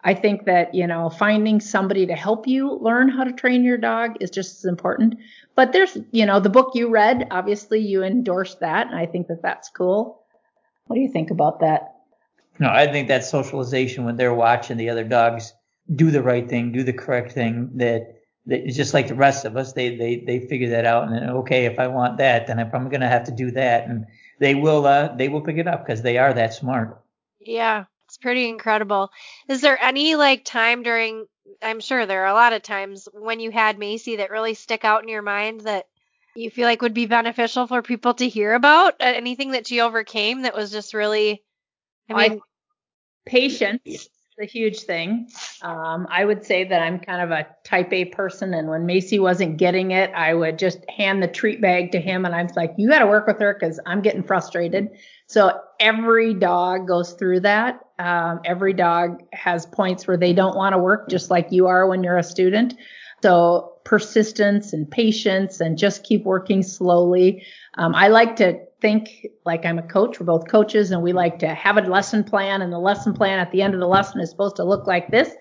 I 0.03 0.15
think 0.15 0.45
that, 0.45 0.73
you 0.73 0.87
know, 0.87 1.11
finding 1.11 1.59
somebody 1.59 2.07
to 2.07 2.15
help 2.15 2.47
you 2.47 2.79
learn 2.81 3.09
how 3.09 3.23
to 3.23 3.31
train 3.31 3.63
your 3.63 3.77
dog 3.77 4.15
is 4.21 4.31
just 4.31 4.57
as 4.57 4.65
important. 4.65 5.17
But 5.55 5.71
there's, 5.71 5.99
you 6.11 6.25
know, 6.25 6.39
the 6.39 6.49
book 6.49 6.71
you 6.73 6.89
read, 6.89 7.27
obviously 7.29 7.79
you 7.79 8.03
endorsed 8.03 8.59
that. 8.61 8.87
And 8.87 8.95
I 8.95 9.05
think 9.05 9.27
that 9.27 9.43
that's 9.43 9.69
cool. 9.69 10.23
What 10.87 10.95
do 10.95 11.01
you 11.03 11.11
think 11.11 11.29
about 11.29 11.59
that? 11.59 11.93
No, 12.57 12.69
I 12.69 12.91
think 12.91 13.07
that 13.09 13.23
socialization 13.23 14.03
when 14.03 14.15
they're 14.15 14.33
watching 14.33 14.77
the 14.77 14.89
other 14.89 15.03
dogs 15.03 15.53
do 15.95 16.09
the 16.09 16.23
right 16.23 16.49
thing, 16.49 16.71
do 16.71 16.81
the 16.81 16.93
correct 16.93 17.33
thing, 17.33 17.69
that, 17.75 18.15
that 18.51 18.67
it's 18.67 18.77
just 18.77 18.93
like 18.93 19.07
the 19.07 19.15
rest 19.15 19.45
of 19.45 19.57
us. 19.57 19.73
They, 19.73 19.95
they, 19.95 20.17
they 20.17 20.39
figure 20.47 20.69
that 20.71 20.85
out 20.85 21.05
and 21.05 21.15
then, 21.15 21.29
okay, 21.41 21.65
if 21.65 21.79
I 21.79 21.87
want 21.87 22.17
that, 22.19 22.47
then 22.47 22.59
I'm 22.59 22.69
probably 22.69 22.91
going 22.91 23.01
to 23.01 23.09
have 23.09 23.25
to 23.25 23.31
do 23.31 23.51
that. 23.51 23.87
And 23.87 24.05
they 24.39 24.55
will, 24.55 24.85
uh, 24.85 25.15
they 25.15 25.29
will 25.29 25.41
pick 25.41 25.57
it 25.57 25.67
up 25.67 25.85
because 25.85 26.01
they 26.03 26.17
are 26.17 26.33
that 26.33 26.53
smart. 26.53 27.01
Yeah, 27.39 27.85
it's 28.05 28.17
pretty 28.17 28.47
incredible. 28.49 29.11
Is 29.49 29.61
there 29.61 29.81
any 29.81 30.15
like 30.15 30.45
time 30.45 30.83
during 30.83 31.25
I'm 31.61 31.79
sure 31.79 32.05
there 32.05 32.23
are 32.23 32.27
a 32.31 32.33
lot 32.33 32.53
of 32.53 32.61
times 32.61 33.07
when 33.13 33.39
you 33.39 33.51
had 33.51 33.79
Macy 33.79 34.17
that 34.17 34.31
really 34.31 34.53
stick 34.53 34.85
out 34.85 35.03
in 35.03 35.09
your 35.09 35.21
mind 35.21 35.61
that 35.61 35.87
you 36.35 36.49
feel 36.49 36.65
like 36.65 36.81
would 36.81 36.93
be 36.93 37.07
beneficial 37.07 37.67
for 37.67 37.81
people 37.81 38.13
to 38.15 38.29
hear 38.29 38.53
about? 38.53 38.93
Uh, 39.01 39.05
Anything 39.05 39.51
that 39.51 39.67
she 39.67 39.81
overcame 39.81 40.43
that 40.43 40.55
was 40.55 40.71
just 40.71 40.93
really 40.93 41.43
I 42.09 42.13
I- 42.13 42.29
mean, 42.29 42.41
Patience 43.25 44.09
a 44.39 44.45
huge 44.45 44.81
thing. 44.81 45.29
Um, 45.61 46.07
I 46.09 46.25
would 46.25 46.45
say 46.45 46.63
that 46.63 46.81
I'm 46.81 46.99
kind 46.99 47.21
of 47.21 47.31
a 47.31 47.47
type 47.63 47.91
A 47.93 48.05
person. 48.05 48.53
And 48.53 48.69
when 48.69 48.85
Macy 48.85 49.19
wasn't 49.19 49.57
getting 49.57 49.91
it, 49.91 50.11
I 50.15 50.33
would 50.33 50.57
just 50.57 50.79
hand 50.89 51.21
the 51.21 51.27
treat 51.27 51.61
bag 51.61 51.91
to 51.91 51.99
him. 51.99 52.25
And 52.25 52.33
I 52.33 52.43
was 52.43 52.55
like, 52.55 52.73
you 52.77 52.89
got 52.89 52.99
to 52.99 53.07
work 53.07 53.27
with 53.27 53.39
her 53.39 53.53
because 53.53 53.79
I'm 53.85 54.01
getting 54.01 54.23
frustrated. 54.23 54.89
So 55.27 55.59
every 55.79 56.33
dog 56.33 56.87
goes 56.87 57.13
through 57.13 57.41
that. 57.41 57.79
Um, 57.99 58.41
every 58.45 58.73
dog 58.73 59.21
has 59.33 59.65
points 59.65 60.07
where 60.07 60.17
they 60.17 60.33
don't 60.33 60.55
want 60.55 60.73
to 60.73 60.79
work, 60.79 61.09
just 61.09 61.29
like 61.29 61.51
you 61.51 61.67
are 61.67 61.87
when 61.87 62.03
you're 62.03 62.17
a 62.17 62.23
student. 62.23 62.75
So 63.21 63.73
persistence 63.83 64.73
and 64.73 64.89
patience 64.89 65.61
and 65.61 65.77
just 65.77 66.03
keep 66.03 66.23
working 66.23 66.63
slowly. 66.63 67.45
Um, 67.77 67.93
I 67.93 68.07
like 68.07 68.37
to 68.37 68.59
think 68.81 69.27
like 69.45 69.65
I'm 69.65 69.77
a 69.77 69.83
coach. 69.83 70.19
We're 70.19 70.25
both 70.25 70.49
coaches 70.49 70.91
and 70.91 71.01
we 71.01 71.13
like 71.13 71.39
to 71.39 71.53
have 71.53 71.77
a 71.77 71.81
lesson 71.81 72.23
plan 72.23 72.61
and 72.61 72.73
the 72.73 72.79
lesson 72.79 73.13
plan 73.13 73.39
at 73.39 73.51
the 73.51 73.61
end 73.61 73.73
of 73.73 73.79
the 73.79 73.87
lesson 73.87 74.19
is 74.19 74.29
supposed 74.29 74.55
to 74.57 74.63
look 74.63 74.87
like 74.87 75.11
this. 75.11 75.31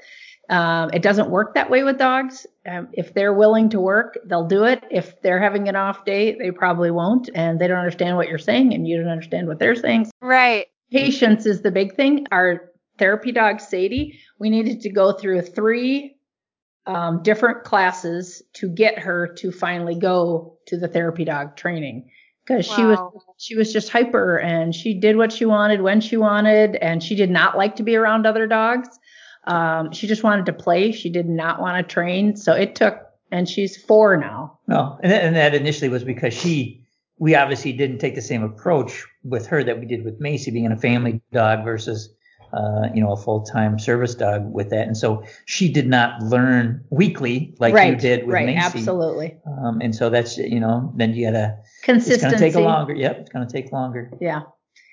Um, 0.50 0.90
it 0.92 1.02
doesn't 1.02 1.30
work 1.30 1.54
that 1.54 1.70
way 1.70 1.84
with 1.84 1.96
dogs. 1.96 2.46
Um, 2.66 2.88
if 2.92 3.14
they're 3.14 3.32
willing 3.32 3.70
to 3.70 3.80
work, 3.80 4.18
they'll 4.26 4.46
do 4.46 4.64
it. 4.64 4.82
If 4.90 5.20
they're 5.22 5.40
having 5.40 5.68
an 5.68 5.76
off 5.76 6.04
day, 6.04 6.36
they 6.36 6.50
probably 6.50 6.90
won't 6.90 7.30
and 7.34 7.60
they 7.60 7.68
don't 7.68 7.78
understand 7.78 8.16
what 8.16 8.28
you're 8.28 8.38
saying 8.38 8.74
and 8.74 8.86
you 8.86 9.00
don't 9.00 9.10
understand 9.10 9.46
what 9.48 9.58
they're 9.58 9.76
saying. 9.76 10.10
right. 10.20 10.66
Patience 10.90 11.46
is 11.46 11.62
the 11.62 11.70
big 11.70 11.94
thing. 11.94 12.26
Our 12.32 12.72
therapy 12.98 13.30
dog, 13.30 13.60
Sadie, 13.60 14.18
we 14.40 14.50
needed 14.50 14.80
to 14.80 14.90
go 14.90 15.12
through 15.12 15.42
three 15.42 16.16
um, 16.86 17.22
different 17.22 17.62
classes 17.62 18.42
to 18.54 18.68
get 18.68 18.98
her 18.98 19.32
to 19.38 19.52
finally 19.52 19.94
go 19.94 20.58
to 20.66 20.76
the 20.76 20.88
therapy 20.88 21.24
dog 21.24 21.56
training 21.56 22.10
because 22.46 22.66
she 22.66 22.82
was 22.82 22.98
she 23.38 23.54
was 23.56 23.72
just 23.72 23.88
hyper 23.90 24.38
and 24.38 24.74
she 24.74 24.94
did 24.94 25.16
what 25.16 25.32
she 25.32 25.44
wanted 25.44 25.82
when 25.82 26.00
she 26.00 26.16
wanted 26.16 26.76
and 26.76 27.02
she 27.02 27.14
did 27.14 27.30
not 27.30 27.56
like 27.56 27.76
to 27.76 27.82
be 27.82 27.96
around 27.96 28.26
other 28.26 28.46
dogs. 28.46 28.88
Um, 29.44 29.92
she 29.92 30.06
just 30.06 30.22
wanted 30.22 30.46
to 30.46 30.52
play. 30.52 30.92
She 30.92 31.10
did 31.10 31.28
not 31.28 31.60
want 31.60 31.76
to 31.76 31.94
train. 31.94 32.36
So 32.36 32.52
it 32.52 32.74
took, 32.74 32.98
and 33.30 33.48
she's 33.48 33.76
four 33.76 34.16
now. 34.16 34.58
No, 34.66 34.98
and 35.02 35.10
that, 35.10 35.24
and 35.24 35.36
that 35.36 35.54
initially 35.54 35.88
was 35.88 36.04
because 36.04 36.34
she, 36.34 36.84
we 37.18 37.34
obviously 37.34 37.72
didn't 37.72 37.98
take 37.98 38.14
the 38.14 38.22
same 38.22 38.42
approach 38.42 39.06
with 39.24 39.46
her 39.46 39.64
that 39.64 39.78
we 39.78 39.86
did 39.86 40.04
with 40.04 40.20
Macy 40.20 40.50
being 40.50 40.70
a 40.70 40.76
family 40.76 41.22
dog 41.32 41.64
versus, 41.64 42.14
uh, 42.52 42.88
you 42.94 43.02
know, 43.02 43.12
a 43.12 43.16
full-time 43.16 43.78
service 43.78 44.14
dog 44.14 44.52
with 44.52 44.70
that. 44.70 44.86
And 44.86 44.96
so 44.96 45.24
she 45.46 45.72
did 45.72 45.86
not 45.86 46.22
learn 46.22 46.84
weekly 46.90 47.54
like 47.58 47.74
right, 47.74 47.92
you 47.92 47.96
did 47.96 48.26
with 48.26 48.34
right, 48.34 48.46
Macy. 48.46 48.58
absolutely. 48.58 49.36
Um, 49.46 49.80
and 49.80 49.94
so 49.94 50.10
that's, 50.10 50.36
you 50.36 50.60
know, 50.60 50.92
then 50.96 51.14
you 51.14 51.26
gotta, 51.26 51.58
consistency. 51.82 52.14
it's 52.14 52.24
gonna 52.24 52.38
take 52.38 52.54
a 52.54 52.60
longer, 52.60 52.94
yep, 52.94 53.18
it's 53.20 53.30
gonna 53.30 53.48
take 53.48 53.72
longer. 53.72 54.10
Yeah. 54.20 54.42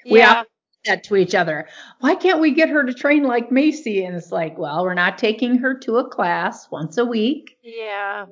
We 0.09 0.19
Yeah. 0.19 0.43
that 0.85 1.03
to 1.05 1.15
each 1.15 1.35
other. 1.35 1.67
Why 1.99 2.15
can't 2.15 2.39
we 2.39 2.51
get 2.51 2.69
her 2.69 2.83
to 2.85 2.93
train 2.93 3.23
like 3.23 3.51
Macy? 3.51 4.05
And 4.05 4.15
it's 4.15 4.31
like, 4.31 4.57
well, 4.57 4.83
we're 4.83 4.93
not 4.93 5.17
taking 5.17 5.57
her 5.57 5.73
to 5.79 5.97
a 5.97 6.07
class 6.07 6.69
once 6.71 6.97
a 6.97 7.05
week. 7.05 7.57
Yeah. 7.63 8.27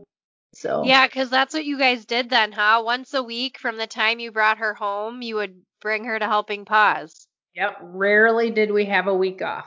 So 0.54 0.84
Yeah, 0.86 1.06
because 1.06 1.30
that's 1.30 1.54
what 1.54 1.66
you 1.66 1.78
guys 1.78 2.06
did 2.06 2.30
then, 2.30 2.54
huh? 2.54 2.82
Once 2.86 3.14
a 3.14 3.22
week 3.22 3.60
from 3.60 3.78
the 3.78 3.88
time 3.88 4.20
you 4.20 4.32
brought 4.32 4.60
her 4.60 4.74
home, 4.74 5.22
you 5.22 5.36
would 5.36 5.62
bring 5.82 6.06
her 6.06 6.18
to 6.18 6.26
Helping 6.26 6.64
Paws. 6.64 7.25
Yep. 7.56 7.78
Rarely 7.82 8.52
did 8.52 8.72
we 8.72 8.86
have 8.86 9.08
a 9.08 9.14
week 9.14 9.42
off 9.42 9.66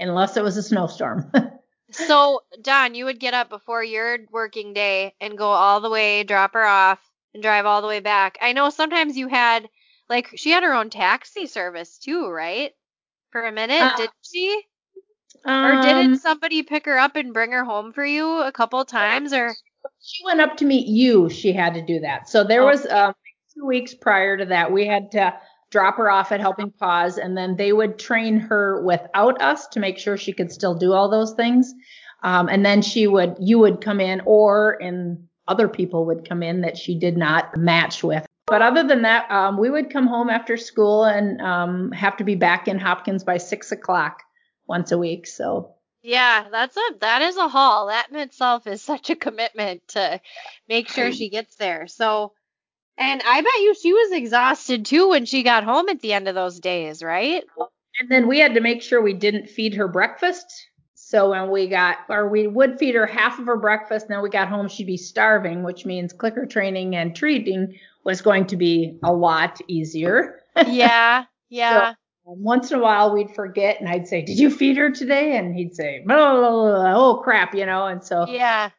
unless 0.00 0.36
it 0.36 0.42
was 0.42 0.56
a 0.56 0.62
snowstorm. 0.62 1.30
So, 1.92 2.42
Dawn, 2.62 2.96
you 2.96 3.04
would 3.04 3.20
get 3.20 3.32
up 3.32 3.48
before 3.48 3.82
your 3.82 4.18
working 4.32 4.72
day 4.74 5.14
and 5.20 5.38
go 5.38 5.46
all 5.46 5.80
the 5.80 5.88
way, 5.88 6.24
drop 6.24 6.54
her 6.54 6.64
off, 6.64 6.98
and 7.32 7.40
drive 7.40 7.64
all 7.64 7.80
the 7.80 7.86
way 7.86 8.00
back. 8.00 8.38
I 8.42 8.52
know 8.54 8.70
sometimes 8.70 9.16
you 9.16 9.28
had, 9.28 9.68
like, 10.08 10.30
she 10.34 10.50
had 10.50 10.64
her 10.64 10.74
own 10.74 10.90
taxi 10.90 11.46
service 11.46 11.96
too, 11.98 12.28
right? 12.28 12.72
For 13.30 13.46
a 13.46 13.52
minute, 13.52 13.80
Uh, 13.82 13.96
did 13.96 14.10
she? 14.22 14.62
Or 15.46 15.80
didn't 15.80 16.14
Um, 16.14 16.16
somebody 16.16 16.64
pick 16.64 16.86
her 16.86 16.98
up 16.98 17.14
and 17.14 17.32
bring 17.32 17.52
her 17.52 17.64
home 17.64 17.92
for 17.92 18.04
you 18.04 18.40
a 18.42 18.50
couple 18.50 18.84
times? 18.84 19.32
Or 19.32 19.54
she 20.00 20.24
went 20.24 20.40
up 20.40 20.56
to 20.56 20.64
meet 20.64 20.88
you. 20.88 21.28
She 21.28 21.52
had 21.52 21.74
to 21.74 21.82
do 21.86 22.00
that. 22.00 22.28
So 22.28 22.42
there 22.42 22.62
Oh. 22.62 22.66
was 22.66 22.84
um, 22.86 23.14
two 23.54 23.64
weeks 23.64 23.94
prior 23.94 24.36
to 24.36 24.46
that. 24.46 24.72
We 24.72 24.86
had 24.86 25.12
to 25.12 25.32
drop 25.70 25.96
her 25.96 26.10
off 26.10 26.32
at 26.32 26.40
Helping 26.40 26.70
Paws, 26.70 27.18
and 27.18 27.36
then 27.36 27.56
they 27.56 27.72
would 27.72 27.98
train 27.98 28.38
her 28.38 28.84
without 28.84 29.40
us 29.42 29.66
to 29.68 29.80
make 29.80 29.98
sure 29.98 30.16
she 30.16 30.32
could 30.32 30.52
still 30.52 30.74
do 30.74 30.92
all 30.92 31.08
those 31.08 31.32
things. 31.34 31.74
Um, 32.22 32.48
and 32.48 32.64
then 32.64 32.82
she 32.82 33.06
would, 33.06 33.36
you 33.40 33.58
would 33.58 33.80
come 33.80 34.00
in, 34.00 34.22
or 34.24 34.80
and 34.82 35.26
other 35.48 35.68
people 35.68 36.06
would 36.06 36.28
come 36.28 36.42
in 36.42 36.62
that 36.62 36.76
she 36.76 36.98
did 36.98 37.16
not 37.16 37.56
match 37.56 38.02
with. 38.02 38.26
But 38.46 38.62
other 38.62 38.84
than 38.84 39.02
that, 39.02 39.30
um, 39.30 39.58
we 39.58 39.70
would 39.70 39.90
come 39.90 40.06
home 40.06 40.30
after 40.30 40.56
school 40.56 41.04
and 41.04 41.40
um, 41.40 41.90
have 41.92 42.16
to 42.18 42.24
be 42.24 42.36
back 42.36 42.68
in 42.68 42.78
Hopkins 42.78 43.24
by 43.24 43.38
six 43.38 43.72
o'clock 43.72 44.22
once 44.68 44.92
a 44.92 44.98
week. 44.98 45.26
So 45.26 45.74
Yeah, 46.02 46.46
that's 46.50 46.76
a 46.76 46.98
that 47.00 47.22
is 47.22 47.36
a 47.36 47.48
haul. 47.48 47.88
That 47.88 48.08
in 48.10 48.16
itself 48.16 48.66
is 48.68 48.82
such 48.82 49.10
a 49.10 49.16
commitment 49.16 49.86
to 49.88 50.20
make 50.68 50.88
sure 50.88 51.10
she 51.12 51.28
gets 51.28 51.56
there. 51.56 51.88
So 51.88 52.32
and 52.98 53.22
I 53.24 53.40
bet 53.40 53.60
you 53.60 53.74
she 53.74 53.92
was 53.92 54.12
exhausted 54.12 54.86
too 54.86 55.08
when 55.08 55.26
she 55.26 55.42
got 55.42 55.64
home 55.64 55.88
at 55.88 56.00
the 56.00 56.12
end 56.12 56.28
of 56.28 56.34
those 56.34 56.60
days, 56.60 57.02
right? 57.02 57.44
And 58.00 58.10
then 58.10 58.28
we 58.28 58.38
had 58.38 58.54
to 58.54 58.60
make 58.60 58.82
sure 58.82 59.00
we 59.00 59.14
didn't 59.14 59.48
feed 59.48 59.74
her 59.74 59.88
breakfast. 59.88 60.46
So 60.94 61.30
when 61.30 61.50
we 61.50 61.68
got, 61.68 61.98
or 62.08 62.28
we 62.28 62.46
would 62.46 62.78
feed 62.78 62.94
her 62.94 63.06
half 63.06 63.38
of 63.38 63.46
her 63.46 63.56
breakfast, 63.56 64.06
and 64.06 64.16
then 64.16 64.22
we 64.22 64.28
got 64.28 64.48
home, 64.48 64.68
she'd 64.68 64.86
be 64.86 64.96
starving, 64.96 65.62
which 65.62 65.86
means 65.86 66.12
clicker 66.12 66.46
training 66.46 66.96
and 66.96 67.14
treating 67.14 67.78
was 68.04 68.20
going 68.20 68.46
to 68.48 68.56
be 68.56 68.98
a 69.02 69.12
lot 69.12 69.60
easier. 69.68 70.40
Yeah, 70.66 71.24
yeah. 71.50 71.94
Um, 72.26 72.42
once 72.42 72.72
in 72.72 72.78
a 72.78 72.82
while 72.82 73.14
we'd 73.14 73.30
forget 73.34 73.78
and 73.78 73.88
I'd 73.88 74.08
say, 74.08 74.22
did 74.22 74.38
you 74.38 74.50
feed 74.50 74.78
her 74.78 74.90
today? 74.90 75.36
And 75.36 75.54
he'd 75.54 75.76
say, 75.76 76.04
oh 76.08 77.20
crap, 77.22 77.54
you 77.54 77.66
know, 77.66 77.86
and 77.86 78.02
so, 78.02 78.26
yeah. 78.26 78.70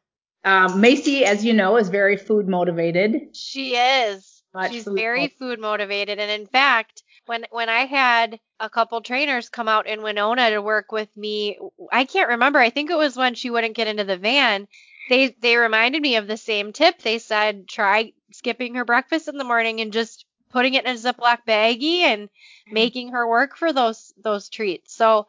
Um, 0.44 0.80
Macy, 0.82 1.26
as 1.26 1.44
you 1.44 1.54
know, 1.54 1.78
is 1.78 1.90
very 1.90 2.18
food 2.18 2.48
motivated. 2.48 3.36
She 3.36 3.76
is. 3.76 4.44
She's 4.72 4.86
food 4.86 4.96
very 4.96 5.20
motivated. 5.20 5.38
food 5.38 5.60
motivated, 5.60 6.20
and 6.20 6.32
in 6.32 6.48
fact, 6.48 7.04
when 7.28 7.46
when 7.52 7.70
I 7.70 7.86
had 7.86 8.40
a 8.60 8.70
couple 8.70 9.02
trainers 9.02 9.50
come 9.50 9.68
out 9.68 9.86
in 9.88 10.02
Winona 10.02 10.50
to 10.50 10.62
work 10.62 10.92
with 10.92 11.16
me, 11.16 11.60
I 11.92 12.06
can't 12.06 12.30
remember. 12.30 12.60
I 12.60 12.72
think 12.72 12.90
it 12.90 12.98
was 12.98 13.16
when 13.16 13.36
she 13.36 13.50
wouldn't 13.50 13.76
get 13.76 13.88
into 13.88 14.04
the 14.04 14.18
van. 14.18 14.68
They 15.10 15.36
they 15.42 15.58
reminded 15.58 16.02
me 16.02 16.16
of 16.16 16.28
the 16.28 16.38
same 16.38 16.74
tip. 16.74 17.00
They 17.00 17.20
said 17.20 17.68
try 17.68 18.14
skipping 18.32 18.76
her 18.76 18.86
breakfast 18.86 19.28
in 19.28 19.38
the 19.38 19.44
morning 19.44 19.80
and 19.80 19.94
just 19.94 20.26
putting 20.50 20.74
it 20.74 20.86
in 20.86 20.96
a 20.96 21.00
Ziploc 21.00 21.40
baggie 21.48 22.00
and 22.00 22.30
making 22.72 23.10
her 23.10 23.28
work 23.28 23.56
for 23.58 23.74
those 23.74 24.14
those 24.24 24.50
treats. 24.50 24.94
So, 24.96 25.28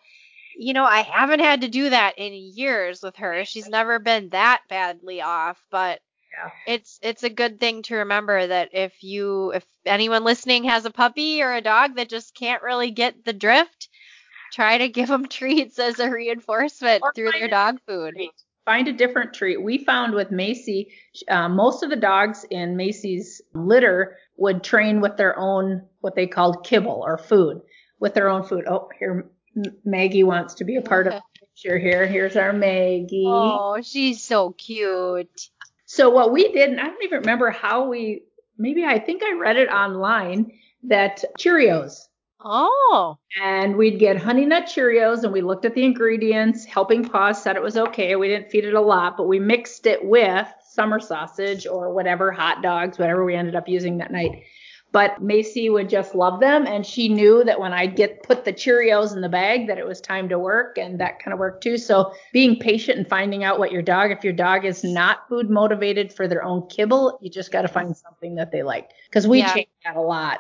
you 0.59 0.75
know, 0.75 0.85
I 0.85 1.03
haven't 1.03 1.41
had 1.41 1.63
to 1.63 1.69
do 1.69 1.91
that 1.91 2.19
in 2.19 2.33
years 2.35 3.03
with 3.03 3.17
her. 3.17 3.45
She's 3.45 3.69
never 3.69 3.99
been 4.01 4.31
that 4.31 4.63
badly 4.69 5.23
off, 5.23 5.65
but 5.71 6.01
Yeah. 6.33 6.51
it's 6.67 6.99
it's 7.03 7.23
a 7.23 7.31
good 7.31 7.61
thing 7.61 7.83
to 7.85 7.97
remember 7.97 8.47
that 8.47 8.71
if 8.73 9.03
you 9.03 9.53
if 9.53 9.65
anyone 9.87 10.25
listening 10.25 10.65
has 10.65 10.85
a 10.85 10.91
puppy 10.91 11.43
or 11.43 11.55
a 11.55 11.63
dog 11.63 11.97
that 11.97 12.09
just 12.09 12.35
can't 12.35 12.63
really 12.63 12.91
get 12.91 13.25
the 13.25 13.33
drift, 13.33 13.89
try 14.53 14.79
to 14.79 14.89
give 14.89 15.09
them 15.09 15.29
treats 15.31 15.79
as 15.79 16.01
a 16.01 16.11
reinforcement 16.11 17.03
Or 17.03 17.13
through 17.15 17.33
their 17.33 17.49
dog 17.49 17.81
food. 17.87 18.17
Find 18.65 18.89
a 18.89 18.93
different 18.93 19.33
treat. 19.33 19.63
We 19.63 19.85
found 19.85 20.15
with 20.15 20.31
Macy, 20.31 20.93
uh, 21.29 21.49
most 21.49 21.83
of 21.83 21.89
the 21.91 21.97
dogs 21.97 22.45
in 22.51 22.77
Macy's 22.77 23.41
litter 23.55 24.19
would 24.37 24.63
train 24.63 25.01
with 25.01 25.17
their 25.17 25.39
own, 25.39 25.87
what 26.01 26.15
they 26.15 26.27
called 26.27 26.65
kibble 26.67 27.03
or 27.05 27.17
food, 27.17 27.63
with 27.99 28.13
their 28.15 28.29
own 28.29 28.43
food. 28.45 28.65
Oh, 28.69 28.89
here, 28.99 29.31
Maggie 29.85 30.25
wants 30.25 30.55
to 30.55 30.65
be 30.65 30.77
a 30.77 30.83
part 30.83 31.07
of 31.07 31.15
the 31.15 31.23
picture 31.39 31.79
here. 31.79 32.07
Here's 32.07 32.37
our 32.37 32.53
Maggie. 32.53 33.25
Oh, 33.27 33.81
she's 33.83 34.23
so 34.23 34.53
cute. 34.53 35.49
So 35.87 36.11
what 36.11 36.33
we 36.33 36.53
did, 36.53 36.71
and 36.71 36.81
I 36.81 36.85
don't 36.85 37.03
even 37.03 37.21
remember 37.21 37.51
how 37.51 37.89
we, 37.89 38.25
maybe 38.59 38.85
I 38.85 38.99
think 38.99 39.23
I 39.23 39.39
read 39.39 39.57
it 39.57 39.69
online 39.69 40.53
that 40.85 41.25
Cheerios. 41.39 42.09
Oh, 42.45 43.19
And 43.43 43.77
we'd 43.77 43.99
get 43.99 44.17
honey 44.17 44.47
nut 44.47 44.67
Cheerios 44.67 45.25
and 45.25 45.33
we 45.33 45.41
looked 45.41 45.65
at 45.65 45.75
the 45.75 45.85
ingredients. 45.85 46.65
Helping 46.65 47.05
Paws 47.05 47.43
said 47.43 47.57
it 47.57 47.63
was 47.63 47.77
okay. 47.77 48.15
We 48.15 48.29
didn't 48.29 48.51
feed 48.51 48.65
it 48.65 48.75
a 48.75 48.81
lot, 48.81 49.17
but 49.17 49.27
we 49.27 49.41
mixed 49.41 49.87
it 49.87 50.05
with 50.05 50.47
summer 50.71 51.01
sausage 51.01 51.67
or 51.67 51.93
whatever, 51.93 52.31
hot 52.31 52.63
dogs, 52.63 52.97
whatever 52.97 53.25
we 53.25 53.35
ended 53.35 53.57
up 53.57 53.69
using 53.69 53.99
that 53.99 54.13
night. 54.13 54.45
But 54.91 55.23
Macy 55.23 55.69
would 55.69 55.91
just 55.91 56.15
love 56.15 56.41
them 56.41 56.67
and 56.67 56.85
she 56.87 57.09
knew 57.11 57.45
that 57.45 57.61
when 57.61 57.75
I'd 57.75 57.95
get 57.95 58.23
put 58.23 58.45
the 58.45 58.53
Cheerios 58.55 59.13
in 59.15 59.21
the 59.21 59.29
bag 59.29 59.67
that 59.67 59.77
it 59.77 59.87
was 59.87 60.01
time 60.01 60.31
to 60.31 60.39
work 60.39 60.79
and 60.79 60.99
that 60.99 61.19
kind 61.23 61.33
of 61.35 61.39
work 61.39 61.61
too. 61.61 61.77
So 61.77 62.13
being 62.33 62.59
patient 62.59 62.97
and 62.99 63.07
finding 63.09 63.45
out 63.45 63.59
what 63.59 63.71
your 63.71 63.83
dog, 63.83 64.11
if 64.11 64.25
your 64.25 64.33
dog 64.33 64.65
is 64.65 64.83
not 64.83 65.29
food 65.29 65.51
motivated 65.51 66.13
for 66.13 66.27
their 66.27 66.43
own 66.43 66.67
kibble, 66.69 67.19
you 67.21 67.29
just 67.31 67.53
got 67.53 67.63
to 67.63 67.69
find 67.69 67.95
something 67.97 68.37
that 68.37 68.51
they 68.51 68.63
like. 68.63 68.91
Cause 69.13 69.27
we 69.27 69.41
Yeah. 69.41 69.53
change 69.53 69.69
that 69.85 69.97
a 69.97 70.01
lot. 70.01 70.39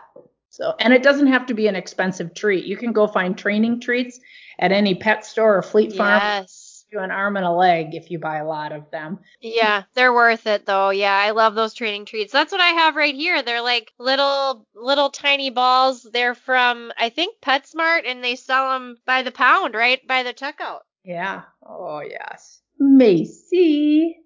So, 0.50 0.74
and 0.80 0.94
it 0.94 1.02
doesn't 1.02 1.26
have 1.28 1.44
to 1.46 1.54
be 1.54 1.66
an 1.68 1.76
expensive 1.76 2.34
treat. 2.34 2.64
You 2.64 2.76
can 2.76 2.92
go 2.92 3.06
find 3.06 3.36
training 3.36 3.80
treats 3.80 4.18
at 4.58 4.72
any 4.72 4.94
pet 4.94 5.24
store 5.26 5.58
or 5.58 5.62
Fleet 5.62 5.92
Farm. 5.92 6.20
yes. 6.20 6.67
Do 6.90 7.00
an 7.00 7.10
arm 7.10 7.36
and 7.36 7.44
a 7.44 7.50
leg 7.50 7.94
if 7.94 8.10
you 8.10 8.18
buy 8.18 8.38
a 8.38 8.46
lot 8.46 8.72
of 8.72 8.90
them. 8.90 9.18
Yeah, 9.40 9.82
they're 9.94 10.12
worth 10.12 10.46
it 10.46 10.64
though. 10.64 10.90
Yeah, 10.90 11.14
I 11.14 11.30
love 11.32 11.54
those 11.54 11.74
training 11.74 12.06
treats. 12.06 12.32
That's 12.32 12.52
what 12.52 12.60
I 12.60 12.68
have 12.68 12.96
right 12.96 13.14
here. 13.14 13.42
They're 13.42 13.60
like 13.62 13.92
little 13.98 14.66
little 14.74 15.10
tiny 15.10 15.50
balls. 15.50 16.06
They're 16.10 16.34
from 16.34 16.92
I 16.96 17.10
think 17.10 17.40
PetSmart 17.42 18.02
and 18.06 18.24
they 18.24 18.36
sell 18.36 18.70
them 18.70 18.96
by 19.04 19.22
the 19.22 19.32
pound 19.32 19.74
right 19.74 20.00
by 20.06 20.22
the 20.22 20.32
checkout. 20.32 20.80
Yeah. 21.04 21.42
Oh, 21.66 22.00
yes. 22.00 22.60
Macy. 22.78 24.16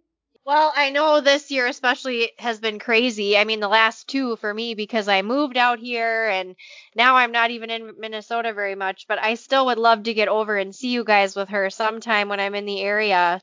Well, 0.45 0.73
I 0.75 0.91
know 0.91 1.21
this 1.21 1.53
year 1.53 1.69
especially 1.69 2.33
has 2.39 2.59
been 2.59 2.81
crazy. 2.81 3.39
I 3.39 3.45
mean, 3.45 3.61
the 3.61 3.69
last 3.69 4.09
two 4.09 4.35
for 4.37 4.53
me 4.53 4.75
because 4.75 5.07
I 5.07 5.23
moved 5.23 5.57
out 5.57 5.79
here 5.79 6.29
and 6.29 6.57
now 6.97 7.15
I'm 7.15 7.31
not 7.31 7.53
even 7.53 7.71
in 7.71 7.93
Minnesota 7.99 8.53
very 8.53 8.75
much, 8.75 9.07
but 9.07 9.21
I 9.23 9.35
still 9.35 9.67
would 9.67 9.79
love 9.79 10.03
to 10.05 10.15
get 10.15 10.29
over 10.29 10.57
and 10.57 10.75
see 10.75 10.89
you 10.89 11.05
guys 11.05 11.37
with 11.37 11.51
her 11.51 11.71
sometime 11.71 12.29
when 12.29 12.41
I'm 12.41 12.57
in 12.57 12.67
the 12.67 12.81
area. 12.81 13.41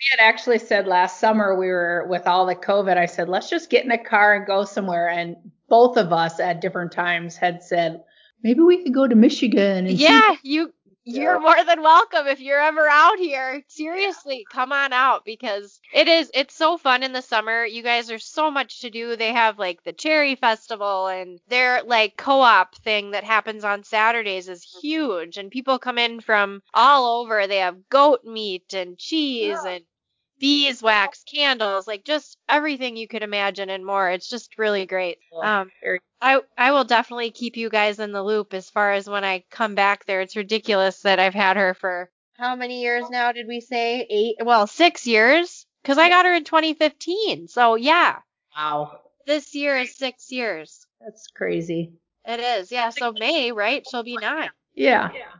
We 0.00 0.18
had 0.18 0.28
actually 0.28 0.58
said 0.58 0.88
last 0.88 1.20
summer 1.20 1.56
we 1.56 1.68
were 1.68 2.06
with 2.08 2.26
all 2.26 2.46
the 2.46 2.56
COVID, 2.56 2.96
I 2.96 3.06
said, 3.06 3.28
let's 3.28 3.48
just 3.48 3.70
get 3.70 3.84
in 3.84 3.92
a 3.92 4.02
car 4.02 4.34
and 4.34 4.46
go 4.46 4.64
somewhere. 4.64 5.08
And 5.08 5.36
both 5.68 5.96
of 5.96 6.12
us 6.12 6.40
at 6.40 6.60
different 6.60 6.90
times 6.90 7.36
had 7.36 7.62
said, 7.62 8.02
maybe 8.42 8.60
we 8.60 8.82
could 8.82 8.94
go 8.94 9.06
to 9.06 9.14
Michigan 9.14 9.86
and 9.86 9.96
see 9.96 10.04
Yeah, 10.04 10.34
you 10.42 10.72
you're 11.14 11.34
Yeah. 11.34 11.38
more 11.40 11.64
than 11.64 11.82
welcome 11.82 12.26
if 12.26 12.40
you're 12.40 12.60
ever 12.60 12.88
out 12.88 13.18
here. 13.18 13.62
Seriously, 13.68 14.44
come 14.50 14.72
on 14.72 14.92
out 14.92 15.24
because 15.24 15.80
it 15.92 16.08
is 16.08 16.30
it's 16.34 16.54
so 16.54 16.76
fun 16.78 17.02
in 17.02 17.12
the 17.12 17.22
summer. 17.22 17.64
You 17.64 17.82
guys 17.82 18.10
are 18.10 18.18
so 18.18 18.50
much 18.50 18.80
to 18.80 18.90
do. 18.90 19.16
They 19.16 19.32
have 19.32 19.58
like 19.58 19.82
the 19.84 19.92
cherry 19.92 20.34
festival 20.36 21.06
and 21.08 21.40
their 21.48 21.82
like 21.82 22.16
co-op 22.16 22.74
thing 22.76 23.10
that 23.12 23.24
happens 23.24 23.64
on 23.64 23.84
Saturdays 23.84 24.48
is 24.48 24.62
huge 24.82 25.36
and 25.36 25.50
people 25.50 25.78
come 25.78 25.98
in 25.98 26.20
from 26.20 26.62
all 26.74 27.20
over. 27.20 27.46
They 27.46 27.58
have 27.58 27.88
goat 27.88 28.24
meat 28.24 28.72
and 28.74 28.98
cheese 28.98 29.58
Yeah. 29.64 29.70
and 29.72 29.84
beeswax 30.40 31.22
candles, 31.22 31.86
like 31.86 32.04
just 32.04 32.36
everything 32.48 32.96
you 32.96 33.06
could 33.06 33.22
imagine 33.22 33.70
and 33.70 33.84
more. 33.84 34.10
It's 34.10 34.28
just 34.28 34.58
really 34.58 34.86
great. 34.86 35.18
Um 35.42 35.70
I 36.20 36.40
I 36.58 36.72
will 36.72 36.84
definitely 36.84 37.30
keep 37.30 37.56
you 37.56 37.70
guys 37.70 38.00
in 38.00 38.12
the 38.12 38.22
loop 38.22 38.52
as 38.54 38.68
far 38.70 38.92
as 38.92 39.08
when 39.08 39.24
I 39.24 39.44
come 39.50 39.74
back 39.74 40.06
there. 40.06 40.20
It's 40.20 40.36
ridiculous 40.36 41.02
that 41.02 41.20
I've 41.20 41.34
had 41.34 41.56
her 41.56 41.74
for 41.74 42.10
how 42.36 42.56
many 42.56 42.80
years 42.80 43.04
now 43.10 43.32
did 43.32 43.46
we 43.46 43.60
say? 43.60 44.06
8 44.08 44.36
well, 44.46 44.66
6 44.66 45.06
years 45.06 45.66
cuz 45.84 45.98
I 45.98 46.08
got 46.08 46.24
her 46.24 46.34
in 46.34 46.44
2015. 46.44 47.48
So, 47.48 47.74
yeah. 47.74 48.20
Wow. 48.56 49.00
This 49.26 49.54
year 49.54 49.76
is 49.76 49.94
6 49.96 50.32
years. 50.32 50.86
That's 51.00 51.26
crazy. 51.28 51.92
It 52.26 52.40
is. 52.40 52.72
Yeah, 52.72 52.90
so 52.90 53.12
May, 53.12 53.52
right? 53.52 53.86
She'll 53.88 54.02
be 54.02 54.16
9. 54.16 54.50
Yeah. 54.74 55.10
Yeah. 55.14 55.32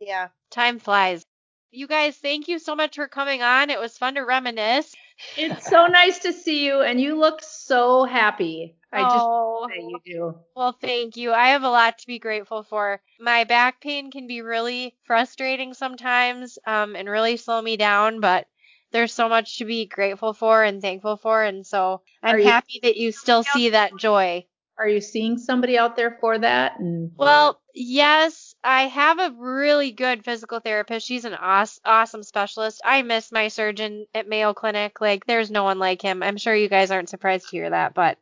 Yeah. 0.00 0.28
Time 0.50 0.78
flies. 0.78 1.24
You 1.74 1.86
guys, 1.86 2.18
thank 2.18 2.48
you 2.48 2.58
so 2.58 2.76
much 2.76 2.96
for 2.96 3.08
coming 3.08 3.40
on. 3.40 3.70
It 3.70 3.80
was 3.80 3.96
fun 3.96 4.16
to 4.16 4.20
reminisce. 4.20 4.94
It's 5.38 5.66
so 5.70 5.86
nice 5.86 6.18
to 6.18 6.32
see 6.34 6.66
you 6.66 6.82
and 6.82 7.00
you 7.00 7.18
look 7.18 7.40
so 7.42 8.04
happy. 8.04 8.76
I 8.92 9.00
just 9.00 9.16
oh. 9.18 9.66
say 9.70 9.80
you 9.80 9.98
do. 10.04 10.34
Well, 10.54 10.76
thank 10.78 11.16
you. 11.16 11.32
I 11.32 11.48
have 11.48 11.62
a 11.62 11.70
lot 11.70 11.96
to 11.98 12.06
be 12.06 12.18
grateful 12.18 12.62
for. 12.62 13.00
My 13.18 13.44
back 13.44 13.80
pain 13.80 14.10
can 14.10 14.26
be 14.26 14.42
really 14.42 14.94
frustrating 15.04 15.72
sometimes 15.72 16.58
um, 16.66 16.94
and 16.94 17.08
really 17.08 17.38
slow 17.38 17.62
me 17.62 17.78
down, 17.78 18.20
but 18.20 18.46
there's 18.90 19.14
so 19.14 19.30
much 19.30 19.56
to 19.56 19.64
be 19.64 19.86
grateful 19.86 20.34
for 20.34 20.62
and 20.62 20.82
thankful 20.82 21.16
for. 21.16 21.42
And 21.42 21.66
so 21.66 22.02
I'm 22.22 22.40
you- 22.40 22.44
happy 22.44 22.80
that 22.82 22.98
you 22.98 23.12
still 23.12 23.44
see 23.44 23.70
that 23.70 23.96
joy. 23.96 24.44
Are 24.78 24.88
you 24.88 25.00
seeing 25.00 25.38
somebody 25.38 25.78
out 25.78 25.96
there 25.96 26.18
for 26.20 26.38
that? 26.38 26.78
And 26.78 27.12
Well, 27.16 27.62
yes, 27.74 28.51
I 28.64 28.82
have 28.88 29.18
a 29.18 29.34
really 29.36 29.90
good 29.92 30.24
physical 30.24 30.60
therapist. 30.60 31.06
She's 31.06 31.24
an 31.24 31.34
awes- 31.34 31.80
awesome 31.84 32.22
specialist. 32.22 32.80
I 32.84 33.02
miss 33.02 33.32
my 33.32 33.48
surgeon 33.48 34.06
at 34.14 34.28
Mayo 34.28 34.54
Clinic. 34.54 35.00
Like, 35.00 35.26
there's 35.26 35.50
no 35.50 35.64
one 35.64 35.78
like 35.78 36.00
him. 36.02 36.22
I'm 36.22 36.36
sure 36.36 36.54
you 36.54 36.68
guys 36.68 36.90
aren't 36.90 37.08
surprised 37.08 37.46
to 37.50 37.56
hear 37.56 37.70
that, 37.70 37.94
but, 37.94 38.18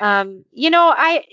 um, 0.00 0.44
you 0.52 0.70
know, 0.70 0.92
I, 0.96 1.24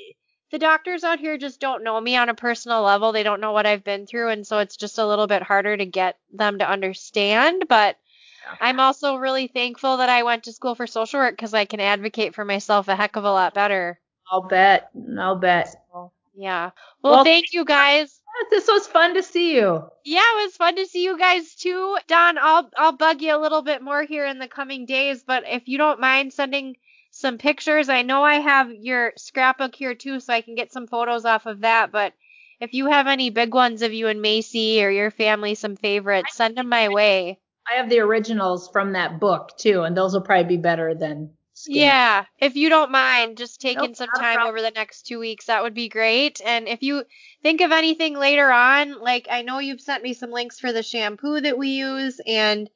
the 0.51 0.59
doctors 0.59 1.03
out 1.03 1.19
here 1.19 1.37
just 1.37 1.59
don't 1.59 1.83
know 1.83 1.99
me 1.99 2.15
on 2.17 2.29
a 2.29 2.33
personal 2.35 2.81
level. 2.83 3.11
They 3.11 3.23
don't 3.23 3.41
know 3.41 3.51
what 3.51 3.65
I've 3.65 3.83
been 3.83 4.05
through, 4.07 4.29
and 4.29 4.45
so 4.45 4.59
it's 4.59 4.77
just 4.77 4.97
a 4.97 5.07
little 5.07 5.27
bit 5.27 5.43
harder 5.43 5.75
to 5.77 5.85
get 5.85 6.17
them 6.33 6.59
to 6.59 6.69
understand. 6.69 7.65
But 7.69 7.97
Yeah. 8.45 8.55
I'm 8.61 8.79
also 8.79 9.15
really 9.17 9.47
thankful 9.47 9.97
that 9.97 10.09
I 10.09 10.23
went 10.23 10.43
to 10.45 10.53
school 10.53 10.75
for 10.75 10.87
social 10.87 11.19
work 11.19 11.33
because 11.35 11.53
I 11.53 11.65
can 11.65 11.79
advocate 11.79 12.35
for 12.35 12.45
myself 12.45 12.87
a 12.87 12.95
heck 12.95 13.15
of 13.15 13.25
a 13.25 13.31
lot 13.31 13.53
better. 13.53 13.99
I'll 14.31 14.41
bet. 14.41 14.89
I'll 15.19 15.35
bet. 15.35 15.69
So, 15.91 16.11
Yeah. 16.35 16.71
Well, 17.01 17.13
Well, 17.15 17.23
thank 17.23 17.53
you 17.53 17.65
guys. 17.65 18.18
This 18.49 18.67
was 18.67 18.87
fun 18.87 19.13
to 19.13 19.23
see 19.23 19.55
you. 19.55 19.83
Yeah, 20.03 20.21
it 20.21 20.45
was 20.45 20.55
fun 20.55 20.75
to 20.77 20.85
see 20.85 21.03
you 21.03 21.17
guys 21.17 21.55
too. 21.55 21.97
Dawn, 22.07 22.37
I'll 22.39 22.69
I'll 22.77 22.91
bug 22.91 23.21
you 23.21 23.35
a 23.35 23.39
little 23.39 23.61
bit 23.61 23.81
more 23.81 24.03
here 24.03 24.25
in 24.25 24.39
the 24.39 24.47
coming 24.47 24.85
days, 24.85 25.23
but 25.23 25.43
if 25.45 25.67
you 25.67 25.77
don't 25.77 25.99
mind 25.99 26.33
sending 26.33 26.75
some 27.11 27.37
pictures, 27.37 27.89
I 27.89 28.01
know 28.01 28.23
I 28.23 28.35
have 28.35 28.71
your 28.71 29.13
scrapbook 29.17 29.75
here 29.75 29.95
too, 29.95 30.19
so 30.19 30.33
I 30.33 30.41
can 30.41 30.55
get 30.55 30.71
some 30.71 30.87
photos 30.87 31.25
off 31.25 31.45
of 31.45 31.61
that. 31.61 31.91
But 31.91 32.13
if 32.59 32.73
you 32.73 32.87
have 32.87 33.07
any 33.07 33.29
big 33.29 33.53
ones 33.53 33.81
of 33.81 33.93
you 33.93 34.07
and 34.07 34.21
Macy 34.21 34.83
or 34.83 34.89
your 34.89 35.11
family, 35.11 35.55
some 35.55 35.75
favorites, 35.75 36.35
send 36.35 36.57
them 36.57 36.69
my 36.69 36.89
way. 36.89 37.39
I 37.69 37.75
have 37.75 37.89
the 37.89 37.99
originals 37.99 38.69
from 38.69 38.93
that 38.93 39.19
book 39.19 39.57
too, 39.57 39.81
and 39.83 39.95
those 39.95 40.13
will 40.13 40.21
probably 40.21 40.57
be 40.57 40.61
better 40.61 40.95
than. 40.95 41.31
Yeah, 41.67 42.25
if 42.39 42.55
you 42.55 42.69
don't 42.69 42.91
mind, 42.91 43.37
just 43.37 43.59
taking 43.59 43.91
Nope, 43.91 43.95
some 43.95 44.09
time 44.17 44.47
over 44.47 44.61
the 44.61 44.71
next 44.71 45.03
two 45.03 45.19
weeks, 45.19 45.45
that 45.45 45.63
would 45.63 45.73
be 45.73 45.89
great. 45.89 46.41
And 46.45 46.67
if 46.67 46.83
you 46.83 47.03
think 47.43 47.61
of 47.61 47.71
anything 47.71 48.17
later 48.17 48.51
on, 48.51 48.99
like 49.01 49.27
I 49.29 49.41
know 49.41 49.59
you've 49.59 49.81
sent 49.81 50.03
me 50.03 50.13
some 50.13 50.31
links 50.31 50.59
for 50.59 50.71
the 50.71 50.83
shampoo 50.83 51.41
that 51.41 51.57
we 51.57 51.69
use 51.69 52.21
and 52.25 52.69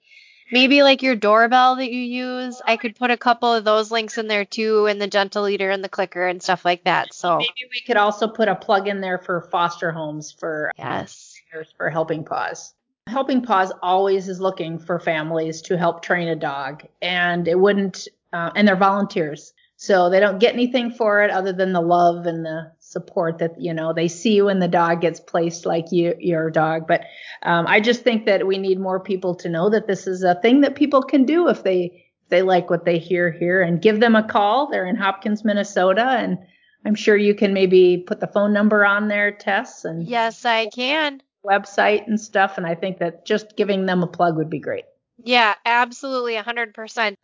maybe 0.52 0.84
like 0.84 1.02
your 1.02 1.16
doorbell 1.16 1.78
that 1.78 1.92
you 1.92 2.02
use, 2.02 2.62
I 2.66 2.78
could 2.78 2.96
put 2.96 3.12
a 3.12 3.18
couple 3.18 3.54
of 3.54 3.64
those 3.64 3.92
links 3.92 4.18
in 4.18 4.28
there 4.28 4.46
too, 4.46 4.86
and 4.86 5.02
the 5.02 5.08
gentle 5.08 5.44
leader 5.44 5.70
and 5.70 5.84
the 5.84 5.90
clicker 5.90 6.26
and 6.28 6.42
stuff 6.42 6.64
like 6.64 6.84
that. 6.84 7.14
So, 7.14 7.38
Maybe 7.38 7.70
we 7.72 7.82
could 7.86 7.98
also 7.98 8.28
put 8.28 8.48
a 8.48 8.56
plug 8.56 8.88
in 8.88 9.02
there 9.02 9.18
for 9.18 9.42
foster 9.42 9.92
homes 9.92 10.32
for 10.32 10.72
yes. 10.78 11.36
for 11.78 11.90
Helping 11.90 12.24
Paws. 12.24 12.74
Helping 13.08 13.42
Paws 13.42 13.72
always 13.82 14.30
is 14.30 14.40
looking 14.40 14.80
for 14.80 15.00
families 15.00 15.62
to 15.64 15.78
help 15.78 16.02
train 16.02 16.30
a 16.30 16.36
dog, 16.36 16.84
and 17.02 17.48
it 17.48 17.60
wouldn't, 17.60 18.08
uh, 18.34 18.50
and 18.56 18.68
they're 18.68 18.76
volunteers, 18.76 19.54
so 19.78 20.10
they 20.10 20.20
don't 20.20 20.40
get 20.40 20.54
anything 20.54 20.92
for 20.92 21.24
it 21.24 21.32
other 21.32 21.54
than 21.54 21.72
the 21.74 21.82
love 21.82 22.26
and 22.26 22.46
the 22.46 22.72
support 22.80 23.38
that 23.40 23.60
you 23.60 23.74
know 23.74 23.94
they 23.94 24.08
see 24.08 24.42
when 24.42 24.60
the 24.60 24.68
dog 24.68 25.02
gets 25.02 25.20
placed 25.20 25.66
like 25.66 25.86
you, 25.92 26.16
your 26.20 26.50
dog. 26.50 26.88
But 26.88 27.02
um, 27.44 27.66
I 27.68 27.80
just 27.80 28.02
think 28.04 28.26
that 28.26 28.46
we 28.48 28.58
need 28.58 28.80
more 28.80 29.00
people 29.00 29.36
to 29.36 29.50
know 29.50 29.70
that 29.70 29.88
this 29.88 30.08
is 30.08 30.24
a 30.24 30.36
thing 30.42 30.62
that 30.62 30.76
people 30.76 31.02
can 31.04 31.26
do 31.26 31.48
if 31.50 31.64
they 31.64 32.06
if 32.24 32.30
they 32.30 32.42
like 32.42 32.70
what 32.70 32.86
they 32.86 32.98
hear 33.00 33.32
here, 33.32 33.62
and 33.62 33.82
give 33.82 34.00
them 34.00 34.16
a 34.16 34.24
call. 34.28 34.70
They're 34.70 34.88
in 34.88 34.96
Hopkins, 34.96 35.44
Minnesota, 35.44 36.06
and 36.06 36.38
I'm 36.86 36.96
sure 36.96 37.16
you 37.16 37.34
can 37.36 37.54
maybe 37.54 38.04
put 38.06 38.20
the 38.20 38.28
phone 38.28 38.52
number 38.54 38.86
on 38.86 39.08
there, 39.08 39.32
Tess, 39.32 39.86
and 39.86 40.08
Yes, 40.08 40.44
I 40.46 40.68
can. 40.68 41.22
website 41.46 42.08
and 42.08 42.20
stuff. 42.20 42.58
And 42.58 42.66
I 42.66 42.76
think 42.76 43.00
that 43.00 43.26
just 43.26 43.56
giving 43.58 43.86
them 43.86 44.04
a 44.04 44.08
plug 44.08 44.38
would 44.38 44.50
be 44.50 44.60
great. 44.60 44.86
Yeah, 45.24 45.56
absolutely, 45.66 46.36
100%. 46.36 47.16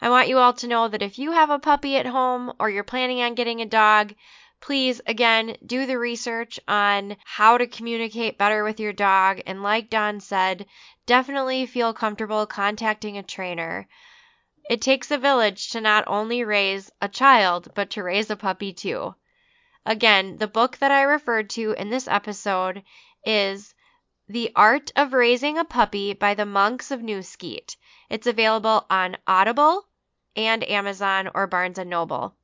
I 0.00 0.10
want 0.10 0.28
you 0.28 0.38
all 0.38 0.52
to 0.52 0.68
know 0.68 0.86
that 0.86 1.02
if 1.02 1.18
you 1.18 1.32
have 1.32 1.50
a 1.50 1.58
puppy 1.58 1.96
at 1.96 2.06
home 2.06 2.52
or 2.60 2.70
you're 2.70 2.84
planning 2.84 3.20
on 3.20 3.34
getting 3.34 3.60
a 3.60 3.66
dog, 3.66 4.14
please 4.60 5.00
again 5.04 5.56
do 5.66 5.86
the 5.86 5.98
research 5.98 6.60
on 6.68 7.16
how 7.24 7.58
to 7.58 7.66
communicate 7.66 8.38
better 8.38 8.62
with 8.62 8.78
your 8.78 8.92
dog. 8.92 9.40
And 9.44 9.60
like 9.60 9.90
Dawn 9.90 10.20
said, 10.20 10.66
definitely 11.04 11.66
feel 11.66 11.94
comfortable 11.94 12.46
contacting 12.46 13.18
a 13.18 13.24
trainer. 13.24 13.88
It 14.70 14.80
takes 14.80 15.10
a 15.10 15.18
village 15.18 15.68
to 15.70 15.80
not 15.80 16.04
only 16.06 16.44
raise 16.44 16.92
a 17.00 17.08
child, 17.08 17.72
but 17.74 17.90
to 17.90 18.04
raise 18.04 18.30
a 18.30 18.36
puppy 18.36 18.72
too. 18.72 19.16
Again, 19.84 20.38
the 20.38 20.46
book 20.46 20.78
that 20.78 20.92
I 20.92 21.02
referred 21.02 21.50
to 21.50 21.72
in 21.72 21.90
this 21.90 22.06
episode 22.06 22.84
is 23.24 23.74
The 24.28 24.52
Art 24.54 24.92
of 24.94 25.12
Raising 25.12 25.58
a 25.58 25.64
Puppy 25.64 26.12
by 26.12 26.34
the 26.34 26.46
Monks 26.46 26.92
of 26.92 27.02
New 27.02 27.20
Skete. 27.20 27.76
It's 28.08 28.28
available 28.28 28.86
on 28.88 29.16
Audible 29.26 29.88
and 30.36 30.62
Amazon 30.62 31.28
or 31.34 31.48
Barnes 31.48 31.78
& 31.78 31.84
Noble. 31.84 32.36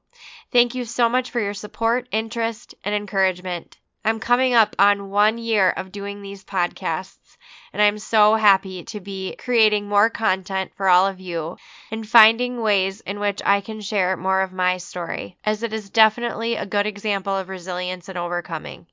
Thank 0.51 0.75
you 0.75 0.85
so 0.85 1.09
much 1.09 1.31
for 1.31 1.39
your 1.39 1.55
support, 1.55 2.07
interest, 2.11 2.75
and 2.83 2.93
encouragement. 2.93 3.77
I'm 4.05 4.19
coming 4.19 4.53
up 4.53 4.75
on 4.77 5.09
one 5.09 5.39
year 5.39 5.71
of 5.71 5.91
doing 5.91 6.21
these 6.21 6.43
podcasts, 6.43 7.37
and 7.73 7.81
I'm 7.81 7.97
so 7.97 8.35
happy 8.35 8.83
to 8.85 8.99
be 8.99 9.35
creating 9.37 9.87
more 9.87 10.09
content 10.09 10.71
for 10.75 10.87
all 10.87 11.07
of 11.07 11.19
you 11.19 11.57
and 11.89 12.07
finding 12.07 12.61
ways 12.61 13.01
in 13.01 13.19
which 13.19 13.41
I 13.43 13.61
can 13.61 13.81
share 13.81 14.15
more 14.17 14.41
of 14.41 14.53
my 14.53 14.77
story, 14.77 15.35
as 15.43 15.63
it 15.63 15.73
is 15.73 15.89
definitely 15.89 16.55
a 16.55 16.65
good 16.65 16.85
example 16.85 17.35
of 17.35 17.49
resilience 17.49 18.07
and 18.07 18.17
overcoming. 18.17 18.85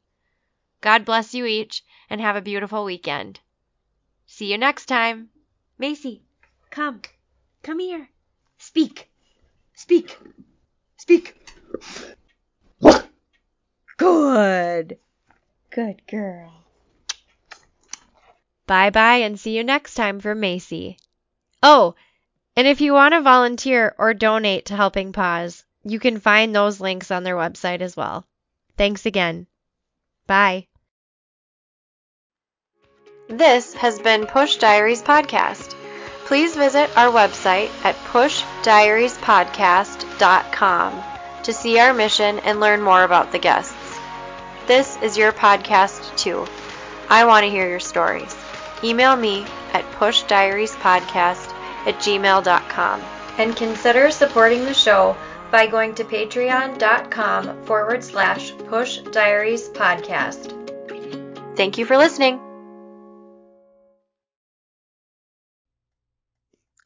God 0.81 1.05
bless 1.05 1.35
you 1.35 1.45
each, 1.45 1.83
and 2.09 2.21
have 2.21 2.37
a 2.37 2.41
beautiful 2.41 2.85
weekend. 2.85 3.41
See 4.39 4.53
you 4.53 4.59
next 4.59 4.87
time. 4.87 5.31
Macy, 5.81 6.23
come. 6.71 7.03
Come 7.65 7.81
here. 7.81 8.09
Speak. 8.59 9.11
Speak. 9.75 10.17
Speak. 10.97 11.35
Good. 13.97 14.99
Good 15.71 16.07
girl. 16.07 16.53
Bye 18.69 18.91
bye 18.91 19.17
and 19.27 19.41
see 19.41 19.57
you 19.57 19.65
next 19.65 19.95
time 19.95 20.21
for 20.21 20.37
Macy. 20.37 20.99
Oh, 21.61 21.97
and 22.55 22.69
if 22.69 22.81
you 22.81 22.93
want 22.93 23.15
to 23.15 23.21
volunteer 23.23 23.97
or 23.99 24.15
donate 24.15 24.67
to 24.67 24.77
Helping 24.77 25.13
Paws, 25.13 25.65
you 25.83 25.99
can 25.99 26.21
find 26.21 26.55
those 26.55 26.81
links 26.81 27.11
on 27.11 27.25
their 27.25 27.35
website 27.35 27.81
as 27.81 27.97
well. 27.97 28.25
Thanks 28.77 29.05
again. 29.05 29.49
Bye. 30.29 30.69
This 33.29 33.75
has 33.75 33.99
been 33.99 34.27
Push 34.27 34.57
Diaries 34.57 35.03
Podcast. 35.03 35.75
Please 36.25 36.57
visit 36.57 36.89
our 36.97 37.13
website 37.13 37.69
at 37.85 37.95
pushdiariespodcast.com 38.07 41.03
to 41.43 41.53
see 41.53 41.79
our 41.79 41.93
mission 41.93 42.39
and 42.39 42.59
learn 42.59 42.81
more 42.83 43.05
about 43.05 43.31
the 43.31 43.39
guests. 43.39 43.99
This 44.67 44.97
is 45.03 45.19
your 45.19 45.33
podcast 45.33 46.17
too. 46.17 46.47
I 47.11 47.27
want 47.27 47.45
to 47.45 47.51
hear 47.51 47.69
your 47.69 47.81
stories. 47.81 48.35
email 48.83 49.15
me 49.15 49.45
at 49.75 49.85
pushdiariespodcast 49.93 51.53
at 51.87 51.97
gmail.com. 51.97 53.03
And 53.37 53.55
consider 53.55 54.11
supporting 54.11 54.65
the 54.65 54.73
show 54.73 55.15
by 55.51 55.67
going 55.67 55.95
to 55.97 56.05
patreon.com 56.05 57.65
forward 57.65 58.03
slash 58.03 58.57
push 58.69 58.97
diaries 58.99 59.69
podcast. 59.69 60.55
Thank 61.57 61.77
you 61.77 61.85
for 61.85 61.99
listening. 61.99 62.48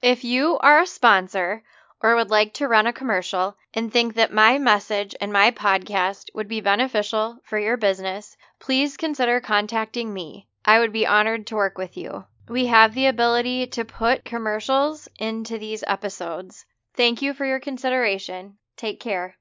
If 0.02 0.24
you 0.24 0.58
are 0.58 0.80
a 0.80 0.86
sponsor 0.86 1.62
or 2.00 2.16
would 2.16 2.28
like 2.28 2.54
to 2.54 2.66
run 2.66 2.88
a 2.88 2.92
commercial 2.92 3.56
and 3.72 3.92
think 3.92 4.14
that 4.14 4.32
my 4.32 4.58
message 4.58 5.14
and 5.20 5.32
my 5.32 5.52
podcast 5.52 6.28
would 6.34 6.48
be 6.48 6.60
beneficial 6.60 7.38
for 7.44 7.56
your 7.56 7.76
business, 7.76 8.36
please 8.58 8.96
consider 8.96 9.40
contacting 9.40 10.12
me. 10.12 10.48
I 10.64 10.80
would 10.80 10.92
be 10.92 11.06
honored 11.06 11.46
to 11.46 11.54
work 11.54 11.78
with 11.78 11.96
you. 11.96 12.24
We 12.48 12.66
have 12.66 12.94
the 12.94 13.06
ability 13.06 13.68
to 13.68 13.84
put 13.84 14.24
commercials 14.24 15.08
into 15.20 15.56
these 15.56 15.84
episodes. 15.86 16.66
Thank 16.94 17.22
you 17.22 17.32
for 17.32 17.46
your 17.46 17.60
consideration. 17.60 18.58
Take 18.76 18.98
care. 18.98 19.36